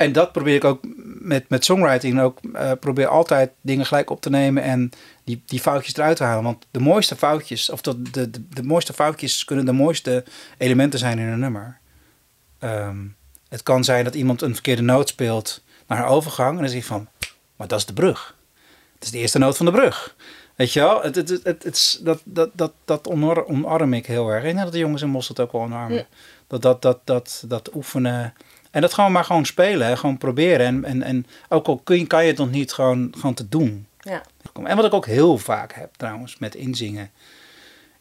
en 0.00 0.12
dat 0.12 0.32
probeer 0.32 0.54
ik 0.54 0.64
ook 0.64 0.80
met, 1.20 1.48
met 1.48 1.64
songwriting 1.64 2.20
ook. 2.20 2.38
Uh, 2.42 2.72
probeer 2.80 3.06
altijd 3.06 3.50
dingen 3.60 3.86
gelijk 3.86 4.10
op 4.10 4.20
te 4.20 4.30
nemen 4.30 4.62
en 4.62 4.90
die, 5.24 5.42
die 5.46 5.60
foutjes 5.60 5.96
eruit 5.96 6.16
te 6.16 6.24
halen. 6.24 6.44
Want 6.44 6.66
de 6.70 6.80
mooiste 6.80 7.16
foutjes, 7.16 7.70
of 7.70 7.80
de, 7.80 8.02
de, 8.02 8.30
de, 8.30 8.48
de 8.48 8.62
mooiste 8.62 8.92
foutjes 8.92 9.44
kunnen 9.44 9.64
de 9.64 9.72
mooiste 9.72 10.24
elementen 10.58 10.98
zijn 10.98 11.18
in 11.18 11.26
een 11.26 11.38
nummer. 11.38 11.78
Um, 12.60 13.16
het 13.48 13.62
kan 13.62 13.84
zijn 13.84 14.04
dat 14.04 14.14
iemand 14.14 14.42
een 14.42 14.52
verkeerde 14.52 14.82
noot 14.82 15.08
speelt 15.08 15.62
naar 15.86 15.98
een 15.98 16.04
overgang. 16.04 16.54
En 16.54 16.62
dan 16.62 16.68
zeg 16.68 16.80
je 16.80 16.86
van, 16.86 17.08
maar 17.56 17.68
dat 17.68 17.78
is 17.78 17.86
de 17.86 17.92
brug. 17.92 18.36
Het 18.94 19.04
is 19.04 19.10
de 19.10 19.18
eerste 19.18 19.38
noot 19.38 19.56
van 19.56 19.66
de 19.66 19.72
brug. 19.72 20.16
Weet 20.56 20.72
je 20.72 20.80
wel, 20.80 21.02
het, 21.02 21.14
het, 21.16 21.28
het, 21.28 21.44
het, 21.44 21.62
het 21.64 22.00
dat, 22.02 22.20
dat, 22.24 22.50
dat, 22.52 22.72
dat 22.84 23.08
omarm 23.46 23.94
ik 23.94 24.06
heel 24.06 24.28
erg. 24.28 24.44
En 24.44 24.56
dat 24.56 24.72
de 24.72 24.78
jongens 24.78 25.02
in 25.02 25.08
Mos 25.08 25.26
dat 25.26 25.40
ook 25.40 25.52
wel 25.52 25.60
omarmen. 25.60 25.96
Ja. 25.96 26.06
Dat, 26.46 26.62
dat, 26.62 26.82
dat, 26.82 26.98
dat, 27.04 27.44
dat 27.46 27.74
oefenen. 27.74 28.34
En 28.70 28.80
dat 28.80 28.94
gewoon 28.94 29.12
maar 29.12 29.24
gewoon 29.24 29.46
spelen. 29.46 29.86
Hè? 29.86 29.96
Gewoon 29.96 30.18
proberen. 30.18 30.66
En, 30.66 30.84
en, 30.84 31.02
en 31.02 31.26
ook 31.48 31.66
al 31.66 31.78
kun 31.78 31.98
je, 31.98 32.06
kan 32.06 32.22
je 32.22 32.28
het 32.28 32.38
nog 32.38 32.50
niet, 32.50 32.72
gewoon, 32.72 33.12
gewoon 33.16 33.34
te 33.34 33.48
doen. 33.48 33.86
Ja. 34.00 34.22
En 34.64 34.76
wat 34.76 34.84
ik 34.84 34.92
ook 34.92 35.06
heel 35.06 35.38
vaak 35.38 35.72
heb 35.72 35.94
trouwens 35.96 36.38
met 36.38 36.54
inzingen. 36.54 37.10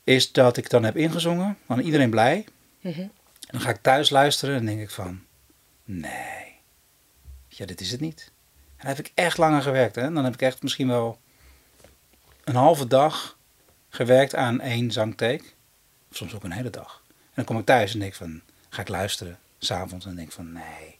Is 0.03 0.31
dat 0.31 0.57
ik 0.57 0.69
dan 0.69 0.83
heb 0.83 0.97
ingezongen. 0.97 1.57
Dan 1.67 1.79
iedereen 1.79 2.09
blij. 2.09 2.45
Mm 2.81 2.91
-hmm. 2.91 3.11
Dan 3.39 3.61
ga 3.61 3.69
ik 3.69 3.81
thuis 3.81 4.09
luisteren 4.09 4.55
en 4.55 4.65
denk 4.65 4.81
ik 4.81 4.89
van... 4.89 5.21
Nee. 5.83 6.57
Ja, 7.47 7.65
dit 7.65 7.81
is 7.81 7.91
het 7.91 7.99
niet. 7.99 8.31
En 8.55 8.87
dan 8.87 8.95
heb 8.95 8.99
ik 8.99 9.11
echt 9.15 9.37
langer 9.37 9.61
gewerkt. 9.61 9.95
Hè? 9.95 10.11
Dan 10.11 10.23
heb 10.23 10.33
ik 10.33 10.41
echt 10.41 10.63
misschien 10.63 10.87
wel 10.87 11.19
een 12.43 12.55
halve 12.55 12.87
dag 12.87 13.37
gewerkt 13.89 14.35
aan 14.35 14.61
één 14.61 14.91
zangtake. 14.91 15.43
Of 16.11 16.15
soms 16.15 16.35
ook 16.35 16.43
een 16.43 16.51
hele 16.51 16.69
dag. 16.69 17.01
En 17.07 17.33
dan 17.33 17.45
kom 17.45 17.57
ik 17.57 17.65
thuis 17.65 17.93
en 17.93 17.99
denk 17.99 18.13
van... 18.13 18.41
Ga 18.69 18.81
ik 18.81 18.87
luisteren 18.87 19.39
s'avonds 19.59 20.05
en 20.05 20.15
denk 20.15 20.31
van 20.31 20.51
nee, 20.51 20.99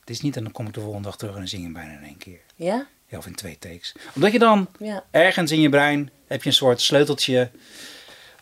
het 0.00 0.10
is 0.10 0.20
niet. 0.20 0.36
En 0.36 0.42
dan 0.42 0.52
kom 0.52 0.66
ik 0.66 0.74
de 0.74 0.80
volgende 0.80 1.08
dag 1.08 1.16
terug 1.16 1.32
en 1.32 1.38
dan 1.38 1.48
zing 1.48 1.62
je 1.62 1.72
bijna 1.72 1.92
in 1.92 2.04
één 2.04 2.16
keer. 2.16 2.40
Ja? 2.54 2.86
Ja, 3.06 3.18
of 3.18 3.26
in 3.26 3.34
twee 3.34 3.58
takes. 3.58 3.94
Omdat 4.14 4.32
je 4.32 4.38
dan 4.38 4.68
ja. 4.78 5.04
ergens 5.10 5.50
in 5.50 5.60
je 5.60 5.68
brein 5.68 6.10
heb 6.26 6.42
je 6.42 6.48
een 6.48 6.54
soort 6.54 6.80
sleuteltje 6.80 7.50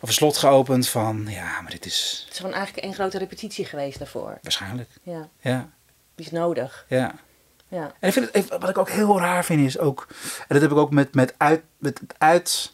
of 0.01 0.09
een 0.09 0.15
slot 0.15 0.37
geopend 0.37 0.89
van 0.89 1.27
ja, 1.29 1.61
maar 1.61 1.71
dit 1.71 1.87
is... 1.87 2.21
Het 2.25 2.33
is 2.33 2.39
gewoon 2.39 2.55
eigenlijk 2.55 2.87
één 2.87 2.95
grote 2.95 3.19
repetitie 3.19 3.65
geweest 3.65 3.99
daarvoor. 3.99 4.39
Waarschijnlijk. 4.43 4.91
Ja. 5.03 5.29
Ja. 5.41 5.71
Die 6.15 6.27
is 6.27 6.33
nodig. 6.33 6.87
Ja. 6.89 7.15
Ja. 7.69 7.95
En 8.01 8.09
ik 8.09 8.13
vind 8.13 8.33
het, 8.33 8.49
wat 8.49 8.69
ik 8.69 8.79
ook 8.79 8.91
heel 8.91 9.19
raar 9.19 9.45
vind 9.45 9.67
is 9.67 9.79
ook, 9.79 10.07
en 10.39 10.47
dat 10.49 10.61
heb 10.61 10.71
ik 10.71 10.77
ook 10.77 10.91
met, 10.91 11.15
met, 11.15 11.35
uit, 11.37 11.63
met 11.79 12.01
uit, 12.19 12.73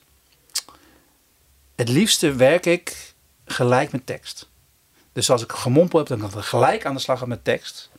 het 1.77 1.89
liefste 1.89 2.33
werk 2.35 2.67
ik 2.67 3.15
gelijk 3.45 3.93
met 3.93 4.07
tekst. 4.07 4.50
Dus 5.13 5.31
als 5.31 5.43
ik 5.43 5.53
gemompel 5.53 5.99
heb, 5.99 6.09
dan 6.09 6.19
kan 6.19 6.29
ik 6.29 6.45
gelijk 6.45 6.85
aan 6.85 6.95
de 6.95 7.01
slag 7.01 7.19
gaan 7.19 7.29
met 7.29 7.45
tekst. 7.45 7.91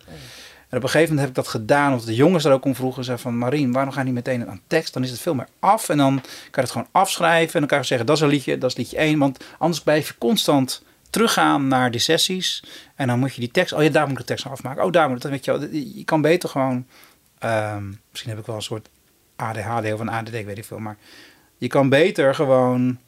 En 0.72 0.78
op 0.78 0.84
een 0.84 0.89
gegeven 0.89 1.16
moment 1.16 1.20
heb 1.20 1.30
ik 1.30 1.43
dat 1.43 1.62
gedaan, 1.62 1.91
omdat 1.91 2.05
de 2.05 2.16
jongens 2.16 2.45
er 2.45 2.51
ook 2.51 2.66
om 2.66 2.76
vroegen. 2.76 3.03
Zeiden 3.03 3.26
van, 3.26 3.38
Marien, 3.38 3.72
waarom 3.72 3.93
ga 3.93 3.99
je 3.99 4.05
niet 4.05 4.14
meteen 4.14 4.49
aan 4.49 4.62
tekst? 4.68 4.93
Dan 4.93 5.03
is 5.03 5.09
het 5.09 5.20
veel 5.20 5.34
meer 5.34 5.47
af 5.59 5.89
en 5.89 5.97
dan 5.97 6.22
kan 6.22 6.32
je 6.51 6.62
het 6.62 6.72
gewoon 6.72 6.88
afschrijven. 6.91 7.53
En 7.53 7.59
dan 7.59 7.70
kan 7.70 7.78
je 7.78 7.84
zeggen, 7.84 8.07
dat 8.07 8.16
is 8.16 8.22
een 8.22 8.30
liedje, 8.30 8.57
dat 8.57 8.70
is 8.70 8.78
liedje 8.78 8.97
1. 8.97 9.20
Want 9.20 9.43
anders 9.57 9.82
blijf 9.82 10.07
je 10.07 10.18
constant 10.18 10.84
teruggaan 11.09 11.68
naar 11.68 11.91
die 11.91 11.99
sessies. 11.99 12.64
En 12.95 13.07
dan 13.07 13.20
moet 13.20 13.34
je 13.34 13.39
die 13.39 13.51
tekst, 13.51 13.74
oh 13.74 13.84
ja, 13.84 13.89
daar 13.89 14.03
moet 14.03 14.12
ik 14.12 14.18
de 14.18 14.24
tekst 14.24 14.45
afmaken. 14.45 14.84
Oh, 14.84 14.91
daar 14.91 15.09
moet 15.09 15.24
het, 15.24 15.32
weet 15.32 15.45
je. 15.45 15.95
Je 15.97 16.03
kan 16.03 16.22
beter 16.22 16.49
gewoon, 16.49 16.86
um, 17.43 18.01
misschien 18.09 18.32
heb 18.32 18.39
ik 18.39 18.45
wel 18.45 18.55
een 18.55 18.62
soort 18.62 18.89
ADHD 19.36 19.93
of 19.93 19.99
een 19.99 20.09
ADD, 20.09 20.34
ik 20.34 20.45
weet 20.45 20.55
niet 20.55 20.66
veel. 20.66 20.80
Maar 20.80 20.97
je 21.57 21.68
kan 21.68 21.89
beter 21.89 22.36
gewoon 22.36 22.99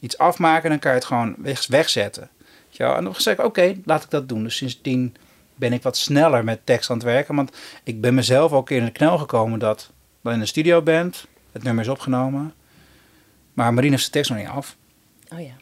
iets 0.00 0.18
afmaken 0.18 0.64
en 0.64 0.70
dan 0.70 0.78
kan 0.78 0.90
je 0.90 0.96
het 0.96 1.06
gewoon 1.06 1.34
weg, 1.68 1.88
en 2.90 3.04
dan 3.04 3.14
zeg 3.14 3.34
ik, 3.38 3.44
oké, 3.44 3.76
laat 3.84 4.02
ik 4.02 4.10
dat 4.10 4.28
doen. 4.28 4.42
Dus 4.42 4.56
sindsdien 4.56 5.16
ben 5.54 5.72
ik 5.72 5.82
wat 5.82 5.96
sneller 5.96 6.44
met 6.44 6.66
tekst 6.66 6.90
aan 6.90 6.96
het 6.96 7.04
werken. 7.04 7.34
Want 7.34 7.56
ik 7.84 8.00
ben 8.00 8.14
mezelf 8.14 8.52
ook 8.52 8.70
in 8.70 8.84
de 8.84 8.90
knel 8.90 9.18
gekomen 9.18 9.58
dat 9.58 9.90
dan 10.22 10.32
in 10.32 10.38
de 10.38 10.46
studio 10.46 10.82
bent. 10.82 11.26
Het 11.52 11.62
nummer 11.62 11.84
is 11.84 11.90
opgenomen. 11.90 12.54
Maar 13.52 13.74
Marine 13.74 13.92
heeft 13.92 14.04
de 14.04 14.10
tekst 14.10 14.30
nog 14.30 14.38
niet 14.38 14.48
af. 14.48 14.76
Oh 15.32 15.40
ja. 15.40 15.54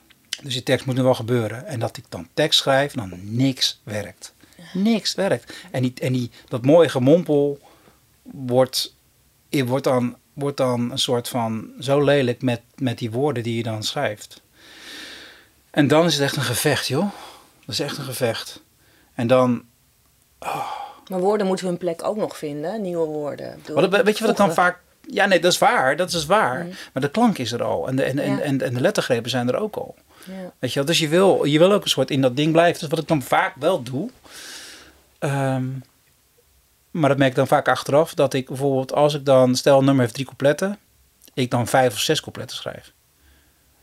Dus 0.42 0.52
die 0.52 0.62
tekst 0.62 0.86
moet 0.86 0.96
nu 0.96 1.02
wel 1.02 1.14
gebeuren. 1.14 1.66
En 1.66 1.80
dat 1.80 1.96
ik 1.96 2.04
dan 2.08 2.28
tekst 2.34 2.58
schrijf 2.58 2.92
dan 2.92 3.12
niks 3.22 3.80
werkt. 3.84 4.34
Niks 4.72 5.14
werkt. 5.14 5.54
En, 5.70 5.82
die, 5.82 5.92
en 6.00 6.12
die, 6.12 6.30
dat 6.48 6.64
mooie 6.64 6.88
gemompel 6.88 7.58
wordt, 8.22 8.94
wordt, 9.50 9.84
dan, 9.84 10.16
wordt 10.32 10.56
dan 10.56 10.90
een 10.90 10.98
soort 10.98 11.28
van 11.28 11.70
zo 11.78 12.04
lelijk 12.04 12.42
met, 12.42 12.60
met 12.76 12.98
die 12.98 13.10
woorden 13.10 13.42
die 13.42 13.56
je 13.56 13.62
dan 13.62 13.82
schrijft. 13.82 14.42
En 15.70 15.88
dan 15.88 16.06
is 16.06 16.14
het 16.14 16.22
echt 16.22 16.36
een 16.36 16.42
gevecht, 16.42 16.86
joh. 16.86 17.10
Dat 17.60 17.68
is 17.68 17.80
echt 17.80 17.98
een 17.98 18.04
gevecht. 18.04 18.62
En 19.14 19.26
dan. 19.26 19.64
Oh. 20.38 20.78
Maar 21.08 21.20
woorden 21.20 21.46
moeten 21.46 21.66
hun 21.66 21.78
plek 21.78 22.04
ook 22.04 22.16
nog 22.16 22.36
vinden, 22.36 22.82
nieuwe 22.82 23.06
woorden. 23.06 23.62
Wat, 23.66 24.02
weet 24.02 24.18
je 24.18 24.22
wat 24.22 24.32
ik 24.32 24.36
dan 24.36 24.52
vaak. 24.52 24.78
Ja, 25.06 25.26
nee, 25.26 25.40
dat 25.40 25.52
is 25.52 25.58
waar. 25.58 25.96
Dat 25.96 26.12
is 26.12 26.26
waar. 26.26 26.64
Mm. 26.64 26.72
Maar 26.92 27.02
de 27.02 27.10
klank 27.10 27.38
is 27.38 27.52
er 27.52 27.62
al. 27.62 27.88
En 27.88 27.96
de, 27.96 28.02
en, 28.02 28.16
ja. 28.16 28.22
en, 28.22 28.40
en, 28.40 28.62
en, 28.62 28.74
de 28.74 28.80
lettergrepen 28.80 29.30
zijn 29.30 29.48
er 29.48 29.56
ook 29.56 29.76
al. 29.76 29.94
Ja. 30.24 30.52
Weet 30.58 30.72
je 30.72 30.78
wel? 30.78 30.88
Dus 30.88 30.98
je 30.98 31.08
wil, 31.08 31.44
je 31.44 31.58
wil 31.58 31.72
ook 31.72 31.82
een 31.82 31.90
soort 31.90 32.10
in 32.10 32.20
dat 32.20 32.36
ding 32.36 32.52
blijven. 32.52 32.80
Dus 32.80 32.88
wat 32.88 32.98
ik 32.98 33.08
dan 33.08 33.22
vaak 33.22 33.54
wel 33.58 33.82
doe. 33.82 34.10
Um, 35.18 35.82
maar 36.90 37.08
dat 37.08 37.18
merk 37.18 37.30
ik 37.30 37.36
dan 37.36 37.46
vaak 37.46 37.68
achteraf. 37.68 38.14
Dat 38.14 38.34
ik 38.34 38.46
bijvoorbeeld, 38.46 38.92
als 38.92 39.14
ik 39.14 39.24
dan. 39.24 39.56
Stel, 39.56 39.78
een 39.78 39.84
nummer 39.84 40.02
heeft 40.02 40.14
drie 40.14 40.26
coupletten. 40.26 40.78
Ik 41.34 41.50
dan 41.50 41.66
vijf 41.66 41.92
of 41.92 42.00
zes 42.00 42.20
coupletten 42.20 42.56
schrijf. 42.56 42.92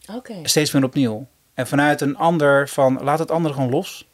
Oké. 0.07 0.17
Okay. 0.17 0.45
Steeds 0.45 0.71
weer 0.71 0.83
opnieuw. 0.83 1.27
En 1.57 1.67
vanuit 1.67 2.01
een 2.01 2.17
ander 2.17 2.69
van 2.69 3.03
laat 3.03 3.19
het 3.19 3.31
andere 3.31 3.53
gewoon 3.53 3.69
los. 3.69 4.07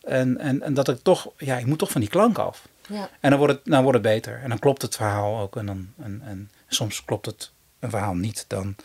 En, 0.00 0.38
en, 0.38 0.62
en 0.62 0.74
dat 0.74 0.88
ik 0.88 1.02
toch, 1.02 1.32
ja, 1.36 1.58
ik 1.58 1.66
moet 1.66 1.78
toch 1.78 1.90
van 1.90 2.00
die 2.00 2.10
klank 2.10 2.38
af. 2.38 2.68
Ja. 2.88 3.10
En 3.20 3.30
dan 3.30 3.38
wordt, 3.38 3.54
het, 3.54 3.64
dan 3.64 3.82
wordt 3.82 3.98
het 3.98 4.06
beter. 4.06 4.40
En 4.42 4.48
dan 4.48 4.58
klopt 4.58 4.82
het 4.82 4.96
verhaal 4.96 5.40
ook. 5.40 5.56
En, 5.56 5.66
dan, 5.66 5.92
en, 5.98 6.22
en 6.24 6.50
soms 6.68 7.04
klopt 7.04 7.26
het 7.26 7.52
een 7.78 7.90
verhaal 7.90 8.14
niet. 8.14 8.44
Dan 8.48 8.76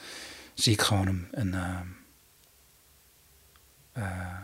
zie 0.53 0.73
ik 0.73 0.81
gewoon 0.81 1.07
een, 1.07 1.27
een, 1.31 1.53
uh, 1.53 1.79
uh, 3.97 4.37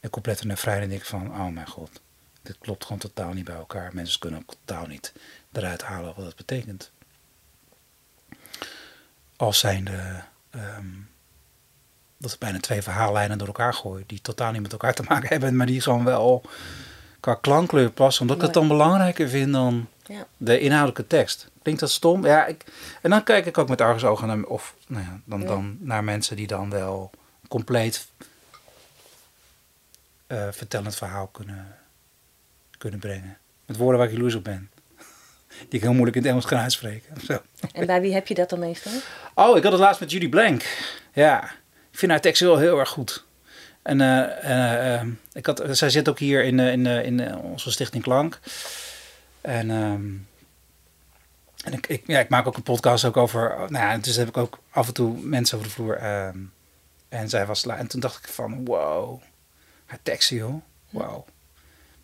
een 0.00 0.10
complete 0.10 0.48
en 0.48 0.56
vrij. 0.56 0.80
En 0.80 0.88
denk 0.88 1.04
van, 1.04 1.30
oh 1.30 1.48
mijn 1.48 1.68
god. 1.68 2.00
Dit 2.42 2.58
klopt 2.58 2.84
gewoon 2.84 2.98
totaal 2.98 3.32
niet 3.32 3.44
bij 3.44 3.56
elkaar. 3.56 3.94
Mensen 3.94 4.20
kunnen 4.20 4.40
ook 4.40 4.54
totaal 4.64 4.86
niet 4.86 5.12
eruit 5.52 5.82
halen 5.82 6.14
wat 6.14 6.24
dat 6.24 6.36
betekent. 6.36 6.90
Als 9.36 9.58
zijnde... 9.58 10.22
Um, 10.50 11.12
dat 12.24 12.32
ik 12.32 12.38
bijna 12.38 12.60
twee 12.60 12.82
verhaallijnen 12.82 13.38
door 13.38 13.46
elkaar 13.46 13.74
gooi. 13.74 14.04
Die 14.06 14.20
totaal 14.20 14.52
niet 14.52 14.62
met 14.62 14.72
elkaar 14.72 14.94
te 14.94 15.02
maken 15.08 15.28
hebben. 15.28 15.56
Maar 15.56 15.66
die 15.66 15.80
gewoon 15.80 16.04
wel 16.04 16.42
qua 17.20 17.34
klankkleur 17.34 17.90
passen. 17.90 18.22
Omdat 18.22 18.36
ik 18.36 18.42
het 18.42 18.52
dan 18.52 18.68
belangrijker 18.68 19.28
vind 19.28 19.52
dan 19.52 19.88
ja. 20.06 20.26
de 20.36 20.60
inhoudelijke 20.60 21.06
tekst. 21.06 21.48
Klinkt 21.62 21.80
dat 21.80 21.90
stom? 21.90 22.26
Ja, 22.26 22.46
ik, 22.46 22.64
en 23.02 23.10
dan 23.10 23.22
kijk 23.22 23.46
ik 23.46 23.58
ook 23.58 23.68
met 23.68 23.80
argusogen 23.80 24.26
naar, 24.26 24.42
of, 24.42 24.74
nou 24.86 25.04
ja, 25.04 25.20
dan, 25.24 25.40
ja. 25.40 25.46
dan 25.46 25.76
naar 25.80 26.04
mensen 26.04 26.36
die 26.36 26.46
dan 26.46 26.70
wel 26.70 27.10
compleet 27.48 28.06
eh, 30.26 30.48
vertellend 30.50 30.96
verhaal 30.96 31.26
kunnen, 31.26 31.76
kunnen 32.78 33.00
brengen. 33.00 33.38
Met 33.66 33.76
woorden 33.76 33.98
waar 33.98 34.08
ik 34.08 34.14
jaloers 34.14 34.34
op 34.34 34.44
ben. 34.44 34.70
Die 35.68 35.78
ik 35.78 35.80
heel 35.80 35.92
moeilijk 35.92 36.16
in 36.16 36.22
het 36.22 36.30
Engels 36.30 36.46
kan 36.46 36.58
uitspreken. 36.58 37.20
Zo. 37.26 37.38
En 37.72 37.86
bij 37.86 38.00
wie 38.00 38.14
heb 38.14 38.26
je 38.26 38.34
dat 38.34 38.50
dan 38.50 38.58
meestal? 38.58 38.92
Oh, 39.34 39.56
ik 39.56 39.62
had 39.62 39.72
het 39.72 39.80
laatst 39.80 40.00
met 40.00 40.10
Judy 40.10 40.28
Blank. 40.28 40.64
Ja, 41.12 41.50
ik 41.94 42.00
vind 42.00 42.12
haar 42.12 42.20
tekst 42.20 42.40
wel 42.40 42.58
heel 42.58 42.78
erg 42.78 42.88
goed. 42.88 43.24
En 43.82 44.00
eh, 44.00 44.20
eh, 44.44 44.94
eh, 44.94 45.06
ik 45.32 45.46
had, 45.46 45.62
zij 45.70 45.90
zit 45.90 46.08
ook 46.08 46.18
hier 46.18 46.44
in, 46.44 46.58
in, 46.58 46.86
in 46.86 47.36
onze 47.36 47.70
stichting 47.70 48.02
Klank. 48.02 48.40
En, 49.40 49.70
ehm, 49.70 50.12
en 51.64 51.72
ik, 51.72 51.86
ik, 51.86 52.02
ja, 52.06 52.20
ik 52.20 52.28
maak 52.28 52.46
ook 52.46 52.56
een 52.56 52.62
podcast 52.62 53.04
ook 53.04 53.16
over... 53.16 53.56
Nou 53.58 53.84
ja, 53.84 53.98
dus 53.98 54.16
heb 54.16 54.28
ik 54.28 54.36
ook 54.36 54.58
af 54.70 54.86
en 54.86 54.94
toe 54.94 55.18
mensen 55.18 55.56
over 55.56 55.68
de 55.68 55.74
vloer. 55.74 55.96
ehm, 55.96 56.38
en 57.08 57.28
zij 57.28 57.46
was... 57.46 57.66
En 57.66 57.86
toen 57.86 58.00
dacht 58.00 58.26
ik 58.26 58.32
van, 58.32 58.64
wow. 58.64 59.22
Haar 59.86 59.98
teksten, 60.02 60.36
joh. 60.36 60.62
Wow. 60.90 61.26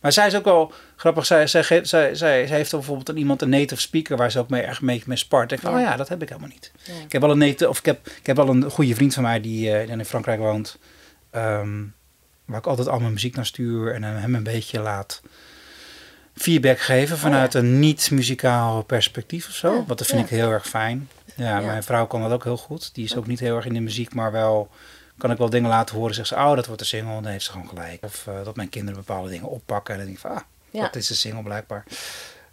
Maar 0.00 0.12
zij 0.12 0.26
is 0.26 0.36
ook 0.36 0.44
wel 0.44 0.72
grappig. 0.96 1.26
Zij, 1.26 1.46
zij, 1.46 1.62
zij, 1.62 1.84
zij, 1.84 2.14
zij 2.14 2.44
heeft 2.46 2.70
bijvoorbeeld 2.70 3.08
een, 3.08 3.16
iemand, 3.16 3.42
een 3.42 3.48
native 3.48 3.80
speaker... 3.80 4.16
waar 4.16 4.30
ze 4.30 4.38
ook 4.38 4.48
mee, 4.50 4.62
echt 4.62 4.80
mee, 4.80 5.02
mee 5.06 5.16
spart. 5.16 5.42
Ik 5.42 5.48
denk 5.48 5.60
van, 5.62 5.70
Ja. 5.72 5.78
oh 5.78 5.90
ja, 5.90 5.96
dat 5.96 6.08
heb 6.08 6.22
ik 6.22 6.28
helemaal 6.28 6.50
niet. 6.50 6.72
Ja. 6.82 6.92
Ik 7.04 7.12
heb 7.12 7.20
wel 7.22 7.30
een 7.30 7.38
native, 7.38 7.68
of 7.68 7.78
ik 7.78 7.84
heb, 7.84 8.06
ik 8.06 8.26
heb 8.26 8.36
wel 8.36 8.48
een 8.48 8.70
goede 8.70 8.94
vriend 8.94 9.14
van 9.14 9.22
mij 9.22 9.40
die 9.40 9.70
eh, 9.72 9.88
in 9.88 10.04
Frankrijk 10.04 10.38
woont. 10.40 10.78
ehm, 11.30 11.82
waar 12.44 12.58
ik 12.58 12.66
altijd 12.66 12.88
al 12.88 13.00
mijn 13.00 13.12
muziek 13.12 13.36
naar 13.36 13.46
stuur 13.46 13.94
en 13.94 14.02
hem 14.02 14.34
een 14.34 14.42
beetje 14.42 14.80
laat 14.80 15.22
feedback 16.34 16.78
geven 16.80 17.18
vanuit 17.18 17.54
een 17.54 17.78
niet-muzikaal 17.78 18.82
perspectief 18.82 19.48
of 19.48 19.54
zo. 19.54 19.70
Ja, 19.70 19.84
Want 19.86 19.98
dat 19.98 20.06
vind 20.06 20.20
ik 20.20 20.28
heel 20.28 20.50
erg 20.50 20.68
fijn. 20.68 21.08
Ja. 21.36 21.60
mijn 21.60 21.82
vrouw 21.82 22.06
kan 22.06 22.22
dat 22.22 22.30
ook 22.32 22.44
heel 22.44 22.56
goed. 22.56 22.94
Die 22.94 23.04
is 23.04 23.16
ook 23.16 23.26
niet 23.26 23.40
heel 23.40 23.56
erg 23.56 23.64
in 23.66 23.74
de 23.74 23.80
muziek, 23.80 24.14
maar 24.14 24.32
wel 24.32 24.70
kan 25.20 25.30
ik 25.30 25.38
wel 25.38 25.50
dingen 25.50 25.70
laten 25.70 25.96
horen. 25.96 26.14
Zegt 26.14 26.28
ze, 26.28 26.34
oh, 26.34 26.54
dat 26.54 26.66
wordt 26.66 26.80
een 26.80 26.86
single. 26.86 27.12
Dan 27.12 27.26
heeft 27.26 27.44
ze 27.44 27.50
gewoon 27.50 27.68
gelijk. 27.68 28.04
Of 28.04 28.26
eh, 28.26 28.44
dat 28.44 28.56
mijn 28.56 28.68
kinderen 28.68 29.04
bepaalde 29.04 29.30
dingen 29.30 29.48
oppakken. 29.48 29.94
En 29.94 30.00
dan 30.00 30.08
denk 30.08 30.18
ik 30.18 30.26
van, 30.26 30.36
ah, 30.36 30.42
Ja. 30.70 30.82
dat 30.82 30.96
is 30.96 31.10
een 31.10 31.16
single 31.16 31.42
blijkbaar. 31.42 31.84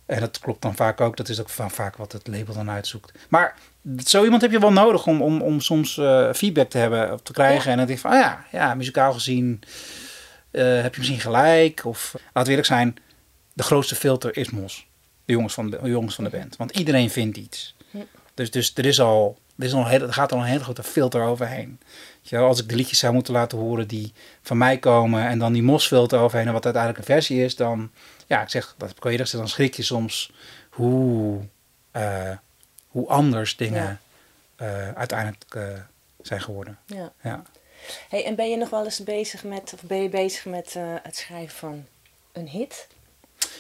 En 0.05 0.20
dat 0.20 0.39
klopt 0.39 0.61
dan 0.61 0.76
vaak 0.76 1.01
ook. 1.01 1.18
Dat 1.18 1.30
is 1.30 1.39
ook 1.39 1.49
van 1.49 1.72
vaak 1.72 1.95
wat 1.95 2.11
het 2.11 2.28
label 2.28 2.53
dan 2.53 2.70
uitzoekt. 2.70 3.11
Maar 3.30 3.55
zo 4.05 4.24
iemand 4.24 4.41
heb 4.41 4.51
je 4.51 4.59
wel 4.59 4.72
nodig 4.72 5.05
om, 5.07 5.22
om, 5.22 5.41
om 5.41 5.61
soms 5.61 5.97
eh, 5.97 6.34
feedback 6.34 6.70
te 6.70 6.78
hebben 6.78 7.13
of 7.13 7.22
te 7.22 7.34
krijgen. 7.34 7.65
Ja. 7.65 7.72
En 7.72 7.78
dan 7.78 7.86
denk 7.88 7.99
je 7.99 8.07
van, 8.07 8.11
ah 8.11 8.20
ja, 8.20 8.45
ja 8.51 8.74
muzikaal 8.76 9.13
gezien 9.13 9.61
eh, 10.51 10.82
heb 10.82 10.93
je 10.93 10.99
misschien 10.99 11.20
gelijk. 11.20 11.86
Of 11.86 12.11
laten 12.13 12.43
we 12.43 12.49
eerlijk 12.49 12.68
zijn, 12.68 12.95
de 13.53 13.63
grootste 13.63 13.95
filter 13.95 14.38
is 14.38 14.49
Mos. 14.49 14.88
De 15.26 15.34
jongens 15.34 15.53
van 15.53 15.70
de, 15.70 15.80
de 15.82 15.89
jongens 15.89 16.15
van 16.15 16.24
de 16.24 16.30
band. 16.30 16.55
Want 16.55 16.78
iedereen 16.78 17.09
vindt 17.09 17.38
iets. 17.38 17.76
Ja. 17.89 18.03
Dus, 18.34 18.51
dus 18.51 18.72
er, 18.76 18.86
is 18.86 18.99
al, 19.01 19.38
er, 19.57 19.65
is 19.65 19.74
al 19.74 19.80
een 19.80 19.88
hele, 19.88 20.05
er 20.05 20.13
gaat 20.13 20.32
al 20.32 20.39
een 20.39 20.45
hele 20.45 20.63
grote 20.63 20.84
filter 20.84 21.22
overheen. 21.22 21.80
Je 22.30 22.38
wel, 22.38 22.47
als 22.47 22.61
ik 22.61 22.69
de 22.69 22.75
liedjes 22.75 22.99
zou 22.99 23.13
moeten 23.13 23.34
laten 23.34 23.57
horen 23.57 23.88
die 23.88 24.13
van 24.41 24.57
mij 24.57 24.78
komen 24.78 25.28
en 25.28 25.39
dan 25.39 25.53
die 25.53 25.63
mosfilter 25.63 26.19
overheen 26.19 26.47
en 26.47 26.53
wat 26.53 26.65
uiteindelijk 26.65 27.03
een 27.03 27.13
versie 27.13 27.43
is, 27.43 27.55
dan, 27.55 27.91
ja, 28.28 28.41
ik 28.41 28.49
zeg, 28.49 28.75
dat 28.78 28.89
eerder 28.89 29.11
gezegd, 29.11 29.32
dan 29.32 29.47
schrik 29.47 29.75
je 29.75 29.84
soms 29.84 30.32
hoe, 30.69 31.41
eh, 31.91 32.32
hoe 32.88 33.07
anders 33.07 33.55
dingen 33.55 33.99
eh, 34.55 34.91
uiteindelijk 34.91 35.45
eh, 35.49 35.63
zijn 36.21 36.41
geworden. 36.41 36.78
Ja. 36.86 37.11
Ja. 37.23 37.43
Hey, 38.09 38.25
en 38.25 38.36
ben 38.36 38.49
je 38.49 38.57
nog 38.57 38.69
wel 38.69 38.84
eens 38.84 39.03
bezig 39.03 39.43
met, 39.43 39.73
of 39.73 39.82
ben 39.82 40.01
je 40.01 40.09
bezig 40.09 40.45
met 40.45 40.75
het 41.03 41.15
schrijven 41.15 41.57
van 41.57 41.86
een 42.32 42.47
hit? 42.47 42.88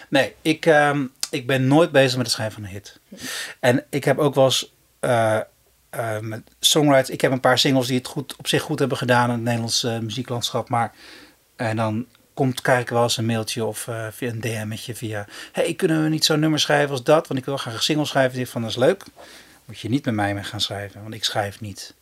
Nee, 0.09 0.35
ik, 0.41 0.65
ehm, 0.65 1.05
ik 1.29 1.47
ben 1.47 1.67
nooit 1.67 1.91
bezig 1.91 2.17
met 2.17 2.25
het 2.25 2.35
schrijven 2.35 2.55
van 2.55 2.63
een 2.63 2.69
hit. 2.69 2.99
En 3.59 3.85
ik 3.89 4.03
heb 4.03 4.17
ook 4.17 4.35
wel 4.35 4.45
eens 4.45 4.73
eh, 5.89 6.15
eh, 6.15 6.21
met 6.21 6.41
songwriters... 6.59 7.09
Ik 7.09 7.21
heb 7.21 7.31
een 7.31 7.39
paar 7.39 7.59
singles 7.59 7.87
die 7.87 7.97
het 7.97 8.07
goed, 8.07 8.35
op 8.35 8.47
zich 8.47 8.61
goed 8.61 8.79
hebben 8.79 8.97
gedaan 8.97 9.25
in 9.25 9.35
het 9.35 9.41
Nederlandse 9.41 9.89
eh, 9.89 9.99
muzieklandschap. 9.99 10.69
Maar 10.69 10.93
en 11.55 11.75
dan 11.75 12.05
komt, 12.33 12.61
krijg 12.61 12.81
ik 12.81 12.89
wel 12.89 13.03
eens 13.03 13.17
een 13.17 13.25
mailtje 13.25 13.65
of 13.65 13.87
eh, 13.87 14.07
via 14.11 14.29
een 14.29 14.41
DM'tje 14.41 14.95
via... 14.95 15.25
Hey, 15.51 15.73
kunnen 15.73 16.03
we 16.03 16.09
niet 16.09 16.25
zo'n 16.25 16.39
nummer 16.39 16.59
schrijven 16.59 16.91
als 16.91 17.03
dat? 17.03 17.27
Want 17.27 17.39
ik 17.39 17.45
wil 17.45 17.57
graag 17.57 17.73
een 17.73 17.81
single 17.81 18.05
schrijven. 18.05 18.35
Denk 18.35 18.47
van, 18.47 18.61
dat 18.61 18.69
is 18.69 18.77
leuk. 18.77 19.03
Moet 19.65 19.79
je 19.79 19.89
niet 19.89 20.05
met 20.05 20.13
mij 20.13 20.33
mee 20.33 20.43
gaan 20.43 20.61
schrijven. 20.61 21.01
Want 21.01 21.13
ik 21.13 21.23
schrijf 21.23 21.61
niet 21.61 21.93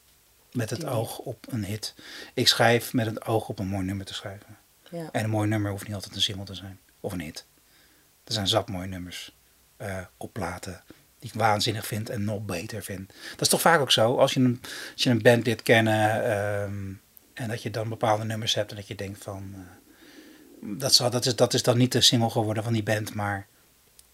met 0.51 0.69
het 0.69 0.85
oog 0.85 1.17
op 1.17 1.45
een 1.49 1.65
hit. 1.65 1.95
Ik 2.33 2.47
schrijf 2.47 2.93
met 2.93 3.05
het 3.05 3.25
oog 3.25 3.47
op 3.47 3.59
een 3.59 3.67
mooi 3.67 3.85
nummer 3.85 4.05
te 4.05 4.13
schrijven. 4.13 4.57
Ja. 4.89 5.09
En 5.11 5.23
een 5.23 5.29
mooi 5.29 5.47
nummer 5.47 5.71
hoeft 5.71 5.85
niet 5.85 5.95
altijd 5.95 6.15
een 6.15 6.21
single 6.21 6.45
te 6.45 6.55
zijn. 6.55 6.79
Of 6.99 7.11
een 7.13 7.21
hit. 7.21 7.45
Er 8.23 8.33
zijn 8.33 8.47
zat 8.47 8.69
mooie 8.69 8.87
nummers 8.87 9.31
eh, 9.77 9.97
op 10.17 10.33
platen 10.33 10.83
die 11.25 11.33
ik 11.33 11.39
waanzinnig 11.47 11.87
vind 11.87 12.09
en 12.09 12.23
nog 12.23 12.45
beter 12.45 12.83
vind. 12.83 13.07
Dat 13.31 13.41
is 13.41 13.47
toch 13.47 13.61
vaak 13.61 13.79
ook 13.79 13.91
zo. 13.91 14.17
Als 14.17 14.33
je 14.33 14.39
een, 14.39 14.59
als 14.93 15.03
je 15.03 15.09
een 15.09 15.21
band 15.21 15.45
dit 15.45 15.61
kennen 15.61 16.23
ehm, 16.23 16.93
en 17.33 17.47
dat 17.47 17.63
je 17.63 17.69
dan 17.69 17.89
bepaalde 17.89 18.23
nummers 18.23 18.53
hebt 18.53 18.69
en 18.69 18.75
dat 18.75 18.87
je 18.87 18.95
denkt 18.95 19.23
van... 19.23 19.53
eh, 19.53 19.59
dat, 20.79 20.93
zal, 20.93 21.09
dat, 21.09 21.25
is, 21.25 21.35
dat 21.35 21.53
is 21.53 21.63
dan 21.63 21.77
niet 21.77 21.91
de 21.91 22.01
single 22.01 22.29
geworden 22.29 22.63
van 22.63 22.73
die 22.73 22.83
band, 22.83 23.13
maar 23.13 23.47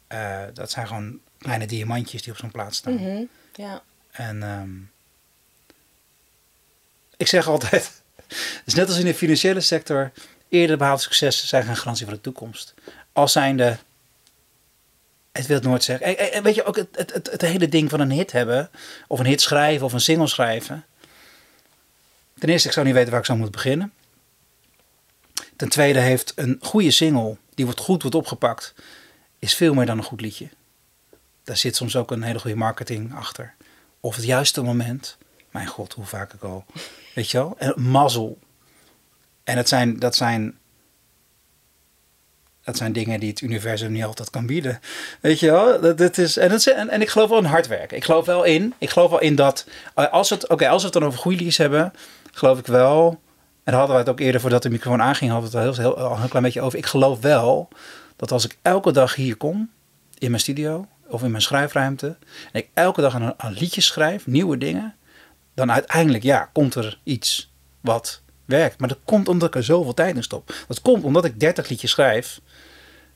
eh, 0.07 0.41
dat 0.53 0.72
zijn 0.72 0.88
gewoon 0.88 1.20
kleine 1.38 1.66
diamantjes 1.66 2.22
die 2.22 2.32
op 2.32 2.38
zo'n 2.38 2.51
plaat 2.51 2.76
staan. 2.76 2.93
Mhm. 2.93 3.24
ja. 3.53 3.84
En 4.12 4.43
ehm, 4.43 4.70
ik 7.18 7.28
zeg 7.28 7.47
altijd, 7.47 8.01
het 8.28 8.62
is 8.66 8.74
net 8.74 8.88
als 8.88 8.97
in 8.97 9.05
de 9.05 9.14
financiële 9.14 9.62
sector, 9.62 10.12
eerder 10.49 10.78
behaalde 10.78 11.01
successen 11.01 11.47
zijn 11.47 11.64
geen 11.64 11.78
garantie 11.78 12.05
voor 12.05 12.16
de 12.16 12.22
toekomst. 12.22 12.74
Als 13.14 13.32
zijnde, 13.32 13.78
het 15.32 15.46
wil 15.48 15.60
nooit 15.60 15.84
zeggen. 15.84 16.06
En, 16.06 16.18
en- 16.18 16.32
en 16.32 16.44
weet 16.44 16.56
je 16.56 16.64
ook 16.64 16.76
het, 16.76 16.88
het, 16.92 17.14
het, 17.14 17.32
het 17.32 17.42
hele 17.42 17.70
ding 17.70 17.90
van 17.90 18.00
een 18.00 18.12
hit 18.12 18.32
hebben, 18.32 18.70
of 19.08 19.20
een 19.20 19.26
hit 19.26 19.42
schrijven 19.42 19.86
of 19.86 19.94
een 19.94 20.02
single 20.02 20.28
schrijven. 20.28 20.86
Ten 22.40 22.50
eerste, 22.50 22.68
ik 22.68 22.74
zou 22.74 22.86
niet 22.86 22.96
weten 22.96 23.12
waar 23.12 23.20
ik 23.20 23.26
zou 23.26 23.38
moeten 23.38 23.62
beginnen. 23.62 23.94
Ten 25.56 25.70
tweede 25.70 26.00
heeft 26.00 26.34
een 26.36 26.58
goede 26.62 26.92
single, 26.92 27.38
die 27.56 27.66
wordt 27.66 27.80
goed 27.80 28.02
wordt 28.02 28.18
opgepakt, 28.18 28.74
is 29.40 29.56
veel 29.56 29.74
meer 29.74 29.86
dan 29.86 29.98
een 29.98 30.04
goed 30.04 30.22
liedje. 30.22 30.50
Daar 31.44 31.58
zit 31.58 31.76
soms 31.76 31.96
ook 31.96 32.12
een 32.12 32.24
hele 32.24 32.40
goede 32.40 32.56
marketing 32.58 33.16
achter. 33.16 33.54
Of 34.00 34.16
het 34.16 34.26
juiste 34.26 34.62
moment. 34.62 35.18
Mijn 35.52 35.68
god, 35.68 35.94
hoe 35.94 36.06
vaak 36.06 36.34
ik 36.34 36.44
al. 36.44 36.66
Weet 37.16 37.32
je 37.32 37.38
wel? 37.38 37.56
En 37.58 37.82
mazzel. 37.82 38.40
En 39.44 39.58
het 39.58 39.68
zijn, 39.68 40.00
dat 40.00 40.16
zijn... 40.16 40.58
Dat 42.64 42.78
zijn 42.78 42.93
dingen 42.93 43.20
die 43.20 43.30
het 43.30 43.41
universum 43.41 43.91
niet 43.91 44.03
altijd 44.03 44.30
kan 44.30 44.45
bieden. 44.45 44.80
Weet 45.22 45.39
je 45.39 45.51
wel? 45.51 45.95
Dat, 45.95 46.18
is, 46.18 46.38
en, 46.38 46.49
dat 46.49 46.66
en, 46.66 46.89
en 46.89 47.01
ik 47.01 47.09
geloof 47.09 47.30
wel 47.30 47.38
in 47.38 47.43
hard 47.45 47.68
werken. 47.68 47.97
Ik 47.97 48.03
geloof 48.03 48.26
wel 48.26 48.43
in. 48.43 48.74
Ik 48.78 48.89
geloof 48.89 49.09
wel 49.09 49.20
in 49.22 49.36
dat... 49.36 49.66
eh, 49.95 50.12
Als, 50.12 50.30
het, 50.30 50.49
oké, 50.49 50.68
als 50.70 50.82
we 50.82 50.89
het 50.89 50.93
dan 50.99 51.05
over 51.05 51.20
goede 51.20 51.38
liedjes 51.38 51.57
hebben... 51.57 51.93
Geloof 52.32 52.59
ik 52.59 52.66
wel... 52.68 53.20
En 53.64 53.74
hadden 53.74 53.95
we 53.95 54.01
het 54.01 54.09
ook 54.09 54.20
eerder 54.20 54.41
voordat 54.41 54.64
de 54.64 54.70
microfoon 54.70 55.01
aanging... 55.01 55.32
Hadden 55.32 55.51
we 55.51 55.57
het 55.57 55.68
al 55.78 55.95
heel, 55.95 56.18
heel, 56.18 56.28
klein 56.28 56.43
beetje 56.43 56.62
over. 56.62 56.78
Ik 56.78 56.86
geloof 56.86 57.20
wel 57.20 57.68
dat 58.16 58.32
als 58.32 58.45
ik 58.45 58.57
elke 58.62 58.91
dag 58.91 59.16
hier 59.16 59.36
kom... 59.36 59.70
In 60.18 60.30
mijn 60.30 60.41
studio 60.41 60.88
of 61.07 61.24
in 61.24 61.32
mijn 61.32 61.43
schrijfruimte... 61.43 62.07
En 62.51 62.59
ik 62.59 62.68
elke 62.74 63.01
dag 63.01 63.14
een, 63.14 63.34
een 63.38 63.51
liedje 63.53 63.82
schrijf, 63.82 64.28
nieuwe 64.28 64.57
dingen, 64.57 64.95
dan 65.53 65.72
uiteindelijk 65.72 66.24
ja, 66.24 66.49
komt 66.53 66.76
er 66.76 66.99
iets 67.03 67.51
wat 67.82 68.22
werkt. 68.45 68.80
Maar 68.80 68.89
dat 68.89 68.99
komt 69.05 69.28
omdat 69.28 69.47
ik 69.47 69.55
er 69.55 69.64
zoveel 69.64 69.93
tijd 69.93 70.16
in 70.16 70.24
stop. 70.24 70.53
Dat 70.68 70.82
komt 70.82 71.03
omdat 71.03 71.26
ik 71.26 71.39
30 71.39 71.70
liedjes 71.70 71.91
schrijf 71.91 72.39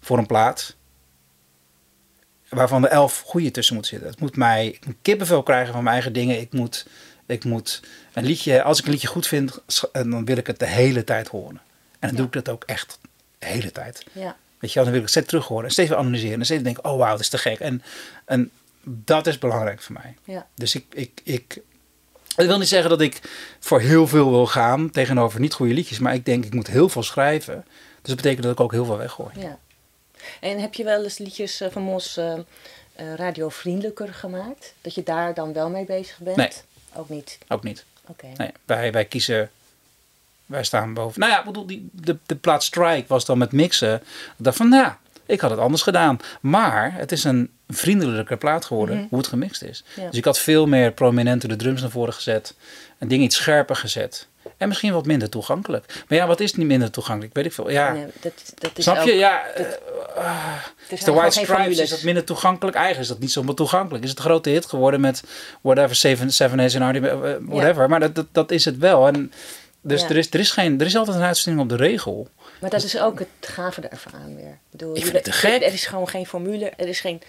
voor 0.05 0.17
een 0.17 0.25
plaat, 0.25 0.75
waarvan 2.49 2.83
er 2.85 2.89
11 2.91 3.21
goede 3.25 3.51
tussen 3.51 3.73
moeten 3.75 3.93
zitten. 3.93 4.09
Het 4.11 4.19
moet 4.19 4.35
mij 4.35 4.67
ik 4.67 4.85
moet 4.85 4.95
kippenvel 5.01 5.43
krijgen 5.43 5.73
van 5.73 5.81
mijn 5.83 5.93
eigen 5.95 6.13
dingen. 6.13 6.39
Ik 6.39 6.53
moet, 6.53 6.87
ik 7.25 7.43
moet 7.43 7.81
een 8.13 8.25
liedje, 8.25 8.63
als 8.63 8.79
ik 8.79 8.85
een 8.85 8.91
liedje 8.91 9.07
goed 9.07 9.27
vind, 9.27 9.61
dan 9.91 10.25
wil 10.25 10.37
ik 10.37 10.47
het 10.47 10.59
de 10.59 10.65
hele 10.67 11.03
tijd 11.03 11.27
horen. 11.27 11.61
En 11.99 11.99
dan 11.99 12.09
Ja. 12.09 12.15
doe 12.15 12.25
ik 12.25 12.31
dat 12.33 12.49
ook 12.49 12.63
echt 12.63 12.99
de 13.39 13.45
hele 13.47 13.71
tijd. 13.71 14.05
Ja. 14.11 14.35
Weet 14.59 14.73
je 14.73 14.79
dan 14.79 14.85
wil 14.87 14.95
ik 14.95 15.01
het 15.01 15.09
steeds 15.11 15.27
terug 15.27 15.45
horen 15.47 15.65
en 15.65 15.71
steeds 15.71 15.89
weer 15.89 15.97
analyseren. 15.97 16.39
En 16.39 16.45
steeds 16.45 16.63
denken, 16.63 16.83
oh 16.85 16.97
wauw, 16.97 17.11
dat 17.11 17.19
is 17.19 17.29
te 17.29 17.37
gek. 17.37 17.59
En, 17.59 17.83
en 18.25 18.51
dat 18.83 19.27
is 19.27 19.37
belangrijk 19.37 19.81
voor 19.81 19.93
mij. 19.93 20.15
Ja. 20.23 20.47
Dus 20.55 20.75
ik, 20.75 20.85
ik, 20.93 21.21
ik, 21.23 21.53
ik 22.37 22.45
wil 22.47 22.57
niet 22.57 22.67
zeggen 22.67 22.89
dat 22.89 23.01
ik 23.01 23.21
voor 23.59 23.79
heel 23.81 24.07
veel 24.07 24.29
wil 24.29 24.47
gaan 24.47 24.89
tegenover 24.89 25.39
niet 25.39 25.53
goede 25.53 25.73
liedjes. 25.73 25.99
Maar 25.99 26.13
ik 26.13 26.25
denk, 26.25 26.45
ik 26.45 26.53
moet 26.53 26.67
heel 26.67 26.89
veel 26.89 27.03
schrijven. 27.03 27.65
Dus 28.01 28.13
dat 28.13 28.15
betekent 28.15 28.43
dat 28.43 28.51
ik 28.51 28.59
ook 28.59 28.71
heel 28.71 28.85
veel 28.85 28.97
weggooi. 28.97 29.39
ja. 29.39 29.59
En 30.39 30.59
heb 30.59 30.74
je 30.74 30.84
wel 30.84 31.03
eens 31.03 31.18
liedjes 31.18 31.61
eh, 31.61 31.72
van 31.72 31.82
Mos 31.82 32.18
eh, 32.18 32.34
eh, 32.34 33.13
radiovriendelijker 33.16 34.13
gemaakt? 34.13 34.74
Dat 34.82 34.95
je 34.95 35.03
daar 35.03 35.34
dan 35.34 35.53
wel 35.53 35.70
mee 35.70 35.86
bezig 35.86 36.18
bent? 36.18 36.36
Nee. 36.38 36.49
Ook 36.95 37.09
niet? 37.09 37.38
Ook 37.47 37.63
niet. 37.63 37.86
Oké. 38.07 38.28
Nee, 38.38 38.51
wij, 38.66 38.91
wij 38.91 39.05
kiezen, 39.05 39.49
wij 40.45 40.63
staan 40.63 40.93
boven. 40.93 41.20
Nou 41.20 41.32
ja, 41.32 41.43
bedoel, 41.43 41.66
die, 41.66 41.89
de, 41.91 42.18
de 42.26 42.36
plaat 42.36 42.63
Strike 42.63 43.05
was 43.07 43.26
dan 43.26 43.38
met 43.38 43.51
mixen. 43.51 43.95
Ik 44.38 44.43
dacht 44.43 44.57
van, 44.57 44.70
nou 44.70 44.84
ja, 44.84 44.99
ik 45.26 45.39
had 45.39 45.49
het 45.51 45.59
anders 45.59 45.82
gedaan. 45.82 46.20
Maar 46.41 46.93
het 46.93 47.11
is 47.11 47.24
een 47.24 47.49
vriendelijke 47.68 48.38
plaat 48.38 48.66
geworden, 48.66 48.95
Mhm. 48.97 49.05
hoe 49.09 49.18
het 49.18 49.28
gemixt 49.28 49.61
is. 49.63 49.84
Ja. 49.95 50.07
Dus 50.07 50.18
ik 50.18 50.26
had 50.26 50.39
veel 50.39 50.66
meer 50.68 50.91
prominenter 50.91 51.49
de 51.49 51.55
drums 51.55 51.82
naar 51.82 51.89
voren 51.89 52.13
gezet. 52.13 52.53
En 52.97 53.07
dingen 53.07 53.26
iets 53.26 53.36
scherper 53.36 53.76
gezet. 53.76 54.28
En 54.57 54.67
misschien 54.67 54.93
wat 54.93 55.05
minder 55.05 55.29
toegankelijk. 55.29 56.03
Maar 56.07 56.17
ja, 56.17 56.27
wat 56.27 56.39
is 56.39 56.53
niet 56.55 56.67
minder 56.67 56.91
toegankelijk? 56.91 57.33
Weet 57.35 57.45
ik 57.45 57.53
veel. 57.53 57.69
Ja, 57.69 57.93
Nee, 57.93 58.05
dat, 58.21 58.33
dat 58.55 58.71
is 58.75 58.83
snap 58.83 58.97
ook, 58.97 59.03
je? 59.05 59.13
Ja, 59.13 59.43
dat- 59.57 59.65
eh, 60.15 60.25
er 60.87 60.93
is 60.93 61.03
de 61.03 61.11
White 61.11 61.39
Stripes, 61.39 61.77
is 61.79 61.89
dat 61.89 62.03
minder 62.03 62.23
toegankelijk? 62.23 62.75
Eigenlijk 62.75 63.05
is 63.07 63.11
dat 63.13 63.21
niet 63.21 63.31
zomaar 63.31 63.55
toegankelijk. 63.55 64.03
Is 64.03 64.09
het 64.09 64.19
een 64.19 64.25
grote 64.25 64.49
hit 64.49 64.65
geworden 64.65 65.01
met 65.01 65.23
whatever, 65.61 65.95
Seven, 65.95 66.31
seven 66.31 66.57
Days 66.57 66.73
in 66.73 66.81
Hardy, 66.81 66.99
eh, 66.99 67.33
whatever. 67.41 67.89
Maar 67.89 67.99
dat, 67.99 68.15
dat, 68.15 68.25
dat 68.31 68.51
is 68.51 68.65
het 68.65 68.77
wel. 68.77 69.07
En 69.07 69.31
Dus 69.81 70.01
Ja. 70.01 70.09
er, 70.09 70.17
is, 70.17 70.27
er, 70.31 70.39
is 70.39 70.51
geen, 70.51 70.79
er 70.79 70.85
is 70.85 70.95
altijd 70.95 71.17
een 71.17 71.23
uitzending 71.23 71.63
op 71.63 71.77
de 71.77 71.83
regel. 71.83 72.27
Maar 72.61 72.69
dat 72.69 72.83
is 72.83 72.99
ook 72.99 73.19
het 73.19 73.27
gave 73.41 73.81
ervan 73.81 74.35
weer. 74.35 74.45
Ik, 74.47 74.57
bedoel, 74.71 74.95
Ik 74.95 75.01
vind 75.01 75.13
het 75.15 75.23
te 75.23 75.31
gek. 75.31 75.61
Er 75.61 75.73
is 75.73 75.85
gewoon 75.85 76.07
geen 76.09 76.25
formule, 76.25 76.69
er 76.77 76.87
is 76.87 76.99
geen 76.99 77.21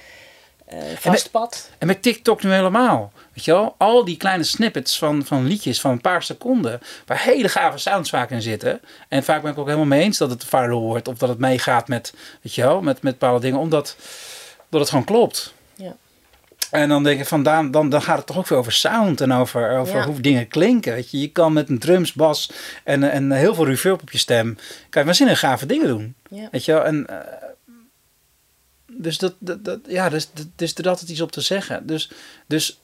pad. 1.30 1.70
En 1.78 1.86
met 1.86 2.02
TikTok 2.02 2.42
nu 2.42 2.52
helemaal. 2.52 3.12
Weet 3.32 3.44
je 3.44 3.52
wel? 3.52 3.74
Al 3.78 4.04
die 4.04 4.16
kleine 4.16 4.44
snippets 4.44 4.98
van, 4.98 5.24
van 5.24 5.46
liedjes 5.46 5.80
van 5.80 5.90
een 5.90 6.00
paar 6.00 6.22
seconden. 6.22 6.80
Waar 7.06 7.20
hele 7.22 7.48
gave 7.48 7.78
sounds 7.78 8.10
vaak 8.10 8.30
in 8.30 8.42
zitten. 8.42 8.80
En 9.08 9.24
vaak 9.24 9.42
ben 9.42 9.52
ik 9.52 9.58
ook 9.58 9.66
helemaal 9.66 9.86
mee 9.86 10.02
eens 10.02 10.18
dat 10.18 10.30
het 10.30 10.44
viral 10.44 10.80
wordt. 10.80 11.08
Of 11.08 11.18
dat 11.18 11.28
het 11.28 11.38
meegaat 11.38 11.88
met, 11.88 12.14
weet 12.42 12.54
je 12.54 12.62
wel, 12.62 12.80
met, 12.80 13.02
met 13.02 13.18
bepaalde 13.18 13.40
dingen. 13.40 13.58
Omdat, 13.58 13.96
omdat 14.64 14.80
het 14.80 14.88
gewoon 14.88 15.04
klopt. 15.04 15.54
Ja. 15.74 15.96
En 16.70 16.88
dan 16.88 17.02
denk 17.02 17.20
ik 17.20 17.26
van, 17.26 17.42
dan, 17.42 17.70
dan, 17.70 17.88
dan 17.88 18.02
gaat 18.02 18.16
het 18.16 18.26
toch 18.26 18.36
ook 18.36 18.48
weer 18.48 18.58
over 18.58 18.72
sound 18.72 19.20
en 19.20 19.32
over, 19.32 19.78
over 19.78 19.96
Ja. 19.96 20.04
hoe 20.04 20.20
dingen 20.20 20.48
klinken. 20.48 20.92
Weet 20.92 21.10
je? 21.10 21.20
je 21.20 21.28
kan 21.28 21.52
met 21.52 21.68
een 21.68 21.78
drums, 21.78 22.12
bas 22.12 22.52
en, 22.84 23.10
en 23.10 23.32
heel 23.32 23.54
veel 23.54 23.66
reverb 23.66 24.02
op 24.02 24.10
je 24.10 24.18
stem, 24.18 24.54
kan 24.90 25.00
je 25.00 25.06
waanzinnig 25.06 25.38
gave 25.38 25.66
dingen 25.66 25.86
doen. 25.86 26.14
Ja. 26.30 26.48
Weet 26.50 26.64
je 26.64 26.72
wel? 26.72 26.84
En, 26.84 27.06
eh, 27.06 27.45
dus, 28.96 29.18
dat, 29.18 29.34
dat, 29.38 29.64
dat, 29.64 29.80
ja, 29.88 30.08
dus, 30.08 30.28
dus 30.56 30.74
er 30.74 30.88
altijd 30.88 31.10
iets 31.10 31.20
op 31.20 31.32
te 31.32 31.40
zeggen. 31.40 31.86
Dus, 31.86 32.10
dus 32.46 32.80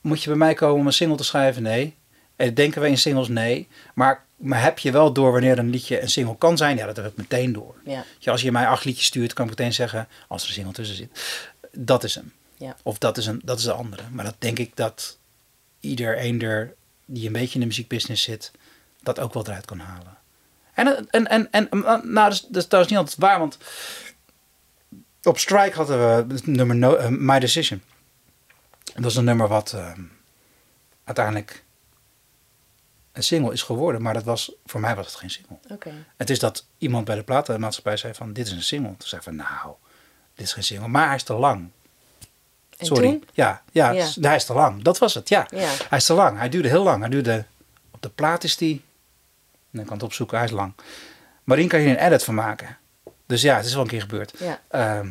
moet 0.00 0.22
je 0.22 0.28
bij 0.28 0.38
mij 0.38 0.54
komen 0.54 0.80
om 0.80 0.86
een 0.86 0.92
single 0.92 1.16
te 1.16 1.24
schrijven? 1.24 1.62
Nee. 1.62 1.94
En 2.36 2.54
denken 2.54 2.82
we 2.82 2.88
in 2.88 2.98
singles? 2.98 3.28
Nee. 3.28 3.68
Maar, 3.94 4.24
maar 4.36 4.62
heb 4.62 4.78
je 4.78 4.92
wel 4.92 5.12
door 5.12 5.32
wanneer 5.32 5.58
een 5.58 5.70
liedje 5.70 6.02
een 6.02 6.10
single 6.10 6.36
kan 6.38 6.56
zijn? 6.56 6.76
Ja, 6.76 6.86
dat 6.86 6.96
heb 6.96 7.06
ik 7.06 7.16
meteen 7.16 7.52
door. 7.52 7.74
Ja. 7.84 8.04
Je, 8.18 8.30
als 8.30 8.42
je 8.42 8.52
mij 8.52 8.66
acht 8.66 8.84
liedjes 8.84 9.06
stuurt, 9.06 9.32
kan 9.32 9.44
ik 9.44 9.50
meteen 9.50 9.72
zeggen, 9.72 10.08
als 10.28 10.42
er 10.42 10.48
een 10.48 10.54
single 10.54 10.72
tussen 10.72 10.96
zit, 10.96 11.44
dat 11.72 12.04
is 12.04 12.14
hem. 12.14 12.32
Ja. 12.56 12.76
Of 12.82 12.98
dat 12.98 13.16
is, 13.16 13.26
een, 13.26 13.40
dat 13.44 13.58
is 13.58 13.64
de 13.64 13.72
andere. 13.72 14.02
Maar 14.10 14.24
dat 14.24 14.36
denk 14.38 14.58
ik 14.58 14.76
dat 14.76 15.18
ieder 15.80 16.18
eender 16.18 16.74
die 17.04 17.26
een 17.26 17.32
beetje 17.32 17.54
in 17.54 17.60
de 17.60 17.66
muziekbusiness 17.66 18.22
zit, 18.22 18.50
dat 19.02 19.18
ook 19.20 19.34
wel 19.34 19.46
eruit 19.46 19.64
kan 19.64 19.78
halen. 19.78 20.16
En, 20.74 21.10
en, 21.10 21.26
en, 21.26 21.50
en 21.50 21.68
nou, 22.12 22.30
dat 22.48 22.62
is, 22.62 22.68
dat 22.68 22.80
is 22.80 22.86
niet 22.86 22.98
altijd 22.98 23.16
waar, 23.18 23.38
want 23.38 23.58
op 25.22 25.38
Strike 25.38 25.76
hadden 25.76 25.98
we 25.98 26.34
het 26.34 26.46
nummer 26.46 26.76
no, 26.76 26.94
eh, 26.94 27.08
My 27.08 27.38
Decision. 27.38 27.82
Dat 28.94 29.10
is 29.10 29.16
een 29.16 29.24
nummer 29.24 29.48
wat 29.48 29.72
eh, 29.72 29.92
uiteindelijk 31.04 31.64
een 33.12 33.22
single 33.22 33.52
is 33.52 33.62
geworden, 33.62 34.02
maar 34.02 34.14
dat 34.14 34.24
was, 34.24 34.52
voor 34.66 34.80
mij 34.80 34.94
was 34.94 35.06
het 35.06 35.14
geen 35.14 35.30
single. 35.30 35.56
Oké. 35.68 35.92
Het 36.16 36.30
is 36.30 36.38
dat 36.38 36.66
iemand 36.78 37.04
bij 37.04 37.14
de 37.14 37.22
platenmaatschappij 37.22 37.96
zei 37.96 38.14
van, 38.14 38.32
dit 38.32 38.46
is 38.46 38.52
een 38.52 38.62
single. 38.62 38.96
Toen 38.96 39.08
zei 39.08 39.16
ik 39.16 39.26
van, 39.26 39.36
nou, 39.36 39.74
dit 40.34 40.46
is 40.46 40.52
geen 40.52 40.64
single, 40.64 40.88
maar 40.88 41.06
hij 41.06 41.16
is 41.16 41.22
te 41.22 41.34
lang. 41.34 41.70
En 42.76 42.86
Sorry. 42.86 43.02
toen? 43.02 43.24
Ja, 43.32 43.62
ja, 43.72 43.94
hij 44.20 44.36
is 44.36 44.44
te 44.44 44.52
lang. 44.52 44.82
Dat 44.82 44.98
was 44.98 45.14
het, 45.14 45.28
ja. 45.28 45.46
Ja. 45.50 45.68
Hij 45.88 45.98
is 45.98 46.04
te 46.04 46.12
lang. 46.14 46.38
Hij 46.38 46.48
duurde 46.48 46.68
heel 46.68 46.82
lang. 46.82 47.00
Hij 47.00 47.10
duurde, 47.10 47.44
op 47.90 48.02
de 48.02 48.08
plaat 48.08 48.44
is 48.44 48.56
die, 48.56 48.82
ik 49.70 49.84
kan 49.84 49.92
het 49.92 50.02
opzoeken, 50.02 50.36
hij 50.36 50.46
is 50.46 50.52
lang. 50.52 50.72
Marien 51.44 51.68
kan 51.68 51.80
hier 51.80 51.88
een 51.88 52.06
edit 52.06 52.24
van 52.24 52.34
maken. 52.34 52.78
Dus 53.32 53.42
ja, 53.42 53.56
het 53.56 53.66
is 53.66 53.72
wel 53.72 53.82
een 53.82 53.88
keer 53.88 54.00
gebeurd. 54.00 54.32
Ja. 54.38 54.60
Ehm, 54.68 55.06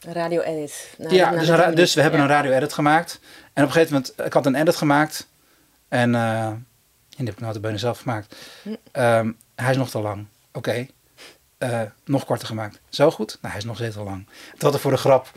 Een 0.00 0.12
radio 0.12 0.40
edit. 0.40 0.94
Na- 0.98 1.10
ja, 1.10 1.30
dus, 1.30 1.46
de 1.46 1.54
ra- 1.54 1.70
dus 1.70 1.94
we 1.94 2.00
hebben 2.00 2.20
een 2.20 2.26
radio 2.26 2.52
edit 2.52 2.72
gemaakt. 2.72 3.20
En 3.52 3.62
op 3.62 3.68
een 3.68 3.74
gegeven 3.74 3.92
moment, 3.94 4.26
ik 4.26 4.32
had 4.32 4.46
een 4.46 4.54
edit 4.54 4.76
gemaakt. 4.76 5.26
En, 5.88 6.14
eh, 6.14 6.44
en 6.46 6.66
die 7.16 7.26
heb 7.26 7.34
ik 7.34 7.40
nou 7.40 7.58
bijna 7.60 7.76
zelf 7.78 7.98
gemaakt. 7.98 8.36
Hm. 8.62 8.74
Ehm, 8.92 9.32
hij 9.54 9.70
is 9.70 9.76
nog 9.76 9.90
te 9.90 9.98
lang. 10.00 10.26
Oké. 10.52 10.86
Eh, 11.58 11.80
nog 12.04 12.24
korter 12.24 12.46
gemaakt. 12.46 12.80
Zo 12.88 13.10
goed? 13.10 13.38
Nou, 13.40 13.48
hij 13.48 13.58
is 13.62 13.64
nog 13.64 13.76
steeds 13.76 13.94
te 13.94 14.02
lang. 14.02 14.26
Toen 14.58 14.70
had 14.70 14.80
voor 14.80 14.90
de 14.90 14.96
grap 14.96 15.30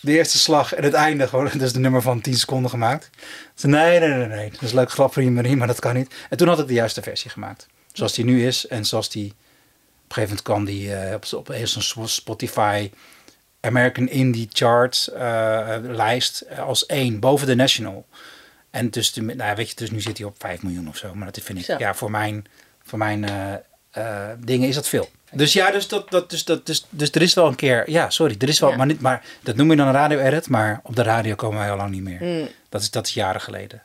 de 0.00 0.12
eerste 0.12 0.38
slag 0.38 0.74
en 0.74 0.82
het 0.84 0.92
einde 0.94 1.28
gewoon, 1.28 1.50
dus 1.58 1.72
de 1.72 1.78
nummer 1.80 2.02
van 2.02 2.20
10 2.20 2.34
seconden 2.34 2.70
gemaakt. 2.70 3.10
Dus 3.54 3.64
nee, 3.64 3.98
nee, 4.00 4.08
nee, 4.08 4.26
nee. 4.26 4.50
Dat 4.50 4.62
is 4.62 4.70
een 4.70 4.76
leuk 4.76 4.90
grap 4.90 5.12
voor 5.12 5.22
iedereen, 5.22 5.58
maar 5.58 5.66
dat 5.66 5.80
kan 5.80 5.94
niet. 5.94 6.14
En 6.30 6.36
toen 6.36 6.48
had 6.48 6.58
ik 6.58 6.66
de 6.66 6.72
juiste 6.72 7.02
versie 7.02 7.30
gemaakt. 7.30 7.66
Zoals 7.92 8.12
die 8.12 8.24
nu 8.24 8.46
is 8.46 8.66
en 8.66 8.84
zoals 8.84 9.10
die, 9.10 9.34
een 10.16 10.22
gegeven 10.22 10.28
moment 10.28 10.42
kwam 10.42 10.64
die 10.64 10.94
eh, 10.94 11.14
op, 11.14 11.32
op 11.32 11.48
eerst 11.48 11.96
een 11.96 12.08
Spotify 12.08 12.90
American 13.60 14.08
Indie 14.08 14.48
Chart 14.52 15.06
eh, 15.06 15.76
lijst 15.82 16.40
eh, 16.40 16.58
als 16.58 16.86
één, 16.86 17.20
boven 17.20 17.46
de 17.46 17.54
National. 17.54 18.06
En 18.70 18.90
dus, 18.90 19.12
de, 19.12 19.22
nou, 19.22 19.56
weet 19.56 19.68
je, 19.68 19.74
dus 19.74 19.90
nu 19.90 20.00
zit 20.00 20.18
hij 20.18 20.26
op 20.26 20.34
5 20.38 20.62
miljoen 20.62 20.88
of 20.88 20.96
zo. 20.96 21.14
Maar 21.14 21.32
dat 21.32 21.44
vind 21.44 21.58
ik, 21.58 21.64
Zo. 21.64 21.74
ja, 21.78 21.94
voor 21.94 22.10
mijn, 22.10 22.46
voor 22.82 22.98
mijn 22.98 23.20
dingen 24.38 24.68
is 24.68 24.74
dat 24.74 24.88
veel. 24.88 25.10
Dus 25.32 25.52
ja, 25.52 25.70
dus, 25.70 25.88
dat, 25.88 26.10
dat, 26.10 26.30
dus, 26.30 26.44
dat, 26.44 26.66
dus, 26.66 26.86
dus 26.90 27.10
er 27.10 27.22
is 27.22 27.34
wel 27.34 27.46
een 27.46 27.54
keer, 27.54 27.90
ja, 27.90 28.10
sorry, 28.10 28.34
er 28.38 28.48
is 28.48 28.58
wel, 28.58 28.70
Ja. 28.70 28.76
maar, 28.76 28.86
niet, 28.86 29.00
maar 29.00 29.24
dat 29.42 29.56
noem 29.56 29.70
je 29.70 29.76
dan 29.76 29.86
een 29.86 29.92
radio-edit, 29.92 30.48
maar 30.48 30.80
op 30.82 30.96
de 30.96 31.02
radio 31.02 31.34
komen 31.34 31.58
wij 31.58 31.70
al 31.70 31.76
lang 31.76 31.90
niet 31.90 32.02
meer. 32.02 32.18
Hmm. 32.18 32.48
Dat, 32.68 32.80
is, 32.80 32.90
dat 32.90 33.06
is 33.06 33.14
jaren 33.14 33.40
geleden. 33.40 33.82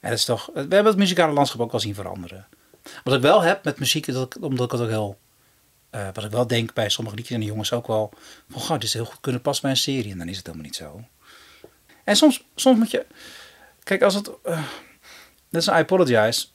En 0.00 0.10
dat 0.10 0.18
is 0.18 0.24
toch, 0.24 0.50
we 0.54 0.60
hebben 0.60 0.84
het 0.84 0.96
muzikale 0.96 1.32
landschap 1.32 1.60
ook 1.60 1.70
wel 1.70 1.80
zien 1.80 1.94
veranderen. 1.94 2.46
Wat 3.04 3.14
ik 3.14 3.20
wel 3.20 3.42
heb 3.42 3.64
met 3.64 3.78
muziek, 3.78 4.06
is 4.06 4.14
dat 4.14 4.36
ik, 4.36 4.42
omdat 4.42 4.66
ik 4.66 4.72
het 4.72 4.80
ook 4.80 4.88
heel, 4.88 5.18
eh, 5.90 6.08
wat 6.12 6.24
ik 6.24 6.30
wel 6.30 6.46
denk 6.46 6.74
bij 6.74 6.88
sommige 6.88 7.16
liedjes 7.16 7.36
en 7.36 7.42
de 7.42 7.48
jongens 7.48 7.72
ook 7.72 7.86
wel, 7.86 8.12
van 8.48 8.60
goh, 8.60 8.72
dit 8.72 8.82
is 8.82 8.92
heel 8.92 9.04
goed 9.04 9.20
kunnen 9.20 9.40
passen 9.40 9.62
bij 9.62 9.70
een 9.70 9.76
serie. 9.76 10.12
En 10.12 10.18
dan 10.18 10.28
is 10.28 10.36
het 10.36 10.46
helemaal 10.46 10.66
niet 10.66 10.76
zo. 10.76 11.00
En 12.04 12.16
soms, 12.16 12.44
soms 12.54 12.78
moet 12.78 12.90
je, 12.90 13.06
kijk, 13.82 14.02
als 14.02 14.14
het, 14.14 14.30
eh, 14.44 14.62
dat 15.50 15.60
is 15.60 15.66
een 15.66 15.74
I 15.74 15.78
Apologize. 15.78 16.46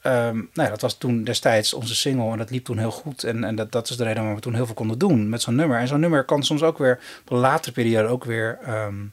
Ehm, 0.00 0.36
nou 0.36 0.48
ja, 0.54 0.68
dat 0.68 0.80
was 0.80 0.98
toen 0.98 1.24
destijds 1.24 1.74
onze 1.74 1.94
single 1.94 2.30
en 2.30 2.38
dat 2.38 2.50
liep 2.50 2.64
toen 2.64 2.78
heel 2.78 2.90
goed. 2.90 3.24
En, 3.24 3.44
en 3.44 3.54
dat, 3.54 3.72
dat 3.72 3.90
is 3.90 3.96
de 3.96 4.02
reden 4.02 4.18
waarom 4.18 4.34
we 4.34 4.42
toen 4.42 4.54
heel 4.54 4.66
veel 4.66 4.74
konden 4.74 4.98
doen 4.98 5.28
met 5.28 5.42
zo'n 5.42 5.54
nummer. 5.54 5.78
En 5.78 5.88
zo'n 5.88 6.00
nummer 6.00 6.24
kan 6.24 6.42
soms 6.42 6.62
ook 6.62 6.78
weer 6.78 7.00
op 7.20 7.30
een 7.30 7.38
latere 7.38 7.72
periode 7.72 8.08
ook 8.08 8.24
weer... 8.24 8.58
ehm, 8.62 9.06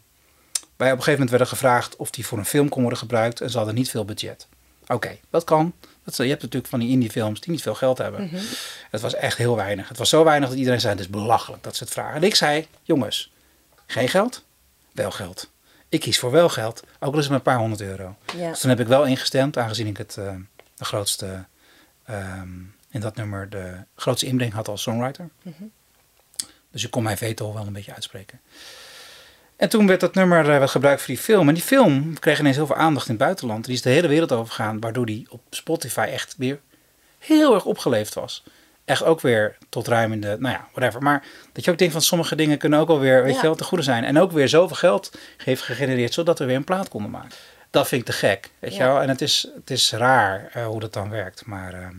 wij 0.78 0.91
op 0.91 0.97
een 0.97 1.03
gegeven 1.03 1.11
moment 1.11 1.30
werden 1.30 1.47
gevraagd 1.47 1.95
of 1.95 2.09
die 2.09 2.26
voor 2.26 2.38
een 2.38 2.45
film 2.45 2.69
kon 2.69 2.82
worden 2.82 2.99
gebruikt. 2.99 3.41
En 3.41 3.49
ze 3.49 3.57
hadden 3.57 3.76
niet 3.76 3.89
veel 3.89 4.05
budget. 4.05 4.47
Oké, 4.88 5.17
dat 5.30 5.43
kan. 5.43 5.73
Dat, 6.05 6.15
je 6.15 6.23
hebt 6.23 6.41
natuurlijk 6.41 6.71
van 6.71 6.79
die 6.79 6.89
indie 6.89 7.11
films 7.11 7.39
die 7.41 7.51
niet 7.51 7.61
veel 7.61 7.75
geld 7.75 7.97
hebben. 7.97 8.29
Het 8.89 9.01
was 9.01 9.15
echt 9.15 9.37
heel 9.37 9.55
weinig. 9.55 9.87
Het 9.87 9.97
was 9.97 10.09
zo 10.09 10.23
weinig 10.23 10.49
dat 10.49 10.57
iedereen 10.57 10.79
zei, 10.79 10.93
het 10.93 11.01
is 11.01 11.09
belachelijk 11.09 11.63
dat 11.63 11.75
ze 11.75 11.83
het 11.83 11.93
vragen. 11.93 12.15
En 12.15 12.23
ik 12.23 12.35
zei, 12.35 12.67
jongens, 12.83 13.31
geen 13.85 14.09
geld? 14.09 14.45
Wel 14.91 15.11
geld. 15.11 15.51
Ik 15.89 15.99
kies 15.99 16.19
voor 16.19 16.31
wel 16.31 16.49
geld, 16.49 16.83
ook 16.99 17.13
al 17.13 17.19
is 17.19 17.19
het 17.19 17.27
maar 17.27 17.37
een 17.37 17.41
paar 17.41 17.57
honderd 17.57 17.81
euro. 17.81 18.15
Ja. 18.37 18.49
Dus 18.49 18.59
toen 18.59 18.69
heb 18.69 18.79
ik 18.79 18.87
wel 18.87 19.05
ingestemd, 19.05 19.57
aangezien 19.57 19.87
ik 19.87 19.97
het 19.97 20.17
eh, 20.17 20.35
de 20.75 20.85
grootste 20.85 21.45
ehm, 22.05 22.49
in 22.89 22.99
dat 22.99 23.15
nummer 23.15 23.49
de 23.49 23.77
grootste 23.95 24.25
inbreng 24.25 24.53
had 24.53 24.67
als 24.67 24.81
songwriter. 24.81 25.29
Dus 26.71 26.83
ik 26.83 26.91
kon 26.91 27.03
mijn 27.03 27.17
veto 27.17 27.53
wel 27.53 27.67
een 27.67 27.73
beetje 27.73 27.93
uitspreken. 27.93 28.41
En 29.57 29.69
toen 29.69 29.87
werd 29.87 29.99
dat 29.99 30.15
nummer 30.15 30.39
eh, 30.39 30.45
werd 30.57 30.69
gebruikt 30.69 31.01
voor 31.01 31.13
die 31.13 31.23
film. 31.23 31.47
En 31.47 31.53
die 31.53 31.63
film 31.63 32.19
kreeg 32.19 32.39
ineens 32.39 32.55
heel 32.55 32.65
veel 32.65 32.75
aandacht 32.75 33.05
in 33.07 33.13
het 33.13 33.23
buitenland. 33.23 33.65
Die 33.65 33.73
is 33.73 33.81
de 33.81 33.89
hele 33.89 34.07
wereld 34.07 34.31
overgegaan, 34.31 34.79
waardoor 34.79 35.05
die 35.05 35.27
op 35.29 35.41
Spotify 35.49 36.07
echt 36.11 36.35
weer 36.37 36.59
heel 37.19 37.53
erg 37.53 37.65
opgeleefd 37.65 38.13
was. 38.13 38.43
Echt 38.85 39.03
ook 39.03 39.21
weer 39.21 39.57
tot 39.69 39.87
ruim 39.87 40.11
in 40.11 40.21
de, 40.21 40.35
nou 40.39 40.53
ja, 40.53 40.67
whatever. 40.71 41.01
Maar 41.01 41.23
dat 41.53 41.65
je 41.65 41.71
ook 41.71 41.77
denkt 41.77 41.93
van 41.93 42.01
sommige 42.01 42.35
dingen 42.35 42.57
kunnen 42.57 42.79
ook 42.79 42.89
alweer, 42.89 43.23
weet 43.23 43.33
Ja. 43.33 43.39
je 43.41 43.45
wel, 43.45 43.55
te 43.55 43.63
goede 43.63 43.83
zijn. 43.83 44.03
En 44.03 44.19
ook 44.19 44.31
weer 44.31 44.49
zoveel 44.49 44.75
geld 44.75 45.17
heeft 45.37 45.61
gegenereerd, 45.61 46.13
zodat 46.13 46.39
we 46.39 46.45
weer 46.45 46.55
een 46.55 46.63
plaat 46.63 46.89
konden 46.89 47.11
maken. 47.11 47.31
Dat 47.69 47.87
vind 47.87 48.01
ik 48.01 48.07
te 48.07 48.13
gek, 48.13 48.49
weet 48.59 48.75
je 48.75 48.83
wel. 48.83 49.01
En 49.01 49.09
het 49.09 49.21
is, 49.21 49.47
het 49.55 49.69
is 49.69 49.91
raar 49.91 50.49
eh, 50.53 50.65
hoe 50.65 50.79
dat 50.79 50.93
dan 50.93 51.09
werkt. 51.09 51.45
Maar 51.45 51.73
ehm, 51.73 51.95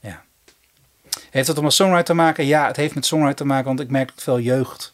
ja. 0.00 0.22
Heeft 1.30 1.48
het 1.48 1.58
om 1.58 1.64
een 1.64 1.70
songwriter 1.72 2.04
te 2.04 2.14
maken? 2.14 2.46
Ja, 2.46 2.66
het 2.66 2.76
heeft 2.76 2.94
met 2.94 3.06
songwriter 3.06 3.36
te 3.36 3.44
maken, 3.44 3.66
want 3.66 3.80
ik 3.80 3.90
merk 3.90 4.08
dat 4.08 4.22
veel 4.22 4.40
jeugd, 4.40 4.92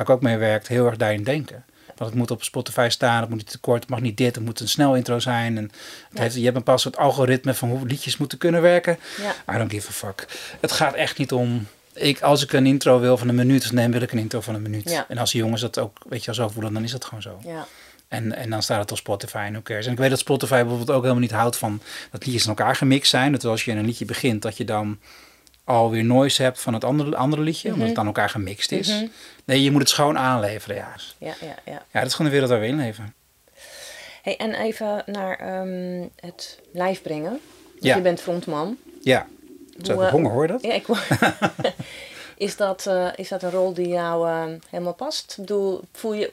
waar 0.00 0.08
ik 0.08 0.14
ook 0.14 0.22
mee 0.30 0.36
werk, 0.36 0.68
heel 0.68 0.86
erg 0.86 0.96
daarin 0.96 1.22
denken. 1.22 1.64
Dat 1.94 2.06
het 2.08 2.16
moet 2.16 2.30
op 2.30 2.42
Spotify 2.42 2.86
staan, 2.90 3.20
het 3.20 3.28
moet 3.28 3.38
niet 3.38 3.50
te 3.50 3.58
kort, 3.58 3.80
het 3.80 3.90
mag 3.90 4.00
niet 4.00 4.16
dit, 4.16 4.34
het 4.34 4.44
moet 4.44 4.60
een 4.60 4.68
snel 4.68 4.94
intro 4.96 5.18
zijn. 5.18 5.56
En 5.56 5.62
het 5.64 5.72
Ja. 6.12 6.20
heeft, 6.22 6.34
je 6.34 6.40
hebt 6.42 6.54
een 6.56 6.62
bepaald 6.62 6.80
soort 6.80 6.96
algoritme 6.96 7.54
van 7.54 7.68
hoe 7.68 7.86
liedjes 7.86 8.16
moeten 8.16 8.38
kunnen 8.38 8.62
werken. 8.62 8.98
Ja. 9.22 9.54
I 9.54 9.58
don't 9.58 9.72
give 9.72 9.88
a 9.88 9.92
fuck. 9.92 10.26
Het 10.60 10.72
gaat 10.72 10.94
echt 10.94 11.18
niet 11.18 11.32
om. 11.32 11.66
Ik, 11.92 12.20
als 12.20 12.42
ik 12.42 12.52
een 12.52 12.66
intro 12.66 13.00
wil 13.00 13.16
van 13.16 13.28
een 13.28 13.34
minuut, 13.34 13.74
dan 13.74 13.90
wil 13.92 14.00
ik 14.00 14.12
een 14.12 14.18
intro 14.18 14.40
van 14.40 14.54
een 14.54 14.62
minuut. 14.62 14.90
Ja. 14.90 15.04
En 15.08 15.18
als 15.18 15.32
de 15.32 15.38
jongens 15.38 15.60
dat 15.60 15.78
ook 15.78 15.98
weet 16.08 16.20
je, 16.20 16.26
wel 16.26 16.34
zo 16.34 16.48
voelen, 16.48 16.72
dan 16.72 16.84
is 16.84 16.90
dat 16.92 17.04
gewoon 17.04 17.22
zo. 17.22 17.38
Ja. 17.44 17.66
En, 18.08 18.34
en 18.36 18.50
dan 18.50 18.62
staat 18.62 18.80
het 18.80 18.90
op 18.90 18.96
Spotify 18.98 19.36
en 19.46 19.52
who 19.52 19.62
cares. 19.62 19.86
En 19.86 19.92
ik 19.92 19.98
weet 19.98 20.10
dat 20.10 20.18
Spotify 20.18 20.54
bijvoorbeeld 20.60 20.90
ook 20.90 21.02
helemaal 21.02 21.22
niet 21.22 21.30
houdt 21.30 21.56
van 21.56 21.80
dat 22.10 22.24
liedjes 22.24 22.42
in 22.42 22.48
elkaar 22.48 22.76
gemixt 22.76 23.10
zijn. 23.10 23.32
Dat 23.32 23.44
als 23.44 23.64
je 23.64 23.72
een 23.72 23.84
liedje 23.86 24.04
begint, 24.04 24.42
dat 24.42 24.56
je 24.56 24.64
dan 24.64 24.98
alweer 25.70 26.04
noise 26.04 26.42
hebt 26.42 26.60
van 26.60 26.74
het 26.74 26.84
andere, 26.84 27.16
andere 27.16 27.42
liedje, 27.42 27.72
omdat 27.72 27.88
het 27.88 27.98
aan 27.98 28.06
elkaar 28.06 28.30
gemixt 28.30 28.72
is. 28.72 28.88
Mhm. 28.88 29.06
Nee, 29.44 29.62
je 29.62 29.70
moet 29.70 29.80
het 29.80 29.88
schoon 29.90 30.18
aanleveren, 30.18 30.76
ja. 30.76 30.94
Ja, 31.18 31.34
ja, 31.40 31.54
ja. 31.64 31.72
Ja, 31.90 31.98
dat 32.00 32.06
is 32.06 32.14
gewoon 32.14 32.26
de 32.26 32.32
wereld 32.32 32.50
waar 32.52 32.60
we 32.60 32.66
in 32.66 32.76
leven. 32.76 33.14
Hey, 34.22 34.36
en 34.36 34.54
even 34.54 35.02
naar 35.06 35.38
ehm, 35.38 36.06
het 36.16 36.58
live 36.72 37.02
brengen. 37.02 37.40
Ja. 37.80 37.96
Je 37.96 38.02
bent 38.02 38.20
frontman. 38.20 38.76
Ja. 39.02 39.26
Zo, 39.82 39.92
Hoe, 39.94 40.08
honger, 40.08 40.30
hoor 40.30 40.42
je 40.42 40.48
dat? 40.52 40.62
Ja, 40.62 40.72
ik 40.72 40.86
hoor- 40.86 41.06
is, 42.36 42.56
dat, 42.56 42.86
eh, 42.86 43.08
is 43.14 43.28
dat 43.28 43.42
een 43.42 43.50
rol 43.50 43.74
die 43.74 43.88
jou 43.88 44.28
eh, 44.28 44.44
helemaal 44.70 44.94
past? 44.94 45.30
Ik 45.30 45.36
bedoel, 45.36 45.80
voel 45.92 46.12
je... 46.14 46.32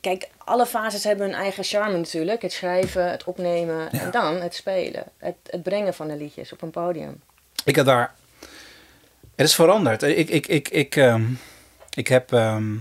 Kijk, 0.00 0.28
alle 0.38 0.66
fases 0.66 1.04
hebben 1.04 1.26
hun 1.26 1.34
eigen 1.34 1.64
charme 1.64 1.96
natuurlijk. 1.96 2.42
Het 2.42 2.52
schrijven, 2.52 3.10
het 3.10 3.24
opnemen 3.24 3.88
Ja. 3.92 4.00
en 4.00 4.10
dan 4.10 4.40
het 4.40 4.54
spelen. 4.54 5.04
Het, 5.18 5.34
het 5.46 5.62
brengen 5.62 5.94
van 5.94 6.08
de 6.08 6.16
liedjes 6.16 6.52
op 6.52 6.62
een 6.62 6.70
podium. 6.70 7.20
Ik 7.64 7.76
heb 7.76 7.86
daar. 7.86 8.14
Het 9.36 9.46
is 9.46 9.54
veranderd. 9.54 10.02
Ik, 10.02 10.28
ik, 10.28 10.46
ik, 10.46 10.68
ik, 10.68 10.96
ehm, 10.96 11.24
ik 11.94 12.08
heb. 12.08 12.32
ehm, 12.32 12.76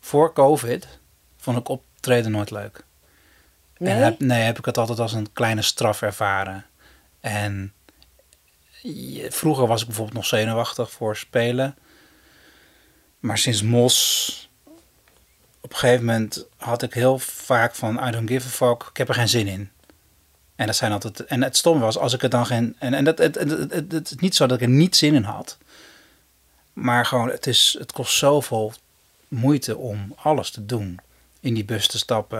voor 0.00 0.32
COVID. 0.32 0.98
vond 1.36 1.58
ik 1.58 1.68
optreden 1.68 2.30
nooit 2.30 2.50
leuk. 2.50 2.84
Nee? 3.78 3.94
En 3.94 4.02
heb, 4.02 4.20
nee, 4.20 4.42
heb 4.42 4.58
ik 4.58 4.64
het 4.64 4.78
altijd 4.78 4.98
als 4.98 5.12
een 5.12 5.32
kleine 5.32 5.62
straf 5.62 6.02
ervaren. 6.02 6.66
En 7.20 7.72
vroeger 9.28 9.66
was 9.66 9.80
ik 9.80 9.86
bijvoorbeeld 9.86 10.16
nog 10.16 10.26
zenuwachtig 10.26 10.90
voor 10.90 11.16
spelen. 11.16 11.76
Maar 13.18 13.38
sinds 13.38 13.62
Mos, 13.62 14.50
op 15.60 15.70
een 15.70 15.78
gegeven 15.78 16.04
moment 16.04 16.46
had 16.56 16.82
ik 16.82 16.94
heel 16.94 17.18
vaak 17.18 17.74
van 17.74 18.08
I 18.08 18.10
don't 18.10 18.28
give 18.30 18.46
a 18.46 18.50
fuck, 18.50 18.88
ik 18.90 18.96
heb 18.96 19.08
er 19.08 19.14
geen 19.14 19.28
zin 19.28 19.46
in. 19.46 19.70
En 20.60 20.66
dat 20.66 20.76
zijn 20.76 20.92
altijd. 20.92 21.24
En 21.24 21.42
het 21.42 21.56
stomme 21.56 21.80
was, 21.80 21.98
als 21.98 22.12
ik 22.12 22.20
het 22.20 22.30
dan 22.30 22.46
geen. 22.46 22.76
En, 22.78 22.94
en 22.94 23.04
dat, 23.04 23.18
het, 23.18 23.34
het, 23.34 23.50
het, 23.50 23.72
het, 23.72 23.92
het 23.92 24.10
is 24.10 24.16
niet 24.16 24.34
zo 24.34 24.46
dat 24.46 24.60
ik 24.60 24.62
er 24.62 24.74
niet 24.74 24.96
zin 24.96 25.14
in 25.14 25.22
had. 25.22 25.58
Maar 26.72 27.06
gewoon, 27.06 27.30
het, 27.30 27.46
is, 27.46 27.76
het 27.78 27.92
kost 27.92 28.16
zoveel 28.16 28.72
moeite 29.28 29.76
om 29.76 30.14
alles 30.16 30.50
te 30.50 30.66
doen. 30.66 31.00
In 31.40 31.54
die 31.54 31.64
bus 31.64 31.86
te 31.86 31.98
stappen. 31.98 32.38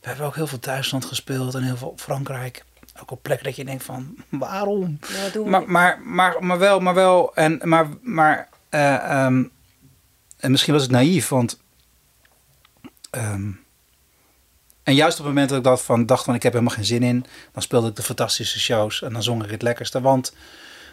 We 0.00 0.08
hebben 0.08 0.26
ook 0.26 0.34
heel 0.34 0.46
veel 0.46 0.60
Duitsland 0.60 1.04
gespeeld 1.04 1.54
en 1.54 1.62
heel 1.62 1.76
veel 1.76 1.94
Frankrijk. 1.96 2.64
Ook 3.00 3.10
op 3.10 3.22
plekken 3.22 3.46
dat 3.46 3.56
je 3.56 3.64
denkt 3.64 3.84
van, 3.84 4.16
waarom? 4.28 4.98
Maar? 5.34 5.50
Maar, 5.50 5.70
maar, 5.70 6.00
maar, 6.04 6.44
maar 6.44 6.58
wel, 6.58 6.80
maar 6.80 6.94
wel. 6.94 7.34
En, 7.34 7.60
maar, 7.62 7.86
maar 8.02 8.48
eh, 8.68 8.94
ehm, 8.94 9.44
en 10.36 10.50
misschien 10.50 10.72
was 10.72 10.84
ik 10.84 10.90
naïef, 10.90 11.28
want. 11.28 11.60
ehm, 13.10 13.50
en 14.86 14.94
juist 14.94 15.18
op 15.18 15.24
het 15.24 15.34
moment 15.34 15.48
dat 15.48 15.58
ik 15.58 15.64
dat 15.64 15.82
van, 15.82 16.06
dacht 16.06 16.24
van 16.24 16.34
ik 16.34 16.42
heb 16.42 16.52
helemaal 16.52 16.74
geen 16.74 16.84
zin 16.84 17.02
in, 17.02 17.26
dan 17.52 17.62
speelde 17.62 17.88
ik 17.88 17.96
de 17.96 18.02
fantastische 18.02 18.60
shows 18.60 19.02
en 19.02 19.12
dan 19.12 19.22
zong 19.22 19.44
ik 19.44 19.50
het 19.50 19.62
lekkerste. 19.62 20.00
Want 20.00 20.34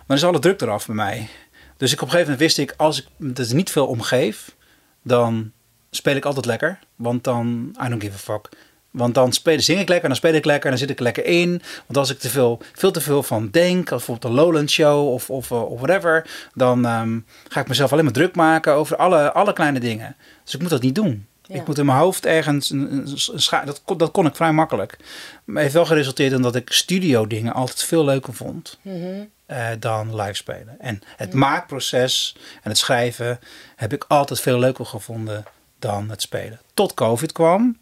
dan 0.08 0.18
is 0.18 0.24
alle 0.24 0.40
druk 0.40 0.62
eraf 0.62 0.86
bij 0.86 0.96
mij. 0.96 1.30
Dus 1.78 1.92
ik 1.92 2.02
op 2.02 2.08
een 2.08 2.14
gegeven 2.14 2.32
moment 2.32 2.40
wist 2.40 2.58
ik, 2.58 2.74
als 2.78 3.02
ik 3.02 3.38
er 3.38 3.56
niet 3.56 3.70
veel 3.70 3.88
omgeef, 3.88 4.56
dan 5.02 5.52
speel 5.90 6.16
ik 6.16 6.26
altijd 6.26 6.46
lekker. 6.46 6.80
Want 6.96 7.24
dan, 7.24 7.76
I 7.86 7.90
don't 7.90 8.04
give 8.04 8.14
a 8.14 8.18
fuck. 8.18 8.50
Want 8.92 9.14
dan 9.14 9.34
speel, 9.34 9.60
zing 9.60 9.80
ik 9.80 9.90
lekker, 9.90 10.08
dan 10.08 10.18
speel 10.18 10.34
ik 10.34 10.46
lekker, 10.46 10.70
dan 10.70 10.80
zit 10.80 10.90
ik 10.90 10.98
er 10.98 11.04
lekker 11.04 11.26
in. 11.26 11.50
Want 11.86 11.98
als 11.98 12.10
ik 12.10 12.20
te 12.20 12.30
veel, 12.30 12.62
veel 12.74 12.92
te 12.92 13.02
veel 13.02 13.24
van 13.24 13.50
denk, 13.52 13.92
als 13.92 14.06
bijvoorbeeld 14.06 14.34
een 14.34 14.40
Lowland 14.40 14.72
Show 14.72 15.14
of, 15.14 15.30
of, 15.30 15.52
eh, 15.52 15.72
of 15.72 15.80
whatever, 15.80 16.30
dan 16.54 16.86
ehm, 16.86 17.20
ga 17.48 17.60
ik 17.60 17.68
mezelf 17.68 17.92
alleen 17.92 18.04
maar 18.04 18.14
druk 18.14 18.36
maken 18.36 18.74
over 18.74 18.98
alle, 18.98 19.32
alle 19.32 19.54
kleine 19.54 19.80
dingen. 19.80 20.16
Dus 20.44 20.54
ik 20.54 20.62
moet 20.62 20.70
dat 20.70 20.82
niet 20.82 20.96
doen. 20.96 21.28
Ja. 21.54 21.60
Ik 21.60 21.68
moet 21.68 21.78
in 21.78 21.86
mijn 21.86 21.98
hoofd 21.98 22.26
ergens, 22.26 22.70
een, 22.70 23.12
scha- 23.16 23.66
dat, 23.66 23.82
kon- 23.86 23.98
dat 23.98 24.12
kon 24.12 24.26
ik 24.26 24.36
vrij 24.36 24.52
makkelijk. 24.52 24.98
Maar 25.00 25.54
het 25.56 25.64
heeft 25.64 25.74
wel 25.74 25.86
geresulteerd 25.86 26.32
in 26.32 26.42
dat 26.42 26.56
ik 26.56 26.72
studio 26.72 27.28
dingen 27.28 27.54
altijd 27.54 27.84
veel 27.84 28.06
leuker 28.06 28.34
vond 28.34 28.80
Mhm. 28.82 29.24
eh, 29.46 29.68
dan 29.80 30.16
live 30.16 30.34
spelen. 30.34 30.76
En 30.80 31.02
het 31.18 31.34
maakproces 31.34 32.36
en 32.62 32.70
het 32.70 32.78
schrijven 32.78 33.40
heb 33.76 33.94
ik 33.94 34.06
altijd 34.08 34.40
veel 34.42 34.60
leuker 34.60 34.86
gevonden 34.86 35.44
dan 35.80 36.10
het 36.10 36.22
spelen. 36.22 36.60
Tot 36.74 36.94
COVID 36.94 37.32
kwam 37.32 37.78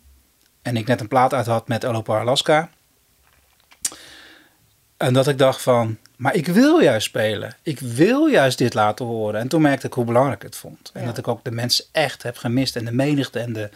en 0.61 0.78
ik 0.78 0.88
net 0.88 0.99
een 0.99 1.07
plaat 1.07 1.34
uit 1.34 1.45
had 1.45 1.67
met 1.67 1.86
Alopa 1.86 2.19
Alaska. 2.19 2.69
En 4.97 5.13
dat 5.13 5.28
ik 5.28 5.38
dacht 5.38 5.61
van, 5.61 5.97
maar 6.22 6.36
ik 6.36 6.47
wil 6.47 6.80
juist 6.80 7.07
spelen. 7.07 7.55
Ik 7.61 7.80
wil 7.80 8.26
juist 8.28 8.57
dit 8.57 8.74
laten 8.74 9.05
horen. 9.05 9.39
En 9.39 9.47
toen 9.47 9.61
merkte 9.61 9.88
ik 9.88 9.93
hoe 9.93 10.05
belangrijk 10.05 10.38
ik 10.39 10.45
het 10.47 10.55
vond. 10.57 10.91
En 10.93 10.99
Ja. 11.01 11.07
dat 11.07 11.17
ik 11.17 11.28
ook 11.28 11.43
de 11.43 11.51
mensen 11.51 11.86
echt 11.91 12.24
heb 12.24 12.38
gemist. 12.38 12.76
En 12.76 12.86
de 12.86 12.91
menigte 12.91 13.39
en, 13.39 13.53
de, 13.53 13.69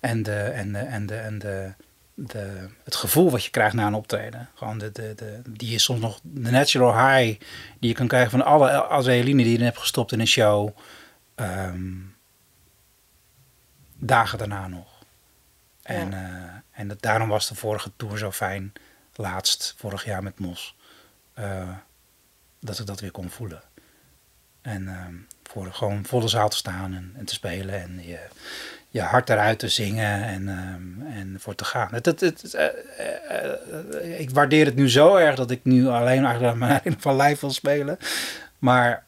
en, 0.00 0.22
de, 0.22 0.32
en, 0.40 0.72
de, 0.72 0.78
en, 0.78 1.06
de, 1.06 1.14
en 1.16 1.38
de, 1.38 1.72
de, 2.14 2.68
het 2.84 2.94
gevoel 2.94 3.30
wat 3.30 3.44
je 3.44 3.50
krijgt 3.50 3.74
na 3.74 3.86
een 3.86 3.94
optreden. 3.94 4.48
Gewoon 4.54 4.78
de, 4.78 4.92
de, 4.92 5.12
de, 5.16 5.40
die 5.50 5.74
is 5.74 5.82
soms 5.82 6.00
nog 6.00 6.20
de 6.22 6.50
natural 6.50 6.92
high 7.08 7.40
die 7.80 7.88
je 7.88 7.94
kan 7.94 8.06
krijgen 8.08 8.30
van 8.30 8.44
alle 8.44 8.70
adrenaline 8.72 9.42
die 9.42 9.58
je 9.58 9.64
hebt 9.64 9.78
gestopt 9.78 10.12
in 10.12 10.20
een 10.20 10.26
show. 10.26 10.76
Ehm, 11.34 11.92
dagen 13.98 14.38
daarna 14.38 14.68
nog. 14.68 14.88
En, 15.82 16.10
Ja. 16.10 16.16
eh, 16.72 16.80
en 16.80 16.88
dat, 16.88 17.02
daarom 17.02 17.28
was 17.28 17.48
de 17.48 17.54
vorige 17.54 17.90
tour 17.96 18.18
zo 18.18 18.30
fijn. 18.30 18.72
Laatst, 19.14 19.74
vorig 19.76 20.04
jaar 20.04 20.22
met 20.22 20.38
Mos. 20.38 20.76
Eh, 21.34 21.68
dat 22.60 22.78
ik 22.78 22.86
dat 22.86 23.00
weer 23.00 23.10
kon 23.10 23.30
voelen. 23.30 23.62
En 24.60 24.88
ehm, 24.88 25.14
voor 25.42 25.72
gewoon 25.72 26.04
volle 26.04 26.28
zaal 26.28 26.48
te 26.48 26.56
staan 26.56 26.94
en, 26.94 27.12
en 27.16 27.24
te 27.24 27.34
spelen. 27.34 27.82
En 27.82 28.00
je, 28.02 28.18
je 28.88 29.00
hart 29.00 29.30
eruit 29.30 29.58
te 29.58 29.68
zingen 29.68 30.22
en, 30.22 30.48
ehm, 30.48 31.12
en 31.12 31.36
voor 31.40 31.54
te 31.54 31.64
gaan. 31.64 31.88
Het, 31.90 32.06
het, 32.06 32.54
eh, 32.54 32.66
eh, 33.28 34.20
ik 34.20 34.30
waardeer 34.30 34.66
het 34.66 34.74
nu 34.74 34.90
zo 34.90 35.16
erg 35.16 35.36
dat 35.36 35.50
ik 35.50 35.60
nu 35.64 35.86
alleen 35.86 36.24
eigenlijk 36.24 36.56
maar 36.56 36.80
alleen 36.84 37.00
van 37.06 37.16
live 37.16 37.40
wil 37.40 37.50
spelen. 37.50 37.98
Maar 38.58 39.04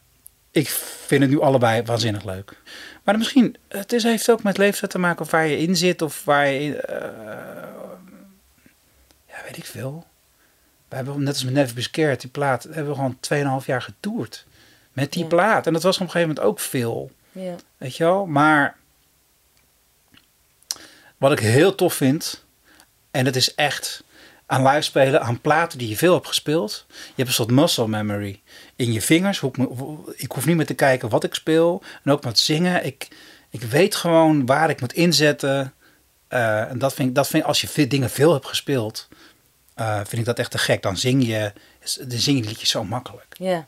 ik 0.51 0.69
vind 1.05 1.21
het 1.21 1.31
nu 1.31 1.41
allebei 1.41 1.83
waanzinnig 1.83 2.23
leuk. 2.23 2.61
Maar 3.03 3.17
misschien, 3.17 3.55
het 3.67 3.93
is, 3.93 4.03
heeft 4.03 4.29
ook 4.29 4.43
met 4.43 4.57
leeftijd 4.57 4.91
te 4.91 4.99
maken 4.99 5.21
of 5.21 5.31
waar 5.31 5.47
je 5.47 5.57
in 5.57 5.75
zit 5.75 6.01
of 6.01 6.23
waar 6.25 6.47
je... 6.47 6.83
ja, 9.27 9.35
weet 9.45 9.57
ik 9.57 9.65
veel. 9.65 10.05
We 10.89 10.95
hebben 10.95 11.19
net 11.23 11.33
als 11.33 11.43
met 11.43 11.53
Never 11.53 11.75
Be 11.75 11.81
Scared, 11.81 12.21
die 12.21 12.29
plaat, 12.29 12.63
hebben 12.63 12.87
we 12.87 12.93
gewoon 12.93 13.17
2,5 13.61 13.65
jaar 13.65 13.81
getoerd. 13.81 14.45
Met 14.93 15.13
die 15.13 15.21
Ja. 15.23 15.27
plaat. 15.29 15.67
En 15.67 15.73
dat 15.73 15.83
was 15.83 15.95
op 15.95 16.01
een 16.01 16.09
gegeven 16.09 16.27
moment 16.35 16.47
ook 16.47 16.59
veel. 16.59 17.11
Ja. 17.31 17.55
Weet 17.77 17.97
je 17.97 18.03
wel? 18.03 18.25
Maar 18.25 18.75
wat 21.17 21.31
ik 21.31 21.39
heel 21.39 21.75
tof 21.75 21.93
vind, 21.93 22.45
en 23.11 23.25
het 23.25 23.35
is 23.35 23.55
echt 23.55 24.03
aan 24.45 24.67
live 24.67 24.81
spelen, 24.81 25.21
aan 25.21 25.41
platen 25.41 25.77
die 25.77 25.89
je 25.89 25.97
veel 25.97 26.13
hebt 26.13 26.27
gespeeld. 26.27 26.85
Je 26.89 26.95
hebt 27.15 27.27
een 27.27 27.33
soort 27.33 27.51
muscle 27.51 27.87
memory 27.87 28.41
in 28.75 28.93
je 28.93 29.01
vingers. 29.01 29.41
Ik, 30.15 30.31
hoef 30.31 30.45
niet 30.45 30.55
meer 30.55 30.65
te 30.65 30.73
kijken 30.73 31.09
wat 31.09 31.23
ik 31.23 31.33
speel. 31.33 31.83
En 32.03 32.11
ook 32.11 32.23
met 32.23 32.39
zingen. 32.39 32.85
Ik, 32.85 33.07
ik 33.49 33.61
weet 33.61 33.95
gewoon 33.95 34.45
waar 34.45 34.69
ik 34.69 34.81
moet 34.81 34.93
inzetten. 34.93 35.73
Eh, 36.27 36.69
en 36.69 36.77
dat 36.79 36.93
vind 36.93 37.09
ik, 37.09 37.15
dat 37.15 37.27
vind 37.27 37.43
als 37.43 37.61
je 37.61 37.67
veel, 37.67 37.87
dingen 37.87 38.09
veel 38.09 38.33
hebt 38.33 38.45
gespeeld, 38.47 39.07
eh, 39.77 39.95
vind 39.95 40.11
ik 40.17 40.25
dat 40.25 40.39
echt 40.39 40.51
te 40.51 40.57
gek. 40.57 40.81
Dan 40.81 40.97
zing 40.97 41.25
je, 41.27 41.51
dan 42.07 42.19
zing 42.19 42.37
je 42.39 42.43
liedjes 42.45 42.69
zo 42.69 42.83
makkelijk. 42.83 43.35
ja. 43.39 43.67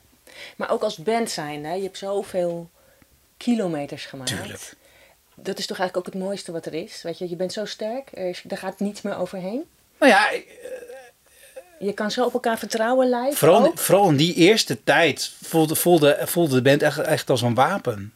Maar 0.55 0.69
ook 0.71 0.81
als 0.83 0.97
band 0.97 1.29
zijn, 1.31 1.65
hè? 1.65 1.73
je 1.73 1.83
hebt 1.83 1.97
zoveel 1.97 2.69
kilometers 3.37 4.05
gemaakt. 4.05 4.29
Tuurlijk. 4.29 4.73
Dat 5.35 5.57
is 5.59 5.65
toch 5.65 5.79
eigenlijk 5.79 6.07
ook 6.07 6.13
het 6.13 6.23
mooiste 6.23 6.51
wat 6.51 6.65
er 6.65 6.73
is. 6.73 7.01
Weet 7.01 7.17
je, 7.17 7.29
je 7.29 7.35
bent 7.35 7.53
zo 7.53 7.65
sterk, 7.65 8.09
er, 8.13 8.29
is, 8.29 8.43
er 8.47 8.57
gaat 8.57 8.79
niets 8.79 9.01
meer 9.01 9.17
overheen. 9.17 9.63
Nou 9.99 10.11
ja, 10.11 10.29
ik- 10.29 10.57
Je 11.79 11.93
kan 11.93 12.11
zo 12.11 12.25
op 12.25 12.33
elkaar 12.33 12.57
vertrouwen 12.59 13.09
live 13.09 13.37
Vooral, 13.37 13.71
vooral 13.75 14.09
in 14.09 14.15
die 14.15 14.33
eerste 14.35 14.83
tijd 14.83 15.31
voelde, 15.41 15.75
voelde, 15.75 16.17
voelde 16.25 16.55
de 16.55 16.61
band 16.61 16.81
echt, 16.81 16.97
echt 16.97 17.29
als 17.29 17.41
een 17.41 17.53
wapen. 17.55 18.13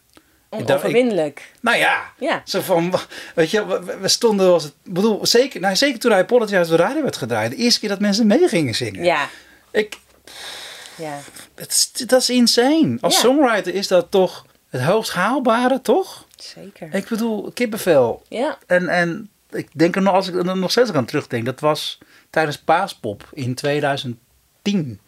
Onoverwinnelijk. 0.54 1.50
Nou 1.60 1.76
ja, 1.76 2.12
Ja. 2.18 2.42
zo 2.44 2.60
van, 2.60 2.94
weet 3.34 3.50
je, 3.50 3.66
we, 3.66 3.96
we 4.00 4.08
stonden 4.08 4.52
als 4.52 4.62
het, 4.62 4.74
bedoel, 4.84 5.26
zeker, 5.26 5.60
nou, 5.60 5.76
zeker 5.76 5.98
toen 5.98 6.12
Apology 6.12 6.54
uit 6.56 6.68
de 6.68 6.76
radio 6.76 7.02
werd 7.02 7.16
gedraaid. 7.16 7.50
De 7.50 7.56
eerste 7.56 7.80
keer 7.80 7.88
dat 7.88 8.00
mensen 8.00 8.26
mee 8.26 8.48
gingen 8.48 8.74
zingen. 8.74 9.04
Ja. 9.04 9.28
Ik, 9.70 9.98
ja. 10.96 11.18
het 11.54 11.92
dat 12.06 12.20
is 12.20 12.30
insane. 12.30 12.98
Als 13.00 13.14
Ja. 13.14 13.20
songwriter 13.20 13.74
is 13.74 13.88
dat 13.88 14.10
toch 14.10 14.46
het 14.70 14.82
hoogst 14.82 15.12
haalbare, 15.12 15.80
toch? 15.80 16.26
Zeker. 16.36 16.94
Ik 16.94 17.08
bedoel, 17.08 17.50
kippenvel. 17.54 18.22
Ja. 18.28 18.58
En, 18.66 18.88
en 18.88 19.30
ik 19.50 19.68
denk 19.72 19.96
er 19.96 20.02
nog, 20.02 20.14
als 20.14 20.28
ik 20.28 20.34
er 20.34 20.56
nog 20.56 20.70
steeds 20.70 20.92
aan 20.92 21.04
terugdenk, 21.04 21.44
dat 21.44 21.60
was 21.60 21.98
tijdens 22.30 22.58
Paaspop 22.58 23.28
in 23.32 23.54
2010. 23.54 25.00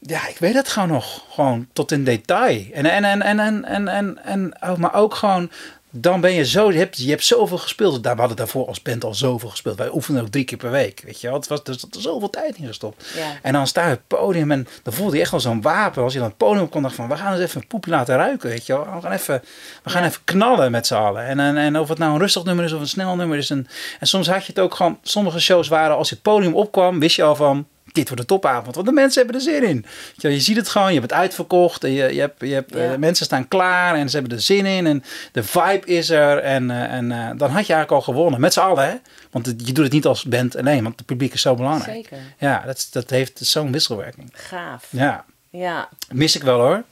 Ja, 0.00 0.28
ik 0.28 0.38
weet 0.38 0.54
het 0.54 0.68
gewoon 0.68 0.88
nog. 0.88 1.24
Gewoon 1.30 1.66
tot 1.72 1.92
in 1.92 2.04
detail. 2.04 2.64
En, 2.72 2.86
en, 2.86 3.04
en, 3.04 3.22
en, 3.22 3.38
en, 3.38 3.64
en, 3.64 3.88
en, 3.88 4.24
en 4.24 4.52
oh, 4.60 4.76
maar 4.76 4.94
ook 4.94 5.14
gewoon, 5.14 5.50
dan 5.90 6.20
ben 6.20 6.32
je 6.32 6.44
zo, 6.44 6.72
je 6.72 6.78
hebt, 6.78 6.96
je 6.96 7.10
hebt 7.10 7.24
zoveel 7.24 7.58
gespeeld. 7.58 8.02
Daar 8.02 8.14
we 8.14 8.18
hadden 8.18 8.36
daarvoor 8.36 8.66
als 8.66 8.82
band 8.82 9.04
al 9.04 9.14
zoveel 9.14 9.48
gespeeld. 9.48 9.76
Wij 9.76 9.90
oefenden 9.92 10.22
ook 10.22 10.28
drie 10.28 10.44
keer 10.44 10.58
per 10.58 10.70
week, 10.70 11.02
weet 11.04 11.20
je 11.20 11.26
wel. 11.26 11.36
Het 11.36 11.46
was, 11.46 11.60
er 11.64 11.78
zat 11.78 11.94
er 11.94 12.00
zoveel 12.00 12.30
tijd 12.30 12.56
in 12.56 12.66
gestopt. 12.66 13.06
Ja. 13.16 13.38
En 13.42 13.52
dan 13.52 13.66
sta 13.66 13.86
je 13.86 13.92
op 13.92 13.98
het 14.08 14.20
podium 14.20 14.50
en 14.50 14.68
dan 14.82 14.92
voelde 14.92 15.16
je 15.16 15.22
echt 15.22 15.30
wel 15.30 15.40
zo'n 15.40 15.62
wapen. 15.62 16.02
Als 16.02 16.12
je 16.12 16.18
dan 16.18 16.28
het 16.28 16.36
podium 16.36 16.68
kon, 16.68 16.82
dacht 16.82 16.94
van, 16.94 17.08
we 17.08 17.16
gaan 17.16 17.32
eens 17.32 17.42
even 17.42 17.60
een 17.60 17.66
poepje 17.66 17.90
laten 17.90 18.16
ruiken, 18.16 18.48
weet 18.48 18.66
je 18.66 18.72
wel. 18.72 18.94
We 18.94 19.00
gaan 19.00 19.12
even, 19.12 19.42
we 19.82 19.90
gaan 19.90 20.04
even 20.04 20.20
knallen 20.24 20.70
met 20.70 20.86
z'n 20.86 20.94
allen. 20.94 21.24
En, 21.24 21.40
en, 21.40 21.56
en 21.56 21.78
of 21.78 21.88
het 21.88 21.98
nou 21.98 22.12
een 22.12 22.18
rustig 22.18 22.44
nummer 22.44 22.64
is 22.64 22.72
of 22.72 22.80
een 22.80 22.88
snel 22.88 23.16
nummer 23.16 23.38
is. 23.38 23.50
En, 23.50 23.66
en 24.00 24.06
soms 24.06 24.28
had 24.28 24.44
je 24.46 24.52
het 24.52 24.60
ook 24.60 24.74
gewoon, 24.74 24.98
sommige 25.02 25.40
shows 25.40 25.68
waren, 25.68 25.96
als 25.96 26.08
je 26.08 26.14
het 26.14 26.24
podium 26.24 26.54
opkwam, 26.54 27.00
wist 27.00 27.16
je 27.16 27.22
al 27.22 27.36
van, 27.36 27.66
dit 27.92 28.06
wordt 28.08 28.20
een 28.20 28.26
topavond. 28.28 28.74
Want 28.74 28.86
de 28.86 28.92
mensen 28.92 29.22
hebben 29.22 29.40
er 29.40 29.46
zin 29.46 29.62
in. 29.64 29.86
Je, 30.14 30.28
je 30.28 30.40
ziet 30.40 30.56
het 30.56 30.68
gewoon, 30.68 30.92
je 30.92 30.98
hebt 30.98 31.10
het 31.10 31.20
uitverkocht. 31.20 31.84
En 31.84 31.90
je, 31.92 32.14
je 32.14 32.20
hebt, 32.20 32.40
je 32.40 32.52
hebt, 32.54 32.74
Ja. 32.74 32.92
eh, 32.92 32.96
mensen 32.98 33.24
staan 33.24 33.48
klaar 33.48 33.94
en 33.94 34.08
ze 34.10 34.16
hebben 34.18 34.36
er 34.36 34.42
zin 34.42 34.66
in. 34.66 34.86
En 34.86 35.04
de 35.32 35.42
vibe 35.42 35.86
is 35.86 36.10
er. 36.10 36.38
En, 36.38 36.70
eh, 36.70 36.82
en 36.92 37.12
eh, 37.12 37.18
dan 37.18 37.50
had 37.50 37.66
je 37.66 37.72
eigenlijk 37.72 37.90
al 37.90 38.00
gewonnen. 38.00 38.40
Met 38.40 38.52
z'n 38.52 38.60
allen, 38.60 38.88
hè? 38.88 38.94
Want 39.30 39.46
je 39.46 39.72
doet 39.72 39.84
het 39.84 39.92
niet 39.92 40.06
als 40.06 40.24
band 40.24 40.56
alleen, 40.56 40.82
want 40.82 40.96
het 40.96 41.06
publiek 41.06 41.32
is 41.34 41.40
zo 41.40 41.54
belangrijk. 41.54 41.94
Zeker. 41.94 42.18
Ja, 42.38 42.62
dat, 42.66 42.88
dat 42.90 43.10
heeft 43.10 43.38
zo'n 43.42 43.72
wisselwerking. 43.72 44.28
Gaaf. 44.32 44.86
Ja, 44.90 45.24
Ja. 45.50 45.88
mis 46.12 46.36
ik 46.36 46.42
wel 46.42 46.60
hoor. 46.60 46.82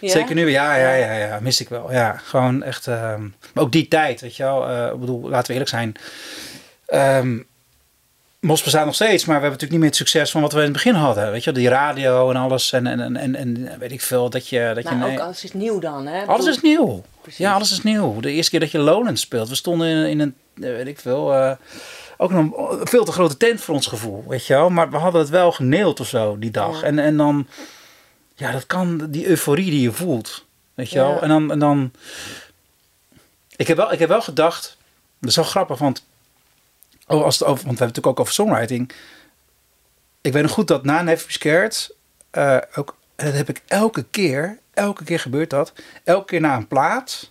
Ja? 0.00 0.08
Zeker 0.10 0.34
nu, 0.34 0.50
ja, 0.50 0.76
ja, 0.76 0.92
ja, 0.94 1.12
ja, 1.12 1.38
mis 1.40 1.60
ik 1.60 1.68
wel. 1.68 1.92
Ja, 1.92 2.20
gewoon 2.24 2.62
echt. 2.62 2.86
ehm, 2.86 3.20
maar 3.54 3.64
ook 3.64 3.72
die 3.72 3.88
tijd, 3.88 4.20
weet 4.20 4.36
je 4.36 4.42
wel. 4.42 4.90
ik 4.92 5.00
bedoel, 5.00 5.28
laten 5.28 5.46
we 5.46 5.52
eerlijk 5.52 5.70
zijn. 5.70 5.94
Ehm 6.86 7.38
Mos 8.40 8.62
bestaat 8.62 8.84
nog 8.84 8.94
steeds, 8.94 9.24
maar 9.24 9.36
we 9.36 9.42
hebben 9.46 9.50
natuurlijk 9.50 9.70
niet 9.70 9.80
meer 9.80 9.88
het 9.88 9.98
succes 9.98 10.30
van 10.30 10.40
wat 10.40 10.52
we 10.52 10.58
in 10.58 10.64
het 10.64 10.72
begin 10.72 10.94
hadden. 10.94 11.30
Weet 11.30 11.44
je, 11.44 11.52
die 11.52 11.68
radio 11.68 12.30
en 12.30 12.36
alles. 12.36 12.72
En, 12.72 12.86
en, 12.86 13.16
en, 13.16 13.34
en, 13.34 13.78
weet 13.78 13.92
ik 13.92 14.00
veel, 14.00 14.30
dat 14.30 14.48
je. 14.48 14.72
Dat 14.74 14.88
je 14.88 14.94
nee- 14.94 15.12
ook 15.12 15.20
alles 15.20 15.44
is 15.44 15.52
nieuw 15.52 15.78
dan, 15.78 16.06
hè? 16.06 16.24
Alles 16.24 16.46
is 16.46 16.60
nieuw. 16.60 17.04
Precies. 17.20 17.40
Ja, 17.40 17.54
alles 17.54 17.72
is 17.72 17.82
nieuw. 17.82 18.20
De 18.20 18.30
eerste 18.30 18.50
keer 18.50 18.60
dat 18.60 18.70
je 18.70 18.78
Lowlands 18.78 19.20
speelt. 19.20 19.48
We 19.48 19.54
stonden 19.54 19.88
in, 19.88 20.06
in 20.06 20.20
een, 20.20 20.34
eh, 20.54 20.76
weet 20.76 20.86
ik 20.86 20.98
veel, 21.00 21.34
eh, 21.34 21.52
ook 22.16 22.30
nog 22.30 22.40
een 22.40 22.86
veel 22.86 23.04
te 23.04 23.12
grote 23.12 23.36
tent 23.36 23.60
voor 23.60 23.74
ons 23.74 23.86
gevoel, 23.86 24.24
weet 24.28 24.46
je 24.46 24.54
wel. 24.54 24.70
Maar 24.70 24.90
we 24.90 24.96
hadden 24.96 25.20
het 25.20 25.30
wel 25.30 25.52
geneeld 25.52 26.00
of 26.00 26.08
zo 26.08 26.38
die 26.38 26.50
dag. 26.50 26.80
Ja. 26.80 26.86
En, 26.86 26.98
en 26.98 27.16
dan, 27.16 27.46
ja, 28.34 28.52
dat 28.52 28.66
kan 28.66 29.06
die 29.10 29.26
euforie 29.26 29.70
die 29.70 29.80
je 29.80 29.92
voelt, 29.92 30.44
weet 30.74 30.90
je 30.90 30.98
Ja. 30.98 31.08
wel. 31.08 31.22
En 31.22 31.28
dan, 31.28 31.50
en 31.50 31.58
dan 31.58 31.92
ik, 33.56 33.66
heb 33.66 33.76
wel, 33.76 33.92
ik 33.92 33.98
heb 33.98 34.08
wel 34.08 34.22
gedacht, 34.22 34.76
dat 35.20 35.30
is 35.30 35.36
wel 35.36 35.44
grappig, 35.44 35.78
want, 35.78 36.04
oh, 37.06 37.22
als 37.22 37.38
het 37.38 37.48
over, 37.48 37.64
want 37.64 37.78
we 37.78 37.84
hebben 37.84 37.86
het 37.86 38.04
natuurlijk 38.04 38.06
ook 38.06 38.20
over 38.20 38.32
songwriting. 38.32 38.92
Ik 40.20 40.32
weet 40.32 40.42
nog 40.42 40.52
goed 40.52 40.68
dat 40.68 40.84
na 40.84 41.02
Never 41.02 41.32
Scared, 41.32 41.94
eh, 42.30 42.58
ook, 42.74 42.96
dat 43.16 43.34
heb 43.34 43.48
ik 43.48 43.62
elke 43.66 44.04
keer, 44.10 44.58
elke 44.74 45.04
keer 45.04 45.20
gebeurt 45.20 45.50
dat, 45.50 45.72
elke 46.04 46.26
keer 46.26 46.40
na 46.40 46.56
een 46.56 46.68
plaat, 46.68 47.30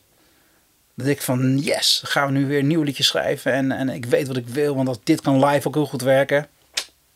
dat 0.93 1.07
ik 1.07 1.21
van 1.21 1.57
yes, 1.57 2.01
gaan 2.05 2.27
we 2.27 2.39
nu 2.39 2.47
weer 2.47 2.59
een 2.59 2.67
nieuw 2.67 2.81
liedje 2.81 3.03
schrijven 3.03 3.51
en, 3.51 3.71
en 3.71 3.89
ik 3.89 4.05
weet 4.05 4.27
wat 4.27 4.37
ik 4.37 4.47
wil, 4.47 4.75
want 4.75 4.87
als 4.87 4.99
dit 5.03 5.21
kan 5.21 5.45
live 5.45 5.67
ook 5.67 5.73
heel 5.73 5.85
goed 5.85 6.01
werken. 6.01 6.47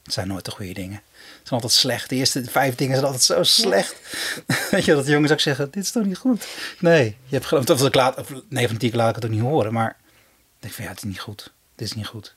Het 0.04 0.14
zijn 0.14 0.28
nooit 0.28 0.46
de 0.46 0.52
goede 0.52 0.74
dingen. 0.74 1.02
Het 1.40 1.48
zijn 1.48 1.62
altijd 1.62 1.72
slecht. 1.72 2.10
De 2.10 2.16
eerste 2.16 2.44
vijf 2.44 2.76
dingen 2.76 2.94
zijn 2.94 3.06
altijd 3.06 3.24
zo 3.24 3.44
slecht. 3.44 3.96
Weet 4.72 4.86
je, 4.86 4.94
dat 4.94 5.06
de 5.06 5.12
jongens 5.12 5.32
ook 5.32 5.40
zeggen, 5.40 5.72
dit 5.72 5.84
is 5.84 5.92
toch 5.92 6.06
niet 6.06 6.18
goed? 6.18 6.48
Nee, 6.80 7.04
je 7.04 7.36
hebt 7.36 7.46
geloof 7.46 7.70
of 7.70 7.86
ik 7.86 7.96
laat, 7.96 8.18
of 8.18 8.30
9 8.50 8.70
van 8.70 8.78
10 8.78 8.90
keer 8.90 9.00
laat 9.00 9.10
ik 9.10 9.16
het 9.16 9.26
ook 9.26 9.32
niet 9.32 9.42
horen, 9.42 9.74
maar 9.74 9.98
ik 10.10 10.16
denk 10.60 10.74
van 10.74 10.84
ja, 10.84 10.90
het 10.90 11.00
is 11.00 11.04
niet 11.04 11.20
goed. 11.20 11.52
Dit 11.76 11.88
is 11.88 11.94
niet 11.94 12.08
goed. 12.08 12.34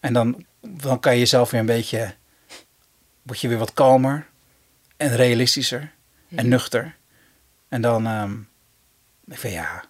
En 0.00 0.12
dan, 0.12 0.44
dan 0.60 1.00
kan 1.00 1.12
je 1.12 1.18
jezelf 1.18 1.50
weer 1.50 1.60
een 1.60 1.66
beetje, 1.66 2.14
word 3.22 3.40
je 3.40 3.48
weer 3.48 3.58
wat 3.58 3.72
kalmer 3.72 4.26
en 4.96 5.16
realistischer 5.16 5.92
en 6.34 6.48
nuchter. 6.48 6.94
En 7.68 7.80
dan, 7.80 8.06
ehm 8.06 8.34
ik 9.26 9.38
vind 9.38 9.54
ja, 9.54 9.84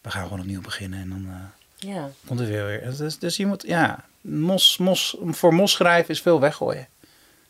we 0.00 0.10
gaan 0.10 0.22
gewoon 0.22 0.40
opnieuw 0.40 0.60
beginnen 0.60 1.00
en 1.00 1.08
dan 1.08 1.26
eh, 1.28 1.88
Ja. 1.94 2.10
komt 2.26 2.40
er 2.40 2.46
weer 2.46 2.66
weer. 2.66 2.94
Dus, 2.96 3.18
dus 3.18 3.36
je 3.36 3.46
moet, 3.46 3.62
ja, 3.66 4.04
mos, 4.20 4.76
mos, 4.78 5.16
voor 5.26 5.54
mos 5.54 5.72
schrijven 5.72 6.10
is 6.10 6.20
veel 6.22 6.40
weggooien. 6.40 6.86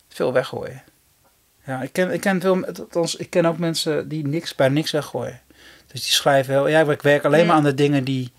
Veel 0.09 0.33
weggooien. 0.33 0.83
Ja, 1.67 1.83
ik 1.83 1.93
ken, 1.93 2.13
ik 2.13 2.21
ken 2.21 2.41
veel, 2.41 2.67
althans, 2.67 3.17
ik 3.17 3.31
ken 3.31 3.47
ook 3.47 3.59
mensen 3.59 4.09
die 4.09 4.27
niks, 4.27 4.55
bij 4.55 4.69
niks 4.69 4.91
weggooien. 4.91 5.41
Dus 5.87 6.03
die 6.03 6.13
schrijven 6.13 6.53
heel, 6.55 6.69
ja, 6.69 6.81
ik 6.91 7.03
werk 7.03 7.25
alleen 7.25 7.41
Ja. 7.41 7.47
maar 7.47 7.57
aan 7.57 7.63
de 7.65 7.75
dingen 7.75 8.05
die 8.05 8.33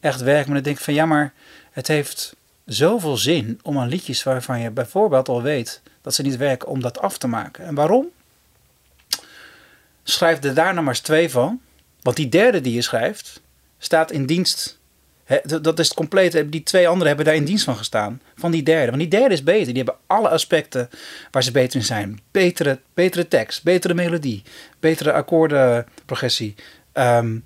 echt 0.00 0.20
werken. 0.20 0.44
Maar 0.46 0.54
dan 0.54 0.64
denk 0.64 0.76
ik 0.76 0.84
van, 0.84 0.94
ja, 0.94 1.06
maar 1.06 1.32
het 1.70 1.86
heeft 1.86 2.36
zoveel 2.64 3.16
zin 3.16 3.60
om 3.62 3.78
aan 3.78 3.88
liedjes 3.88 4.22
waarvan 4.22 4.60
je 4.60 4.70
bijvoorbeeld 4.70 5.28
al 5.28 5.42
weet 5.42 5.82
dat 6.02 6.14
ze 6.14 6.22
niet 6.22 6.36
werken, 6.36 6.68
om 6.68 6.80
dat 6.80 7.00
af 7.00 7.18
te 7.18 7.26
maken. 7.26 7.64
En 7.64 7.74
waarom? 7.74 8.10
Schrijf 10.02 10.44
er 10.44 10.54
daar 10.54 10.72
nou 10.72 10.84
maar 10.84 10.94
eens 10.94 11.02
twee 11.02 11.30
van. 11.30 11.60
Want 12.02 12.16
die 12.16 12.28
derde 12.28 12.60
die 12.60 12.74
je 12.74 12.82
schrijft, 12.82 13.40
staat 13.78 14.10
in 14.10 14.26
dienst. 14.26 14.78
Dat 15.44 15.78
is 15.78 15.88
het 15.88 15.96
complete. 15.96 16.48
Die 16.48 16.62
twee 16.62 16.86
anderen 16.88 17.06
hebben 17.06 17.24
daar 17.24 17.34
in 17.34 17.44
dienst 17.44 17.64
van 17.64 17.76
gestaan. 17.76 18.20
Van 18.34 18.50
die 18.50 18.62
derde. 18.62 18.86
Want 18.86 18.98
die 18.98 19.10
derde 19.10 19.34
is 19.34 19.42
beter. 19.42 19.66
Die 19.66 19.82
hebben 19.82 20.02
alle 20.06 20.28
aspecten 20.28 20.90
waar 21.30 21.42
ze 21.42 21.50
beter 21.50 21.78
in 21.78 21.84
zijn. 21.84 22.20
Betere, 22.30 22.80
betere 22.94 23.28
tekst, 23.28 23.62
betere 23.62 23.94
melodie, 23.94 24.42
betere 24.80 25.12
akkoordenprogressie. 25.12 26.54
Ehm, 26.92 27.38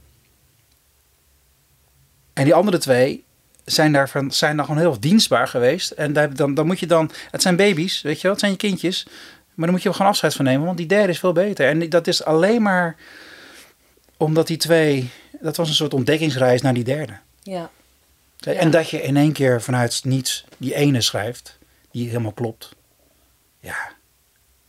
en 2.32 2.44
die 2.44 2.54
andere 2.54 2.78
twee 2.78 3.23
zijn 3.64 3.92
daarvan 3.92 4.30
zijn 4.30 4.56
dan 4.56 4.64
gewoon 4.64 4.80
heel 4.80 5.00
dienstbaar 5.00 5.48
geweest. 5.48 5.90
En 5.90 6.12
daar, 6.12 6.34
dan, 6.34 6.54
dan 6.54 6.66
moet 6.66 6.80
je 6.80 6.86
dan. 6.86 7.10
Het 7.30 7.42
zijn 7.42 7.56
baby's, 7.56 8.02
weet 8.02 8.16
je 8.16 8.22
wel, 8.22 8.30
het 8.30 8.40
zijn 8.40 8.52
je 8.52 8.58
kindjes. 8.58 9.06
Maar 9.54 9.66
dan 9.66 9.70
moet 9.70 9.82
je 9.82 9.88
er 9.88 9.94
gewoon 9.94 10.10
afscheid 10.10 10.34
van 10.34 10.44
nemen, 10.44 10.66
want 10.66 10.76
die 10.76 10.86
derde 10.86 11.12
is 11.12 11.18
veel 11.18 11.32
beter. 11.32 11.68
En 11.68 11.88
dat 11.88 12.06
is 12.06 12.24
alleen 12.24 12.62
maar 12.62 12.96
omdat 14.16 14.46
die 14.46 14.56
twee. 14.56 15.10
Dat 15.40 15.56
was 15.56 15.68
een 15.68 15.74
soort 15.74 15.94
ontdekkingsreis 15.94 16.62
naar 16.62 16.74
die 16.74 16.84
derde. 16.84 17.18
Ja. 17.42 17.70
En 18.40 18.70
dat 18.70 18.90
je 18.90 19.02
in 19.02 19.16
één 19.16 19.32
keer 19.32 19.62
vanuit 19.62 20.04
niets 20.04 20.44
die 20.56 20.74
ene 20.74 21.00
schrijft, 21.00 21.58
die 21.90 22.08
helemaal 22.08 22.32
klopt. 22.32 22.74
Ja, 23.60 23.92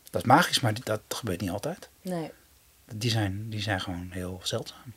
dat 0.09 0.21
is 0.21 0.27
magisch, 0.27 0.59
maar 0.59 0.73
dat 0.83 1.01
gebeurt 1.09 1.41
niet 1.41 1.49
altijd. 1.49 1.89
Nee. 2.01 2.31
Die 2.93 3.11
zijn, 3.11 3.49
die 3.49 3.61
zijn 3.61 3.81
gewoon 3.81 4.07
heel 4.11 4.39
zeldzaam. 4.43 4.93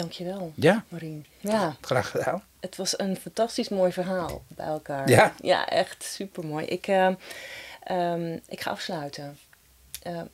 Dankjewel, 0.00 0.52
Ja, 0.54 0.84
Marien. 0.88 1.26
Ja, 1.40 1.76
graag 1.80 2.10
gedaan. 2.10 2.42
het 2.60 2.76
was 2.76 2.98
een 2.98 3.16
fantastisch 3.16 3.68
mooi 3.68 3.92
verhaal 3.92 4.42
bij 4.48 4.66
elkaar. 4.66 5.08
Ja? 5.08 5.34
Ja, 5.42 5.68
echt 5.68 6.02
super 6.04 6.46
mooi. 6.46 6.66
Ik, 6.66 6.86
ehm, 6.86 7.14
ehm, 7.82 8.38
ik 8.48 8.60
ga 8.60 8.70
afsluiten. 8.70 9.38
Ehm, 10.02 10.24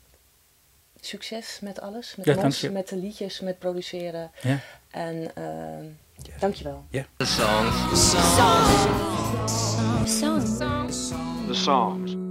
succes 1.01 1.59
met 1.61 1.81
alles. 1.81 2.15
Met 2.15 2.25
Ja, 2.25 2.49
je. 2.59 2.69
met 2.71 2.87
de 2.89 2.95
liedjes, 2.95 3.39
met 3.39 3.59
produceren. 3.59 4.31
Ja. 4.41 4.59
En 4.91 5.31
ehm 5.35 5.85
dankjewel. 6.39 6.85
The 7.17 7.25
songs. 7.25 8.11
The 11.47 11.53
songs. 11.53 12.26